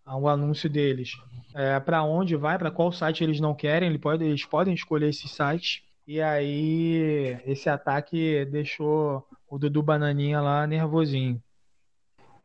o 0.06 0.27
anúncio 0.27 0.69
deles 0.69 1.15
é, 1.53 1.80
para 1.80 2.03
onde 2.03 2.35
vai, 2.35 2.57
para 2.57 2.72
qual 2.72 2.91
site 2.91 3.23
eles 3.23 3.40
não 3.40 3.53
querem, 3.53 3.90
eles 3.90 4.02
podem, 4.02 4.30
eles 4.30 4.45
podem 4.45 4.73
escolher 4.73 5.10
esse 5.10 5.27
site. 5.27 5.84
E 6.06 6.22
aí 6.22 7.40
esse 7.45 7.69
ataque 7.69 8.45
deixou 8.45 9.26
o 9.48 9.57
Dudu 9.57 9.81
Bananinha 9.81 10.41
lá 10.41 10.68
nervosinho. 10.68 11.41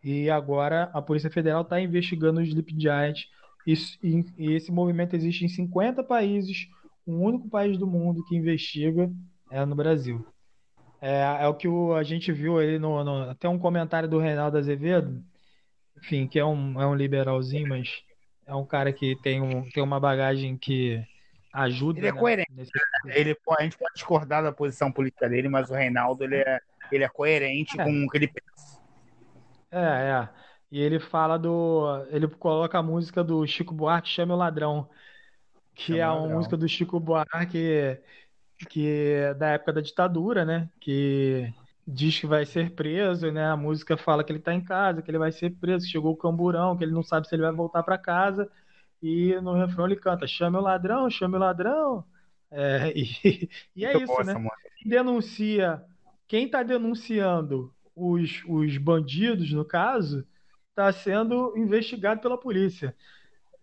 E 0.03 0.31
agora 0.31 0.91
a 0.93 1.03
Polícia 1.03 1.31
Federal 1.31 1.63
está 1.63 1.81
investigando 1.81 2.39
o 2.39 2.43
Sleep 2.43 2.73
Giant. 2.79 3.25
E, 3.75 4.25
e, 4.39 4.53
esse 4.53 4.73
movimento 4.73 5.15
existe 5.15 5.45
em 5.45 5.49
50 5.49 6.03
países. 6.03 6.69
O 7.07 7.13
único 7.13 7.49
país 7.49 7.79
do 7.79 7.87
mundo 7.87 8.25
que 8.27 8.37
investiga 8.37 9.11
é 9.51 9.65
no 9.65 9.75
Brasil. 9.75 10.27
É, 11.01 11.43
é 11.43 11.47
o 11.47 11.55
que 11.55 11.69
o, 11.69 11.95
a 11.95 12.03
gente 12.03 12.33
viu 12.33 12.59
aí 12.59 12.79
no, 12.79 13.03
no, 13.05 13.31
até 13.31 13.49
um 13.49 13.59
comentário 13.59 14.09
do 14.09 14.19
Reinaldo 14.19 14.59
Azevedo 14.59 15.23
enfim, 15.99 16.27
que 16.27 16.39
é 16.39 16.45
um, 16.45 16.81
é 16.81 16.87
um 16.87 16.95
liberalzinho, 16.95 17.69
mas 17.69 18.03
é 18.47 18.55
um 18.55 18.65
cara 18.65 18.93
que 18.93 19.17
tem, 19.23 19.41
um, 19.41 19.69
tem 19.71 19.83
uma 19.83 20.01
bagagem 20.01 20.57
que 20.57 21.03
ajuda. 21.53 21.99
Ele 21.99 22.09
é 22.09 22.13
né, 22.13 22.19
coerente. 22.19 22.53
Nesse... 22.53 22.71
Ele, 23.07 23.37
a 23.59 23.63
gente 23.63 23.77
pode 23.77 23.95
discordar 23.95 24.43
da 24.43 24.53
posição 24.53 24.91
política 24.91 25.29
dele, 25.29 25.49
mas 25.49 25.71
o 25.71 25.75
Reinaldo 25.75 26.25
ele 26.25 26.37
é, 26.37 26.59
ele 26.91 27.05
é 27.05 27.09
coerente 27.09 27.81
é. 27.81 27.85
com 27.85 28.05
o 28.05 28.09
que 28.09 28.17
ele 28.17 28.29
pensa. 28.29 28.81
É, 29.71 29.79
é. 29.79 30.29
E 30.71 30.81
ele 30.81 31.01
fala 31.01 31.39
do. 31.39 32.05
Ele 32.11 32.29
coloca 32.29 32.79
a 32.79 32.83
música 32.83 33.25
do 33.25 33.47
Chico 33.47 33.75
Buarque, 33.75 34.09
Chame 34.09 34.33
o 34.33 34.37
Ladrão. 34.37 34.89
que 35.75 35.99
é 35.99 36.09
uma 36.09 36.29
música 36.29 36.57
do 36.57 36.69
Chico 36.69 37.01
Buarque, 37.01 37.99
que 38.69 38.87
é 38.87 39.35
da 39.35 39.49
época 39.51 39.73
da 39.73 39.81
ditadura, 39.81 40.45
né? 40.45 40.69
Que 40.81 41.53
diz 41.87 42.21
que 42.21 42.27
vai 42.27 42.45
ser 42.45 42.73
preso, 42.73 43.31
né? 43.33 43.47
A 43.51 43.57
música 43.57 43.97
fala 43.97 44.23
que 44.23 44.31
ele 44.31 44.41
tá 44.41 44.53
em 44.53 44.63
casa, 44.63 45.01
que 45.01 45.11
ele 45.11 45.19
vai 45.19 45.33
ser 45.33 45.51
preso, 45.57 45.87
que 45.87 45.93
chegou 45.93 46.13
o 46.13 46.17
camburão, 46.17 46.77
que 46.77 46.85
ele 46.85 46.93
não 46.93 47.03
sabe 47.03 47.27
se 47.27 47.35
ele 47.35 47.43
vai 47.43 47.53
voltar 47.53 47.83
para 47.83 47.97
casa. 47.97 48.51
E 49.03 49.35
no 49.41 49.55
refrão 49.55 49.87
ele 49.87 49.97
canta: 49.97 50.27
chame 50.27 50.57
o 50.59 50.61
ladrão, 50.61 51.09
chame 51.09 51.37
o 51.37 51.39
ladrão. 51.39 52.05
É, 52.51 52.93
e, 52.97 53.49
e 53.75 53.87
é 53.87 53.97
isso, 53.97 54.23
né? 54.25 54.35
Quem 54.77 54.91
denuncia, 54.91 55.83
quem 56.27 56.45
está 56.45 56.63
denunciando 56.63 57.73
os, 57.95 58.43
os 58.47 58.77
bandidos, 58.77 59.51
no 59.53 59.65
caso, 59.65 60.27
está 60.79 60.93
sendo 60.93 61.53
investigado 61.57 62.21
pela 62.21 62.39
polícia. 62.39 62.95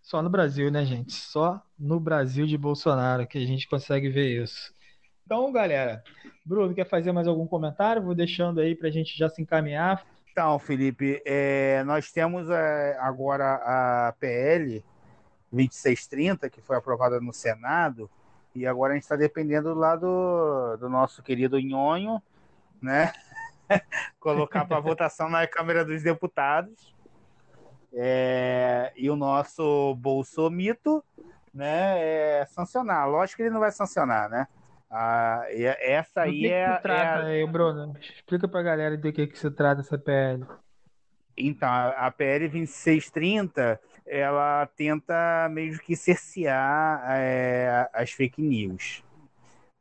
Só 0.01 0.21
no 0.21 0.29
Brasil, 0.29 0.69
né, 0.69 0.83
gente? 0.83 1.13
Só 1.13 1.61
no 1.79 1.97
Brasil 1.97 2.45
de 2.45 2.57
Bolsonaro 2.57 3.25
que 3.25 3.37
a 3.37 3.45
gente 3.45 3.69
consegue 3.69 4.09
ver 4.09 4.43
isso. 4.43 4.73
Então, 5.25 5.49
galera, 5.51 6.03
Bruno, 6.45 6.75
quer 6.75 6.87
fazer 6.87 7.13
mais 7.13 7.25
algum 7.25 7.47
comentário? 7.47 8.03
Vou 8.03 8.13
deixando 8.13 8.59
aí 8.59 8.75
para 8.75 8.89
a 8.89 8.91
gente 8.91 9.17
já 9.17 9.29
se 9.29 9.41
encaminhar. 9.41 10.05
Então, 10.29 10.59
Felipe, 10.59 11.21
é, 11.25 11.83
nós 11.85 12.11
temos 12.11 12.49
é, 12.49 12.97
agora 12.99 13.55
a 13.63 14.13
PL 14.19 14.83
2630, 15.51 16.49
que 16.49 16.61
foi 16.61 16.75
aprovada 16.75 17.21
no 17.21 17.31
Senado, 17.31 18.11
e 18.53 18.67
agora 18.67 18.91
a 18.91 18.95
gente 18.95 19.03
está 19.03 19.15
dependendo 19.15 19.73
lá 19.73 19.95
do, 19.95 20.75
do 20.77 20.89
nosso 20.89 21.23
querido 21.23 21.57
Nhonho, 21.57 22.21
né? 22.81 23.13
Colocar 24.19 24.65
para 24.65 24.79
votação 24.81 25.29
na 25.29 25.47
Câmara 25.47 25.85
dos 25.85 26.03
Deputados. 26.03 26.94
É, 27.95 28.91
e 28.95 29.09
o 29.09 29.15
nosso 29.15 29.95
Bolsomito, 29.95 31.03
né, 31.53 32.41
é 32.41 32.45
sancionar. 32.47 33.09
Lógico 33.09 33.37
que 33.37 33.43
ele 33.43 33.53
não 33.53 33.61
vai 33.61 33.71
sancionar, 33.71 34.29
né? 34.29 34.47
Ah, 34.91 35.45
essa 35.49 36.21
aí 36.21 36.39
que 36.39 36.47
é, 36.47 36.75
que 36.75 36.81
trata, 36.83 37.21
é 37.21 37.23
a... 37.23 37.25
aí, 37.25 37.47
Bruno? 37.47 37.93
Explica 37.99 38.47
pra 38.47 38.61
galera 38.61 38.97
do 38.97 39.11
que, 39.11 39.27
que 39.27 39.39
se 39.39 39.49
trata 39.49 39.81
essa 39.81 39.97
PL. 39.97 40.45
Então, 41.37 41.69
a 41.69 42.09
PL 42.11 42.47
2630, 42.47 43.79
ela 44.05 44.65
tenta 44.77 45.49
meio 45.49 45.77
que 45.79 45.95
cercear 45.95 47.03
é, 47.09 47.89
as 47.93 48.11
fake 48.11 48.41
news. 48.41 49.03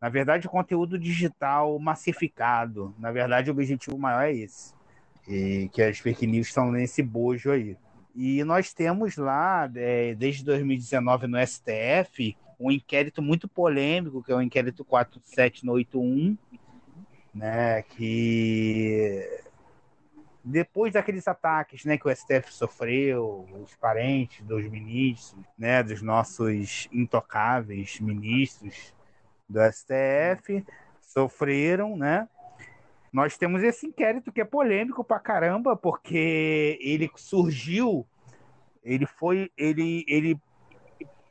Na 0.00 0.08
verdade, 0.08 0.46
o 0.46 0.50
conteúdo 0.50 0.98
digital 0.98 1.78
massificado. 1.78 2.94
Na 2.98 3.12
verdade, 3.12 3.50
o 3.50 3.54
objetivo 3.54 3.96
maior 3.96 4.22
é 4.22 4.32
esse. 4.32 4.74
E 5.28 5.70
que 5.72 5.80
as 5.80 5.98
fake 5.98 6.26
news 6.26 6.48
estão 6.48 6.70
nesse 6.70 7.02
bojo 7.02 7.50
aí. 7.50 7.76
E 8.14 8.44
nós 8.44 8.72
temos 8.72 9.16
lá, 9.16 9.68
é, 9.74 10.14
desde 10.14 10.44
2019 10.44 11.26
no 11.26 11.38
STF, 11.44 12.36
um 12.60 12.70
inquérito 12.70 13.20
muito 13.20 13.48
polêmico, 13.48 14.22
que 14.22 14.30
é 14.30 14.34
o 14.34 14.40
inquérito 14.40 14.84
47981, 14.84 16.38
né, 17.34 17.82
que 17.82 19.42
depois 20.44 20.92
daqueles 20.92 21.26
ataques 21.26 21.84
né, 21.84 21.98
que 21.98 22.06
o 22.06 22.14
STF 22.14 22.52
sofreu, 22.52 23.48
os 23.60 23.74
parentes 23.74 24.44
dos 24.46 24.68
ministros, 24.68 25.34
né, 25.58 25.82
dos 25.82 26.00
nossos 26.00 26.88
intocáveis 26.92 27.98
ministros 27.98 28.94
do 29.48 29.58
STF, 29.72 30.64
sofreram, 31.00 31.96
né? 31.96 32.28
Nós 33.14 33.38
temos 33.38 33.62
esse 33.62 33.86
inquérito 33.86 34.32
que 34.32 34.40
é 34.40 34.44
polêmico 34.44 35.04
pra 35.04 35.20
caramba, 35.20 35.76
porque 35.76 36.76
ele 36.82 37.08
surgiu, 37.14 38.04
ele 38.82 39.06
foi, 39.06 39.52
ele, 39.56 40.04
ele 40.08 40.36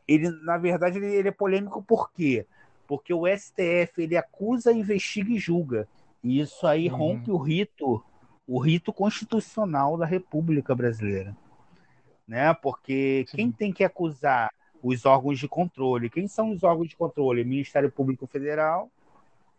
ele 0.08 0.30
na 0.46 0.58
verdade 0.58 0.98
ele, 0.98 1.14
ele 1.14 1.28
é 1.28 1.32
polêmico 1.32 1.84
por 1.84 2.10
quê? 2.14 2.48
Porque 2.88 3.14
o 3.14 3.28
STF 3.28 4.02
ele 4.02 4.16
acusa, 4.16 4.72
investiga 4.72 5.34
e 5.34 5.38
julga. 5.38 5.86
E 6.24 6.40
isso 6.40 6.66
aí 6.66 6.90
uhum. 6.90 6.96
rompe 6.96 7.32
o 7.32 7.38
rito, 7.38 8.02
o 8.48 8.60
rito 8.60 8.94
constitucional 8.94 9.98
da 9.98 10.06
República 10.06 10.74
Brasileira. 10.74 11.36
Né? 12.26 12.54
Porque 12.54 13.26
Sim. 13.28 13.36
quem 13.36 13.52
tem 13.52 13.74
que 13.74 13.84
acusar 13.84 14.54
os 14.82 15.06
órgãos 15.06 15.38
de 15.38 15.50
controle? 15.50 16.10
Quem 16.10 16.30
são 16.30 16.52
os 16.52 16.64
órgãos 16.64 16.88
de 16.88 16.96
controle? 16.96 17.44
Ministério 17.44 17.92
Público 17.92 18.26
Federal 18.26 18.90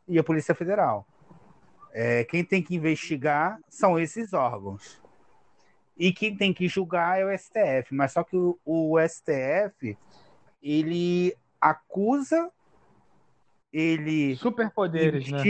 e 0.09 0.19
a 0.19 0.25
Polícia 0.25 0.55
Federal. 0.55 1.07
É, 1.97 2.25
quem 2.25 2.45
tem 2.45 2.61
que 2.61 2.75
investigar 2.75 3.61
são 3.69 3.97
esses 3.97 4.33
órgãos. 4.33 5.01
E 5.97 6.13
quem 6.13 6.37
tem 6.37 6.53
que 6.53 6.67
julgar 6.67 7.21
é 7.21 7.25
o 7.25 7.39
STF. 7.39 7.95
Mas 7.95 8.11
só 8.11 8.25
que 8.25 8.37
o, 8.37 8.59
o 8.65 8.97
STF 8.99 9.97
ele 10.61 11.37
acusa, 11.61 12.51
ele. 13.73 14.35
Superpoderes, 14.35 15.31
né? 15.31 15.45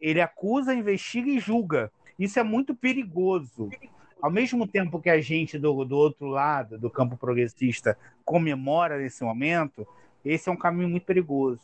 Ele 0.00 0.22
acusa, 0.22 0.74
investiga 0.74 1.28
e 1.28 1.38
julga. 1.38 1.92
Isso 2.18 2.38
é 2.38 2.42
muito 2.42 2.74
perigoso. 2.74 3.68
Ao 4.22 4.30
mesmo 4.30 4.66
tempo 4.66 5.00
que 5.00 5.10
a 5.10 5.20
gente 5.20 5.58
do, 5.58 5.84
do 5.84 5.96
outro 5.96 6.28
lado, 6.28 6.78
do 6.78 6.88
campo 6.88 7.16
progressista, 7.16 7.96
comemora 8.24 8.98
nesse 8.98 9.22
momento, 9.22 9.86
esse 10.24 10.48
é 10.48 10.52
um 10.52 10.56
caminho 10.56 10.88
muito 10.88 11.04
perigoso. 11.04 11.60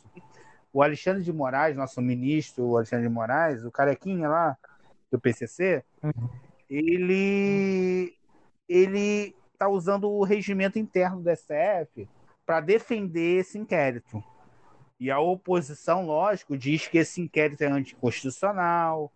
O 0.75 0.83
Alexandre 0.83 1.23
de 1.23 1.31
Moraes, 1.31 1.77
nosso 1.77 2.01
ministro, 2.01 2.65
o 2.65 2.75
Alexandre 2.75 3.07
de 3.07 3.13
Moraes, 3.13 3.63
o 3.63 3.71
carequinha 3.71 4.27
lá 4.27 4.57
do 5.09 5.17
PCC, 5.17 5.85
ele 6.69 8.13
ele 8.67 9.33
está 9.53 9.69
usando 9.69 10.11
o 10.11 10.25
regimento 10.25 10.77
interno 10.77 11.21
do 11.21 11.33
STF 11.33 12.09
para 12.45 12.59
defender 12.59 13.39
esse 13.39 13.57
inquérito. 13.57 14.21
E 14.99 15.09
a 15.09 15.17
oposição, 15.17 16.05
lógico, 16.05 16.57
diz 16.57 16.89
que 16.89 16.97
esse 16.97 17.21
inquérito 17.21 17.63
é 17.63 17.67
anticonstitucional, 17.67 19.09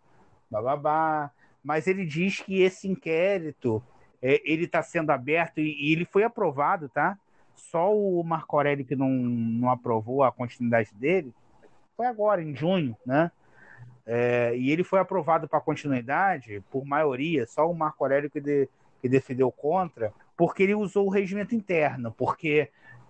bababá, 0.49 1.30
mas 1.61 1.88
ele 1.88 2.06
diz 2.06 2.40
que 2.40 2.61
esse 2.61 2.88
inquérito 2.88 3.84
é, 4.22 4.41
ele 4.49 4.64
está 4.64 4.81
sendo 4.81 5.10
aberto 5.10 5.60
e, 5.60 5.90
e, 5.90 5.91
ele 5.91 6.06
foi 6.06 6.23
aprovado, 6.23 6.88
tá? 6.88 7.19
Só 7.53 7.94
o 7.94 8.23
Marco 8.23 8.56
Aurélio 8.56 8.86
que 8.86 8.95
não, 8.95 9.10
não 9.10 9.69
aprovou 9.69 10.23
a 10.23 10.31
continuidade 10.31 10.95
dele 10.95 11.34
foi 11.99 12.07
agora, 12.07 12.41
em 12.41 12.55
junho, 12.55 12.95
né? 13.05 13.30
É, 14.05 14.55
e 14.55 14.71
ele 14.71 14.85
foi 14.85 14.99
aprovado 14.99 15.49
para 15.49 15.59
continuidade 15.59 16.63
por 16.71 16.85
maioria, 16.85 17.45
só 17.45 17.69
o 17.69 17.76
Marco 17.76 18.01
Aurélio 18.05 18.30
que, 18.30 18.39
de, 18.39 18.69
que 19.01 19.09
defendeu 19.09 19.51
contra, 19.51 20.13
porque 20.38 20.63
ele 20.63 20.73
usou 20.73 21.07
o 21.07 21.09
regimento 21.09 21.53
interno, 21.53 22.09
porque 22.17 22.69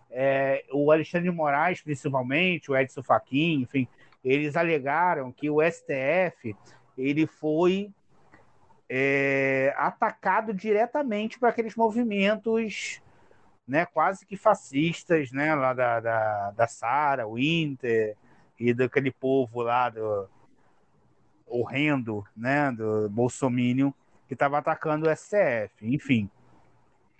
é, 0.09 0.65
o 0.73 0.91
Alexandre 0.91 1.29
de 1.29 1.35
Moraes, 1.35 1.83
principalmente, 1.83 2.71
o 2.71 2.75
Edson 2.75 3.03
Fachin, 3.03 3.61
enfim, 3.61 3.87
eles 4.25 4.55
alegaram 4.55 5.31
que 5.31 5.51
o 5.51 5.61
STF 5.61 6.55
ele 6.97 7.27
foi 7.27 7.91
é, 8.89 9.71
atacado 9.77 10.51
diretamente 10.51 11.37
por 11.37 11.47
aqueles 11.47 11.75
movimentos 11.75 13.03
né, 13.67 13.85
quase 13.85 14.25
que 14.25 14.35
fascistas, 14.35 15.31
né, 15.31 15.53
lá 15.53 15.75
da, 15.75 15.99
da, 15.99 16.51
da 16.51 16.67
Sara, 16.67 17.27
o 17.27 17.37
Inter 17.37 18.17
e 18.59 18.73
daquele 18.73 19.11
povo 19.11 19.61
lá 19.61 19.89
do 19.89 20.27
horrendo, 21.47 22.23
né, 22.35 22.71
do 22.71 23.09
Bolsonaro 23.09 23.93
que 24.27 24.33
estava 24.33 24.59
atacando 24.59 25.07
o 25.07 25.15
STF, 25.15 25.71
enfim. 25.81 26.29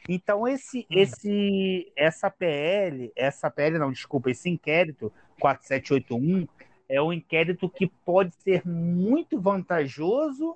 Então 0.08 0.48
esse 0.48 0.82
hum. 0.82 0.86
esse 0.90 1.92
essa 1.96 2.30
PL, 2.30 3.12
essa 3.16 3.50
PL 3.50 3.80
não, 3.80 3.92
desculpa, 3.92 4.30
esse 4.30 4.50
inquérito 4.50 5.12
4781 5.40 6.48
é 6.88 7.02
um 7.02 7.14
inquérito 7.14 7.70
que 7.70 7.88
pode 7.88 8.36
ser 8.36 8.66
muito 8.68 9.40
vantajoso 9.40 10.56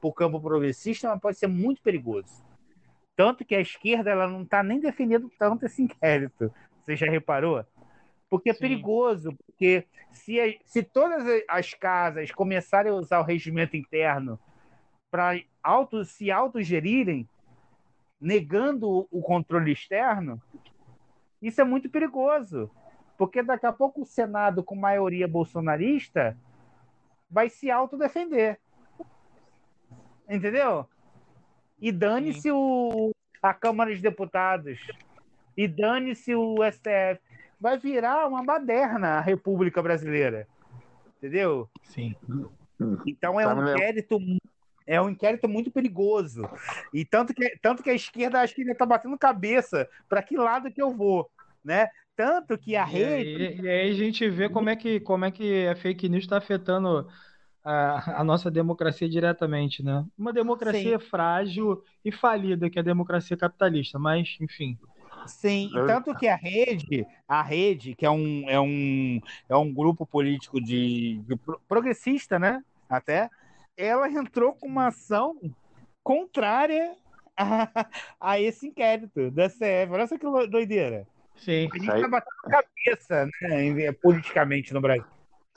para 0.00 0.08
o 0.08 0.12
campo 0.12 0.40
progressista, 0.40 1.08
mas 1.08 1.20
pode 1.20 1.38
ser 1.38 1.46
muito 1.46 1.80
perigoso. 1.82 2.44
Tanto 3.16 3.44
que 3.44 3.54
a 3.54 3.60
esquerda 3.60 4.10
ela 4.10 4.28
não 4.28 4.42
está 4.42 4.62
nem 4.62 4.78
defendendo 4.78 5.30
tanto 5.38 5.64
esse 5.64 5.82
inquérito. 5.82 6.52
Você 6.82 6.96
já 6.96 7.10
reparou? 7.10 7.64
Porque 8.28 8.50
é 8.50 8.54
Sim. 8.54 8.60
perigoso, 8.60 9.36
porque 9.46 9.86
se, 10.12 10.60
se 10.64 10.82
todas 10.82 11.24
as 11.48 11.74
casas 11.74 12.30
começarem 12.30 12.90
a 12.90 12.96
usar 12.96 13.20
o 13.20 13.24
regimento 13.24 13.76
interno 13.76 14.38
para 15.10 15.40
auto, 15.62 16.04
se 16.04 16.30
autogerirem, 16.30 17.28
negando 18.20 19.06
o 19.10 19.22
controle 19.22 19.72
externo, 19.72 20.42
isso 21.40 21.60
é 21.60 21.64
muito 21.64 21.88
perigoso. 21.88 22.70
Porque 23.16 23.42
daqui 23.42 23.66
a 23.66 23.72
pouco 23.72 24.02
o 24.02 24.06
Senado, 24.06 24.62
com 24.62 24.74
maioria 24.74 25.26
bolsonarista, 25.26 26.36
vai 27.30 27.48
se 27.48 27.70
autodefender. 27.70 28.58
Entendeu? 30.28 30.86
E 31.80 31.92
dane-se 31.92 32.48
a 33.42 33.54
Câmara 33.54 33.90
dos 33.90 34.00
Deputados. 34.00 34.80
E 35.56 35.66
dane-se 35.66 36.34
o 36.34 36.56
STF. 36.70 37.20
Vai 37.60 37.78
virar 37.78 38.26
uma 38.26 38.44
baderna 38.44 39.18
a 39.18 39.20
República 39.20 39.82
Brasileira. 39.82 40.46
Entendeu? 41.18 41.68
Sim. 41.82 42.14
Então 43.06 43.40
é 43.40 43.44
tá 43.44 43.54
um 43.54 43.70
inquérito 43.70 44.18
é 44.86 45.00
um 45.00 45.10
inquérito 45.10 45.48
muito 45.48 45.70
perigoso. 45.70 46.48
E 46.94 47.04
tanto 47.04 47.34
que, 47.34 47.58
tanto 47.60 47.82
que 47.82 47.90
a 47.90 47.94
esquerda 47.94 48.40
acho 48.40 48.54
que 48.54 48.60
ainda 48.60 48.72
está 48.72 48.86
batendo 48.86 49.18
cabeça 49.18 49.88
para 50.08 50.22
que 50.22 50.36
lado 50.36 50.70
que 50.70 50.80
eu 50.80 50.90
vou. 50.90 51.28
né? 51.64 51.88
Tanto 52.14 52.56
que 52.56 52.76
a 52.76 52.84
rede. 52.84 53.28
E, 53.28 53.60
e, 53.60 53.68
aí 53.68 53.90
a 53.90 53.94
gente 53.94 54.28
vê 54.30 54.48
como 54.48 54.70
é 54.70 54.76
que, 54.76 55.00
como 55.00 55.24
é 55.24 55.30
que 55.30 55.66
a 55.66 55.74
fake 55.74 56.08
news 56.08 56.24
está 56.24 56.38
afetando 56.38 57.08
a, 57.62 58.20
a, 58.20 58.24
nossa 58.24 58.50
democracia 58.50 59.08
diretamente, 59.08 59.82
né? 59.82 60.06
Uma 60.16 60.32
democracia 60.32 60.98
Sim. 60.98 61.04
frágil 61.04 61.82
e 62.04 62.12
falida, 62.12 62.70
que 62.70 62.78
é 62.78 62.80
a 62.80 62.84
democracia 62.84 63.36
capitalista, 63.36 63.98
mas, 63.98 64.38
enfim. 64.40 64.78
Sim, 65.26 65.70
tanto 65.86 66.14
que 66.14 66.28
a 66.28 66.36
rede, 66.36 67.06
a 67.26 67.42
rede, 67.42 67.94
que 67.94 68.06
é 68.06 68.10
um, 68.10 68.48
é 68.48 68.60
um, 68.60 69.20
é 69.48 69.56
um 69.56 69.72
grupo 69.72 70.06
político 70.06 70.60
de, 70.60 71.18
de 71.26 71.38
progressista, 71.68 72.38
né? 72.38 72.62
Até, 72.88 73.30
ela 73.76 74.08
entrou 74.08 74.54
com 74.54 74.66
uma 74.66 74.88
ação 74.88 75.38
contrária 76.02 76.94
a, 77.36 77.86
a 78.20 78.40
esse 78.40 78.68
inquérito 78.68 79.30
da 79.30 79.48
CF. 79.48 79.90
Olha 79.90 80.06
só 80.06 80.16
que 80.16 80.26
doideira. 80.48 81.06
Sim. 81.36 81.68
A 81.72 81.78
gente 81.78 82.00
tá 82.00 82.08
batendo 82.08 82.36
cabeça, 82.48 83.28
né, 83.42 83.92
politicamente 83.92 84.72
no 84.72 84.80
Brasil. 84.80 85.04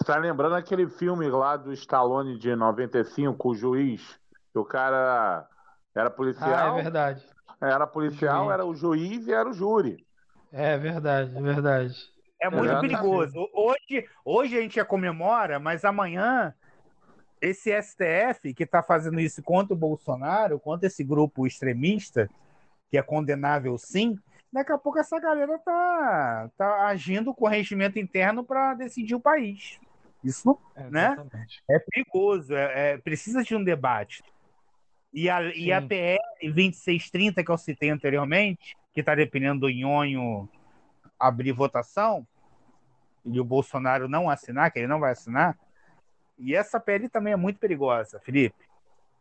Tá 0.05 0.17
lembrando 0.17 0.55
aquele 0.55 0.87
filme 0.87 1.27
lá 1.29 1.57
do 1.57 1.73
Stallone 1.73 2.37
de 2.37 2.55
95, 2.55 3.49
o 3.49 3.55
juiz, 3.55 4.19
que 4.51 4.59
o 4.59 4.65
cara 4.65 5.47
era 5.95 6.09
policial. 6.09 6.75
Ah, 6.75 6.79
é 6.79 6.83
verdade. 6.83 7.25
Era 7.61 7.85
policial, 7.85 8.47
o 8.47 8.51
era 8.51 8.65
o 8.65 8.75
juiz 8.75 9.27
e 9.27 9.33
era 9.33 9.49
o 9.49 9.53
júri. 9.53 10.05
É 10.51 10.77
verdade, 10.77 11.37
é 11.37 11.41
verdade. 11.41 11.95
É 12.41 12.49
muito 12.49 12.65
Exatamente. 12.65 12.91
perigoso. 12.91 13.49
Hoje, 13.53 14.09
hoje 14.23 14.57
a 14.57 14.61
gente 14.61 14.75
já 14.75 14.85
comemora, 14.85 15.59
mas 15.59 15.83
amanhã 15.83 16.53
esse 17.41 17.69
STF 17.81 18.53
que 18.53 18.63
está 18.63 18.81
fazendo 18.81 19.19
isso 19.19 19.43
contra 19.43 19.73
o 19.73 19.77
Bolsonaro, 19.77 20.59
contra 20.59 20.87
esse 20.87 21.03
grupo 21.03 21.45
extremista, 21.45 22.29
que 22.89 22.97
é 22.97 23.01
condenável 23.01 23.77
sim, 23.77 24.17
daqui 24.51 24.71
a 24.71 24.77
pouco 24.77 24.99
essa 24.99 25.19
galera 25.19 25.59
tá, 25.59 26.49
tá 26.57 26.87
agindo 26.87 27.33
com 27.33 27.47
regimento 27.47 27.99
interno 27.99 28.43
para 28.43 28.73
decidir 28.73 29.15
o 29.15 29.19
país. 29.19 29.79
Isso 30.23 30.57
é, 30.75 30.89
né? 30.89 31.15
é 31.69 31.79
perigoso, 31.79 32.53
é, 32.53 32.93
é, 32.93 32.97
precisa 32.97 33.43
de 33.43 33.55
um 33.55 33.63
debate. 33.63 34.21
E 35.11 35.29
a, 35.29 35.41
e 35.55 35.71
a 35.71 35.81
PL 35.81 36.19
2630, 36.41 37.43
que 37.43 37.51
eu 37.51 37.57
citei 37.57 37.89
anteriormente, 37.89 38.75
que 38.93 38.99
está 38.99 39.15
dependendo 39.15 39.61
do 39.61 39.69
Nhonho 39.69 40.47
abrir 41.19 41.51
votação, 41.51 42.25
e 43.25 43.39
o 43.39 43.43
Bolsonaro 43.43 44.07
não 44.07 44.29
assinar, 44.29 44.71
que 44.71 44.79
ele 44.79 44.87
não 44.87 44.99
vai 44.99 45.11
assinar, 45.11 45.57
e 46.37 46.55
essa 46.55 46.79
PL 46.79 47.09
também 47.09 47.33
é 47.33 47.35
muito 47.35 47.59
perigosa, 47.59 48.19
Felipe. 48.21 48.55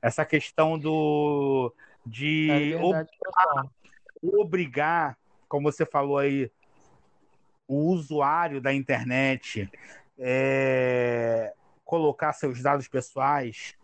Essa 0.00 0.24
questão 0.24 0.78
do 0.78 1.74
de 2.06 2.72
é 2.72 2.76
obrigar, 2.76 3.66
obrigar, 4.22 5.18
como 5.48 5.70
você 5.70 5.84
falou 5.84 6.18
aí, 6.18 6.50
o 7.66 7.90
usuário 7.90 8.60
da 8.60 8.72
internet 8.72 9.70
é, 10.18 11.52
colocar 11.84 12.32
seus 12.32 12.62
dados 12.62 12.88
pessoais. 12.88 13.76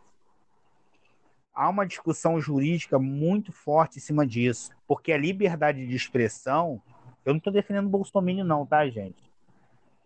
Há 1.54 1.68
uma 1.68 1.86
discussão 1.86 2.40
jurídica 2.40 2.98
muito 2.98 3.52
forte 3.52 3.98
em 3.98 4.00
cima 4.00 4.26
disso, 4.26 4.72
porque 4.88 5.12
a 5.12 5.18
liberdade 5.18 5.86
de 5.86 5.94
expressão, 5.94 6.82
eu 7.24 7.32
não 7.32 7.38
estou 7.38 7.52
defendendo 7.52 7.86
o 7.86 7.90
Bolsonaro 7.90 8.44
não, 8.44 8.66
tá, 8.66 8.88
gente? 8.88 9.30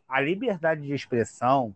A 0.09 0.21
liberdade 0.21 0.83
de 0.83 0.93
expressão 0.93 1.75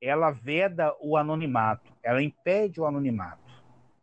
ela 0.00 0.30
veda 0.30 0.94
o 1.00 1.16
anonimato, 1.16 1.92
ela 2.02 2.22
impede 2.22 2.80
o 2.80 2.86
anonimato, 2.86 3.50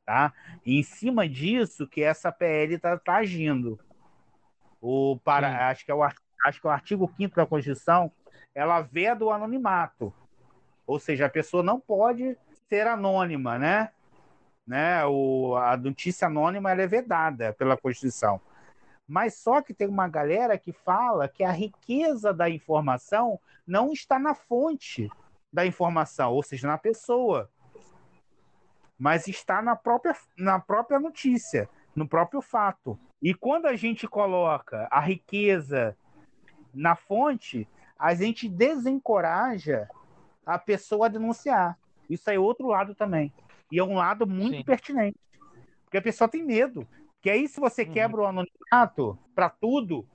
tá? 0.06 0.34
E 0.65 0.80
em 0.80 0.84
cima 0.84 1.27
disso 1.27 1.88
que 1.88 2.02
essa 2.02 2.31
PL 2.31 2.76
está 2.76 2.98
tá 2.98 3.18
agindo. 3.18 3.80
O 4.81 5.19
para, 5.23 5.69
acho 5.69 5.85
que 5.85 5.91
é 5.91 5.93
o 5.93 6.03
acho 6.03 6.60
que 6.60 6.65
é 6.65 6.69
o 6.69 6.73
artigo 6.73 7.11
5 7.18 7.35
da 7.35 7.45
Constituição, 7.45 8.11
ela 8.56 8.81
veda 8.81 9.23
o 9.23 9.31
anonimato. 9.31 10.14
Ou 10.88 10.99
seja, 10.99 11.27
a 11.27 11.30
pessoa 11.30 11.61
não 11.61 11.80
pode 11.80 12.35
ser 12.68 12.88
anônima, 12.88 13.60
né? 13.60 13.91
Né? 14.66 15.06
O, 15.06 15.56
a 15.56 15.76
notícia 15.78 16.28
anônima 16.28 16.72
é 16.72 16.88
vedada 16.88 17.54
pela 17.54 17.78
Constituição. 17.78 18.40
Mas 19.08 19.36
só 19.36 19.62
que 19.62 19.74
tem 19.74 19.88
uma 19.88 20.08
galera 20.08 20.58
que 20.58 20.72
fala 20.72 21.28
que 21.28 21.44
a 21.44 21.52
riqueza 21.52 22.34
da 22.34 22.50
informação 22.50 23.40
não 23.68 23.92
está 23.92 24.18
na 24.18 24.34
fonte, 24.34 25.10
da 25.52 25.66
informação, 25.66 26.32
ou 26.34 26.42
seja, 26.42 26.68
na 26.68 26.78
pessoa, 26.78 27.50
mas 28.98 29.28
está 29.28 29.62
na 29.62 29.76
própria, 29.76 30.16
na 30.38 30.60
própria 30.60 31.00
notícia, 31.00 31.68
no 31.96 32.08
próprio 32.08 32.42
fato. 32.42 32.98
E 33.22 33.34
quando 33.34 33.66
a 33.66 33.76
gente 33.76 34.08
coloca 34.08 34.88
a 34.92 35.00
riqueza 35.00 35.98
na 36.74 36.96
fonte, 36.96 37.68
a 37.98 38.14
gente 38.14 38.48
desencoraja 38.48 39.90
a 40.46 40.58
pessoa 40.58 41.08
a 41.08 41.10
denunciar. 41.10 41.78
Isso 42.10 42.30
é 42.30 42.40
outro 42.40 42.68
lado 42.68 42.96
também. 42.96 43.34
E 43.72 43.80
é 43.80 43.84
um 43.84 43.95
lado 43.95 44.27
muito 44.27 44.57
Sim. 44.57 44.64
pertinente. 44.64 45.18
Porque 45.84 45.98
a 45.98 46.02
pessoa 46.02 46.27
tem 46.27 46.43
medo. 46.43 46.88
Que 47.22 47.30
aí, 47.30 47.48
se 47.48 47.60
você 47.60 47.84
uhum. 47.84 47.91
quebra 47.91 48.22
o 48.22 48.26
anonimato 48.26 49.18
para 49.34 49.49
tudo, 49.49 50.06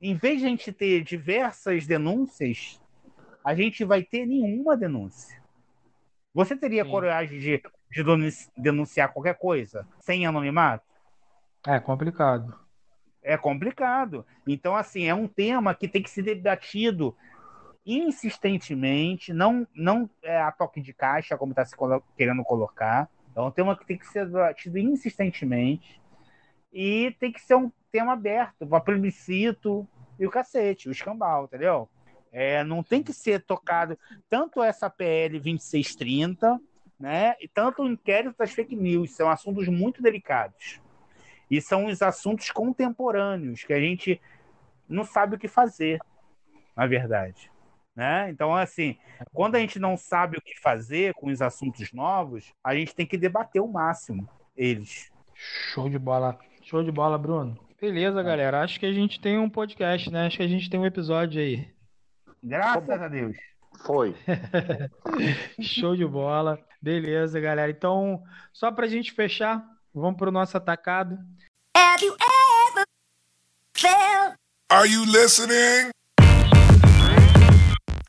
em 0.00 0.14
vez 0.14 0.40
de 0.40 0.46
a 0.46 0.48
gente 0.48 0.72
ter 0.72 1.02
diversas 1.02 1.86
denúncias, 1.86 2.80
a 3.44 3.54
gente 3.54 3.84
vai 3.84 4.02
ter 4.02 4.26
nenhuma 4.26 4.76
denúncia. 4.76 5.40
Você 6.34 6.56
teria 6.56 6.84
Sim. 6.84 6.90
coragem 6.90 7.38
de, 7.38 7.62
de 7.90 8.04
denunciar 8.56 9.12
qualquer 9.12 9.38
coisa 9.38 9.86
sem 10.00 10.26
anonimato? 10.26 10.84
É 11.66 11.78
complicado. 11.80 12.58
É 13.22 13.36
complicado. 13.36 14.24
Então, 14.46 14.76
assim, 14.76 15.06
é 15.06 15.14
um 15.14 15.26
tema 15.26 15.74
que 15.74 15.88
tem 15.88 16.02
que 16.02 16.10
ser 16.10 16.22
debatido 16.22 17.16
insistentemente, 17.86 19.32
não, 19.32 19.66
não 19.72 20.10
é 20.22 20.40
a 20.40 20.50
toque 20.50 20.80
de 20.80 20.92
caixa, 20.92 21.36
como 21.36 21.52
está 21.52 21.64
se 21.64 21.76
colo 21.76 22.02
querendo 22.16 22.42
colocar. 22.42 23.08
É 23.34 23.40
um 23.40 23.50
tema 23.50 23.78
que 23.78 23.86
tem 23.86 23.96
que 23.96 24.08
ser 24.08 24.26
debatido 24.26 24.78
insistentemente 24.78 26.00
e 26.72 27.14
tem 27.20 27.30
que 27.30 27.40
ser 27.40 27.54
um 27.54 27.70
tema 27.92 28.14
aberto, 28.14 28.66
para 28.66 28.80
plebiscito 28.80 29.86
e 30.18 30.26
o 30.26 30.30
cacete, 30.30 30.88
o 30.88 30.92
escambau, 30.92 31.44
entendeu? 31.44 31.88
É, 32.32 32.64
não 32.64 32.82
tem 32.82 33.02
que 33.02 33.12
ser 33.12 33.42
tocado 33.44 33.96
tanto 34.28 34.62
essa 34.62 34.90
PL 34.90 35.38
2630, 35.38 36.60
né, 36.98 37.36
e 37.40 37.46
tanto 37.46 37.82
o 37.82 37.86
inquérito 37.86 38.36
das 38.36 38.52
fake 38.52 38.74
news. 38.74 39.14
São 39.14 39.30
assuntos 39.30 39.68
muito 39.68 40.02
delicados. 40.02 40.80
E 41.50 41.60
são 41.60 41.86
os 41.86 42.02
assuntos 42.02 42.50
contemporâneos 42.50 43.62
que 43.62 43.72
a 43.72 43.80
gente 43.80 44.20
não 44.88 45.04
sabe 45.04 45.36
o 45.36 45.38
que 45.38 45.46
fazer, 45.46 46.00
na 46.76 46.86
verdade. 46.86 47.50
Né? 47.96 48.28
Então, 48.28 48.54
assim, 48.54 48.98
quando 49.32 49.56
a 49.56 49.58
gente 49.58 49.78
não 49.78 49.96
sabe 49.96 50.36
o 50.36 50.42
que 50.42 50.60
fazer 50.60 51.14
com 51.14 51.28
os 51.28 51.40
assuntos 51.40 51.90
novos, 51.92 52.52
a 52.62 52.74
gente 52.74 52.94
tem 52.94 53.06
que 53.06 53.16
debater 53.16 53.62
o 53.62 53.66
máximo 53.66 54.28
eles. 54.54 55.10
Show 55.72 55.88
de 55.88 55.98
bola. 55.98 56.38
Show 56.62 56.84
de 56.84 56.92
bola, 56.92 57.16
Bruno. 57.16 57.58
Beleza, 57.80 58.22
galera. 58.22 58.62
Acho 58.62 58.78
que 58.78 58.86
a 58.86 58.92
gente 58.92 59.18
tem 59.18 59.38
um 59.38 59.48
podcast, 59.48 60.10
né? 60.10 60.26
Acho 60.26 60.36
que 60.36 60.42
a 60.42 60.48
gente 60.48 60.68
tem 60.68 60.78
um 60.78 60.84
episódio 60.84 61.40
aí. 61.40 61.68
Graças 62.42 62.88
a 62.88 63.08
Deus. 63.08 63.36
Foi. 63.86 64.14
Show 65.60 65.96
de 65.96 66.06
bola. 66.06 66.58
Beleza, 66.80 67.40
galera. 67.40 67.70
Então, 67.70 68.22
só 68.52 68.70
pra 68.70 68.86
gente 68.86 69.12
fechar, 69.12 69.64
vamos 69.94 70.18
pro 70.18 70.30
nosso 70.30 70.56
atacado. 70.56 71.18
Have 71.76 72.04
you 72.04 72.14
ever 72.14 72.84
felt... 73.74 74.36
Are 74.70 74.88
you 74.88 75.04
listening? 75.04 75.90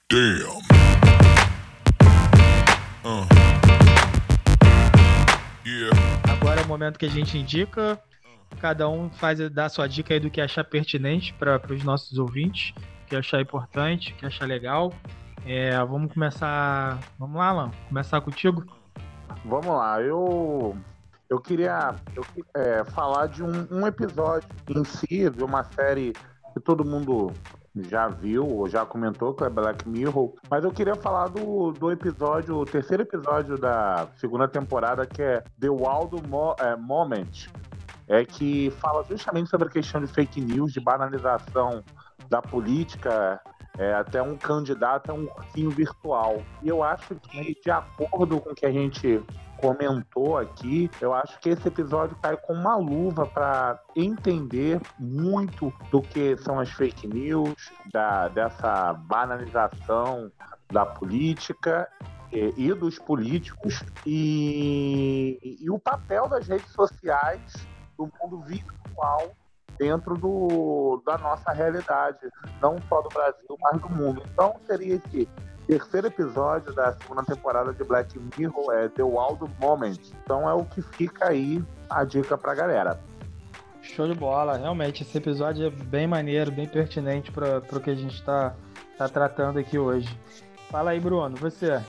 Damn. 0.09 0.61
Uh. 3.03 3.27
Yeah. 5.65 5.97
Agora 6.31 6.61
é 6.61 6.63
o 6.63 6.67
momento 6.67 6.97
que 6.97 7.05
a 7.05 7.09
gente 7.09 7.37
indica. 7.37 8.01
Cada 8.61 8.87
um 8.87 9.09
faz 9.09 9.37
dar 9.49 9.67
sua 9.67 9.85
dica 9.85 10.13
aí 10.13 10.19
do 10.21 10.31
que 10.31 10.39
achar 10.39 10.63
pertinente 10.63 11.33
para 11.33 11.61
os 11.69 11.83
nossos 11.83 12.17
ouvintes 12.17 12.73
que 13.05 13.17
achar 13.17 13.41
importante, 13.41 14.13
que 14.13 14.25
achar 14.25 14.45
legal. 14.45 14.93
É, 15.45 15.77
vamos 15.79 16.13
começar. 16.13 16.99
Vamos 17.19 17.35
lá, 17.35 17.47
Alan. 17.47 17.71
Começar 17.89 18.21
contigo? 18.21 18.65
Vamos 19.43 19.67
lá. 19.67 20.01
Eu 20.01 20.77
eu 21.29 21.41
queria 21.41 21.95
eu, 22.15 22.23
é, 22.55 22.85
falar 22.85 23.27
de 23.27 23.43
um, 23.43 23.67
um, 23.69 23.85
episódio 23.85 24.47
em 24.69 24.85
si, 24.85 25.29
de 25.29 25.43
uma 25.43 25.65
série 25.65 26.13
que 26.53 26.61
todo 26.61 26.85
mundo 26.85 27.33
já 27.83 28.07
viu 28.07 28.47
ou 28.47 28.67
já 28.67 28.85
comentou, 28.85 29.33
que 29.33 29.43
é 29.43 29.49
Black 29.49 29.87
Mirror. 29.87 30.33
Mas 30.49 30.63
eu 30.63 30.71
queria 30.71 30.95
falar 30.95 31.27
do, 31.27 31.71
do 31.71 31.91
episódio, 31.91 32.55
o 32.55 32.65
terceiro 32.65 33.03
episódio 33.03 33.57
da 33.57 34.07
segunda 34.17 34.47
temporada, 34.47 35.05
que 35.05 35.21
é 35.21 35.43
The 35.59 35.69
Waldo 35.69 36.21
Mo, 36.27 36.55
é, 36.59 36.75
Moment. 36.75 37.47
É 38.07 38.23
que 38.23 38.71
fala 38.79 39.03
justamente 39.03 39.49
sobre 39.49 39.67
a 39.67 39.71
questão 39.71 39.99
de 39.99 40.07
fake 40.07 40.39
news, 40.39 40.71
de 40.71 40.79
banalização 40.79 41.83
da 42.29 42.41
política, 42.41 43.41
é, 43.77 43.93
até 43.93 44.21
um 44.21 44.35
candidato 44.35 45.11
é 45.11 45.13
um 45.13 45.25
ursinho 45.25 45.69
virtual. 45.69 46.41
E 46.63 46.69
eu 46.69 46.81
acho 46.83 47.15
que, 47.15 47.55
de 47.61 47.69
acordo 47.69 48.41
com 48.41 48.51
o 48.51 48.55
que 48.55 48.65
a 48.65 48.71
gente 48.71 49.21
comentou 49.57 50.37
aqui, 50.37 50.89
eu 51.01 51.13
acho 51.13 51.39
que 51.39 51.49
esse 51.49 51.67
episódio 51.67 52.15
cai 52.21 52.37
com 52.37 52.53
uma 52.53 52.77
luva 52.77 53.25
para 53.25 53.79
entender 53.95 54.79
muito 54.99 55.73
do 55.91 56.01
que 56.01 56.37
são 56.37 56.59
as 56.59 56.69
fake 56.71 57.07
news, 57.07 57.71
da, 57.91 58.27
dessa 58.29 58.93
banalização 58.93 60.31
da 60.71 60.85
política 60.85 61.87
e, 62.31 62.53
e 62.57 62.73
dos 62.73 62.99
políticos 62.99 63.83
e, 64.05 65.57
e, 65.61 65.69
o 65.69 65.79
papel 65.79 66.27
das 66.27 66.47
redes 66.47 66.71
sociais 66.71 67.53
do 67.97 68.09
mundo 68.21 68.41
virtual 68.41 69.31
dentro 69.77 70.17
do, 70.17 71.01
da 71.05 71.17
nossa 71.17 71.51
realidade, 71.51 72.19
não 72.61 72.77
só 72.89 73.01
do 73.01 73.09
Brasil, 73.09 73.57
mas 73.61 73.81
do 73.81 73.89
mundo. 73.89 74.23
Então 74.33 74.55
seria 74.65 74.95
esse 74.95 75.27
terceiro 75.67 76.07
episódio 76.07 76.73
da 76.73 76.93
segunda 76.93 77.23
temporada 77.23 77.73
de 77.73 77.83
Black 77.83 78.17
Mirror, 78.37 78.73
é 78.73 78.87
The 78.87 79.03
Wild 79.03 79.43
Moment. 79.59 79.99
Então 80.23 80.49
é 80.49 80.53
o 80.53 80.63
que 80.63 80.81
fica 80.81 81.27
aí 81.27 81.61
a 81.89 82.05
dica 82.05 82.37
pra 82.37 82.55
galera. 82.55 82.99
Show 83.81 84.07
de 84.07 84.15
bola, 84.15 84.57
realmente 84.57 85.03
esse 85.03 85.17
episódio 85.17 85.67
é 85.67 85.69
bem 85.69 86.07
maneiro, 86.07 86.51
bem 86.51 86.67
pertinente 86.67 87.31
para 87.31 87.59
o 87.59 87.79
que 87.79 87.89
a 87.89 87.95
gente 87.95 88.15
está 88.15 88.55
tá 88.97 89.09
tratando 89.09 89.59
aqui 89.59 89.77
hoje. 89.77 90.09
Fala 90.69 90.91
aí, 90.91 90.99
Bruno, 90.99 91.35
você. 91.35 91.81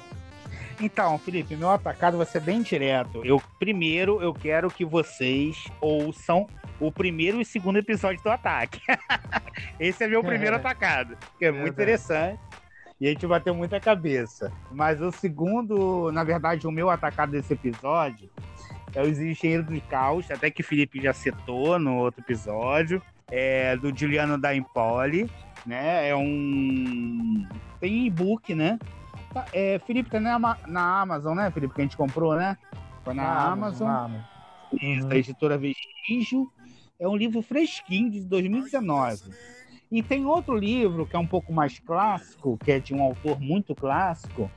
Então, 0.80 1.18
Felipe, 1.18 1.56
meu 1.56 1.70
atacado 1.70 2.16
vai 2.16 2.26
ser 2.26 2.40
bem 2.40 2.62
direto. 2.62 3.24
Eu 3.24 3.40
primeiro 3.58 4.20
eu 4.20 4.32
quero 4.32 4.70
que 4.70 4.84
vocês 4.84 5.64
ouçam 5.80 6.46
o 6.80 6.92
primeiro 6.92 7.40
e 7.40 7.44
segundo 7.44 7.78
episódio 7.78 8.22
do 8.22 8.30
ataque. 8.30 8.80
Esse 9.78 10.04
é 10.04 10.08
meu 10.08 10.22
primeiro 10.22 10.54
é. 10.54 10.58
atacado, 10.58 11.16
que 11.36 11.44
é, 11.44 11.48
é 11.48 11.52
muito 11.52 11.72
interessante. 11.72 12.40
E 13.00 13.06
a 13.06 13.10
gente 13.10 13.26
bateu 13.26 13.54
muita 13.54 13.78
cabeça. 13.78 14.52
Mas 14.72 15.00
o 15.00 15.12
segundo, 15.12 16.10
na 16.12 16.24
verdade, 16.24 16.66
o 16.66 16.70
meu 16.70 16.90
atacado 16.90 17.32
desse 17.32 17.52
episódio 17.52 18.28
é 18.94 19.02
os 19.02 19.18
Engenheiros 19.18 19.66
do 19.66 19.80
Caos, 19.82 20.30
até 20.30 20.50
que 20.50 20.62
o 20.62 20.64
Felipe 20.64 21.00
já 21.00 21.12
citou 21.12 21.78
no 21.78 21.96
outro 21.96 22.20
episódio. 22.20 23.00
É 23.30 23.76
do 23.76 23.96
Juliano 23.96 24.38
da 24.38 24.54
Impoli, 24.54 25.30
né? 25.66 26.08
É 26.08 26.16
um. 26.16 27.46
Tem 27.78 28.06
e-book, 28.06 28.54
né? 28.54 28.78
É, 29.52 29.78
Felipe, 29.86 30.10
tá 30.10 30.18
na, 30.18 30.38
na 30.66 31.00
Amazon, 31.00 31.36
né, 31.36 31.50
Felipe? 31.50 31.74
Que 31.74 31.82
a 31.82 31.84
gente 31.84 31.96
comprou, 31.96 32.34
né? 32.34 32.56
Foi 33.04 33.12
na, 33.12 33.22
na 33.22 33.52
Amazon. 33.52 33.88
Amazon. 33.88 34.20
Isso, 34.72 35.02
uhum. 35.02 35.08
da 35.08 35.16
editora 35.16 35.58
Vestígio. 35.58 36.50
É 36.98 37.06
um 37.06 37.14
livro 37.14 37.42
fresquinho 37.42 38.10
de 38.10 38.20
2019. 38.24 39.30
E 39.90 40.02
tem 40.02 40.26
outro 40.26 40.54
livro 40.54 41.06
que 41.06 41.16
é 41.16 41.18
um 41.18 41.26
pouco 41.26 41.52
mais 41.52 41.78
clássico, 41.78 42.58
que 42.62 42.72
é 42.72 42.78
de 42.78 42.94
um 42.94 43.02
autor 43.02 43.40
muito 43.40 43.74
clássico, 43.74 44.50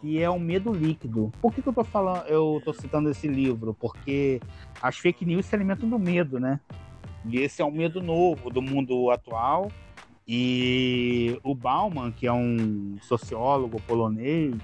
que 0.00 0.22
é 0.22 0.28
o 0.28 0.38
Medo 0.38 0.72
Líquido. 0.72 1.32
Por 1.40 1.52
que, 1.54 1.62
que 1.62 1.68
eu 1.68 1.72
tô 1.72 1.82
falando, 1.82 2.26
eu 2.26 2.60
tô 2.62 2.74
citando 2.74 3.08
esse 3.08 3.26
livro? 3.26 3.72
Porque 3.72 4.40
as 4.82 4.98
fake 4.98 5.24
news 5.24 5.46
se 5.46 5.54
alimentam 5.54 5.88
do 5.88 5.98
medo, 5.98 6.38
né? 6.38 6.60
E 7.24 7.38
esse 7.38 7.62
é 7.62 7.64
um 7.64 7.70
medo 7.70 8.02
novo 8.02 8.50
do 8.50 8.60
mundo 8.60 9.10
atual. 9.10 9.72
E 10.28 11.38
o 11.42 11.54
Bauman, 11.54 12.12
que 12.12 12.26
é 12.26 12.32
um 12.32 12.98
sociólogo 13.00 13.80
polonês, 13.82 14.54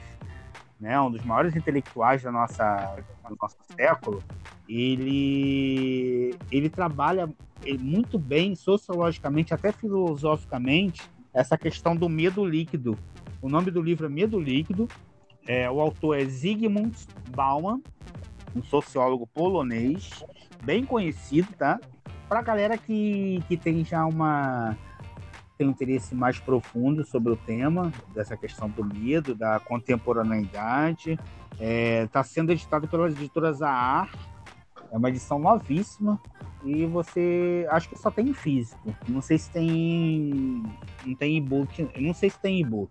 né, 0.78 0.98
um 1.00 1.10
dos 1.10 1.22
maiores 1.22 1.54
intelectuais 1.54 2.22
da 2.22 2.32
nossa, 2.32 2.96
do 3.28 3.36
nosso 3.40 3.56
século, 3.76 4.22
ele, 4.68 6.34
ele 6.50 6.70
trabalha 6.70 7.28
muito 7.78 8.18
bem 8.18 8.54
sociologicamente, 8.54 9.52
até 9.54 9.72
filosoficamente, 9.72 11.02
essa 11.32 11.56
questão 11.56 11.94
do 11.94 12.08
medo 12.08 12.44
líquido. 12.44 12.98
O 13.42 13.48
nome 13.48 13.70
do 13.70 13.80
livro 13.80 14.06
é 14.06 14.08
Medo 14.08 14.38
Líquido. 14.38 14.88
É, 15.46 15.70
o 15.70 15.80
autor 15.80 16.18
é 16.18 16.24
Zygmunt 16.24 17.06
Bauman, 17.34 17.80
um 18.54 18.62
sociólogo 18.62 19.26
polonês, 19.26 20.22
bem 20.62 20.84
conhecido, 20.84 21.48
tá? 21.56 21.80
Para 22.28 22.40
a 22.40 22.42
galera 22.42 22.76
que, 22.76 23.42
que 23.48 23.56
tem 23.56 23.84
já 23.84 24.04
uma 24.04 24.76
tem 25.56 25.66
um 25.66 25.72
interesse 25.72 26.14
mais 26.14 26.38
profundo 26.38 27.04
sobre 27.04 27.32
o 27.32 27.36
tema, 27.36 27.92
dessa 28.14 28.34
questão 28.34 28.68
do 28.70 28.82
medo, 28.82 29.34
da 29.34 29.60
contemporaneidade. 29.60 31.18
Está 31.52 31.64
é, 31.64 32.06
tá 32.06 32.22
sendo 32.22 32.50
editado 32.50 32.88
pelas 32.88 33.12
editoras 33.12 33.58
Zahar. 33.58 34.10
É 34.90 34.96
uma 34.96 35.08
edição 35.08 35.38
novíssima. 35.38 36.20
E 36.64 36.84
você. 36.86 37.66
Acho 37.70 37.88
que 37.88 37.98
só 37.98 38.10
tem 38.10 38.28
em 38.28 38.34
físico. 38.34 38.94
Não 39.08 39.22
sei 39.22 39.38
se 39.38 39.50
tem. 39.50 40.62
Não 41.06 41.14
tem 41.14 41.36
e-book. 41.36 41.88
Não 41.98 42.12
sei 42.12 42.30
se 42.30 42.38
tem 42.38 42.60
e-book. 42.60 42.90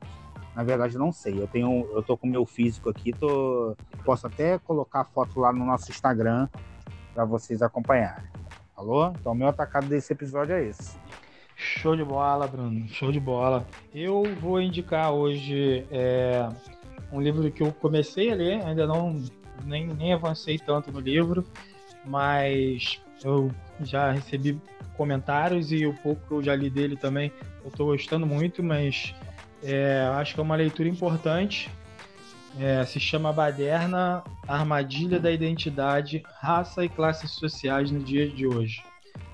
Na 0.56 0.64
verdade, 0.64 0.98
não 0.98 1.12
sei. 1.12 1.40
Eu 1.40 1.48
tenho. 1.48 1.88
Eu 1.92 2.02
tô 2.02 2.18
com 2.18 2.28
meu 2.28 2.46
físico 2.46 2.90
aqui. 2.90 3.12
Tô, 3.12 3.76
posso 4.04 4.26
até 4.28 4.58
colocar 4.58 5.02
a 5.02 5.06
foto 5.06 5.40
lá 5.40 5.54
no 5.54 5.66
nosso 5.66 5.92
Instagram 5.92 6.48
para 7.14 7.26
vocês 7.26 7.62
acompanharem. 7.62 8.30
Alô? 8.76 9.10
Então, 9.10 9.36
meu 9.36 9.48
atacado 9.48 9.88
desse 9.88 10.14
episódio 10.14 10.56
é 10.56 10.64
esse. 10.64 10.98
Show 11.56 11.94
de 11.94 12.04
bola, 12.06 12.48
Bruno. 12.48 12.88
Show 12.88 13.12
de 13.12 13.20
bola. 13.20 13.68
Eu 13.94 14.24
vou 14.40 14.62
indicar 14.62 15.12
hoje 15.12 15.86
é, 15.92 16.48
um 17.12 17.20
livro 17.22 17.52
que 17.52 17.62
eu 17.62 17.74
comecei 17.74 18.32
a 18.32 18.36
ler, 18.36 18.66
ainda 18.66 18.88
não 18.88 19.22
nem, 19.66 19.86
nem 19.88 20.14
avancei 20.14 20.58
tanto 20.58 20.90
no 20.92 21.02
livro, 21.02 21.44
mas 22.06 23.02
eu 23.24 23.52
já 23.82 24.12
recebi 24.12 24.60
comentários 24.96 25.72
e 25.72 25.86
o 25.86 25.94
pouco 25.94 26.22
que 26.28 26.34
eu 26.34 26.44
já 26.44 26.56
li 26.56 26.70
dele 26.70 26.96
também 26.96 27.32
eu 27.64 27.70
estou 27.70 27.88
gostando 27.88 28.26
muito, 28.26 28.64
mas 28.64 29.14
é, 29.64 30.02
acho 30.16 30.34
que 30.34 30.40
é 30.40 30.44
uma 30.44 30.56
leitura 30.56 30.88
importante. 30.88 31.70
É, 32.60 32.84
se 32.86 33.00
chama 33.00 33.32
Baderna, 33.32 34.24
Armadilha 34.48 35.20
da 35.20 35.32
Identidade, 35.32 36.24
Raça 36.40 36.84
e 36.84 36.90
Classes 36.90 37.32
Sociais 37.32 37.92
no 37.92 38.00
Dia 38.00 38.28
de 38.28 38.48
Hoje, 38.48 38.84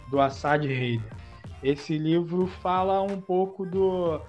do 0.10 0.20
Assad 0.20 0.66
Heider. 0.66 1.12
Esse 1.64 1.98
livro 1.98 2.48
fala 2.62 3.02
um 3.02 3.20
pouco 3.22 3.66
do, 3.66 4.22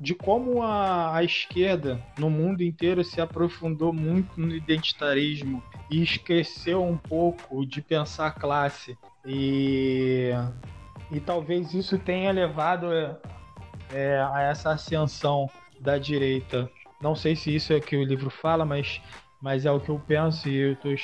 de 0.00 0.14
como 0.14 0.62
a, 0.62 1.16
a, 1.16 1.22
esquerda 1.22 2.02
no 2.18 2.30
mundo 2.30 2.62
inteiro 2.62 3.04
se 3.04 3.20
aprofundou 3.20 3.92
muito 3.92 4.40
no 4.40 4.54
identitarismo 4.54 5.62
e 5.90 6.02
esqueceu 6.02 6.82
um 6.82 6.96
pouco 6.96 7.64
de 7.66 7.80
pensar 7.82 8.32
classe. 8.32 8.96
E, 9.24 10.30
e 11.10 11.20
talvez 11.20 11.74
isso 11.74 11.98
tenha 11.98 12.32
levado 12.32 12.86
é, 13.92 14.18
a 14.32 14.42
essa 14.42 14.72
ascensão 14.72 15.48
da 15.80 15.98
direita. 15.98 16.70
Não 17.00 17.14
sei 17.14 17.36
se 17.36 17.54
isso 17.54 17.72
é 17.72 17.76
o 17.76 17.80
que 17.80 17.96
o 17.96 18.04
livro 18.04 18.30
fala, 18.30 18.64
mas, 18.64 19.00
mas 19.40 19.66
é 19.66 19.70
o 19.70 19.80
que 19.80 19.90
eu 19.90 19.98
penso 19.98 20.48
e 20.48 20.56
eu 20.56 20.72
estou 20.72 20.94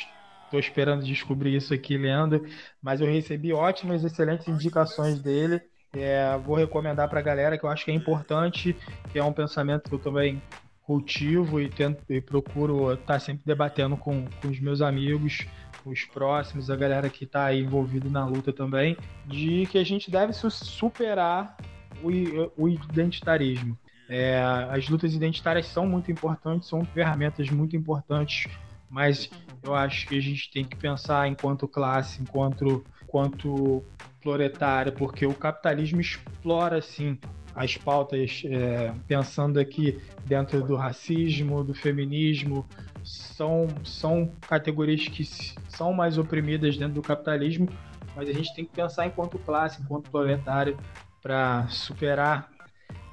Estou 0.48 0.58
esperando 0.58 1.04
descobrir 1.04 1.54
isso 1.54 1.74
aqui 1.74 1.98
lendo, 1.98 2.42
mas 2.80 3.02
eu 3.02 3.06
recebi 3.06 3.52
ótimas, 3.52 4.02
excelentes 4.02 4.48
indicações 4.48 5.20
dele. 5.20 5.60
É, 5.92 6.38
vou 6.38 6.56
recomendar 6.56 7.06
para 7.08 7.20
a 7.20 7.22
galera 7.22 7.58
que 7.58 7.64
eu 7.64 7.68
acho 7.68 7.84
que 7.84 7.90
é 7.90 7.94
importante, 7.94 8.74
que 9.12 9.18
é 9.18 9.22
um 9.22 9.32
pensamento 9.32 9.90
que 9.90 9.94
eu 9.94 9.98
também 9.98 10.42
cultivo 10.88 11.60
e, 11.60 11.68
tento, 11.68 12.02
e 12.08 12.18
procuro 12.18 12.94
estar 12.94 13.04
tá 13.04 13.20
sempre 13.20 13.42
debatendo 13.44 13.94
com, 13.94 14.24
com 14.40 14.48
os 14.48 14.58
meus 14.58 14.80
amigos, 14.80 15.46
os 15.84 16.04
próximos, 16.04 16.70
a 16.70 16.76
galera 16.76 17.10
que 17.10 17.24
está 17.24 17.54
envolvida 17.54 18.08
na 18.08 18.24
luta 18.24 18.54
também, 18.54 18.96
de 19.26 19.66
que 19.66 19.76
a 19.76 19.84
gente 19.84 20.10
deve 20.10 20.32
superar 20.32 21.54
o, 22.02 22.08
o 22.56 22.68
identitarismo. 22.68 23.76
É, 24.08 24.40
as 24.70 24.88
lutas 24.88 25.12
identitárias 25.12 25.66
são 25.66 25.86
muito 25.86 26.10
importantes, 26.10 26.66
são 26.66 26.82
ferramentas 26.86 27.50
muito 27.50 27.76
importantes 27.76 28.48
mas 28.90 29.30
eu 29.62 29.74
acho 29.74 30.06
que 30.08 30.16
a 30.16 30.20
gente 30.20 30.50
tem 30.50 30.64
que 30.64 30.76
pensar 30.76 31.28
enquanto 31.28 31.68
classe, 31.68 32.22
enquanto, 32.22 32.84
enquanto 33.02 33.84
proletária, 34.22 34.90
porque 34.90 35.26
o 35.26 35.34
capitalismo 35.34 36.00
explora, 36.00 36.80
sim, 36.80 37.18
as 37.58 37.76
pautas, 37.76 38.42
é, 38.44 38.94
pensando 39.08 39.58
aqui 39.58 40.00
dentro 40.24 40.62
do 40.62 40.76
racismo, 40.76 41.64
do 41.64 41.74
feminismo, 41.74 42.64
são, 43.02 43.66
são 43.82 44.30
categorias 44.48 45.08
que 45.08 45.24
são 45.68 45.92
mais 45.92 46.18
oprimidas 46.18 46.76
dentro 46.76 46.94
do 46.94 47.02
capitalismo, 47.02 47.68
mas 48.14 48.28
a 48.28 48.32
gente 48.32 48.54
tem 48.54 48.64
que 48.64 48.72
pensar 48.72 49.06
enquanto 49.06 49.40
classe, 49.40 49.82
enquanto 49.82 50.08
proletário, 50.08 50.78
para 51.20 51.66
superar 51.68 52.48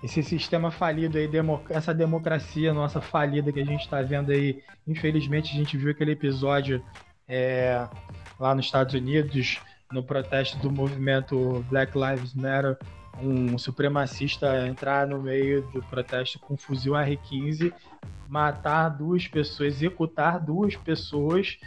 esse 0.04 0.22
sistema 0.22 0.70
falido 0.70 1.18
aí, 1.18 1.28
essa 1.72 1.92
democracia 1.92 2.72
nossa 2.72 3.02
falida 3.02 3.52
que 3.52 3.60
a 3.60 3.66
gente 3.66 3.82
está 3.82 4.04
vendo 4.04 4.32
aí. 4.32 4.62
Infelizmente, 4.88 5.52
a 5.52 5.58
gente 5.58 5.76
viu 5.76 5.90
aquele 5.90 6.12
episódio 6.12 6.84
é, 7.28 7.88
lá 8.40 8.54
nos 8.54 8.66
Estados 8.66 8.94
Unidos, 8.94 9.60
no 9.92 10.04
protesto 10.04 10.60
do 10.60 10.72
movimento 10.72 11.66
Black 11.68 11.94
Lives 11.98 12.36
Matter, 12.36 12.78
um 13.22 13.58
supremacista 13.58 14.68
entrar 14.68 15.08
no 15.08 15.22
meio 15.22 15.62
do 15.72 15.82
protesto 15.84 16.40
com 16.40 16.56
um 16.56 16.58
fuzil 16.58 16.96
R-15, 16.96 17.74
matar 18.28 18.90
duas 18.90 19.28
pessoas, 19.28 19.76
executar 19.76 20.40
duas 20.40 20.76
pessoas, 20.76 21.58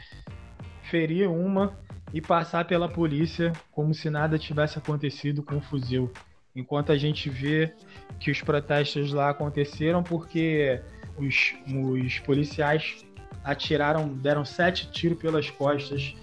ferir 0.83 1.29
uma 1.29 1.79
e 2.13 2.21
passar 2.21 2.67
pela 2.67 2.89
polícia 2.89 3.53
como 3.71 3.95
se 3.95 4.11
nada 4.11 4.39
tivesse 4.39 4.79
acontecido 4.79 5.43
com 5.43 5.57
o 5.57 5.61
fuzil 5.61 6.11
enquanto 6.59 6.91
a 6.91 6.99
gente 6.99 7.31
vê 7.31 7.73
que 8.19 8.31
os 8.31 8.43
protestos 8.43 9.13
lá 9.13 9.31
aconteceram 9.31 10.03
porque 10.03 10.83
os, 11.17 11.55
os 11.67 12.19
policiais 12.21 13.05
atiraram, 13.45 14.09
deram 14.09 14.45
sete 14.45 14.91
tiros 14.91 15.19
pelas 15.19 15.49
costas 15.51 16.15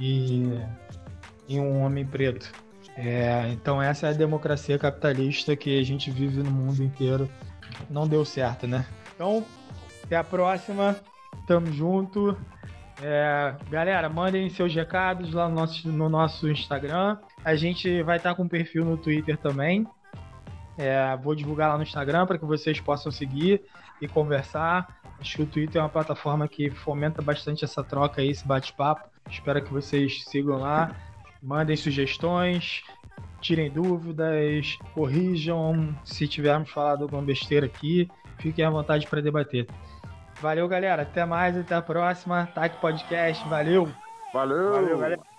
e 0.00 0.44
em 1.48 1.60
um 1.60 1.82
homem 1.82 2.06
preto. 2.06 2.50
É, 2.96 3.48
então 3.50 3.80
essa 3.80 4.06
é 4.06 4.10
a 4.10 4.12
democracia 4.12 4.78
capitalista 4.78 5.56
que 5.56 5.78
a 5.78 5.82
gente 5.82 6.10
vive 6.10 6.42
no 6.42 6.50
mundo 6.50 6.82
inteiro. 6.82 7.28
Não 7.88 8.06
deu 8.06 8.24
certo, 8.24 8.66
né? 8.66 8.86
Então, 9.14 9.44
até 10.04 10.16
a 10.16 10.24
próxima. 10.24 10.96
Tamo 11.46 11.72
junto. 11.72 12.36
É, 13.02 13.54
galera, 13.70 14.08
mandem 14.08 14.48
seus 14.50 14.74
recados 14.74 15.32
lá 15.32 15.48
no 15.48 15.54
nosso, 15.54 15.88
no 15.88 16.08
nosso 16.08 16.48
Instagram. 16.48 17.16
A 17.44 17.54
gente 17.54 18.02
vai 18.02 18.18
estar 18.18 18.34
com 18.34 18.42
um 18.42 18.48
perfil 18.48 18.84
no 18.84 18.96
Twitter 18.96 19.36
também. 19.36 19.86
É, 20.76 21.16
vou 21.16 21.34
divulgar 21.34 21.70
lá 21.70 21.76
no 21.76 21.82
Instagram 21.82 22.26
para 22.26 22.38
que 22.38 22.44
vocês 22.44 22.80
possam 22.80 23.10
seguir 23.10 23.62
e 24.00 24.08
conversar. 24.08 25.00
Acho 25.20 25.36
que 25.36 25.42
o 25.42 25.46
Twitter 25.46 25.80
é 25.80 25.82
uma 25.82 25.88
plataforma 25.88 26.48
que 26.48 26.70
fomenta 26.70 27.22
bastante 27.22 27.64
essa 27.64 27.82
troca 27.82 28.20
aí, 28.20 28.30
esse 28.30 28.46
bate-papo. 28.46 29.08
Espero 29.30 29.62
que 29.62 29.72
vocês 29.72 30.24
sigam 30.24 30.58
lá, 30.58 30.94
mandem 31.42 31.76
sugestões, 31.76 32.82
tirem 33.40 33.70
dúvidas, 33.70 34.78
corrijam 34.94 35.94
se 36.04 36.28
tivermos 36.28 36.70
falado 36.70 37.02
alguma 37.02 37.22
besteira 37.22 37.66
aqui. 37.66 38.08
Fiquem 38.38 38.64
à 38.64 38.70
vontade 38.70 39.06
para 39.06 39.20
debater. 39.20 39.66
Valeu, 40.40 40.66
galera. 40.66 41.02
Até 41.02 41.24
mais, 41.24 41.56
até 41.56 41.74
a 41.74 41.82
próxima. 41.82 42.46
TAC 42.54 42.80
Podcast. 42.80 43.46
Valeu. 43.48 43.88
Valeu. 44.32 44.72
Valeu, 44.72 44.98
galera. 44.98 45.31